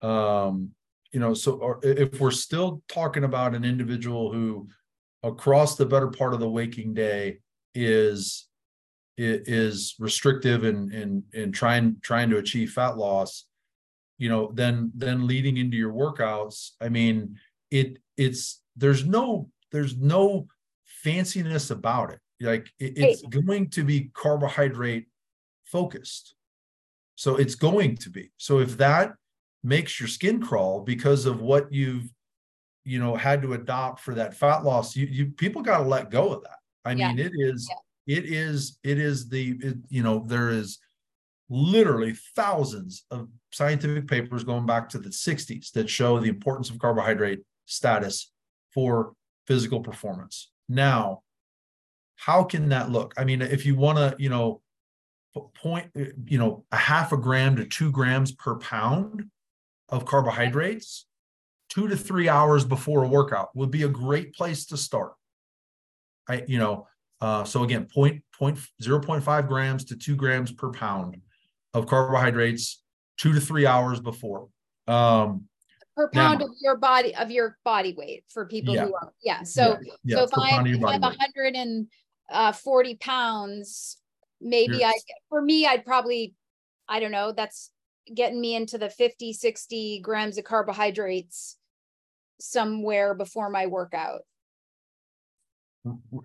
um 0.02 0.70
you 1.12 1.20
know 1.20 1.34
so 1.34 1.78
if 1.82 2.20
we're 2.20 2.30
still 2.30 2.82
talking 2.88 3.24
about 3.24 3.54
an 3.54 3.64
individual 3.64 4.32
who 4.32 4.68
across 5.22 5.76
the 5.76 5.86
better 5.86 6.08
part 6.08 6.34
of 6.34 6.40
the 6.40 6.48
waking 6.48 6.94
day 6.94 7.38
is 7.74 8.48
is 9.22 9.94
restrictive 9.98 10.64
and 10.64 10.92
in, 10.92 11.22
in 11.34 11.52
trying 11.52 11.96
trying 12.00 12.30
to 12.30 12.38
achieve 12.38 12.72
fat 12.72 12.96
loss, 12.96 13.44
you 14.18 14.28
know, 14.28 14.50
then 14.54 14.90
then 14.94 15.26
leading 15.26 15.58
into 15.58 15.76
your 15.76 15.92
workouts, 15.92 16.70
I 16.80 16.88
mean, 16.88 17.36
it 17.70 17.98
it's 18.16 18.62
there's 18.76 19.04
no 19.04 19.50
there's 19.72 19.96
no 19.96 20.46
fanciness 21.04 21.70
about 21.70 22.12
it. 22.12 22.20
Like 22.40 22.70
it, 22.78 22.96
it's 22.96 23.22
hey. 23.22 23.28
going 23.28 23.68
to 23.70 23.84
be 23.84 24.10
carbohydrate 24.14 25.06
focused. 25.64 26.34
So 27.16 27.36
it's 27.36 27.54
going 27.54 27.96
to 27.98 28.10
be. 28.10 28.30
So 28.38 28.60
if 28.60 28.78
that 28.78 29.14
makes 29.62 30.00
your 30.00 30.08
skin 30.08 30.40
crawl 30.40 30.80
because 30.80 31.26
of 31.26 31.42
what 31.42 31.70
you've 31.72 32.10
you 32.84 32.98
know 32.98 33.14
had 33.14 33.42
to 33.42 33.52
adopt 33.52 34.00
for 34.00 34.14
that 34.14 34.34
fat 34.34 34.64
loss, 34.64 34.96
you, 34.96 35.06
you 35.06 35.26
people 35.26 35.62
got 35.62 35.78
to 35.78 35.84
let 35.84 36.10
go 36.10 36.32
of 36.32 36.42
that. 36.42 36.58
I 36.84 36.92
yeah. 36.92 37.08
mean, 37.08 37.18
it 37.18 37.32
is 37.34 37.68
yeah. 38.06 38.16
it 38.16 38.24
is 38.24 38.78
it 38.82 38.98
is 38.98 39.28
the 39.28 39.58
it, 39.62 39.76
you 39.88 40.02
know 40.02 40.24
there 40.26 40.48
is 40.48 40.78
literally 41.50 42.14
thousands 42.36 43.04
of 43.10 43.28
scientific 43.52 44.06
papers 44.06 44.44
going 44.44 44.64
back 44.64 44.88
to 44.88 44.98
the 44.98 45.08
60s 45.08 45.72
that 45.72 45.90
show 45.90 46.18
the 46.20 46.28
importance 46.28 46.70
of 46.70 46.78
carbohydrate 46.78 47.40
status 47.66 48.32
for 48.72 49.14
physical 49.48 49.80
performance. 49.80 50.52
Now, 50.68 51.22
how 52.20 52.44
can 52.44 52.68
that 52.68 52.90
look? 52.90 53.14
I 53.16 53.24
mean, 53.24 53.40
if 53.40 53.64
you 53.64 53.74
want 53.74 53.96
to, 53.96 54.14
you 54.18 54.28
know, 54.28 54.60
point, 55.54 55.90
you 55.94 56.36
know, 56.36 56.66
a 56.70 56.76
half 56.76 57.12
a 57.12 57.16
gram 57.16 57.56
to 57.56 57.64
two 57.64 57.90
grams 57.90 58.32
per 58.32 58.56
pound 58.56 59.24
of 59.88 60.04
carbohydrates, 60.04 61.06
two 61.70 61.88
to 61.88 61.96
three 61.96 62.28
hours 62.28 62.62
before 62.62 63.04
a 63.04 63.08
workout 63.08 63.48
would 63.56 63.70
be 63.70 63.84
a 63.84 63.88
great 63.88 64.34
place 64.34 64.66
to 64.66 64.76
start. 64.76 65.12
I, 66.28 66.44
you 66.46 66.58
know, 66.58 66.86
uh, 67.22 67.44
so 67.44 67.62
again, 67.62 67.86
point, 67.86 68.22
point, 68.38 68.58
0.5 68.82 69.48
grams 69.48 69.86
to 69.86 69.96
two 69.96 70.14
grams 70.14 70.52
per 70.52 70.70
pound 70.72 71.16
of 71.72 71.86
carbohydrates, 71.86 72.82
two 73.16 73.32
to 73.32 73.40
three 73.40 73.64
hours 73.64 73.98
before. 73.98 74.48
Um, 74.86 75.46
per 75.96 76.10
pound 76.10 76.40
now, 76.40 76.46
of 76.46 76.52
your 76.60 76.76
body 76.76 77.14
of 77.14 77.30
your 77.30 77.56
body 77.64 77.94
weight 77.96 78.24
for 78.28 78.44
people 78.44 78.74
yeah, 78.74 78.84
who 78.84 78.94
are 78.94 79.12
yeah. 79.22 79.42
So 79.42 79.78
yeah, 79.82 79.92
yeah, 80.04 80.16
so 80.16 80.22
if 80.24 80.30
I'm, 80.34 80.66
if 80.66 80.84
I'm 80.84 81.00
140 81.00 81.88
uh, 82.30 82.52
40 82.52 82.96
pounds, 82.96 84.00
maybe 84.40 84.78
You're, 84.78 84.88
I 84.88 84.94
for 85.28 85.42
me 85.42 85.66
I'd 85.66 85.84
probably 85.84 86.34
I 86.88 87.00
don't 87.00 87.12
know 87.12 87.32
that's 87.32 87.70
getting 88.12 88.40
me 88.40 88.54
into 88.54 88.78
the 88.78 88.90
50 88.90 89.32
60 89.32 90.00
grams 90.00 90.38
of 90.38 90.44
carbohydrates 90.44 91.56
somewhere 92.40 93.14
before 93.14 93.50
my 93.50 93.66
workout 93.66 94.22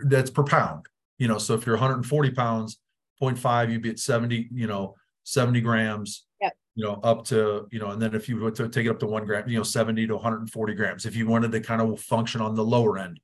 that's 0.06 0.30
per 0.30 0.44
pound 0.44 0.86
you 1.18 1.28
know 1.28 1.38
so 1.38 1.54
if 1.54 1.66
you're 1.66 1.76
140 1.76 2.32
pounds 2.32 2.80
0.5 3.22 3.72
you'd 3.72 3.82
be 3.82 3.90
at 3.90 4.00
70 4.00 4.50
you 4.52 4.68
know 4.68 4.96
70 5.24 5.62
grams 5.62 6.26
yep. 6.42 6.54
you 6.76 6.86
know 6.86 7.00
up 7.04 7.26
to 7.26 7.68
you 7.72 7.80
know 7.80 7.92
and 7.92 8.02
then 8.02 8.16
if 8.16 8.28
you 8.28 8.38
were 8.38 8.52
to 8.52 8.70
take 8.70 8.86
it 8.86 8.90
up 8.90 9.00
to 9.00 9.08
one 9.08 9.26
gram 9.26 9.48
you 9.48 9.58
know 9.58 9.64
70 9.64 10.08
to 10.08 10.16
140 10.16 10.74
grams 10.74 11.06
if 11.06 11.16
you 11.16 11.28
wanted 11.28 11.52
to 11.52 11.60
kind 11.60 11.82
of 11.82 12.00
function 12.00 12.42
on 12.42 12.56
the 12.56 12.64
lower 12.64 12.98
end 12.98 13.20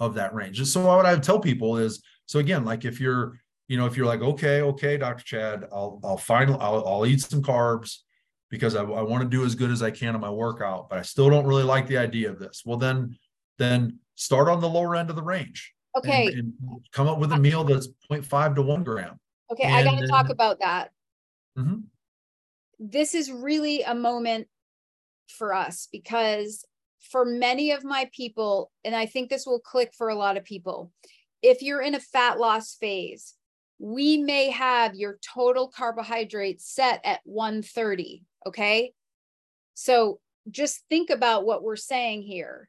of 0.00 0.14
that 0.14 0.34
range 0.34 0.58
and 0.58 0.68
so 0.68 0.84
what 0.84 1.06
i 1.06 1.14
would 1.14 1.22
tell 1.22 1.40
people 1.40 1.76
is 1.78 2.02
so 2.26 2.38
again 2.38 2.64
like 2.64 2.84
if 2.84 3.00
you're 3.00 3.38
you 3.68 3.78
know, 3.78 3.86
if 3.86 3.96
you're 3.96 4.06
like, 4.06 4.20
okay, 4.20 4.60
okay, 4.62 4.96
Dr. 4.96 5.24
Chad, 5.24 5.64
I'll 5.72 6.00
I'll 6.04 6.18
finally, 6.18 6.58
I'll, 6.60 6.86
I'll 6.86 7.06
eat 7.06 7.20
some 7.20 7.42
carbs 7.42 7.98
because 8.50 8.76
I, 8.76 8.82
I 8.82 9.02
want 9.02 9.22
to 9.22 9.28
do 9.28 9.44
as 9.44 9.54
good 9.54 9.70
as 9.70 9.82
I 9.82 9.90
can 9.90 10.14
on 10.14 10.20
my 10.20 10.30
workout, 10.30 10.88
but 10.88 10.98
I 10.98 11.02
still 11.02 11.30
don't 11.30 11.46
really 11.46 11.62
like 11.62 11.86
the 11.86 11.96
idea 11.96 12.30
of 12.30 12.38
this. 12.38 12.62
Well, 12.64 12.78
then 12.78 13.16
then 13.58 13.98
start 14.16 14.48
on 14.48 14.60
the 14.60 14.68
lower 14.68 14.96
end 14.96 15.10
of 15.10 15.16
the 15.16 15.22
range. 15.22 15.72
Okay. 15.96 16.26
And, 16.26 16.36
and 16.36 16.54
come 16.92 17.06
up 17.06 17.18
with 17.18 17.32
a 17.32 17.38
meal 17.38 17.62
that's 17.64 17.88
0.5 18.10 18.56
to 18.56 18.62
one 18.62 18.82
gram. 18.82 19.18
Okay, 19.50 19.64
and 19.64 19.74
I 19.74 19.84
got 19.84 20.00
to 20.00 20.08
talk 20.08 20.28
about 20.28 20.58
that. 20.60 20.90
Mm-hmm. 21.56 21.80
This 22.80 23.14
is 23.14 23.30
really 23.30 23.82
a 23.82 23.94
moment 23.94 24.48
for 25.28 25.54
us 25.54 25.88
because 25.92 26.64
for 27.10 27.24
many 27.24 27.70
of 27.70 27.84
my 27.84 28.10
people, 28.12 28.72
and 28.84 28.94
I 28.94 29.06
think 29.06 29.30
this 29.30 29.46
will 29.46 29.60
click 29.60 29.92
for 29.96 30.08
a 30.08 30.16
lot 30.16 30.36
of 30.36 30.44
people, 30.44 30.90
if 31.44 31.60
you're 31.60 31.82
in 31.82 31.94
a 31.94 32.00
fat 32.00 32.40
loss 32.40 32.74
phase, 32.74 33.34
we 33.78 34.16
may 34.16 34.50
have 34.50 34.94
your 34.94 35.18
total 35.34 35.68
carbohydrates 35.68 36.66
set 36.66 37.00
at 37.04 37.20
130. 37.24 38.24
Okay. 38.46 38.92
So 39.74 40.20
just 40.50 40.82
think 40.88 41.10
about 41.10 41.44
what 41.44 41.62
we're 41.62 41.76
saying 41.76 42.22
here. 42.22 42.68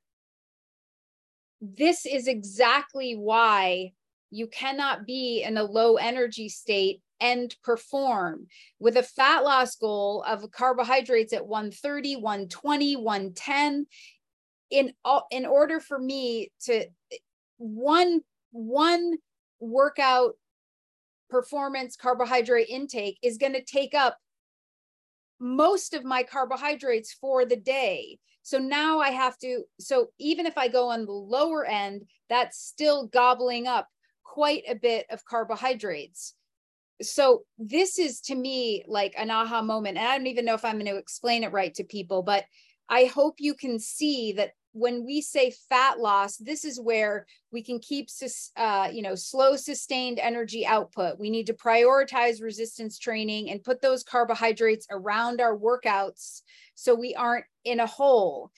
This 1.61 2.05
is 2.05 2.27
exactly 2.27 3.13
why 3.13 3.93
you 4.29 4.47
cannot 4.47 5.05
be 5.05 5.41
in 5.43 5.57
a 5.57 5.63
low 5.63 5.95
energy 5.95 6.49
state 6.49 7.01
and 7.21 7.55
perform 7.63 8.47
with 8.79 8.97
a 8.97 9.03
fat 9.03 9.45
loss 9.45 9.77
goal 9.77 10.21
of 10.27 10.51
carbohydrates 10.51 11.31
at 11.31 11.47
130 11.47 12.17
120 12.17 12.97
110 12.97 13.85
in 14.69 14.93
all, 15.05 15.27
in 15.31 15.45
order 15.45 15.79
for 15.79 15.97
me 15.97 16.51
to 16.63 16.85
one 17.57 18.21
one 18.55 19.17
workout 19.59 20.35
performance 21.29 21.97
carbohydrate 21.97 22.69
intake 22.69 23.17
is 23.21 23.37
going 23.37 23.51
to 23.51 23.63
take 23.63 23.93
up 23.93 24.17
most 25.39 25.93
of 25.93 26.05
my 26.05 26.23
carbohydrates 26.23 27.11
for 27.13 27.45
the 27.45 27.57
day. 27.57 28.17
So 28.43 28.57
now 28.57 28.99
I 28.99 29.09
have 29.09 29.37
to, 29.39 29.63
so 29.79 30.07
even 30.19 30.45
if 30.45 30.57
I 30.57 30.69
go 30.69 30.89
on 30.89 31.05
the 31.05 31.11
lower 31.11 31.65
end, 31.65 32.03
that's 32.29 32.63
still 32.63 33.07
gobbling 33.07 33.67
up 33.67 33.89
quite 34.23 34.63
a 34.69 34.75
bit 34.75 35.05
of 35.09 35.25
carbohydrates. 35.25 36.35
So 37.01 37.43
this 37.57 37.99
is 37.99 38.21
to 38.21 38.35
me 38.35 38.85
like 38.87 39.15
an 39.17 39.31
aha 39.31 39.61
moment. 39.61 39.97
And 39.97 40.07
I 40.07 40.17
don't 40.17 40.27
even 40.27 40.45
know 40.45 40.53
if 40.53 40.63
I'm 40.63 40.79
going 40.79 40.85
to 40.85 40.97
explain 40.97 41.43
it 41.43 41.51
right 41.51 41.73
to 41.75 41.83
people, 41.83 42.23
but 42.23 42.45
I 42.87 43.05
hope 43.05 43.35
you 43.39 43.53
can 43.53 43.79
see 43.79 44.31
that 44.33 44.51
when 44.75 45.05
we 45.05 45.21
say 45.21 45.53
fat 45.69 45.99
loss, 45.99 46.35
this 46.35 46.65
is 46.65 46.81
where 46.81 47.25
we 47.49 47.63
can 47.63 47.79
keep, 47.79 48.09
uh, 48.57 48.89
you 48.91 49.01
know, 49.01 49.15
slow 49.15 49.55
sustained 49.55 50.19
energy 50.19 50.65
output. 50.65 51.17
We 51.17 51.29
need 51.29 51.47
to 51.47 51.53
prioritize 51.53 52.43
resistance 52.43 52.99
training 52.99 53.49
and 53.49 53.63
put 53.63 53.81
those 53.81 54.03
carbohydrates 54.03 54.85
around 54.91 55.39
our 55.39 55.57
workouts 55.57 56.41
so 56.75 56.93
we 56.93 57.15
aren't 57.15 57.45
in 57.63 57.79
a 57.79 57.87
hole. 57.87 58.51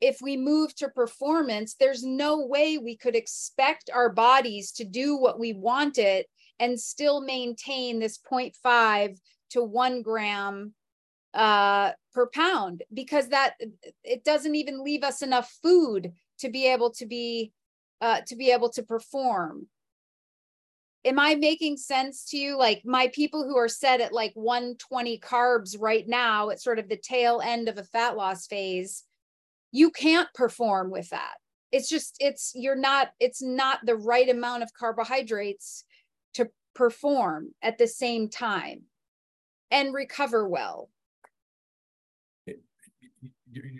If 0.00 0.20
we 0.20 0.36
move 0.36 0.74
to 0.76 0.88
performance, 0.88 1.76
there's 1.78 2.02
no 2.02 2.44
way 2.44 2.78
we 2.78 2.96
could 2.96 3.14
expect 3.14 3.88
our 3.94 4.10
bodies 4.10 4.72
to 4.72 4.84
do 4.84 5.16
what 5.16 5.38
we 5.38 5.52
want 5.52 5.96
it 5.96 6.26
and 6.58 6.78
still 6.78 7.20
maintain 7.20 8.00
this 8.00 8.18
0.5 8.18 9.16
to 9.50 9.62
one 9.62 10.02
gram 10.02 10.74
uh, 11.34 11.92
per 12.12 12.26
pound 12.28 12.82
because 12.92 13.28
that 13.28 13.54
it 14.04 14.24
doesn't 14.24 14.54
even 14.54 14.84
leave 14.84 15.02
us 15.02 15.22
enough 15.22 15.50
food 15.62 16.12
to 16.38 16.48
be 16.50 16.66
able 16.66 16.90
to 16.90 17.06
be 17.06 17.52
uh, 18.00 18.20
to 18.26 18.36
be 18.36 18.50
able 18.50 18.68
to 18.70 18.82
perform. 18.82 19.66
Am 21.04 21.18
i 21.18 21.34
making 21.34 21.76
sense 21.76 22.24
to 22.30 22.36
you? 22.36 22.56
Like 22.56 22.82
my 22.84 23.08
people 23.08 23.44
who 23.44 23.56
are 23.56 23.68
set 23.68 24.00
at 24.00 24.12
like 24.12 24.32
120 24.34 25.18
carbs 25.18 25.76
right 25.78 26.06
now 26.06 26.50
at 26.50 26.60
sort 26.60 26.78
of 26.78 26.88
the 26.88 26.96
tail 26.96 27.40
end 27.42 27.68
of 27.68 27.78
a 27.78 27.84
fat 27.84 28.16
loss 28.16 28.46
phase 28.46 29.04
you 29.72 29.90
can't 29.90 30.28
perform 30.34 30.90
with 30.90 31.08
that. 31.10 31.34
It's 31.72 31.88
just 31.88 32.16
it's 32.20 32.52
you're 32.54 32.76
not 32.76 33.08
it's 33.18 33.42
not 33.42 33.80
the 33.84 33.96
right 33.96 34.28
amount 34.28 34.62
of 34.62 34.74
carbohydrates 34.74 35.84
to 36.34 36.50
perform 36.74 37.54
at 37.62 37.78
the 37.78 37.86
same 37.86 38.28
time 38.28 38.82
and 39.70 39.94
recover 39.94 40.46
well 40.46 40.90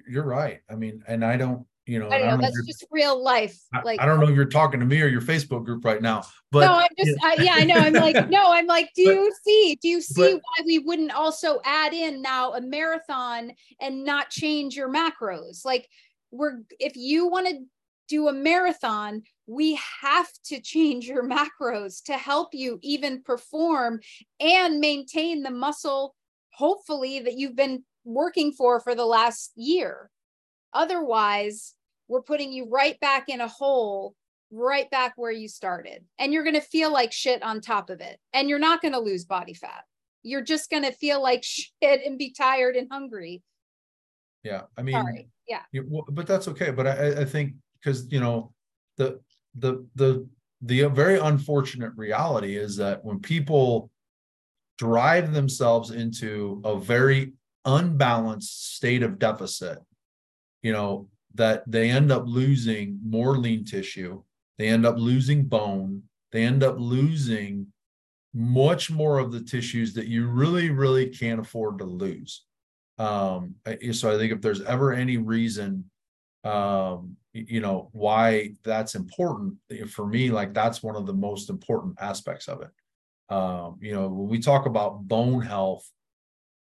you're 0.08 0.24
right. 0.24 0.60
I 0.70 0.74
mean, 0.74 1.02
and 1.06 1.24
I 1.24 1.36
don't, 1.36 1.66
you 1.86 1.98
know, 1.98 2.10
I 2.10 2.18
don't 2.18 2.38
know, 2.38 2.46
that's 2.46 2.56
know 2.56 2.64
just 2.66 2.86
real 2.90 3.22
life. 3.22 3.60
Like 3.84 4.00
I, 4.00 4.04
I, 4.04 4.06
don't 4.06 4.20
know 4.20 4.28
if 4.28 4.36
you're 4.36 4.44
talking 4.44 4.78
to 4.78 4.86
me 4.86 5.00
or 5.00 5.08
your 5.08 5.20
Facebook 5.20 5.64
group 5.64 5.84
right 5.84 6.00
now, 6.00 6.22
but 6.52 6.60
no, 6.60 6.74
I'm 6.74 6.90
just, 6.96 7.18
I, 7.24 7.34
yeah, 7.42 7.54
I 7.56 7.64
know. 7.64 7.74
I'm 7.74 7.92
like, 7.92 8.28
no, 8.30 8.52
I'm 8.52 8.66
like, 8.66 8.90
do 8.94 9.04
but, 9.04 9.14
you 9.14 9.34
see, 9.44 9.78
do 9.82 9.88
you 9.88 10.00
see 10.00 10.34
but, 10.34 10.42
why 10.42 10.64
we 10.64 10.78
wouldn't 10.78 11.12
also 11.12 11.60
add 11.64 11.92
in 11.92 12.22
now 12.22 12.52
a 12.52 12.60
marathon 12.60 13.52
and 13.80 14.04
not 14.04 14.30
change 14.30 14.76
your 14.76 14.88
macros? 14.88 15.64
Like, 15.64 15.88
we're, 16.30 16.60
if 16.78 16.96
you 16.96 17.26
want 17.26 17.48
to 17.48 17.64
do 18.08 18.28
a 18.28 18.32
marathon, 18.32 19.22
we 19.46 19.78
have 20.00 20.28
to 20.44 20.60
change 20.60 21.06
your 21.06 21.24
macros 21.28 22.04
to 22.04 22.12
help 22.16 22.54
you 22.54 22.78
even 22.82 23.22
perform 23.22 24.00
and 24.38 24.78
maintain 24.78 25.42
the 25.42 25.50
muscle, 25.50 26.14
hopefully, 26.52 27.20
that 27.20 27.34
you've 27.34 27.56
been 27.56 27.82
working 28.04 28.52
for 28.52 28.80
for 28.80 28.94
the 28.94 29.06
last 29.06 29.52
year. 29.56 30.10
Otherwise, 30.72 31.74
we're 32.08 32.22
putting 32.22 32.52
you 32.52 32.68
right 32.68 32.98
back 33.00 33.28
in 33.28 33.40
a 33.40 33.48
hole, 33.48 34.14
right 34.50 34.90
back 34.90 35.14
where 35.16 35.30
you 35.30 35.48
started. 35.48 36.04
And 36.18 36.32
you're 36.32 36.44
going 36.44 36.54
to 36.54 36.60
feel 36.60 36.92
like 36.92 37.12
shit 37.12 37.42
on 37.42 37.60
top 37.60 37.90
of 37.90 38.00
it. 38.00 38.18
And 38.32 38.48
you're 38.48 38.58
not 38.58 38.82
going 38.82 38.92
to 38.92 39.00
lose 39.00 39.24
body 39.24 39.54
fat. 39.54 39.84
You're 40.22 40.42
just 40.42 40.70
going 40.70 40.84
to 40.84 40.92
feel 40.92 41.22
like 41.22 41.42
shit 41.44 41.72
and 41.82 42.18
be 42.18 42.30
tired 42.30 42.76
and 42.76 42.88
hungry. 42.90 43.42
Yeah. 44.42 44.62
I 44.76 44.82
mean, 44.82 44.94
Sorry. 44.94 45.28
yeah. 45.48 45.62
You, 45.72 46.04
but 46.10 46.26
that's 46.26 46.48
okay. 46.48 46.70
But 46.70 46.86
I, 46.86 47.20
I 47.20 47.24
think 47.24 47.54
because, 47.80 48.10
you 48.10 48.20
know, 48.20 48.52
the, 48.96 49.20
the, 49.54 49.86
the, 49.94 50.28
the 50.62 50.84
uh, 50.84 50.88
very 50.88 51.18
unfortunate 51.18 51.92
reality 51.96 52.56
is 52.56 52.76
that 52.76 53.04
when 53.04 53.20
people 53.20 53.90
drive 54.78 55.32
themselves 55.32 55.90
into 55.90 56.60
a 56.64 56.78
very 56.78 57.32
unbalanced 57.64 58.74
state 58.76 59.02
of 59.02 59.18
deficit, 59.18 59.78
you 60.62 60.72
know, 60.72 61.08
that 61.34 61.62
they 61.66 61.90
end 61.90 62.12
up 62.12 62.24
losing 62.26 62.98
more 63.04 63.38
lean 63.38 63.64
tissue, 63.64 64.22
they 64.58 64.68
end 64.68 64.84
up 64.84 64.96
losing 64.98 65.44
bone, 65.44 66.02
they 66.30 66.44
end 66.44 66.62
up 66.62 66.76
losing 66.78 67.66
much 68.34 68.90
more 68.90 69.18
of 69.18 69.32
the 69.32 69.42
tissues 69.42 69.94
that 69.94 70.06
you 70.06 70.26
really, 70.26 70.70
really 70.70 71.08
can't 71.08 71.40
afford 71.40 71.78
to 71.78 71.84
lose. 71.84 72.44
Um, 72.98 73.56
so 73.92 74.14
I 74.14 74.18
think 74.18 74.32
if 74.32 74.40
there's 74.40 74.62
ever 74.62 74.92
any 74.92 75.16
reason, 75.16 75.90
um, 76.44 77.16
you 77.32 77.60
know, 77.60 77.88
why 77.92 78.54
that's 78.62 78.94
important 78.94 79.56
for 79.88 80.06
me, 80.06 80.30
like 80.30 80.54
that's 80.54 80.82
one 80.82 80.96
of 80.96 81.06
the 81.06 81.14
most 81.14 81.50
important 81.50 81.96
aspects 82.00 82.48
of 82.48 82.62
it. 82.62 82.70
Um, 83.34 83.78
you 83.80 83.94
know, 83.94 84.08
when 84.08 84.28
we 84.28 84.38
talk 84.38 84.66
about 84.66 85.08
bone 85.08 85.40
health, 85.40 85.88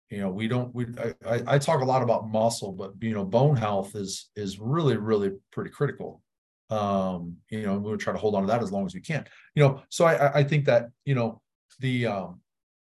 you 0.10 0.20
know, 0.20 0.30
we 0.30 0.47
don't, 0.47 0.74
we, 0.74 0.88
I, 1.26 1.41
I 1.47 1.60
talk 1.60 1.82
a 1.82 1.86
lot 1.86 2.01
about 2.01 2.30
muscle, 2.30 2.72
but 2.72 2.93
you 3.01 3.14
know, 3.14 3.24
bone 3.24 3.55
health 3.55 3.95
is, 3.95 4.30
is 4.36 4.60
really, 4.60 4.97
really 4.97 5.32
pretty 5.51 5.70
critical. 5.70 6.22
Um, 6.70 7.38
you 7.49 7.64
know, 7.64 7.78
we 7.80 7.91
would 7.91 7.99
try 7.99 8.14
to 8.14 8.20
hold 8.20 8.36
on 8.36 8.41
to 8.43 8.47
that 8.47 8.62
as 8.62 8.72
long 8.72 8.86
as 8.86 8.93
we 8.93 9.01
can, 9.01 9.26
you 9.55 9.64
know, 9.64 9.82
so 9.89 10.05
I, 10.05 10.39
I 10.39 10.43
think 10.43 10.66
that, 10.66 10.89
you 11.05 11.16
know, 11.16 11.41
the, 11.80 12.07
um, 12.07 12.41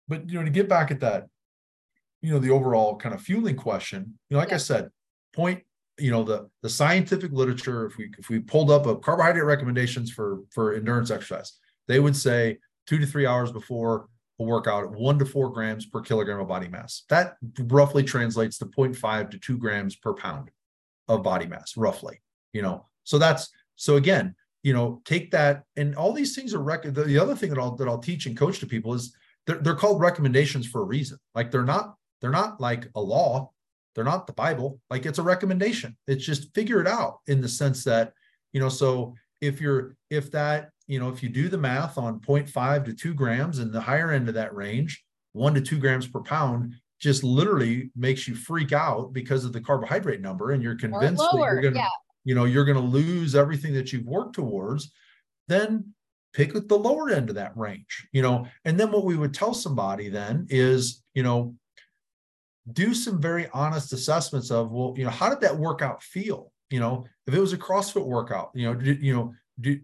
but 0.08 0.30
you 0.30 0.38
know, 0.38 0.46
to 0.46 0.52
get 0.52 0.68
back 0.68 0.92
at 0.92 1.00
that, 1.00 1.28
you 2.24 2.32
know 2.32 2.40
the 2.40 2.50
overall 2.50 2.96
kind 2.96 3.14
of 3.14 3.22
fueling 3.22 3.56
question 3.56 4.18
you 4.30 4.36
know 4.36 4.40
like 4.40 4.50
yeah. 4.50 4.56
i 4.56 4.58
said 4.58 4.90
point 5.36 5.62
you 6.00 6.10
know 6.10 6.24
the 6.24 6.50
the 6.64 6.70
scientific 6.70 7.32
literature 7.32 7.86
if 7.86 7.98
we 7.98 8.10
if 8.18 8.30
we 8.30 8.40
pulled 8.40 8.72
up 8.72 8.88
a 8.88 8.96
carbohydrate 8.96 9.44
recommendations 9.44 10.10
for 10.10 10.40
for 10.50 10.74
endurance 10.74 11.12
exercise 11.12 11.60
they 11.88 12.00
would 12.00 12.16
say 12.16 12.58
two 12.88 12.98
to 12.98 13.06
three 13.06 13.28
hours 13.28 13.52
before 13.52 14.08
a 14.40 14.44
workout 14.44 14.92
one 14.92 15.20
to 15.20 15.26
four 15.26 15.50
grams 15.50 15.86
per 15.86 16.02
kilogram 16.02 16.40
of 16.40 16.48
body 16.48 16.68
mass 16.68 17.04
that 17.10 17.36
roughly 17.60 18.04
translates 18.04 18.58
to 18.58 18.66
0.5 18.66 19.30
to 19.32 19.38
2 19.38 19.58
grams 19.58 19.96
per 19.96 20.14
pound 20.14 20.50
of 21.08 21.24
body 21.24 21.46
mass 21.46 21.78
roughly 21.78 22.22
you 22.52 22.62
know 22.62 22.86
so 23.04 23.18
that's 23.18 23.50
so 23.76 23.96
again 23.96 24.36
you 24.64 24.74
know 24.74 25.02
take 25.06 25.32
that 25.32 25.64
and 25.76 25.96
all 25.96 26.14
these 26.14 26.36
things 26.36 26.54
are 26.54 26.64
rec- 26.64 26.84
the, 26.84 27.04
the 27.04 27.20
other 27.20 27.36
thing 27.36 27.50
that 27.50 27.60
i'll 27.60 27.76
that 27.76 27.88
i'll 27.88 28.00
teach 28.00 28.26
and 28.26 28.38
coach 28.38 28.60
to 28.60 28.66
people 28.66 28.94
is 28.94 29.16
they're, 29.46 29.60
they're 29.60 29.76
called 29.76 30.00
recommendations 30.00 30.66
for 30.66 30.82
a 30.82 30.86
reason 30.86 31.18
like 31.36 31.52
they're 31.52 31.64
not 31.64 31.96
they're 32.24 32.32
not 32.32 32.62
like 32.62 32.88
a 32.96 33.02
law. 33.02 33.52
They're 33.94 34.06
not 34.06 34.28
the 34.28 34.34
Bible. 34.34 34.80
Like 34.90 35.06
it's 35.06 35.20
a 35.20 35.24
recommendation. 35.24 35.98
It's 36.08 36.26
just 36.26 36.56
figure 36.56 36.80
it 36.80 36.88
out 36.88 37.20
in 37.28 37.42
the 37.42 37.50
sense 37.50 37.84
that, 37.84 38.14
you 38.54 38.62
know, 38.62 38.70
so 38.70 39.14
if 39.42 39.60
you're, 39.60 39.98
if 40.10 40.32
that, 40.32 40.70
you 40.88 41.00
know, 41.00 41.10
if 41.10 41.24
you 41.24 41.30
do 41.30 41.50
the 41.50 41.58
math 41.58 41.98
on 41.98 42.20
0.5 42.20 42.86
to 42.86 42.94
two 42.94 43.14
grams 43.14 43.60
and 43.60 43.72
the 43.72 43.82
higher 43.82 44.12
end 44.12 44.28
of 44.28 44.36
that 44.36 44.54
range, 44.56 45.04
one 45.32 45.54
to 45.54 45.62
two 45.62 45.80
grams 45.80 46.08
per 46.08 46.22
pound, 46.22 46.74
just 47.00 47.24
literally 47.24 47.92
makes 47.96 48.28
you 48.28 48.36
freak 48.36 48.72
out 48.72 49.14
because 49.14 49.46
of 49.46 49.54
the 49.54 49.62
carbohydrate 49.62 50.22
number 50.22 50.52
and 50.52 50.64
you're 50.64 50.76
convinced 50.76 51.22
lower, 51.22 51.32
that 51.32 51.54
you're 51.54 51.62
gonna, 51.62 51.76
yeah. 51.76 51.90
you 52.24 52.36
know, 52.36 52.46
you're 52.46 52.66
gonna 52.66 52.80
lose 52.80 53.36
everything 53.36 53.74
that 53.74 53.92
you've 53.92 54.06
worked 54.06 54.36
towards, 54.36 54.92
then 55.48 55.94
pick 56.34 56.54
the 56.54 56.78
lower 56.78 57.10
end 57.10 57.30
of 57.30 57.36
that 57.36 57.56
range, 57.58 58.08
you 58.12 58.22
know. 58.22 58.48
And 58.66 58.80
then 58.80 58.92
what 58.92 59.06
we 59.06 59.18
would 59.18 59.34
tell 59.34 59.54
somebody 59.54 60.10
then 60.10 60.48
is, 60.50 61.04
you 61.14 61.24
know, 61.24 61.56
do 62.72 62.94
some 62.94 63.20
very 63.20 63.50
honest 63.54 63.92
assessments 63.92 64.50
of 64.50 64.72
well 64.72 64.94
you 64.96 65.04
know 65.04 65.10
how 65.10 65.30
did 65.30 65.42
that 65.42 65.58
workout 65.58 66.02
feel 66.02 66.52
you 66.70 66.80
know 66.80 67.06
if 67.28 67.34
it 67.34 67.40
was 67.40 67.52
a 67.52 67.58
crossfit 67.58 68.06
workout 68.06 68.52
you 68.56 68.66
know 68.66 68.80
you 68.80 69.14
know 69.14 69.34
do, 69.60 69.78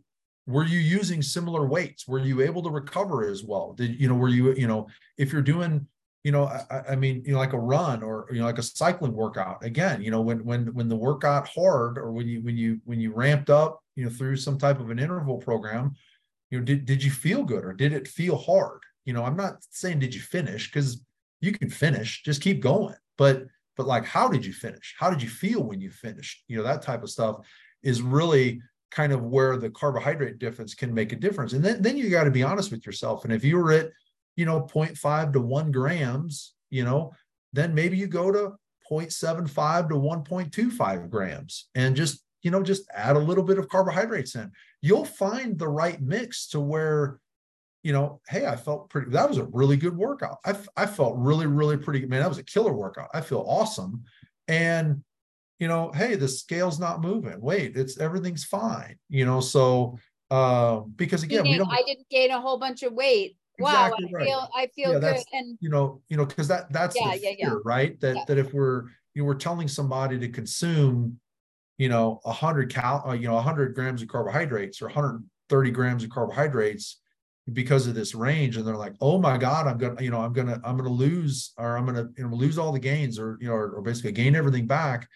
were 0.50 0.66
you 0.66 0.80
using 0.80 1.22
similar 1.22 1.66
weights 1.66 2.08
were 2.08 2.20
you 2.20 2.42
able 2.42 2.62
to 2.64 2.70
recover 2.70 3.28
as 3.28 3.44
well 3.44 3.74
did 3.74 4.00
you 4.00 4.08
know 4.08 4.16
were 4.16 4.30
you 4.30 4.54
you 4.54 4.68
know 4.68 4.88
if 5.18 5.32
you're 5.32 5.42
doing 5.42 5.86
you 6.24 6.32
know 6.32 6.46
I, 6.46 6.92
I, 6.92 6.96
mean 6.96 7.24
you 7.26 7.34
know 7.34 7.40
like 7.40 7.54
a 7.54 7.60
run 7.60 8.04
or 8.04 8.28
you 8.32 8.40
know 8.40 8.46
like 8.46 8.58
a 8.58 8.64
cycling 8.64 9.14
workout 9.14 9.64
again 9.64 10.02
you 10.02 10.12
know 10.12 10.22
when 10.22 10.44
when 10.44 10.74
when 10.74 10.90
the 10.90 10.96
work 10.96 11.22
got 11.22 11.48
hard 11.48 11.98
or 11.98 12.12
when 12.12 12.28
you 12.28 12.42
when 12.42 12.58
you 12.58 12.82
when 12.86 13.00
you 13.00 13.14
ramped 13.14 13.50
up 13.50 13.82
you 13.96 14.04
know 14.04 14.10
through 14.10 14.36
some 14.36 14.58
type 14.58 14.80
of 14.80 14.90
an 14.90 15.00
interval 15.00 15.38
program 15.38 15.96
you 16.52 16.60
know 16.60 16.66
did, 16.66 16.86
did 16.86 17.04
you 17.04 17.12
feel 17.12 17.44
good 17.44 17.64
or 17.64 17.74
did 17.74 17.94
it 17.94 18.08
feel 18.08 18.36
hard 18.36 18.80
you 19.06 19.14
know 19.14 19.24
i'm 19.24 19.38
not 19.38 19.58
saying 19.70 20.00
did 20.00 20.14
you 20.14 20.22
finish 20.22 20.68
because 20.68 21.02
you 21.42 21.52
can 21.52 21.70
finish, 21.70 22.24
just 22.24 22.42
keep 22.42 22.62
going. 22.62 22.96
But 23.18 23.46
but 23.78 23.88
like 23.88 24.06
how 24.06 24.28
did 24.28 24.46
you 24.46 24.54
finish? 24.54 24.96
How 24.98 25.10
did 25.10 25.22
you 25.22 25.30
feel 25.30 25.64
when 25.64 25.82
you 25.82 25.90
finished? 25.90 26.44
You 26.48 26.58
know, 26.58 26.64
that 26.64 26.82
type 26.82 27.04
of 27.04 27.10
stuff 27.10 27.46
is 27.84 28.02
really 28.02 28.62
kind 28.92 29.14
of 29.14 29.24
where 29.24 29.58
the 29.58 29.70
carbohydrate 29.70 30.40
difference 30.40 30.74
can 30.74 30.94
make 30.94 31.12
a 31.12 31.16
difference. 31.16 31.54
And 31.54 31.64
then, 31.64 31.82
then 31.82 31.98
you 31.98 32.10
got 32.10 32.24
to 32.24 32.32
be 32.32 32.44
honest 32.44 32.72
with 32.72 32.86
yourself. 32.86 33.24
And 33.24 33.34
if 33.34 33.44
you 33.44 33.58
were 33.58 33.72
at, 33.72 33.92
you 34.36 34.46
know, 34.46 34.62
0.5 34.62 35.34
to 35.34 35.42
1 35.42 35.72
grams, 35.72 36.54
you 36.70 36.84
know, 36.84 37.12
then 37.54 37.74
maybe 37.74 37.98
you 37.98 38.08
go 38.08 38.32
to 38.32 38.54
0.75 38.90 39.90
to 39.90 39.96
1.25 39.96 41.10
grams 41.10 41.70
and 41.76 41.96
just, 41.96 42.24
you 42.42 42.52
know, 42.52 42.64
just 42.64 42.84
add 42.94 43.16
a 43.16 43.20
little 43.20 43.44
bit 43.44 43.60
of 43.60 43.70
carbohydrates 43.70 44.36
in. 44.36 44.52
You'll 44.82 45.06
find 45.06 45.58
the 45.58 45.68
right 45.68 46.02
mix 46.02 46.48
to 46.50 46.60
where 46.60 47.20
you 47.84 47.94
know, 47.94 48.20
hey, 48.28 48.46
I 48.46 48.56
felt 48.56 48.90
pretty, 48.90 49.12
that 49.12 49.30
was 49.30 49.38
a 49.38 49.46
really 49.46 49.78
good 49.78 49.96
workout. 49.96 50.40
I, 50.46 50.56
I 50.76 50.86
felt 50.86 51.16
really, 51.18 51.48
really 51.48 51.78
pretty, 51.78 52.06
man, 52.06 52.20
that 52.22 52.30
was 52.30 52.38
a 52.38 52.44
killer 52.44 52.74
workout. 52.74 53.10
I 53.14 53.22
feel 53.22 53.46
awesome. 53.48 54.04
And, 54.48 55.04
you 55.60 55.68
know, 55.68 55.92
hey, 55.92 56.16
the 56.16 56.28
scale's 56.28 56.80
not 56.80 57.02
moving. 57.02 57.40
Wait, 57.42 57.76
it's 57.76 58.00
everything's 58.00 58.46
fine. 58.46 58.98
You 59.10 59.26
know, 59.26 59.42
so 59.42 59.98
uh, 60.32 60.80
because 60.96 61.24
again, 61.24 61.44
we 61.44 61.58
don't, 61.58 61.70
I 61.70 61.84
didn't 61.86 62.10
gain 62.10 62.32
a 62.32 62.40
whole 62.40 62.58
bunch 62.58 62.84
of 62.84 62.94
weight. 62.94 63.36
Exactly 63.58 64.06
wow, 64.06 64.20
I 64.20 64.24
feel 64.24 64.50
I 64.56 64.68
feel 64.68 64.94
yeah, 64.94 65.00
good. 65.00 65.24
And 65.34 65.58
you 65.60 65.70
know, 65.70 66.02
you 66.08 66.16
know, 66.16 66.26
because 66.26 66.48
that 66.48 66.72
that's 66.72 66.96
yeah, 66.96 67.12
the 67.12 67.20
fear, 67.20 67.36
yeah, 67.38 67.54
right? 67.66 68.00
That 68.00 68.26
that 68.28 68.38
if 68.38 68.54
we're 68.54 68.84
you 69.14 69.22
know 69.22 69.26
we're 69.26 69.36
telling 69.36 69.68
somebody 69.68 70.18
to 70.18 70.30
consume, 70.30 71.20
you 71.78 71.90
know, 71.90 72.22
a 72.24 72.32
hundred 72.32 72.74
cal, 72.74 73.04
uh, 73.06 73.14
you 73.14 73.28
know, 73.28 73.38
hundred 73.40 73.76
grams 73.76 74.02
of 74.02 74.08
carbohydrates 74.08 74.82
or 74.82 74.86
130 74.86 75.72
grams 75.72 76.06
of 76.06 76.10
carbohydrates, 76.10 77.02
because 77.54 77.88
of 77.88 77.96
this 77.96 78.16
range 78.16 78.58
and 78.58 78.68
they're 78.68 78.76
like 78.76 78.94
oh 79.02 79.18
my 79.18 79.38
god 79.38 79.68
i'm 79.68 79.78
gonna 79.78 80.02
you 80.02 80.12
know 80.12 80.20
i'm 80.20 80.34
gonna 80.34 80.60
i'm 80.64 80.78
gonna 80.78 80.90
lose 80.90 81.54
or 81.58 81.78
i'm 81.78 81.86
gonna 81.86 82.08
you 82.18 82.28
know 82.28 82.36
lose 82.36 82.58
all 82.58 82.72
the 82.72 82.80
gains 82.80 83.18
or 83.18 83.38
you 83.42 83.48
know 83.48 83.54
or, 83.54 83.72
or 83.72 83.82
basically 83.82 84.12
gain 84.12 84.36
everything 84.36 84.68
back 84.68 85.08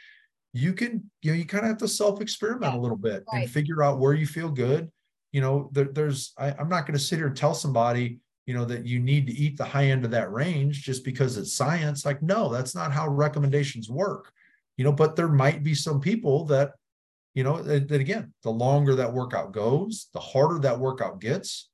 you 0.54 0.74
can 0.74 1.10
you 1.22 1.32
know 1.32 1.38
you 1.38 1.45
kind 1.45 1.64
of 1.64 1.70
have 1.70 1.78
to 1.78 1.88
self 1.88 2.22
experiment 2.22 2.76
a 2.76 2.80
little 2.80 2.97
bit 2.97 3.24
right. 3.32 3.41
and 3.41 3.51
figure 3.51 3.84
out 3.84 3.99
where 3.99 4.14
you 4.14 4.26
feel 4.26 4.49
good 4.49 4.91
you 5.32 5.41
know 5.41 5.70
there, 5.74 5.86
there's 5.86 6.34
I, 6.38 6.51
i'm 6.60 6.70
not 6.70 6.86
going 6.86 6.97
to 6.97 7.04
sit 7.04 7.18
here 7.18 7.28
and 7.28 7.36
tell 7.36 7.54
somebody 7.54 8.20
you 8.45 8.54
know 8.54 8.66
that 8.66 8.86
you 8.86 8.99
need 8.99 9.28
to 9.28 9.34
eat 9.34 9.58
the 9.58 9.66
high 9.66 9.86
end 9.86 10.06
of 10.06 10.12
that 10.12 10.32
range 10.32 10.84
just 10.84 11.04
because 11.04 11.38
it's 11.38 11.54
science 11.54 12.06
like 12.06 12.22
no 12.22 12.49
that's 12.49 12.76
not 12.76 12.91
how 12.91 13.08
recommendations 13.08 13.89
work 13.89 14.32
you 14.78 14.84
know 14.84 14.91
but 14.91 15.16
there 15.16 15.30
might 15.30 15.64
be 15.64 15.74
some 15.74 15.99
people 15.99 16.45
that 16.45 16.72
you 17.34 17.43
know 17.43 17.62
that, 17.62 17.88
that 17.88 18.01
again 18.01 18.32
the 18.43 18.51
longer 18.51 18.95
that 18.95 19.12
workout 19.12 19.51
goes 19.54 20.08
the 20.14 20.20
harder 20.20 20.60
that 20.60 20.80
workout 20.80 21.20
gets 21.20 21.70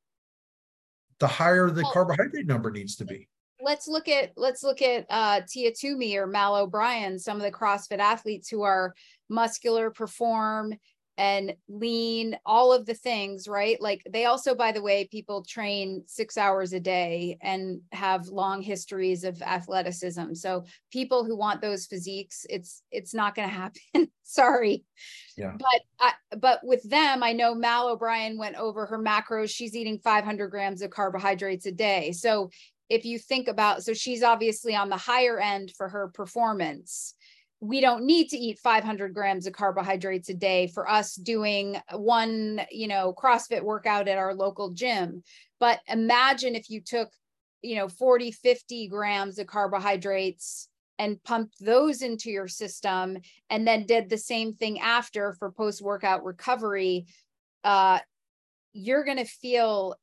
the 1.20 1.28
higher 1.28 1.70
the 1.70 1.84
well, 1.84 1.92
carbohydrate 1.92 2.48
number 2.48 2.72
needs 2.72 2.96
to 2.98 3.06
be. 3.06 3.28
Let's 3.70 3.88
look 3.88 4.08
at 4.08 4.32
let's 4.36 4.64
look 4.64 4.82
at 4.82 5.06
uh, 5.12 5.42
Tia 5.48 5.72
Toomey 5.72 6.18
or 6.18 6.26
Mal 6.26 6.56
O'Brien, 6.56 7.20
some 7.20 7.38
of 7.38 7.44
the 7.44 7.52
CrossFit 7.52 8.00
athletes 8.00 8.50
who 8.50 8.64
are 8.64 8.96
muscular, 9.30 9.92
perform, 9.92 10.74
and 11.20 11.54
lean, 11.68 12.36
all 12.48 12.74
of 12.74 12.88
the 12.88 12.96
things, 12.96 13.48
right? 13.48 13.80
Like 13.80 14.02
they 14.10 14.26
also, 14.26 14.56
by 14.56 14.72
the 14.72 14.82
way, 14.82 15.06
people 15.06 15.44
train 15.44 16.02
six 16.08 16.36
hours 16.36 16.74
a 16.74 16.80
day 16.80 17.38
and 17.42 17.82
have 17.92 18.26
long 18.28 18.64
histories 18.64 19.24
of 19.24 19.40
athleticism. 19.44 20.34
So 20.34 20.64
people 20.92 21.24
who 21.26 21.38
want 21.38 21.62
those 21.62 21.86
physiques, 21.86 22.46
it's 22.50 22.82
it's 22.90 23.14
not 23.14 23.36
going 23.36 23.50
to 23.50 23.54
happen. 23.54 24.08
Sorry. 24.24 24.84
Yeah. 25.38 25.58
But 25.60 25.82
I, 26.00 26.14
but 26.38 26.62
with 26.64 26.90
them, 26.90 27.22
I 27.22 27.34
know 27.34 27.54
Mal 27.54 27.90
O'Brien 27.90 28.40
went 28.40 28.56
over 28.56 28.88
her 28.88 28.98
macros. 28.98 29.52
She's 29.52 29.76
eating 29.76 30.00
500 30.00 30.48
grams 30.48 30.82
of 30.82 30.90
carbohydrates 30.90 31.68
a 31.68 31.72
day. 31.72 32.14
So 32.14 32.50
if 32.90 33.06
you 33.06 33.20
think 33.20 33.48
about, 33.48 33.84
so 33.84 33.94
she's 33.94 34.24
obviously 34.24 34.76
on 34.76 34.90
the 34.90 34.98
higher 34.98 35.40
end 35.40 35.72
for 35.78 35.88
her 35.90 36.08
performance. 36.08 37.14
We 37.62 37.82
don't 37.82 38.06
need 38.06 38.30
to 38.30 38.38
eat 38.38 38.60
500 38.60 39.14
grams 39.14 39.46
of 39.46 39.54
carbohydrates 39.54 40.30
a 40.30 40.34
day 40.34 40.68
for 40.68 40.90
us 40.90 41.16
doing 41.16 41.78
one 41.92 42.62
you 42.72 42.88
know 42.88 43.14
crossfit 43.14 43.64
workout 43.64 44.08
at 44.08 44.18
our 44.18 44.34
local 44.34 44.72
gym. 44.72 45.24
But 45.60 45.80
imagine 45.88 46.56
if 46.56 46.70
you 46.70 46.82
took 46.82 47.10
you 47.62 47.76
know 47.76 47.90
40 47.90 48.32
50 48.32 48.88
grams 48.88 49.40
of 49.40 49.48
carbohydrates 49.48 50.70
and 50.98 51.22
pumped 51.24 51.56
those 51.60 52.02
into 52.02 52.30
your 52.30 52.48
system 52.48 53.18
and 53.50 53.68
then 53.68 53.86
did 53.86 54.10
the 54.10 54.18
same 54.18 54.54
thing 54.54 54.80
after 54.80 55.34
for 55.34 55.52
post 55.52 55.82
workout 55.82 56.24
recovery 56.24 57.06
uh 57.66 58.00
you're 58.72 59.04
going 59.04 59.18
to 59.18 59.26
feel 59.26 59.96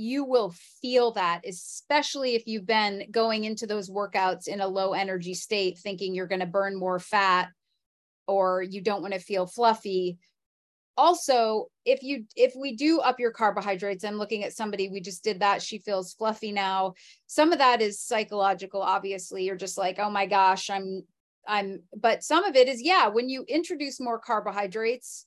you 0.00 0.24
will 0.24 0.54
feel 0.80 1.12
that, 1.12 1.42
especially 1.46 2.34
if 2.34 2.46
you've 2.46 2.66
been 2.66 3.04
going 3.10 3.44
into 3.44 3.66
those 3.66 3.90
workouts 3.90 4.48
in 4.48 4.60
a 4.60 4.66
low 4.66 4.94
energy 4.94 5.34
state, 5.34 5.78
thinking 5.78 6.14
you're 6.14 6.26
going 6.26 6.40
to 6.40 6.46
burn 6.46 6.78
more 6.78 6.98
fat 6.98 7.48
or 8.26 8.62
you 8.62 8.80
don't 8.80 9.02
want 9.02 9.14
to 9.14 9.20
feel 9.20 9.46
fluffy. 9.46 10.18
also 10.96 11.66
if 11.84 12.02
you 12.02 12.24
if 12.36 12.52
we 12.54 12.76
do 12.76 13.00
up 13.00 13.18
your 13.18 13.30
carbohydrates 13.30 14.04
i'm 14.04 14.18
looking 14.18 14.44
at 14.44 14.52
somebody 14.52 14.88
we 14.88 15.00
just 15.00 15.24
did 15.24 15.40
that 15.40 15.62
she 15.62 15.78
feels 15.78 16.14
fluffy 16.14 16.52
now 16.52 16.92
some 17.26 17.52
of 17.52 17.58
that 17.58 17.80
is 17.80 18.00
psychological 18.00 18.82
obviously 18.82 19.44
you're 19.44 19.56
just 19.56 19.78
like 19.78 19.98
oh 19.98 20.10
my 20.10 20.26
gosh 20.26 20.68
i'm 20.68 21.02
i'm 21.48 21.80
but 21.96 22.22
some 22.22 22.44
of 22.44 22.56
it 22.56 22.68
is 22.68 22.82
yeah 22.82 23.06
when 23.08 23.28
you 23.28 23.44
introduce 23.48 24.00
more 24.00 24.18
carbohydrates 24.18 25.26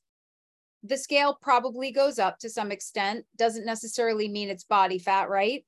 the 0.83 0.97
scale 0.97 1.37
probably 1.41 1.91
goes 1.91 2.19
up 2.19 2.39
to 2.39 2.49
some 2.49 2.71
extent. 2.71 3.25
Doesn't 3.37 3.65
necessarily 3.65 4.27
mean 4.27 4.49
it's 4.49 4.63
body 4.63 4.99
fat 4.99 5.29
right? 5.29 5.63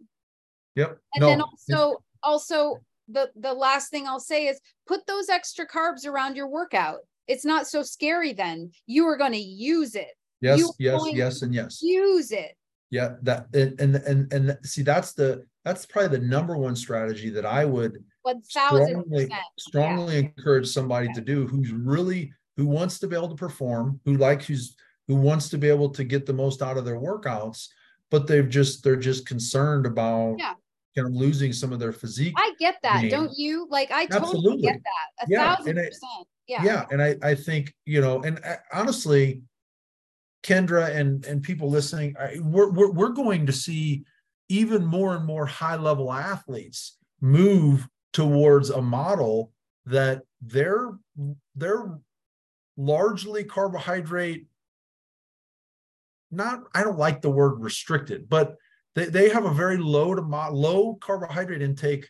Yep. 0.76 0.98
And 1.14 1.22
no, 1.22 1.28
then 1.28 1.42
also 1.42 2.04
also 2.22 2.80
the 3.08 3.32
the 3.36 3.54
last 3.54 3.92
thing 3.92 4.08
i'll 4.08 4.20
say 4.20 4.48
is 4.48 4.60
put 4.88 5.06
those 5.06 5.30
extra 5.30 5.68
carbs 5.68 6.06
around 6.06 6.36
your 6.36 6.48
workout. 6.48 7.00
It's 7.28 7.46
not 7.46 7.68
so 7.68 7.82
scary 7.82 8.34
then. 8.34 8.72
You 8.88 9.06
are 9.08 9.18
going 9.18 9.32
to 9.32 9.38
use 9.38 9.96
it. 9.96 10.12
Yes 10.42 10.72
yes 10.80 11.02
yes 11.14 11.42
and 11.42 11.54
yes. 11.54 11.80
use 11.82 12.32
it. 12.32 12.56
Yeah 12.92 13.16
that 13.24 13.48
and, 13.54 13.80
and 13.80 14.32
and 14.32 14.58
see 14.64 14.84
that's 14.84 15.14
the 15.14 15.46
that's 15.64 15.86
probably 15.86 16.20
the 16.20 16.26
number 16.26 16.56
one 16.56 16.76
strategy 16.76 17.30
that 17.32 17.46
i 17.46 17.66
would 17.66 18.02
strongly 18.44 19.28
strongly 19.58 20.14
yeah. 20.14 20.20
encourage 20.38 20.68
somebody 20.68 21.08
yeah. 21.08 21.14
to 21.14 21.22
do 21.22 21.48
who's 21.48 21.72
really 21.72 22.32
who 22.56 22.66
wants 22.66 23.00
to 23.00 23.08
be 23.08 23.16
able 23.16 23.28
to 23.28 23.36
perform 23.36 24.00
who 24.06 24.16
likes 24.18 24.46
who's 24.46 24.76
who 25.08 25.16
wants 25.16 25.50
to 25.50 25.58
be 25.58 25.70
able 25.70 25.90
to 25.90 26.04
get 26.04 26.26
the 26.26 26.34
most 26.34 26.62
out 26.62 26.78
of 26.78 26.86
their 26.86 27.00
workouts 27.00 27.68
but 28.12 28.28
they've 28.28 28.50
just 28.50 28.84
they're 28.84 28.96
just 28.96 29.26
concerned 29.26 29.86
about 29.86 30.36
yeah 30.38 30.54
kind 30.96 31.08
of 31.08 31.14
losing 31.14 31.52
some 31.52 31.74
of 31.74 31.80
their 31.80 31.92
physique 31.92 32.34
i 32.38 32.54
get 32.58 32.76
that 32.82 33.02
gain. 33.02 33.12
don't 33.12 33.38
you 33.38 33.68
like 33.70 33.92
i 33.92 34.06
totally 34.06 34.62
get 34.62 34.80
that 34.84 35.26
a 35.26 35.30
yeah. 35.30 35.56
thousand 35.56 35.76
percent 35.76 36.28
yeah 36.48 36.64
yeah 36.64 36.86
and 36.92 37.02
i 37.02 37.16
i 37.22 37.36
think 37.36 37.74
you 37.86 38.00
know 38.00 38.22
and 38.24 38.40
I, 38.46 38.52
uh, 38.52 38.56
honestly 38.74 39.42
kendra 40.44 40.96
and 40.96 41.26
and 41.26 41.42
people 41.42 41.70
listening 41.70 42.16
I, 42.18 42.40
we're, 42.40 42.70
we're 42.70 42.92
we're 42.92 43.10
going 43.10 43.46
to 43.48 43.52
see 43.52 44.06
even 44.48 44.86
more 44.86 45.16
and 45.16 45.26
more 45.26 45.46
high 45.46 45.76
level 45.76 46.14
athletes 46.14 46.98
move 47.20 47.88
towards 48.14 48.70
a 48.70 48.82
model 48.82 49.52
that 49.86 50.22
they're 50.42 50.92
they're 51.56 52.00
largely 52.78 53.44
carbohydrate 53.44 54.46
not 56.32 56.62
i 56.74 56.84
don't 56.84 56.98
like 56.98 57.22
the 57.22 57.30
word 57.30 57.62
restricted 57.62 58.28
but 58.30 58.56
they, 58.96 59.06
they 59.06 59.30
have 59.30 59.46
a 59.46 59.54
very 59.54 59.78
low 59.78 60.16
to 60.16 60.22
mo- 60.22 60.52
low 60.52 60.96
carbohydrate 60.96 61.62
intake 61.62 62.10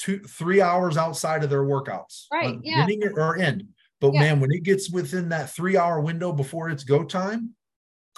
two 0.00 0.18
three 0.20 0.60
hours 0.60 0.96
outside 0.96 1.44
of 1.44 1.50
their 1.50 1.64
workouts. 1.64 2.24
Right 2.32 2.58
yeah. 2.62 2.86
or 3.14 3.36
end. 3.36 3.68
But 4.00 4.14
yeah. 4.14 4.20
man 4.20 4.40
when 4.40 4.50
it 4.50 4.62
gets 4.62 4.90
within 4.90 5.28
that 5.28 5.50
three 5.50 5.76
hour 5.76 6.00
window 6.00 6.32
before 6.32 6.70
it's 6.70 6.84
go 6.84 7.04
time 7.04 7.50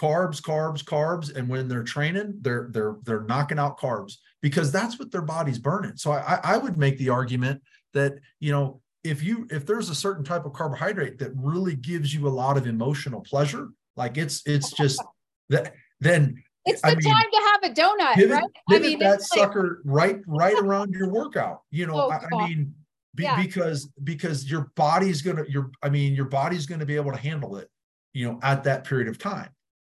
carbs 0.01 0.41
carbs 0.41 0.83
carbs 0.83 1.35
and 1.35 1.49
when 1.49 1.69
they're 1.69 1.83
training 1.83 2.39
they're 2.41 2.69
they're 2.71 2.97
they're 3.03 3.25
knocking 3.25 3.59
out 3.59 3.79
carbs 3.79 4.15
because 4.41 4.73
that's 4.73 4.99
what 4.99 5.11
their 5.11 5.23
body's 5.23 5.59
burning. 5.59 5.97
So 5.97 6.13
i 6.13 6.39
i 6.45 6.57
would 6.57 6.79
make 6.79 6.99
the 6.99 7.11
argument 7.11 7.63
that 7.95 8.15
you 8.39 8.53
know 8.53 8.81
if 9.05 9.23
you 9.23 9.47
if 9.51 9.67
there's 9.67 9.91
a 9.91 9.95
certain 9.95 10.25
type 10.25 10.45
of 10.45 10.53
carbohydrate 10.53 11.19
that 11.19 11.33
really 11.35 11.75
gives 11.75 12.15
you 12.15 12.29
a 12.29 12.31
lot 12.31 12.57
of 12.57 12.67
emotional 12.67 13.21
pleasure 13.21 13.69
like 13.97 14.17
it's 14.17 14.43
it's 14.47 14.71
just 14.73 15.03
that 15.49 15.75
then 16.01 16.43
it's 16.65 16.81
the 16.81 16.89
I 16.89 16.95
mean, 16.95 17.13
time 17.13 17.27
to 17.33 17.51
have 17.53 17.73
a 17.73 17.75
donut, 17.75 18.15
pivot, 18.15 18.31
right? 18.31 18.45
Pivot 18.69 18.87
I 18.87 18.89
mean, 18.91 18.99
that 19.01 19.23
sucker 19.23 19.83
like... 19.85 19.95
right 19.97 20.17
right 20.27 20.59
around 20.59 20.95
your 20.95 21.09
workout. 21.09 21.63
You 21.71 21.87
know, 21.87 21.95
oh, 21.95 22.11
I, 22.11 22.21
I, 22.33 22.49
mean, 22.49 22.75
be, 23.15 23.25
yeah. 23.25 23.41
because 23.43 23.89
because 24.05 24.49
your 24.49 24.71
body's 24.77 25.23
gonna 25.23 25.45
your 25.49 25.71
I 25.83 25.89
mean 25.89 26.15
your 26.15 26.27
body's 26.27 26.67
gonna 26.67 26.87
be 26.87 26.97
able 26.97 27.11
to 27.11 27.19
handle 27.19 27.57
it. 27.57 27.69
You 28.13 28.31
know, 28.31 28.39
at 28.43 28.65
that 28.65 28.85
period 28.85 29.09
of 29.09 29.19
time. 29.19 29.49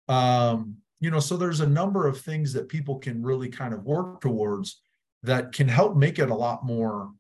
Um, 0.09 0.77
you 1.01 1.11
know, 1.11 1.21
so 1.21 1.37
there's 1.37 1.61
a 1.61 1.67
number 1.67 2.07
of 2.07 2.21
things 2.21 2.53
that 2.53 2.69
people 2.69 2.99
can 2.99 3.23
really 3.23 3.49
kind 3.49 3.73
of 3.73 3.83
work 3.85 4.21
towards 4.21 4.81
that 5.23 5.53
can 5.53 5.67
help 5.67 5.97
make 5.97 6.19
it 6.19 6.31
a 6.31 6.35
lot 6.35 6.65
more 6.65 7.11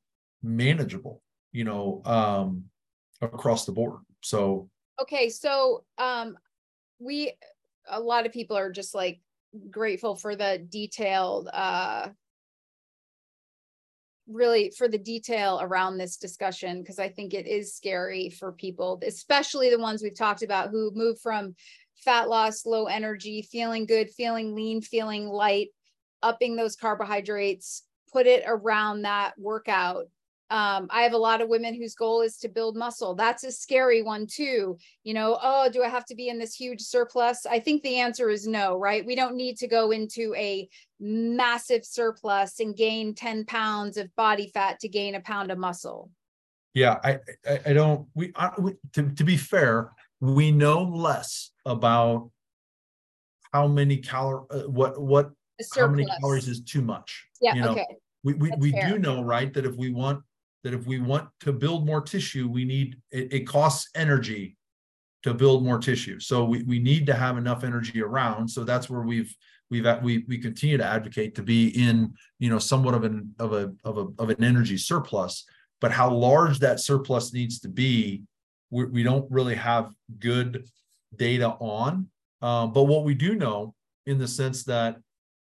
manageable. 0.43 1.23
You 1.52 1.64
know, 1.64 2.02
um, 2.05 2.64
across 3.20 3.64
the 3.64 3.72
board. 3.72 4.01
So 4.22 4.68
okay, 5.01 5.28
so 5.28 5.85
um, 5.98 6.36
we 6.98 7.32
a 7.89 8.01
lot 8.01 8.27
of 8.27 8.32
people 8.32 8.56
are 8.56 8.70
just 8.70 8.94
like 8.94 9.20
grateful 9.70 10.14
for 10.14 10.36
the 10.36 10.64
detailed 10.70 11.48
uh 11.52 12.09
really 14.28 14.72
for 14.77 14.86
the 14.86 14.98
detail 14.98 15.59
around 15.60 15.98
this 15.98 16.16
discussion 16.16 16.81
because 16.81 16.98
I 17.01 17.09
think 17.09 17.35
it 17.35 17.48
is 17.48 17.74
scary 17.74 18.31
for 18.31 18.52
people, 18.52 19.01
especially 19.05 19.70
the 19.70 19.78
ones 19.78 20.02
we've 20.02 20.16
talked 20.16 20.43
about 20.43 20.70
who 20.70 20.93
move 20.94 21.18
from 21.20 21.56
fat 21.97 22.28
loss, 22.28 22.64
low 22.64 22.85
energy, 22.85 23.43
feeling 23.43 23.86
good, 23.86 24.09
feeling 24.10 24.55
lean, 24.55 24.82
feeling 24.82 25.27
light, 25.27 25.68
upping 26.22 26.55
those 26.55 26.77
carbohydrates, 26.77 27.82
put 28.12 28.27
it 28.27 28.44
around 28.47 29.02
that 29.02 29.32
workout 29.36 30.05
um, 30.51 30.89
I 30.90 31.02
have 31.02 31.12
a 31.12 31.18
lot 31.18 31.40
of 31.40 31.48
women 31.48 31.74
whose 31.74 31.94
goal 31.94 32.22
is 32.22 32.36
to 32.39 32.48
build 32.48 32.77
muscle. 32.77 33.14
That's 33.14 33.44
a 33.44 33.52
scary 33.52 34.02
one 34.02 34.27
too. 34.27 34.78
You 35.05 35.14
know, 35.14 35.39
oh, 35.40 35.70
do 35.72 35.85
I 35.85 35.89
have 35.89 36.05
to 36.06 36.16
be 36.16 36.28
in 36.28 36.39
this 36.39 36.55
huge 36.55 36.81
surplus? 36.81 37.47
I 37.47 37.60
think 37.60 37.82
the 37.82 38.01
answer 38.01 38.31
is 38.31 38.48
no, 38.48 38.77
right? 38.77 39.06
We 39.06 39.14
don't 39.14 39.36
need 39.36 39.59
to 39.59 39.68
go 39.68 39.93
into 39.93 40.35
a 40.36 40.68
massive 40.98 41.85
surplus 41.85 42.59
and 42.59 42.77
gain 42.77 43.14
10 43.14 43.44
pounds 43.44 43.97
of 43.97 44.14
body 44.16 44.51
fat 44.52 44.81
to 44.81 44.89
gain 44.89 45.14
a 45.14 45.20
pound 45.20 45.52
of 45.52 45.59
muscle. 45.59 46.10
Yeah, 46.74 46.98
I 47.02 47.18
I, 47.48 47.60
I 47.66 47.72
don't. 47.72 48.06
We, 48.14 48.32
I, 48.36 48.52
we 48.59 48.74
to, 48.93 49.10
to 49.10 49.24
be 49.24 49.36
fair, 49.36 49.90
we 50.20 50.52
know 50.52 50.82
less 50.82 51.51
about 51.66 52.31
how 53.52 53.66
many 53.66 53.97
calories, 53.97 54.47
uh, 54.51 54.68
what 54.68 55.01
what 55.01 55.31
how 55.77 55.89
many 55.89 56.06
calories 56.06 56.47
is 56.47 56.60
too 56.60 56.82
much. 56.82 57.27
Yeah. 57.40 57.55
You 57.55 57.60
know, 57.62 57.70
okay. 57.72 57.86
We 58.22 58.35
we, 58.35 58.52
we 58.59 58.72
do 58.72 58.98
know 58.98 59.22
right 59.22 59.52
that 59.55 59.66
if 59.66 59.74
we 59.74 59.90
want 59.90 60.22
that 60.65 60.74
if 60.74 60.87
we 60.87 61.01
want 61.01 61.28
to 61.41 61.53
build 61.53 61.87
more 61.87 62.01
tissue, 62.01 62.49
we 62.49 62.65
need 62.65 62.97
it, 63.11 63.32
it 63.32 63.41
costs 63.41 63.91
energy 63.95 64.57
to 65.23 65.35
build 65.35 65.65
more 65.65 65.78
tissue. 65.78 66.19
So 66.19 66.45
we, 66.45 66.62
we 66.62 66.78
need 66.78 67.07
to 67.07 67.15
have 67.15 67.37
enough 67.37 67.65
energy 67.65 68.03
around. 68.03 68.49
So 68.49 68.65
that's 68.65 68.89
where 68.89 69.03
we've 69.03 69.35
we've 69.70 69.87
we 70.03 70.24
we 70.28 70.39
continue 70.39 70.77
to 70.77 70.85
advocate 70.85 71.35
to 71.37 71.43
be 71.43 71.69
in 71.69 72.15
you 72.39 72.51
know 72.51 72.59
somewhat 72.59 72.95
of 72.95 73.05
an 73.05 73.35
of 73.39 73.53
a 73.53 73.73
of 73.85 73.99
a 73.99 74.07
of 74.19 74.31
an 74.31 74.43
energy 74.43 74.77
surplus. 74.77 75.45
But 75.81 75.93
how 75.93 76.11
large 76.11 76.59
that 76.59 76.81
surplus 76.81 77.32
needs 77.32 77.59
to 77.61 77.69
be, 77.69 78.24
we, 78.70 78.85
we 78.85 79.03
don't 79.03 79.31
really 79.31 79.55
have 79.55 79.95
good 80.19 80.66
data 81.16 81.57
on. 81.59 82.09
Um, 82.43 82.73
but 82.74 82.85
what 82.85 83.05
we 83.05 83.15
do 83.15 83.35
know 83.35 83.74
in 84.05 84.19
the 84.19 84.28
sense 84.28 84.65
that 84.65 84.99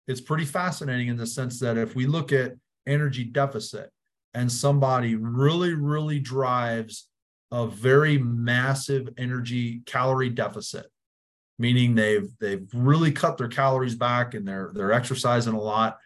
it's 0.07 0.21
pretty 0.21 0.45
fascinating 0.45 1.07
in 1.07 1.15
the 1.15 1.25
sense 1.25 1.59
that 1.61 1.77
if 1.77 1.95
we 1.95 2.05
look 2.05 2.33
at 2.33 2.53
energy 2.85 3.23
deficit 3.23 3.89
and 4.35 4.51
somebody 4.51 5.15
really, 5.15 5.73
really 5.73 6.19
drives 6.19 7.07
a 7.51 7.65
very 7.65 8.17
massive 8.17 9.09
energy 9.17 9.81
calorie 9.85 10.29
deficit, 10.29 10.87
meaning 11.57 11.95
they've 11.95 12.29
they've 12.39 12.67
really 12.73 13.11
cut 13.11 13.37
their 13.37 13.47
calories 13.47 13.95
back 13.95 14.33
and 14.33 14.47
they're 14.47 14.71
they're 14.73 14.91
exercising 14.91 15.53
a 15.53 15.59
lot. 15.59 15.97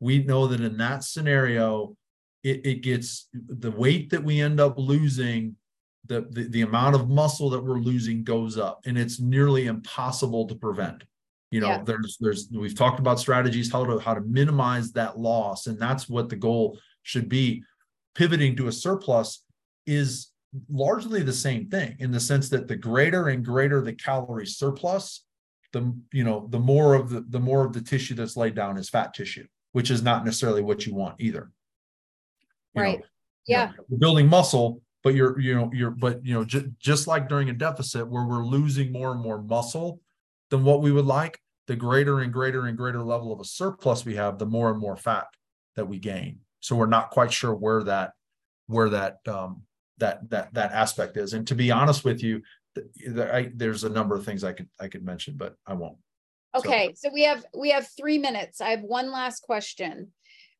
We 0.00 0.24
know 0.24 0.48
that 0.48 0.60
in 0.60 0.76
that 0.78 1.04
scenario, 1.04 1.96
it, 2.42 2.66
it 2.66 2.82
gets 2.82 3.28
the 3.32 3.70
weight 3.70 4.10
that 4.10 4.24
we 4.24 4.40
end 4.40 4.60
up 4.60 4.76
losing, 4.76 5.56
the, 6.06 6.26
the 6.30 6.48
the 6.48 6.62
amount 6.62 6.96
of 6.96 7.08
muscle 7.08 7.50
that 7.50 7.64
we're 7.64 7.78
losing 7.78 8.24
goes 8.24 8.58
up, 8.58 8.80
and 8.84 8.98
it's 8.98 9.20
nearly 9.20 9.66
impossible 9.66 10.46
to 10.48 10.54
prevent 10.54 11.04
you 11.52 11.60
know 11.60 11.68
yeah. 11.68 11.82
there's 11.84 12.16
there's 12.20 12.48
we've 12.52 12.74
talked 12.74 12.98
about 12.98 13.20
strategies 13.20 13.70
how 13.70 13.84
to 13.84 13.98
how 14.00 14.12
to 14.14 14.20
minimize 14.22 14.90
that 14.92 15.16
loss 15.16 15.68
and 15.68 15.78
that's 15.78 16.08
what 16.08 16.28
the 16.28 16.34
goal 16.34 16.76
should 17.02 17.28
be 17.28 17.62
pivoting 18.16 18.56
to 18.56 18.68
a 18.68 18.72
surplus 18.72 19.44
is 19.86 20.28
largely 20.68 21.22
the 21.22 21.32
same 21.32 21.68
thing 21.68 21.96
in 21.98 22.10
the 22.10 22.20
sense 22.20 22.48
that 22.48 22.66
the 22.66 22.76
greater 22.76 23.28
and 23.28 23.44
greater 23.44 23.80
the 23.80 23.92
calorie 23.92 24.46
surplus 24.46 25.24
the 25.72 25.94
you 26.12 26.24
know 26.24 26.46
the 26.50 26.58
more 26.58 26.94
of 26.94 27.10
the 27.10 27.20
the 27.28 27.38
more 27.38 27.64
of 27.64 27.72
the 27.72 27.80
tissue 27.80 28.14
that's 28.14 28.36
laid 28.36 28.54
down 28.54 28.78
is 28.78 28.88
fat 28.88 29.12
tissue 29.12 29.46
which 29.72 29.90
is 29.90 30.02
not 30.02 30.24
necessarily 30.24 30.62
what 30.62 30.86
you 30.86 30.94
want 30.94 31.20
either. 31.20 31.50
You 32.74 32.82
right. 32.82 32.98
know, 32.98 33.04
yeah. 33.46 33.72
you 33.72 33.76
know, 33.90 33.98
building 33.98 34.26
muscle 34.26 34.80
but 35.04 35.14
you're 35.14 35.38
you 35.38 35.54
know 35.54 35.70
you're 35.72 35.90
but 35.90 36.24
you 36.24 36.32
know 36.32 36.44
j- 36.44 36.70
just 36.78 37.06
like 37.06 37.28
during 37.28 37.50
a 37.50 37.52
deficit 37.52 38.08
where 38.08 38.24
we're 38.24 38.46
losing 38.46 38.90
more 38.90 39.12
and 39.12 39.20
more 39.20 39.42
muscle 39.42 40.00
than 40.48 40.64
what 40.64 40.80
we 40.80 40.90
would 40.90 41.04
like 41.04 41.38
the 41.66 41.76
greater 41.76 42.20
and 42.20 42.32
greater 42.32 42.66
and 42.66 42.78
greater 42.78 43.02
level 43.02 43.32
of 43.32 43.38
a 43.38 43.44
surplus 43.44 44.04
we 44.04 44.16
have 44.16 44.38
the 44.38 44.46
more 44.46 44.70
and 44.70 44.80
more 44.80 44.96
fat 44.96 45.26
that 45.76 45.86
we 45.86 45.98
gain 45.98 46.38
so 46.66 46.74
we're 46.74 46.86
not 46.86 47.10
quite 47.10 47.32
sure 47.32 47.54
where 47.54 47.84
that 47.84 48.10
where 48.66 48.88
that 48.88 49.18
um, 49.28 49.62
that 49.98 50.28
that 50.30 50.52
that 50.54 50.72
aspect 50.72 51.16
is. 51.16 51.32
And 51.32 51.46
to 51.46 51.54
be 51.54 51.70
honest 51.70 52.04
with 52.04 52.24
you, 52.24 52.42
I, 53.16 53.52
there's 53.54 53.84
a 53.84 53.88
number 53.88 54.16
of 54.16 54.24
things 54.24 54.42
I 54.42 54.52
could 54.52 54.68
I 54.80 54.88
could 54.88 55.04
mention, 55.04 55.34
but 55.36 55.54
I 55.64 55.74
won't. 55.74 55.96
Okay, 56.56 56.92
so. 56.96 57.08
so 57.08 57.14
we 57.14 57.22
have 57.22 57.46
we 57.56 57.70
have 57.70 57.88
three 57.96 58.18
minutes. 58.18 58.60
I 58.60 58.70
have 58.70 58.82
one 58.82 59.12
last 59.12 59.42
question. 59.42 60.08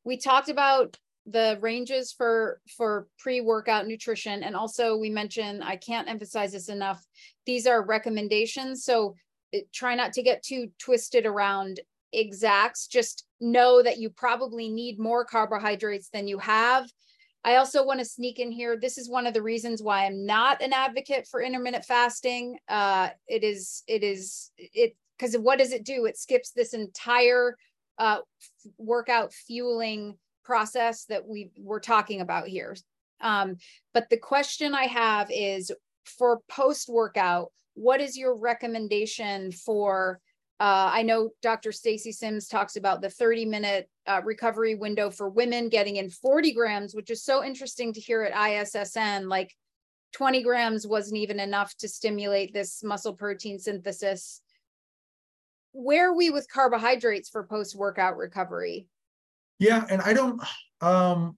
We 0.05 0.17
talked 0.17 0.49
about 0.49 0.97
the 1.27 1.59
ranges 1.61 2.13
for 2.13 2.61
for 2.77 3.09
pre-workout 3.19 3.89
nutrition 3.89 4.45
and 4.45 4.55
also 4.55 4.97
we 4.97 5.11
mentioned 5.11 5.61
i 5.65 5.75
can't 5.75 6.09
emphasize 6.09 6.53
this 6.53 6.69
enough 6.69 7.05
these 7.47 7.67
are 7.67 7.85
recommendations 7.85 8.85
so 8.85 9.17
try 9.75 9.97
not 9.97 10.13
to 10.13 10.23
get 10.23 10.41
too 10.45 10.69
twisted 10.79 11.27
around 11.27 11.81
exacts 12.13 12.87
just 12.87 13.25
know 13.41 13.83
that 13.83 13.99
you 13.99 14.11
probably 14.11 14.69
need 14.69 14.99
more 14.99 15.25
carbohydrates 15.25 16.09
than 16.11 16.29
you 16.29 16.39
have 16.39 16.87
i 17.45 17.57
also 17.57 17.85
want 17.85 17.99
to 17.99 18.05
sneak 18.05 18.39
in 18.39 18.51
here 18.51 18.77
this 18.77 18.97
is 18.97 19.09
one 19.09 19.27
of 19.27 19.35
the 19.35 19.43
reasons 19.43 19.83
why 19.83 20.07
i'm 20.07 20.25
not 20.25 20.63
an 20.63 20.73
advocate 20.73 21.27
for 21.27 21.43
intermittent 21.43 21.85
fasting 21.85 22.57
uh 22.69 23.09
it 23.29 23.43
is 23.45 23.83
it 23.87 24.03
is 24.03 24.51
it 24.59 24.97
because 25.19 25.37
what 25.37 25.59
does 25.59 25.73
it 25.73 25.85
do 25.85 26.07
it 26.07 26.17
skips 26.17 26.51
this 26.53 26.75
entire 26.75 27.57
uh 27.99 28.19
workout 28.79 29.33
fueling 29.33 30.17
process 30.47 31.05
that 31.07 31.27
we 31.27 31.51
were 31.59 31.81
talking 31.81 32.21
about 32.21 32.47
here. 32.47 32.77
Um, 33.21 33.57
but 33.93 34.09
the 34.09 34.17
question 34.17 34.75
I 34.75 34.85
have 34.85 35.29
is 35.31 35.73
for 36.05 36.41
post 36.49 36.89
workout, 36.89 37.53
what 37.75 38.01
is 38.01 38.17
your 38.17 38.39
recommendation 38.39 39.51
for? 39.51 40.21
Uh, 40.59 40.89
I 40.93 41.03
know 41.03 41.31
Dr. 41.43 41.71
Stacy 41.71 42.13
Sims 42.13 42.49
talks 42.49 42.77
about 42.77 43.03
the 43.03 43.11
30 43.11 43.45
minute 43.45 43.91
uh, 44.07 44.23
recovery 44.25 44.75
window 44.75 45.11
for 45.11 45.29
women 45.29 45.69
getting 45.69 45.97
in 45.97 46.09
40 46.09 46.53
grams, 46.53 46.95
which 46.95 47.11
is 47.11 47.23
so 47.23 47.45
interesting 47.45 47.93
to 47.93 48.01
hear 48.01 48.23
at 48.23 48.33
ISSN. 48.33 49.29
Like 49.29 49.55
20 50.15 50.43
grams 50.43 50.87
wasn't 50.87 51.19
even 51.19 51.41
enough 51.41 51.77
to 51.77 51.89
stimulate 51.89 52.55
this 52.55 52.83
muscle 52.83 53.13
protein 53.13 53.59
synthesis. 53.59 54.41
Where 55.73 56.11
are 56.11 56.17
we 56.17 56.31
with 56.31 56.49
carbohydrates 56.51 57.29
for 57.29 57.45
post 57.45 57.77
workout 57.77 58.17
recovery? 58.17 58.89
Yeah, 59.59 59.85
and 59.91 60.01
I 60.01 60.15
don't 60.15 60.43
um 60.81 61.37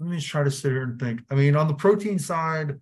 let 0.00 0.10
me 0.10 0.20
try 0.20 0.42
to 0.42 0.50
sit 0.50 0.72
here 0.72 0.82
and 0.82 0.98
think. 0.98 1.22
I 1.30 1.36
mean, 1.36 1.54
on 1.54 1.68
the 1.68 1.74
protein 1.74 2.18
side, 2.18 2.80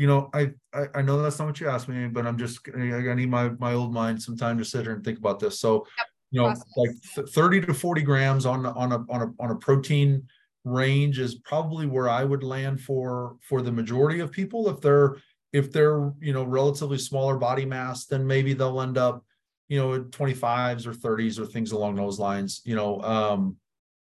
you 0.00 0.06
know, 0.06 0.30
I, 0.32 0.52
I, 0.72 0.86
I 0.94 1.02
know 1.02 1.20
that's 1.20 1.38
not 1.38 1.44
what 1.44 1.60
you 1.60 1.68
asked 1.68 1.86
me, 1.86 2.06
but 2.06 2.26
I'm 2.26 2.38
just 2.38 2.60
I 2.74 3.14
need 3.14 3.28
my 3.28 3.50
my 3.50 3.74
old 3.74 3.92
mind 3.92 4.22
some 4.22 4.34
time 4.34 4.56
to 4.56 4.64
sit 4.64 4.84
here 4.84 4.94
and 4.94 5.04
think 5.04 5.18
about 5.18 5.38
this. 5.38 5.60
So, 5.60 5.86
yep. 5.98 6.06
you 6.30 6.40
know, 6.40 6.54
like 6.78 7.28
30 7.28 7.60
to 7.66 7.74
40 7.74 8.00
grams 8.00 8.46
on 8.46 8.64
on 8.64 8.92
a 8.92 9.04
on 9.10 9.20
a 9.20 9.42
on 9.42 9.50
a 9.50 9.56
protein 9.56 10.26
range 10.64 11.18
is 11.18 11.34
probably 11.34 11.84
where 11.84 12.08
I 12.08 12.24
would 12.24 12.42
land 12.42 12.80
for 12.80 13.36
for 13.42 13.60
the 13.60 13.70
majority 13.70 14.20
of 14.20 14.32
people. 14.32 14.70
If 14.70 14.80
they're 14.80 15.16
if 15.52 15.70
they're 15.70 16.10
you 16.18 16.32
know 16.32 16.44
relatively 16.44 16.96
smaller 16.96 17.36
body 17.36 17.66
mass, 17.66 18.06
then 18.06 18.26
maybe 18.26 18.54
they'll 18.54 18.80
end 18.80 18.96
up 18.96 19.22
you 19.68 19.78
know 19.78 19.92
at 19.96 20.10
25s 20.12 20.86
or 20.86 20.94
30s 20.94 21.38
or 21.38 21.44
things 21.44 21.72
along 21.72 21.94
those 21.94 22.18
lines 22.18 22.60
you 22.64 22.74
know 22.74 23.00
um 23.02 23.56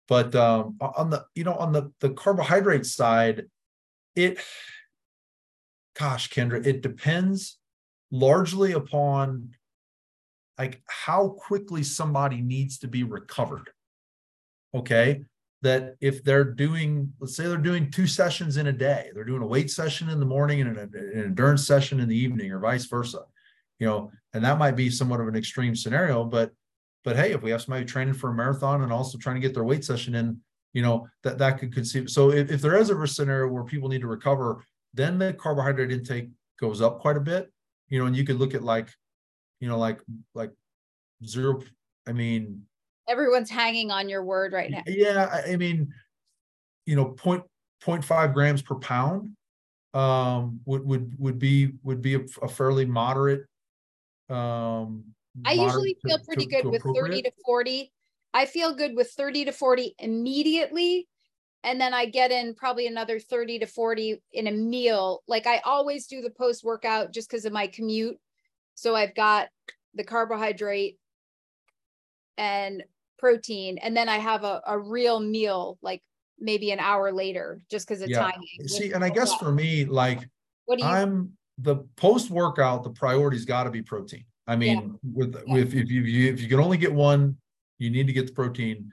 but 0.08 0.34
um 0.34 0.78
on 0.80 1.10
the 1.10 1.26
you 1.36 1.44
know 1.44 1.56
on 1.56 1.74
the 1.74 1.92
the 2.00 2.12
carbohydrate 2.12 2.86
side 2.86 3.48
it 4.16 4.40
gosh 5.98 6.30
kendra 6.30 6.66
it 6.66 6.82
depends 6.82 7.58
largely 8.12 8.72
upon 8.72 9.52
like 10.58 10.82
how 10.88 11.30
quickly 11.30 11.84
somebody 11.84 12.42
needs 12.42 12.80
to 12.80 12.88
be 12.88 13.04
recovered 13.04 13.70
okay 14.76 15.22
that 15.62 15.96
if 16.00 16.24
they're 16.24 16.44
doing 16.44 17.12
let's 17.20 17.36
say 17.36 17.46
they're 17.46 17.58
doing 17.58 17.92
two 17.92 18.08
sessions 18.08 18.58
in 18.58 18.68
a 18.68 18.74
day 18.74 19.10
they're 19.14 19.24
doing 19.24 19.42
a 19.42 19.48
weight 19.48 19.70
session 19.70 20.10
in 20.10 20.20
the 20.20 20.26
morning 20.26 20.62
and 20.62 20.78
an, 20.78 20.92
an 20.94 21.24
endurance 21.26 21.66
session 21.66 22.00
in 22.00 22.10
the 22.10 22.18
evening 22.18 22.52
or 22.52 22.60
vice 22.60 22.86
versa 22.86 23.22
you 23.80 23.88
know, 23.88 24.12
and 24.34 24.44
that 24.44 24.60
might 24.60 24.76
be 24.76 24.90
somewhat 24.90 25.22
of 25.22 25.28
an 25.28 25.36
extreme 25.36 25.76
scenario, 25.76 26.24
but 26.24 26.52
but 27.06 27.16
hey, 27.16 27.32
if 27.32 27.42
we 27.42 27.52
have 27.52 27.62
somebody 27.62 27.86
training 27.86 28.14
for 28.14 28.30
a 28.30 28.34
marathon 28.34 28.84
and 28.84 28.92
also 28.92 29.18
trying 29.18 29.38
to 29.38 29.42
get 29.42 29.54
their 29.54 29.64
weight 29.64 29.86
session 29.86 30.16
in, 30.16 30.38
you 30.74 30.82
know, 30.82 31.08
that 31.24 31.38
that 31.38 31.58
could 31.58 31.74
conceive. 31.74 32.10
So 32.10 32.32
if, 32.32 32.52
if 32.52 32.62
there 32.62 32.76
is 32.76 32.90
a 32.90 33.08
scenario 33.08 33.48
where 33.48 33.64
people 33.64 33.88
need 33.88 34.02
to 34.02 34.08
recover, 34.08 34.64
then 34.94 35.20
the 35.20 35.34
carbohydrate 35.34 35.92
intake 35.92 36.30
goes 36.60 36.82
up 36.82 37.00
quite 37.00 37.18
a 37.18 37.22
bit. 37.22 37.52
You 37.88 38.00
know, 38.00 38.06
and 38.06 38.16
you 38.16 38.24
could 38.24 38.38
look 38.38 38.54
at 38.54 38.64
like, 38.64 38.90
you 39.60 39.68
know, 39.68 39.78
like 39.78 40.02
like 40.36 40.52
zero. 41.26 41.62
I 42.08 42.12
mean, 42.12 42.64
everyone's 43.08 43.50
hanging 43.50 43.92
on 43.92 44.10
your 44.10 44.24
word 44.24 44.54
right 44.54 44.70
now. 44.70 44.84
Yeah, 44.86 45.42
I 45.48 45.56
mean, 45.56 45.94
you 46.86 46.96
know, 46.96 47.06
point 47.06 47.44
point 47.82 48.06
five 48.06 48.34
grams 48.34 48.62
per 48.62 48.76
pound 48.76 49.36
um 49.96 50.60
would 50.66 50.86
would 50.86 51.16
would 51.18 51.40
be 51.40 51.72
would 51.82 52.00
be 52.00 52.14
a, 52.14 52.20
a 52.44 52.48
fairly 52.48 52.86
moderate 52.86 53.50
um, 54.30 55.06
I 55.46 55.54
usually 55.54 55.98
feel 56.06 56.18
to, 56.18 56.26
pretty 56.26 56.46
to, 56.46 56.50
good 56.50 56.62
to 56.64 56.70
with 56.70 56.84
30 56.84 57.24
to 57.24 57.32
40. 57.46 57.92
I 58.34 58.46
feel 58.46 58.76
good 58.76 58.96
with 58.96 59.10
30 59.12 59.46
to 59.46 59.52
40 59.52 59.96
immediately. 60.00 61.08
And 61.64 61.80
then 61.80 61.94
I 61.94 62.06
get 62.06 62.32
in 62.32 62.56
probably 62.56 62.88
another 62.88 63.20
30 63.20 63.60
to 63.60 63.66
40 63.66 64.22
in 64.34 64.48
a 64.48 64.52
meal. 64.52 65.24
Like 65.28 65.46
I 65.46 65.60
always 65.60 66.08
do 66.08 66.22
the 66.22 66.30
post 66.30 66.64
workout 66.64 67.14
just 67.14 67.30
because 67.30 67.46
of 67.46 67.52
my 67.52 67.68
commute. 67.68 68.18
So 68.76 68.96
I've 68.96 69.14
got 69.14 69.50
the 69.94 70.06
carbohydrate 70.06 70.98
and 72.38 72.84
protein. 73.18 73.78
And 73.78 73.96
then 73.96 74.08
I 74.08 74.18
have 74.18 74.44
a, 74.44 74.62
a 74.66 74.80
real 74.80 75.20
meal, 75.20 75.78
like 75.82 76.02
maybe 76.40 76.72
an 76.72 76.80
hour 76.80 77.12
later, 77.12 77.62
just 77.70 77.88
because 77.88 78.02
of 78.02 78.10
yeah. 78.10 78.20
timing. 78.20 78.68
See, 78.68 78.94
and 78.94 79.04
I 79.04 79.10
guess 79.10 79.34
for 79.36 79.52
me, 79.52 79.86
like 79.86 80.28
what 80.66 80.80
do 80.80 80.86
you 80.86 80.90
I'm 80.90 81.34
the 81.58 81.78
post 81.98 82.32
workout, 82.32 82.84
the 82.84 82.90
priority's 82.90 83.46
got 83.46 83.64
to 83.64 83.70
be 83.70 83.82
protein. 83.82 84.24
I 84.48 84.56
mean, 84.56 84.98
yeah. 85.04 85.12
with 85.14 85.36
yeah. 85.46 85.58
if 85.58 85.74
if 85.74 85.92
you 85.92 86.32
if 86.32 86.42
you 86.42 86.48
can 86.48 86.60
only 86.60 86.78
get 86.78 86.94
one, 86.94 87.38
you 87.78 87.90
need 87.90 88.08
to 88.08 88.14
get 88.14 88.28
the 88.28 88.34
protein. 88.34 88.92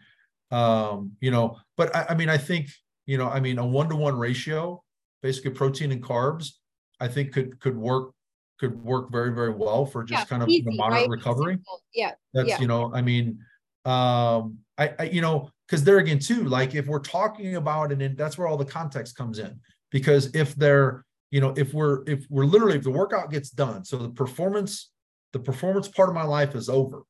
Um, 0.50 1.12
you 1.20 1.30
know, 1.30 1.58
but 1.76 1.94
I, 1.94 2.06
I 2.10 2.14
mean, 2.14 2.28
I 2.28 2.38
think 2.38 2.68
you 3.06 3.18
know, 3.18 3.28
I 3.28 3.40
mean, 3.40 3.58
a 3.58 3.66
one 3.66 3.88
to 3.88 3.96
one 3.96 4.18
ratio, 4.18 4.82
basically 5.22 5.52
protein 5.52 5.92
and 5.92 6.02
carbs, 6.02 6.52
I 7.00 7.08
think 7.08 7.32
could 7.32 7.58
could 7.60 7.76
work 7.76 8.12
could 8.58 8.82
work 8.82 9.10
very 9.10 9.32
very 9.32 9.52
well 9.52 9.86
for 9.86 10.02
just 10.04 10.22
yeah, 10.22 10.24
kind 10.26 10.42
of 10.42 10.48
easy, 10.48 10.64
moderate 10.68 11.02
right? 11.02 11.08
recovery. 11.10 11.58
Yeah, 11.94 12.12
that's 12.32 12.48
yeah. 12.48 12.60
you 12.60 12.66
know, 12.66 12.92
I 12.94 13.02
mean, 13.02 13.38
um, 13.84 14.58
I, 14.78 14.94
I 14.98 15.02
you 15.04 15.20
know, 15.20 15.50
because 15.66 15.84
there 15.84 15.98
again 15.98 16.18
too, 16.18 16.44
like 16.44 16.74
if 16.74 16.86
we're 16.86 17.00
talking 17.00 17.56
about 17.56 17.92
it, 17.92 18.00
and 18.00 18.16
that's 18.16 18.38
where 18.38 18.46
all 18.46 18.56
the 18.56 18.64
context 18.64 19.16
comes 19.16 19.38
in. 19.38 19.58
Because 19.90 20.34
if 20.34 20.54
they're 20.56 21.04
you 21.30 21.40
know 21.40 21.52
if 21.56 21.74
we're 21.74 22.02
if 22.06 22.26
we're 22.30 22.44
literally 22.44 22.76
if 22.76 22.84
the 22.84 22.90
workout 22.90 23.30
gets 23.30 23.50
done 23.50 23.84
so 23.84 23.96
the 23.96 24.08
performance 24.08 24.90
the 25.32 25.38
performance 25.38 25.88
part 25.88 26.08
of 26.08 26.14
my 26.14 26.22
life 26.22 26.54
is 26.54 26.68
over 26.68 27.02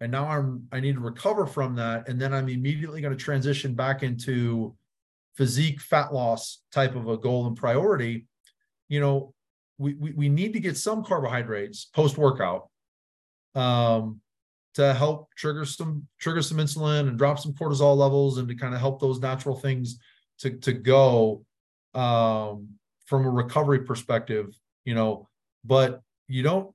and 0.00 0.10
now 0.10 0.26
i'm 0.26 0.66
i 0.72 0.80
need 0.80 0.94
to 0.94 1.00
recover 1.00 1.46
from 1.46 1.74
that. 1.76 2.08
And 2.08 2.20
then 2.20 2.32
i'm 2.32 2.48
immediately 2.48 3.00
going 3.00 3.16
to 3.16 3.22
transition 3.22 3.74
back 3.74 4.02
into 4.02 4.74
physique 5.36 5.80
fat 5.80 6.12
loss 6.12 6.62
type 6.72 6.96
of 6.96 7.08
a 7.08 7.16
goal 7.16 7.46
and 7.46 7.56
priority. 7.56 8.26
You 8.88 9.00
know 9.00 9.34
we 9.78 9.94
we, 9.94 10.12
we 10.12 10.28
need 10.28 10.52
to 10.52 10.60
get 10.60 10.76
some 10.76 11.04
carbohydrates 11.04 11.86
post 11.86 12.18
workout 12.18 12.68
um 13.54 14.20
to 14.74 14.94
help 14.94 15.28
trigger 15.34 15.64
some 15.64 16.06
trigger 16.20 16.42
some 16.42 16.58
insulin 16.58 17.08
and 17.08 17.18
drop 17.18 17.38
some 17.38 17.52
cortisol 17.52 17.96
levels 17.96 18.38
and 18.38 18.48
to 18.48 18.54
kind 18.54 18.74
of 18.74 18.80
help 18.80 19.00
those 19.00 19.20
natural 19.20 19.56
things 19.56 19.98
to 20.38 20.50
to 20.50 20.72
go 20.72 21.44
um 21.94 22.68
from 23.10 23.26
a 23.26 23.30
recovery 23.30 23.80
perspective, 23.80 24.56
you 24.84 24.94
know, 24.94 25.28
but 25.64 26.00
you 26.28 26.44
don't, 26.44 26.72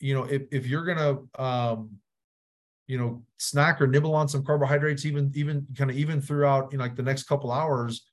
you 0.00 0.14
know, 0.14 0.24
if, 0.24 0.44
if 0.50 0.66
you're 0.66 0.86
gonna 0.86 1.18
um, 1.38 1.90
you 2.86 2.98
know, 2.98 3.22
snack 3.38 3.80
or 3.80 3.86
nibble 3.86 4.14
on 4.14 4.28
some 4.28 4.44
carbohydrates, 4.44 5.04
even 5.04 5.32
even 5.34 5.66
kind 5.76 5.90
of 5.90 5.96
even 5.96 6.20
throughout, 6.20 6.70
you 6.72 6.78
know, 6.78 6.84
like 6.84 6.96
the 6.96 7.02
next 7.02 7.24
couple 7.24 7.50
hours, 7.50 8.06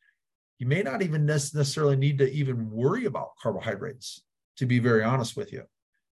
you 0.59 0.67
may 0.67 0.81
not 0.81 1.01
even 1.01 1.25
necessarily 1.25 1.95
need 1.95 2.17
to 2.17 2.31
even 2.31 2.69
worry 2.71 3.05
about 3.05 3.35
carbohydrates, 3.41 4.21
to 4.57 4.65
be 4.65 4.79
very 4.79 5.03
honest 5.03 5.37
with 5.37 5.51
you. 5.51 5.63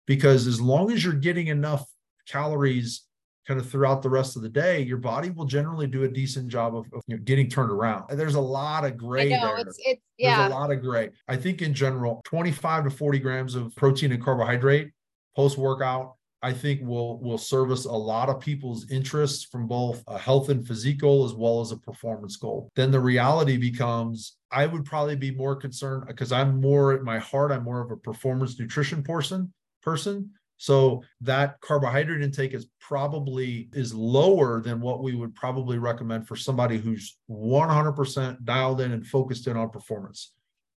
Because 0.06 0.48
as 0.48 0.60
long 0.60 0.92
as 0.92 1.04
you're 1.04 1.14
getting 1.14 1.48
enough 1.48 1.86
calories 2.28 3.04
kind 3.48 3.60
of 3.60 3.70
throughout 3.70 4.02
the 4.02 4.10
rest 4.10 4.36
of 4.36 4.44
the 4.44 4.50
day, 4.50 4.82
your 4.82 4.98
body 4.98 5.30
will 5.30 5.46
generally 5.46 5.88
do 5.88 6.04
a 6.04 6.08
decent 6.08 6.48
job 6.48 6.76
of, 6.76 6.86
of 6.94 7.02
you 7.08 7.18
know, 7.18 7.24
getting 7.24 7.50
turned 7.50 7.72
around. 7.72 8.04
There's 8.10 8.36
a 8.36 8.42
lot 8.42 8.86
of 8.86 8.98
gray 8.98 9.30
know, 9.30 9.40
there. 9.42 9.58
It's, 9.58 9.78
it's, 9.84 10.02
yeah. 10.18 10.38
There's 10.38 10.52
a 10.52 10.56
lot 10.56 10.72
of 10.72 10.82
gray. 10.82 11.10
I 11.28 11.36
think 11.38 11.62
in 11.62 11.74
general, 11.74 12.22
25 12.26 12.86
to 12.86 12.90
40 12.92 13.20
grams 13.20 13.56
of 13.56 13.76
protein 13.76 14.12
and 14.12 14.24
carbohydrate 14.24 14.92
post 15.36 15.58
workout, 15.58 16.16
I 16.44 16.54
think 16.54 16.82
will 16.82 17.20
will 17.20 17.38
service 17.38 17.86
a 17.86 17.92
lot 17.92 18.30
of 18.30 18.40
people's 18.40 18.90
interests 18.90 19.44
from 19.44 19.68
both 19.68 20.04
a 20.08 20.18
health 20.18 20.50
and 20.50 20.66
physique 20.66 21.00
goal 21.00 21.24
as 21.24 21.34
well 21.34 21.62
as 21.62 21.72
a 21.72 21.78
performance 21.78 22.36
goal. 22.36 22.70
Then 22.76 22.92
the 22.92 23.00
reality 23.00 23.58
becomes 23.58 24.38
I 24.52 24.66
would 24.66 24.86
probably 24.86 25.16
be 25.16 25.32
more 25.32 25.56
concerned 25.56 26.06
because 26.08 26.32
I'm 26.32 26.60
more 26.60 26.94
at 26.94 27.04
my 27.04 27.20
heart, 27.20 27.52
I'm 27.52 27.64
more 27.64 27.82
of 27.82 27.92
a 27.92 27.98
performance 27.98 28.60
nutrition 28.60 29.04
person 29.04 29.54
person. 29.84 30.32
So 30.58 31.04
that 31.22 31.60
carbohydrate 31.62 32.22
intake 32.22 32.54
is 32.54 32.68
probably 32.80 33.70
is 33.74 33.96
lower 33.96 34.62
than 34.62 34.80
what 34.80 35.02
we 35.02 35.16
would 35.16 35.34
probably 35.34 35.80
recommend 35.80 36.28
for 36.28 36.36
somebody 36.36 36.78
who's 36.78 37.18
100% 37.32 38.44
dialed 38.44 38.82
in 38.82 38.92
and 38.92 39.06
focused 39.06 39.48
in 39.48 39.58
on 39.58 39.72
performance. 39.72 40.34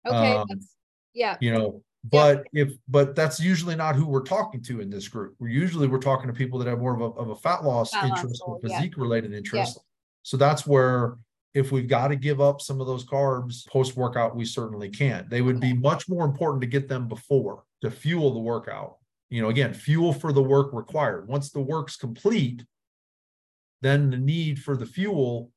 Okay. 0.07 0.35
Um, 0.35 0.47
yeah. 1.15 1.37
You 1.41 1.53
know, 1.53 1.83
but 2.05 2.45
yeah. 2.53 2.65
if 2.65 2.73
but 2.89 3.15
that's 3.15 3.39
usually 3.39 3.77
not 3.77 3.95
who 3.95 4.07
we're 4.07 4.23
talking 4.23 4.63
to 4.63 4.81
in 4.81 4.91
this 4.91 5.09
group. 5.09 5.35
We're 5.39 5.49
usually 5.49 5.87
we're 5.87 5.99
talking 5.99 6.27
to 6.27 6.33
people 6.33 6.59
that 6.59 6.69
have 6.69 6.81
more 6.81 6.95
of 6.95 7.01
a, 7.01 7.19
of 7.19 7.31
a 7.31 7.37
fat 7.37 7.65
loss 7.65 7.93
fat 7.93 8.05
interest 8.05 8.43
loss 8.47 8.61
or 8.61 8.61
physique 8.61 8.95
yeah. 8.97 9.03
related 9.03 9.33
interest. 9.33 9.77
Yeah. 9.77 9.83
So 10.23 10.37
that's 10.37 10.67
where 10.67 11.19
if 11.55 11.71
we've 11.71 11.89
got 11.89 12.09
to 12.09 12.17
give 12.17 12.41
up 12.41 12.61
some 12.61 12.81
of 12.81 12.87
those 12.87 13.05
carbs 13.05 13.69
post 13.69 13.97
workout, 13.97 14.35
we 14.35 14.45
certainly 14.45 14.89
can. 14.89 15.27
They 15.29 15.43
would 15.43 15.61
be 15.61 15.75
much 15.75 16.09
more 16.09 16.25
important 16.25 16.63
to 16.63 16.67
get 16.67 16.89
them 16.89 17.09
before 17.09 17.65
to 17.83 17.91
fuel 17.91 18.33
the 18.33 18.41
workout. 18.41 18.97
You 19.29 19.43
know, 19.43 19.49
again, 19.49 19.73
fuel 19.73 20.13
for 20.13 20.33
the 20.33 20.43
work 20.43 20.73
required. 20.73 21.29
Once 21.29 21.51
the 21.51 21.61
work's 21.61 21.97
complete, 21.97 22.65
then 23.81 24.11
the 24.11 24.19
need 24.19 24.59
for 24.59 24.77
the 24.77 24.87
fuel 24.87 25.51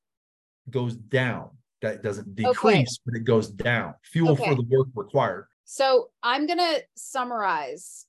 goes 0.69 0.95
down. 0.95 1.49
That 1.81 2.01
doesn't 2.01 2.35
decrease, 2.35 2.99
okay. 2.99 3.01
but 3.05 3.15
it 3.15 3.25
goes 3.25 3.49
down. 3.49 3.93
Fuel 4.03 4.31
okay. 4.31 4.49
for 4.49 4.55
the 4.55 4.65
work 4.69 4.87
required. 4.95 5.47
So 5.65 6.09
I'm 6.23 6.45
going 6.45 6.59
to 6.59 6.83
summarize 6.95 8.05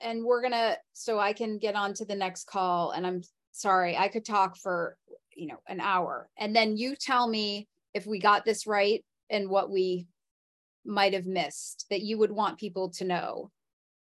and 0.00 0.24
we're 0.24 0.40
going 0.40 0.52
to, 0.52 0.76
so 0.92 1.18
I 1.18 1.32
can 1.32 1.58
get 1.58 1.76
on 1.76 1.94
to 1.94 2.04
the 2.04 2.16
next 2.16 2.46
call. 2.46 2.90
And 2.90 3.06
I'm 3.06 3.22
sorry, 3.52 3.96
I 3.96 4.08
could 4.08 4.24
talk 4.24 4.56
for, 4.56 4.96
you 5.34 5.46
know, 5.46 5.60
an 5.68 5.80
hour. 5.80 6.28
And 6.36 6.54
then 6.54 6.76
you 6.76 6.96
tell 6.96 7.26
me 7.26 7.68
if 7.94 8.06
we 8.06 8.18
got 8.18 8.44
this 8.44 8.66
right 8.66 9.04
and 9.30 9.48
what 9.48 9.70
we 9.70 10.06
might 10.84 11.14
have 11.14 11.26
missed 11.26 11.86
that 11.90 12.02
you 12.02 12.18
would 12.18 12.32
want 12.32 12.58
people 12.58 12.90
to 12.90 13.04
know. 13.04 13.50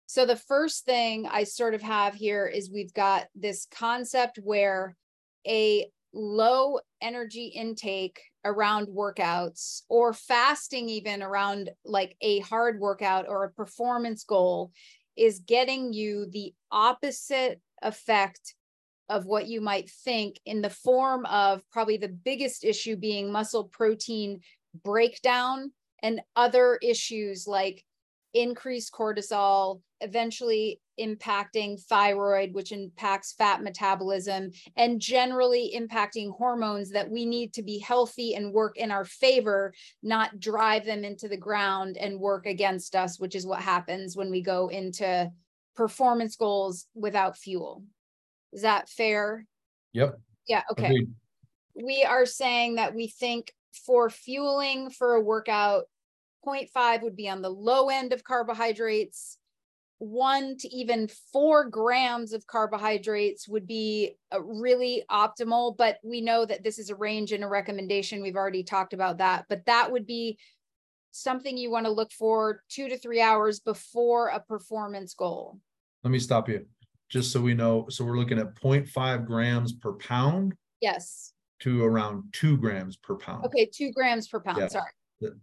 So 0.06 0.26
the 0.26 0.36
first 0.36 0.86
thing 0.86 1.27
I 1.27 1.45
sort 1.45 1.73
of 1.73 1.81
have 1.81 2.14
here 2.14 2.45
is 2.45 2.69
we've 2.69 2.94
got 2.94 3.27
this 3.36 3.68
concept 3.72 4.40
where 4.44 4.95
a 5.48 5.90
low 6.14 6.80
energy 7.02 7.45
intake 7.48 8.22
around 8.45 8.88
workouts 8.88 9.81
or 9.90 10.14
fasting 10.14 10.90
even 10.90 11.22
around 11.22 11.69
like 11.86 12.15
a 12.22 12.40
hard 12.40 12.80
workout 12.80 13.26
or 13.27 13.44
a 13.44 13.52
performance 13.52 14.23
goal 14.23 14.72
is 15.15 15.40
getting 15.40 15.94
you 15.94 16.26
the 16.31 16.53
opposite 16.72 17.61
effect 17.81 18.56
of 19.10 19.26
what 19.26 19.48
you 19.48 19.60
might 19.60 19.90
think 19.90 20.40
in 20.45 20.61
the 20.61 20.69
form 20.69 21.26
of 21.26 21.61
probably 21.72 21.98
the 21.98 22.07
biggest 22.07 22.64
issue 22.64 22.95
being 22.95 23.31
muscle 23.31 23.65
protein 23.65 24.40
breakdown 24.84 25.72
and 26.02 26.22
other 26.36 26.80
issues 26.81 27.45
like 27.48 27.84
increased 28.34 28.93
cortisol, 28.93 29.81
eventually 30.01 30.80
impacting 30.99 31.81
thyroid, 31.85 32.53
which 32.53 32.72
impacts 32.72 33.34
fat 33.34 33.64
metabolism, 33.64 34.51
and 34.76 34.99
generally 34.99 35.73
impacting 35.76 36.35
hormones 36.35 36.91
that 36.91 37.10
we 37.10 37.26
need 37.26 37.53
to 37.53 37.64
be 37.64 37.80
healthy 37.80 38.35
and 38.35 38.53
work 38.53 38.77
in 38.77 38.91
our 38.91 39.06
favor, 39.06 39.73
not 40.03 40.39
drive 40.39 40.85
them 40.85 41.03
into 41.03 41.27
the 41.27 41.38
ground 41.38 41.97
and 41.97 42.19
work 42.19 42.45
against 42.45 42.95
us, 42.95 43.19
which 43.19 43.35
is 43.35 43.45
what 43.45 43.61
happens 43.61 44.15
when 44.15 44.30
we 44.30 44.41
go 44.41 44.68
into 44.68 45.30
performance 45.76 46.35
goals 46.35 46.85
without 46.93 47.38
fuel. 47.38 47.84
Is 48.51 48.64
that 48.64 48.89
fair? 48.89 49.45
Yep. 49.93 50.19
Yeah. 50.47 50.64
Okay. 50.72 50.85
Agreed. 50.85 51.10
We 51.76 52.03
are 52.03 52.26
saying 52.26 52.76
that 52.76 52.93
we 52.93 53.07
think 53.07 53.53
for 53.85 54.10
fueling 54.10 54.89
for 54.89 55.14
a 55.14 55.22
workout, 55.22 55.85
0.5 56.45 57.02
would 57.03 57.16
be 57.16 57.30
on 57.30 57.41
the 57.41 57.49
low 57.49 57.90
end 57.90 58.14
of 58.14 58.24
carbohydrates. 58.24 59.38
One 59.98 60.56
to 60.57 60.70
even 60.70 61.10
four 61.34 61.66
grams 61.66 62.32
of 62.32 62.48
carbohydrates 62.48 63.49
would 63.49 63.68
be 63.68 64.16
uh, 64.34 64.41
really 64.41 65.03
optimal, 65.11 65.76
but 65.76 65.98
we 66.03 66.22
know 66.22 66.45
that 66.45 66.64
this 66.64 66.80
is 66.80 66.90
a 66.90 66.95
range 66.95 67.34
and 67.34 67.44
a 67.44 67.48
recommendation. 67.48 68.22
We've 68.22 68.38
already 68.38 68.64
talked 68.64 68.94
about 68.94 69.18
that, 69.18 69.45
but 69.49 69.66
that 69.66 69.91
would 69.91 70.06
be 70.06 70.38
something 71.11 71.57
you 71.57 71.70
want 71.70 71.86
to 71.86 71.91
look 71.91 72.14
for 72.14 72.64
two 72.70 72.88
to 72.88 72.98
three 72.98 73.20
hours 73.20 73.60
before 73.60 74.30
a 74.30 74.40
performance 74.40 75.14
goal. 75.14 75.60
Let 76.03 76.11
me 76.11 76.20
stop 76.20 76.48
you 76.48 76.66
just 77.10 77.34
so 77.34 77.41
we 77.41 77.53
know. 77.53 77.88
So 77.90 78.06
we're 78.06 78.18
looking 78.18 78.40
at 78.40 78.56
0.5 78.56 79.26
grams 79.26 79.74
per 79.74 79.94
pound. 79.94 80.53
Yes. 80.80 81.34
To 81.61 81.84
around 81.84 82.24
two 82.32 82.56
grams 82.56 82.95
per 82.95 83.16
pound. 83.16 83.44
Okay, 83.48 83.66
two 83.66 83.91
grams 83.91 84.30
per 84.30 84.40
pound. 84.40 84.60
Yeah. 84.60 84.68
Sorry 84.70 84.91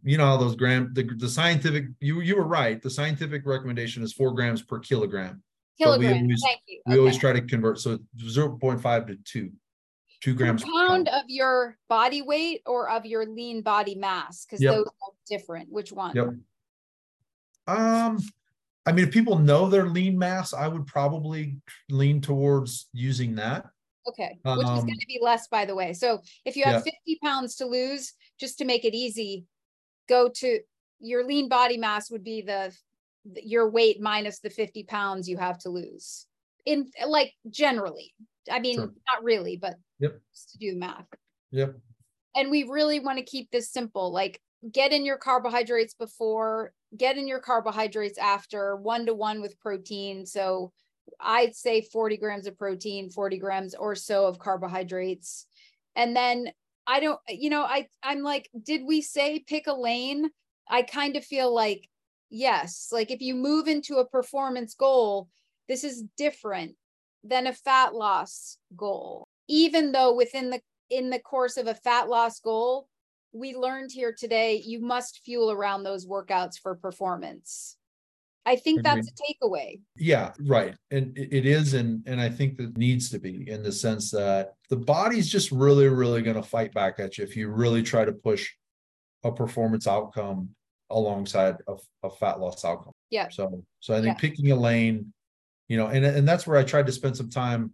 you 0.02 0.16
know 0.16 0.24
how 0.24 0.36
those 0.36 0.56
gram 0.56 0.90
the, 0.94 1.02
the 1.02 1.28
scientific 1.28 1.86
you 2.00 2.20
you 2.20 2.36
were 2.36 2.46
right. 2.46 2.80
The 2.80 2.90
scientific 2.90 3.44
recommendation 3.44 4.02
is 4.02 4.12
four 4.12 4.32
grams 4.32 4.62
per 4.62 4.78
kilogram. 4.78 5.42
Kilogram 5.78 6.12
we 6.12 6.18
always, 6.20 6.42
thank 6.44 6.60
you. 6.66 6.80
we 6.86 6.92
okay. 6.92 6.98
always 7.00 7.18
try 7.18 7.32
to 7.32 7.42
convert 7.42 7.78
so 7.78 7.98
0.5 8.18 9.06
to 9.08 9.16
2 9.24 9.50
2 10.22 10.34
grams 10.34 10.64
per 10.64 10.70
pound, 10.70 10.88
pound, 10.88 11.08
of 11.08 11.24
your 11.28 11.76
body 11.88 12.22
weight 12.22 12.62
or 12.64 12.88
of 12.88 13.04
your 13.04 13.26
lean 13.26 13.60
body 13.60 13.94
mass? 13.94 14.46
Because 14.46 14.62
yep. 14.62 14.74
those 14.74 14.86
are 14.86 15.12
different. 15.28 15.70
Which 15.70 15.92
one? 15.92 16.14
Yep. 16.14 16.28
Um 17.66 18.18
i 18.86 18.92
mean 18.92 19.04
if 19.06 19.12
people 19.12 19.36
know 19.36 19.68
their 19.68 19.88
lean 19.88 20.16
mass 20.16 20.54
i 20.54 20.68
would 20.68 20.86
probably 20.86 21.56
lean 21.90 22.20
towards 22.20 22.88
using 22.92 23.34
that. 23.34 23.66
Okay. 24.08 24.38
Which 24.42 24.66
um, 24.66 24.78
is 24.78 24.84
going 24.84 24.98
to 24.98 25.06
be 25.06 25.18
less 25.20 25.48
by 25.48 25.64
the 25.64 25.74
way. 25.74 25.92
So 25.92 26.22
if 26.44 26.56
you 26.56 26.64
have 26.64 26.84
yeah. 26.86 26.92
50 27.06 27.18
pounds 27.22 27.56
to 27.56 27.66
lose 27.66 28.14
just 28.38 28.58
to 28.58 28.64
make 28.64 28.84
it 28.84 28.94
easy 28.94 29.44
go 30.08 30.28
to 30.28 30.60
your 31.00 31.24
lean 31.24 31.48
body 31.48 31.76
mass 31.76 32.10
would 32.10 32.24
be 32.24 32.42
the 32.42 32.72
your 33.42 33.68
weight 33.68 34.00
minus 34.00 34.38
the 34.38 34.50
50 34.50 34.84
pounds 34.84 35.28
you 35.28 35.36
have 35.36 35.58
to 35.60 35.68
lose. 35.68 36.26
In 36.64 36.90
like 37.06 37.32
generally. 37.50 38.14
I 38.50 38.60
mean 38.60 38.76
sure. 38.76 38.92
not 39.12 39.24
really 39.24 39.56
but 39.56 39.76
yep. 39.98 40.20
just 40.32 40.50
to 40.52 40.58
do 40.58 40.72
the 40.72 40.78
math. 40.78 41.06
Yep. 41.50 41.76
And 42.34 42.50
we 42.50 42.64
really 42.64 43.00
want 43.00 43.18
to 43.18 43.24
keep 43.24 43.50
this 43.50 43.70
simple 43.70 44.12
like 44.12 44.40
get 44.72 44.92
in 44.92 45.04
your 45.04 45.18
carbohydrates 45.18 45.94
before 45.94 46.72
get 46.96 47.18
in 47.18 47.28
your 47.28 47.40
carbohydrates 47.40 48.18
after 48.18 48.76
one 48.76 49.06
to 49.06 49.14
one 49.14 49.40
with 49.40 49.58
protein. 49.60 50.26
So 50.26 50.72
i'd 51.20 51.54
say 51.54 51.82
40 51.82 52.16
grams 52.16 52.48
of 52.48 52.58
protein 52.58 53.10
40 53.10 53.38
grams 53.38 53.74
or 53.74 53.94
so 53.94 54.26
of 54.26 54.38
carbohydrates. 54.38 55.46
And 55.94 56.14
then 56.14 56.50
I 56.86 57.00
don't, 57.00 57.18
you 57.28 57.50
know, 57.50 57.62
I 57.62 57.88
I'm 58.02 58.22
like, 58.22 58.48
did 58.62 58.82
we 58.86 59.02
say 59.02 59.40
pick 59.40 59.66
a 59.66 59.72
lane? 59.72 60.30
I 60.68 60.82
kind 60.82 61.16
of 61.16 61.24
feel 61.24 61.54
like 61.54 61.88
yes, 62.30 62.88
like 62.92 63.10
if 63.10 63.20
you 63.20 63.34
move 63.34 63.68
into 63.68 63.96
a 63.96 64.08
performance 64.08 64.74
goal, 64.74 65.28
this 65.68 65.84
is 65.84 66.04
different 66.16 66.76
than 67.24 67.46
a 67.46 67.52
fat 67.52 67.94
loss 67.94 68.58
goal. 68.76 69.24
Even 69.48 69.92
though 69.92 70.14
within 70.14 70.50
the 70.50 70.60
in 70.90 71.10
the 71.10 71.18
course 71.18 71.56
of 71.56 71.66
a 71.66 71.74
fat 71.74 72.08
loss 72.08 72.40
goal, 72.40 72.88
we 73.32 73.54
learned 73.54 73.90
here 73.92 74.14
today 74.16 74.62
you 74.64 74.80
must 74.80 75.22
fuel 75.24 75.50
around 75.50 75.82
those 75.82 76.06
workouts 76.06 76.58
for 76.60 76.74
performance. 76.74 77.75
I 78.46 78.54
think 78.54 78.84
that's 78.84 79.08
a 79.08 79.12
takeaway. 79.12 79.80
Yeah, 79.96 80.32
right. 80.44 80.76
And 80.92 81.18
it 81.18 81.44
is 81.44 81.74
and 81.74 82.02
and 82.06 82.20
I 82.20 82.28
think 82.28 82.56
that 82.58 82.78
needs 82.78 83.10
to 83.10 83.18
be 83.18 83.50
in 83.50 83.64
the 83.64 83.72
sense 83.72 84.12
that 84.12 84.54
the 84.70 84.76
body's 84.76 85.28
just 85.28 85.50
really 85.50 85.88
really 85.88 86.22
going 86.22 86.36
to 86.36 86.42
fight 86.42 86.72
back 86.72 87.00
at 87.00 87.18
you 87.18 87.24
if 87.24 87.36
you 87.36 87.48
really 87.48 87.82
try 87.82 88.04
to 88.04 88.12
push 88.12 88.48
a 89.24 89.32
performance 89.32 89.88
outcome 89.88 90.50
alongside 90.90 91.56
a, 91.66 91.74
a 92.04 92.10
fat 92.10 92.38
loss 92.38 92.64
outcome. 92.64 92.92
Yeah. 93.10 93.28
So 93.30 93.64
so 93.80 93.94
I 93.94 94.00
think 94.00 94.16
yeah. 94.16 94.20
picking 94.20 94.52
a 94.52 94.56
lane, 94.56 95.12
you 95.66 95.76
know, 95.76 95.88
and 95.88 96.04
and 96.04 96.26
that's 96.26 96.46
where 96.46 96.56
I 96.56 96.62
tried 96.62 96.86
to 96.86 96.92
spend 96.92 97.16
some 97.16 97.30
time 97.30 97.72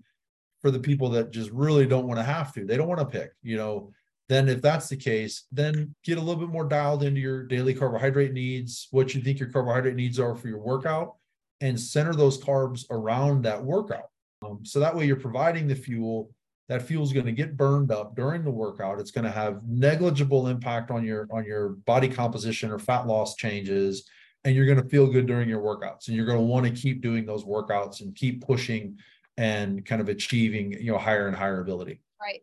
for 0.63 0.71
the 0.71 0.81
people 0.81 1.11
that 1.11 1.33
just 1.33 1.51
really 1.51 1.87
don't 1.87 2.07
want 2.07 2.19
to 2.19 2.25
have 2.25 2.55
to. 2.55 2.65
They 2.65 2.79
don't 2.79 2.89
want 2.89 3.01
to 3.01 3.07
pick, 3.07 3.33
you 3.43 3.59
know, 3.59 3.93
then 4.33 4.49
if 4.49 4.63
that's 4.63 4.89
the 4.89 4.97
case, 4.97 5.45
then 5.53 5.95
get 6.05 6.19
a 6.19 6.21
little 6.21 6.41
bit 6.41 6.49
more 6.49 6.65
dialed 6.65 7.03
into 7.03 7.21
your 7.21 7.43
daily 7.43 7.75
carbohydrate 7.75 8.33
needs, 8.33 8.89
what 8.91 9.15
you 9.15 9.21
think 9.21 9.39
your 9.39 9.51
carbohydrate 9.51 9.97
needs 9.97 10.19
are 10.19 10.35
for 10.35 10.49
your 10.49 10.61
workout, 10.61 11.17
and 11.61 11.79
center 11.79 12.15
those 12.15 12.43
carbs 12.43 12.85
around 12.91 13.43
that 13.45 13.63
workout. 13.63 14.11
Um, 14.45 14.61
so 14.65 14.81
that 14.81 14.97
way 14.97 15.07
you're 15.07 15.17
providing 15.17 15.69
the 15.69 15.75
fuel. 15.75 16.31
That 16.69 16.83
fuel 16.83 17.05
is 17.05 17.13
going 17.13 17.27
to 17.27 17.33
get 17.33 17.57
burned 17.57 17.93
up 17.93 18.17
during 18.17 18.45
the 18.45 18.51
workout. 18.51 18.99
It's 18.99 19.11
going 19.11 19.25
to 19.25 19.31
have 19.31 19.61
negligible 19.69 20.47
impact 20.49 20.91
on 20.91 21.05
your 21.05 21.29
on 21.31 21.45
your 21.45 21.71
body 21.71 22.09
composition 22.09 22.71
or 22.71 22.79
fat 22.79 23.07
loss 23.07 23.35
changes, 23.35 24.09
and 24.45 24.55
you're 24.55 24.67
going 24.67 24.83
to 24.83 24.89
feel 24.89 25.07
good 25.07 25.27
during 25.27 25.49
your 25.49 25.61
workouts. 25.61 26.09
And 26.09 26.17
you're 26.17 26.27
going 26.27 26.39
to 26.39 26.45
want 26.45 26.65
to 26.67 26.73
keep 26.73 27.03
doing 27.03 27.27
those 27.27 27.45
workouts 27.45 28.01
and 28.01 28.15
keep 28.15 28.45
pushing 28.45 28.99
and 29.37 29.85
kind 29.85 30.01
of 30.01 30.09
achieving 30.09 30.73
you 30.73 30.93
know 30.93 30.99
higher 30.99 31.27
and 31.27 31.37
higher 31.37 31.61
ability. 31.61 32.01
Right 32.21 32.43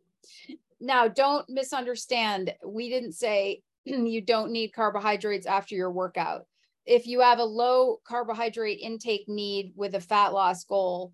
now 0.80 1.08
don't 1.08 1.46
misunderstand. 1.50 2.54
We 2.66 2.90
didn't 2.90 3.14
say 3.14 3.62
you 3.86 4.22
don't 4.22 4.52
need 4.52 4.70
carbohydrates 4.70 5.46
after 5.46 5.76
your 5.76 5.92
workout. 5.92 6.46
If 6.86 7.06
you 7.06 7.22
have 7.22 7.40
a 7.40 7.44
low 7.44 8.00
carbohydrate 8.08 8.80
intake 8.80 9.28
need 9.28 9.74
with 9.76 9.96
a 9.96 10.02
fat 10.02 10.34
loss 10.34 10.64
goal 10.64 11.14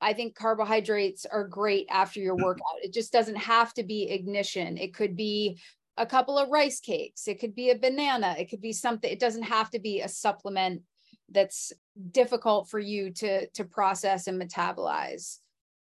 i 0.00 0.12
think 0.12 0.34
carbohydrates 0.34 1.26
are 1.26 1.46
great 1.46 1.86
after 1.90 2.20
your 2.20 2.36
workout. 2.36 2.82
It 2.82 2.92
just 2.92 3.12
doesn't 3.12 3.36
have 3.36 3.74
to 3.74 3.82
be 3.82 4.08
ignition. 4.10 4.78
It 4.78 4.94
could 4.94 5.14
be 5.16 5.58
a 5.96 6.06
couple 6.06 6.38
of 6.38 6.48
rice 6.48 6.80
cakes. 6.80 7.28
It 7.28 7.38
could 7.38 7.54
be 7.54 7.70
a 7.70 7.78
banana. 7.78 8.34
It 8.38 8.48
could 8.48 8.62
be 8.62 8.72
something. 8.72 9.10
It 9.10 9.20
doesn't 9.20 9.42
have 9.42 9.70
to 9.70 9.78
be 9.78 10.00
a 10.00 10.08
supplement 10.08 10.82
that's 11.28 11.72
difficult 12.12 12.68
for 12.68 12.78
you 12.78 13.12
to 13.12 13.46
to 13.48 13.64
process 13.64 14.26
and 14.26 14.40
metabolize. 14.40 15.38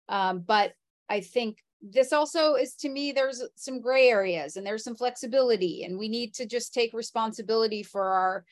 Um, 0.08 0.40
but 0.40 0.74
i 1.10 1.20
think 1.20 1.58
this 1.82 2.14
also 2.14 2.56
is 2.56 2.74
to 2.76 2.90
me 2.90 3.12
there's 3.12 3.44
some 3.56 3.80
gray 3.80 4.10
areas 4.10 4.58
and 4.58 4.66
there's 4.66 4.84
some 4.84 4.96
flexibility 4.96 5.84
and 5.84 5.98
we 5.98 6.10
need 6.10 6.34
to 6.34 6.46
just 6.46 6.74
take 6.74 6.94
responsibility 6.94 7.84
for 7.84 8.04
our 8.04 8.46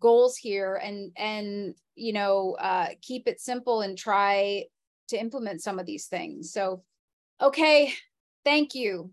goals 0.00 0.36
here 0.36 0.76
and 0.76 1.10
and 1.16 1.74
you 1.96 2.12
know 2.12 2.56
uh, 2.60 2.88
keep 3.02 3.26
it 3.26 3.40
simple 3.40 3.82
and 3.82 3.98
try 3.98 4.64
to 5.08 5.20
implement 5.20 5.62
some 5.62 5.78
of 5.78 5.86
these 5.86 6.06
things 6.06 6.52
so 6.52 6.82
okay 7.40 7.92
thank 8.44 8.74
you 8.74 9.10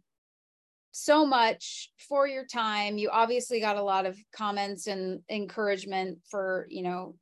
so 0.98 1.26
much 1.26 1.92
for 2.08 2.26
your 2.26 2.46
time. 2.46 2.98
You 2.98 3.10
obviously 3.10 3.60
got 3.60 3.76
a 3.76 3.84
lot 3.84 4.06
of 4.06 4.18
comments 4.32 4.88
and 4.88 5.20
encouragement 5.30 6.20
for, 6.32 6.68
you 6.70 6.84
know, 6.84 7.16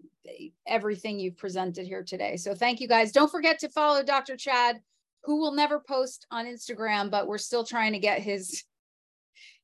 everything 0.67 1.17
you've 1.17 1.37
presented 1.37 1.87
here 1.87 2.03
today. 2.03 2.37
So 2.37 2.53
thank 2.53 2.79
you 2.79 2.87
guys. 2.87 3.11
Don't 3.11 3.31
forget 3.31 3.57
to 3.59 3.69
follow 3.69 4.03
Dr. 4.03 4.37
Chad, 4.37 4.79
who 5.23 5.39
will 5.39 5.53
never 5.53 5.79
post 5.79 6.25
on 6.31 6.45
Instagram, 6.45 7.09
but 7.09 7.27
we're 7.27 7.37
still 7.37 7.63
trying 7.63 7.93
to 7.93 7.99
get 7.99 8.21
his 8.21 8.63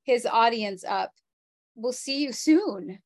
his 0.03 0.26
audience 0.26 0.84
up. 0.84 1.11
We'll 1.76 1.94
see 1.94 2.23
you 2.23 2.31
soon. 2.31 2.99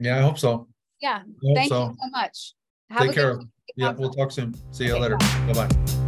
Yeah, 0.00 0.18
I 0.18 0.22
hope 0.22 0.38
so. 0.38 0.68
Yeah. 1.00 1.20
Hope 1.20 1.56
Thank 1.56 1.68
so. 1.68 1.88
you 1.88 1.96
so 2.02 2.10
much. 2.10 2.54
Have 2.90 3.00
Take 3.02 3.10
a 3.10 3.14
care. 3.14 3.40
Yeah, 3.76 3.92
we'll 3.92 4.12
talk 4.12 4.30
soon. 4.30 4.54
See 4.70 4.86
you 4.86 4.98
later. 4.98 5.16
Bye 5.16 5.52
bye. 5.66 6.03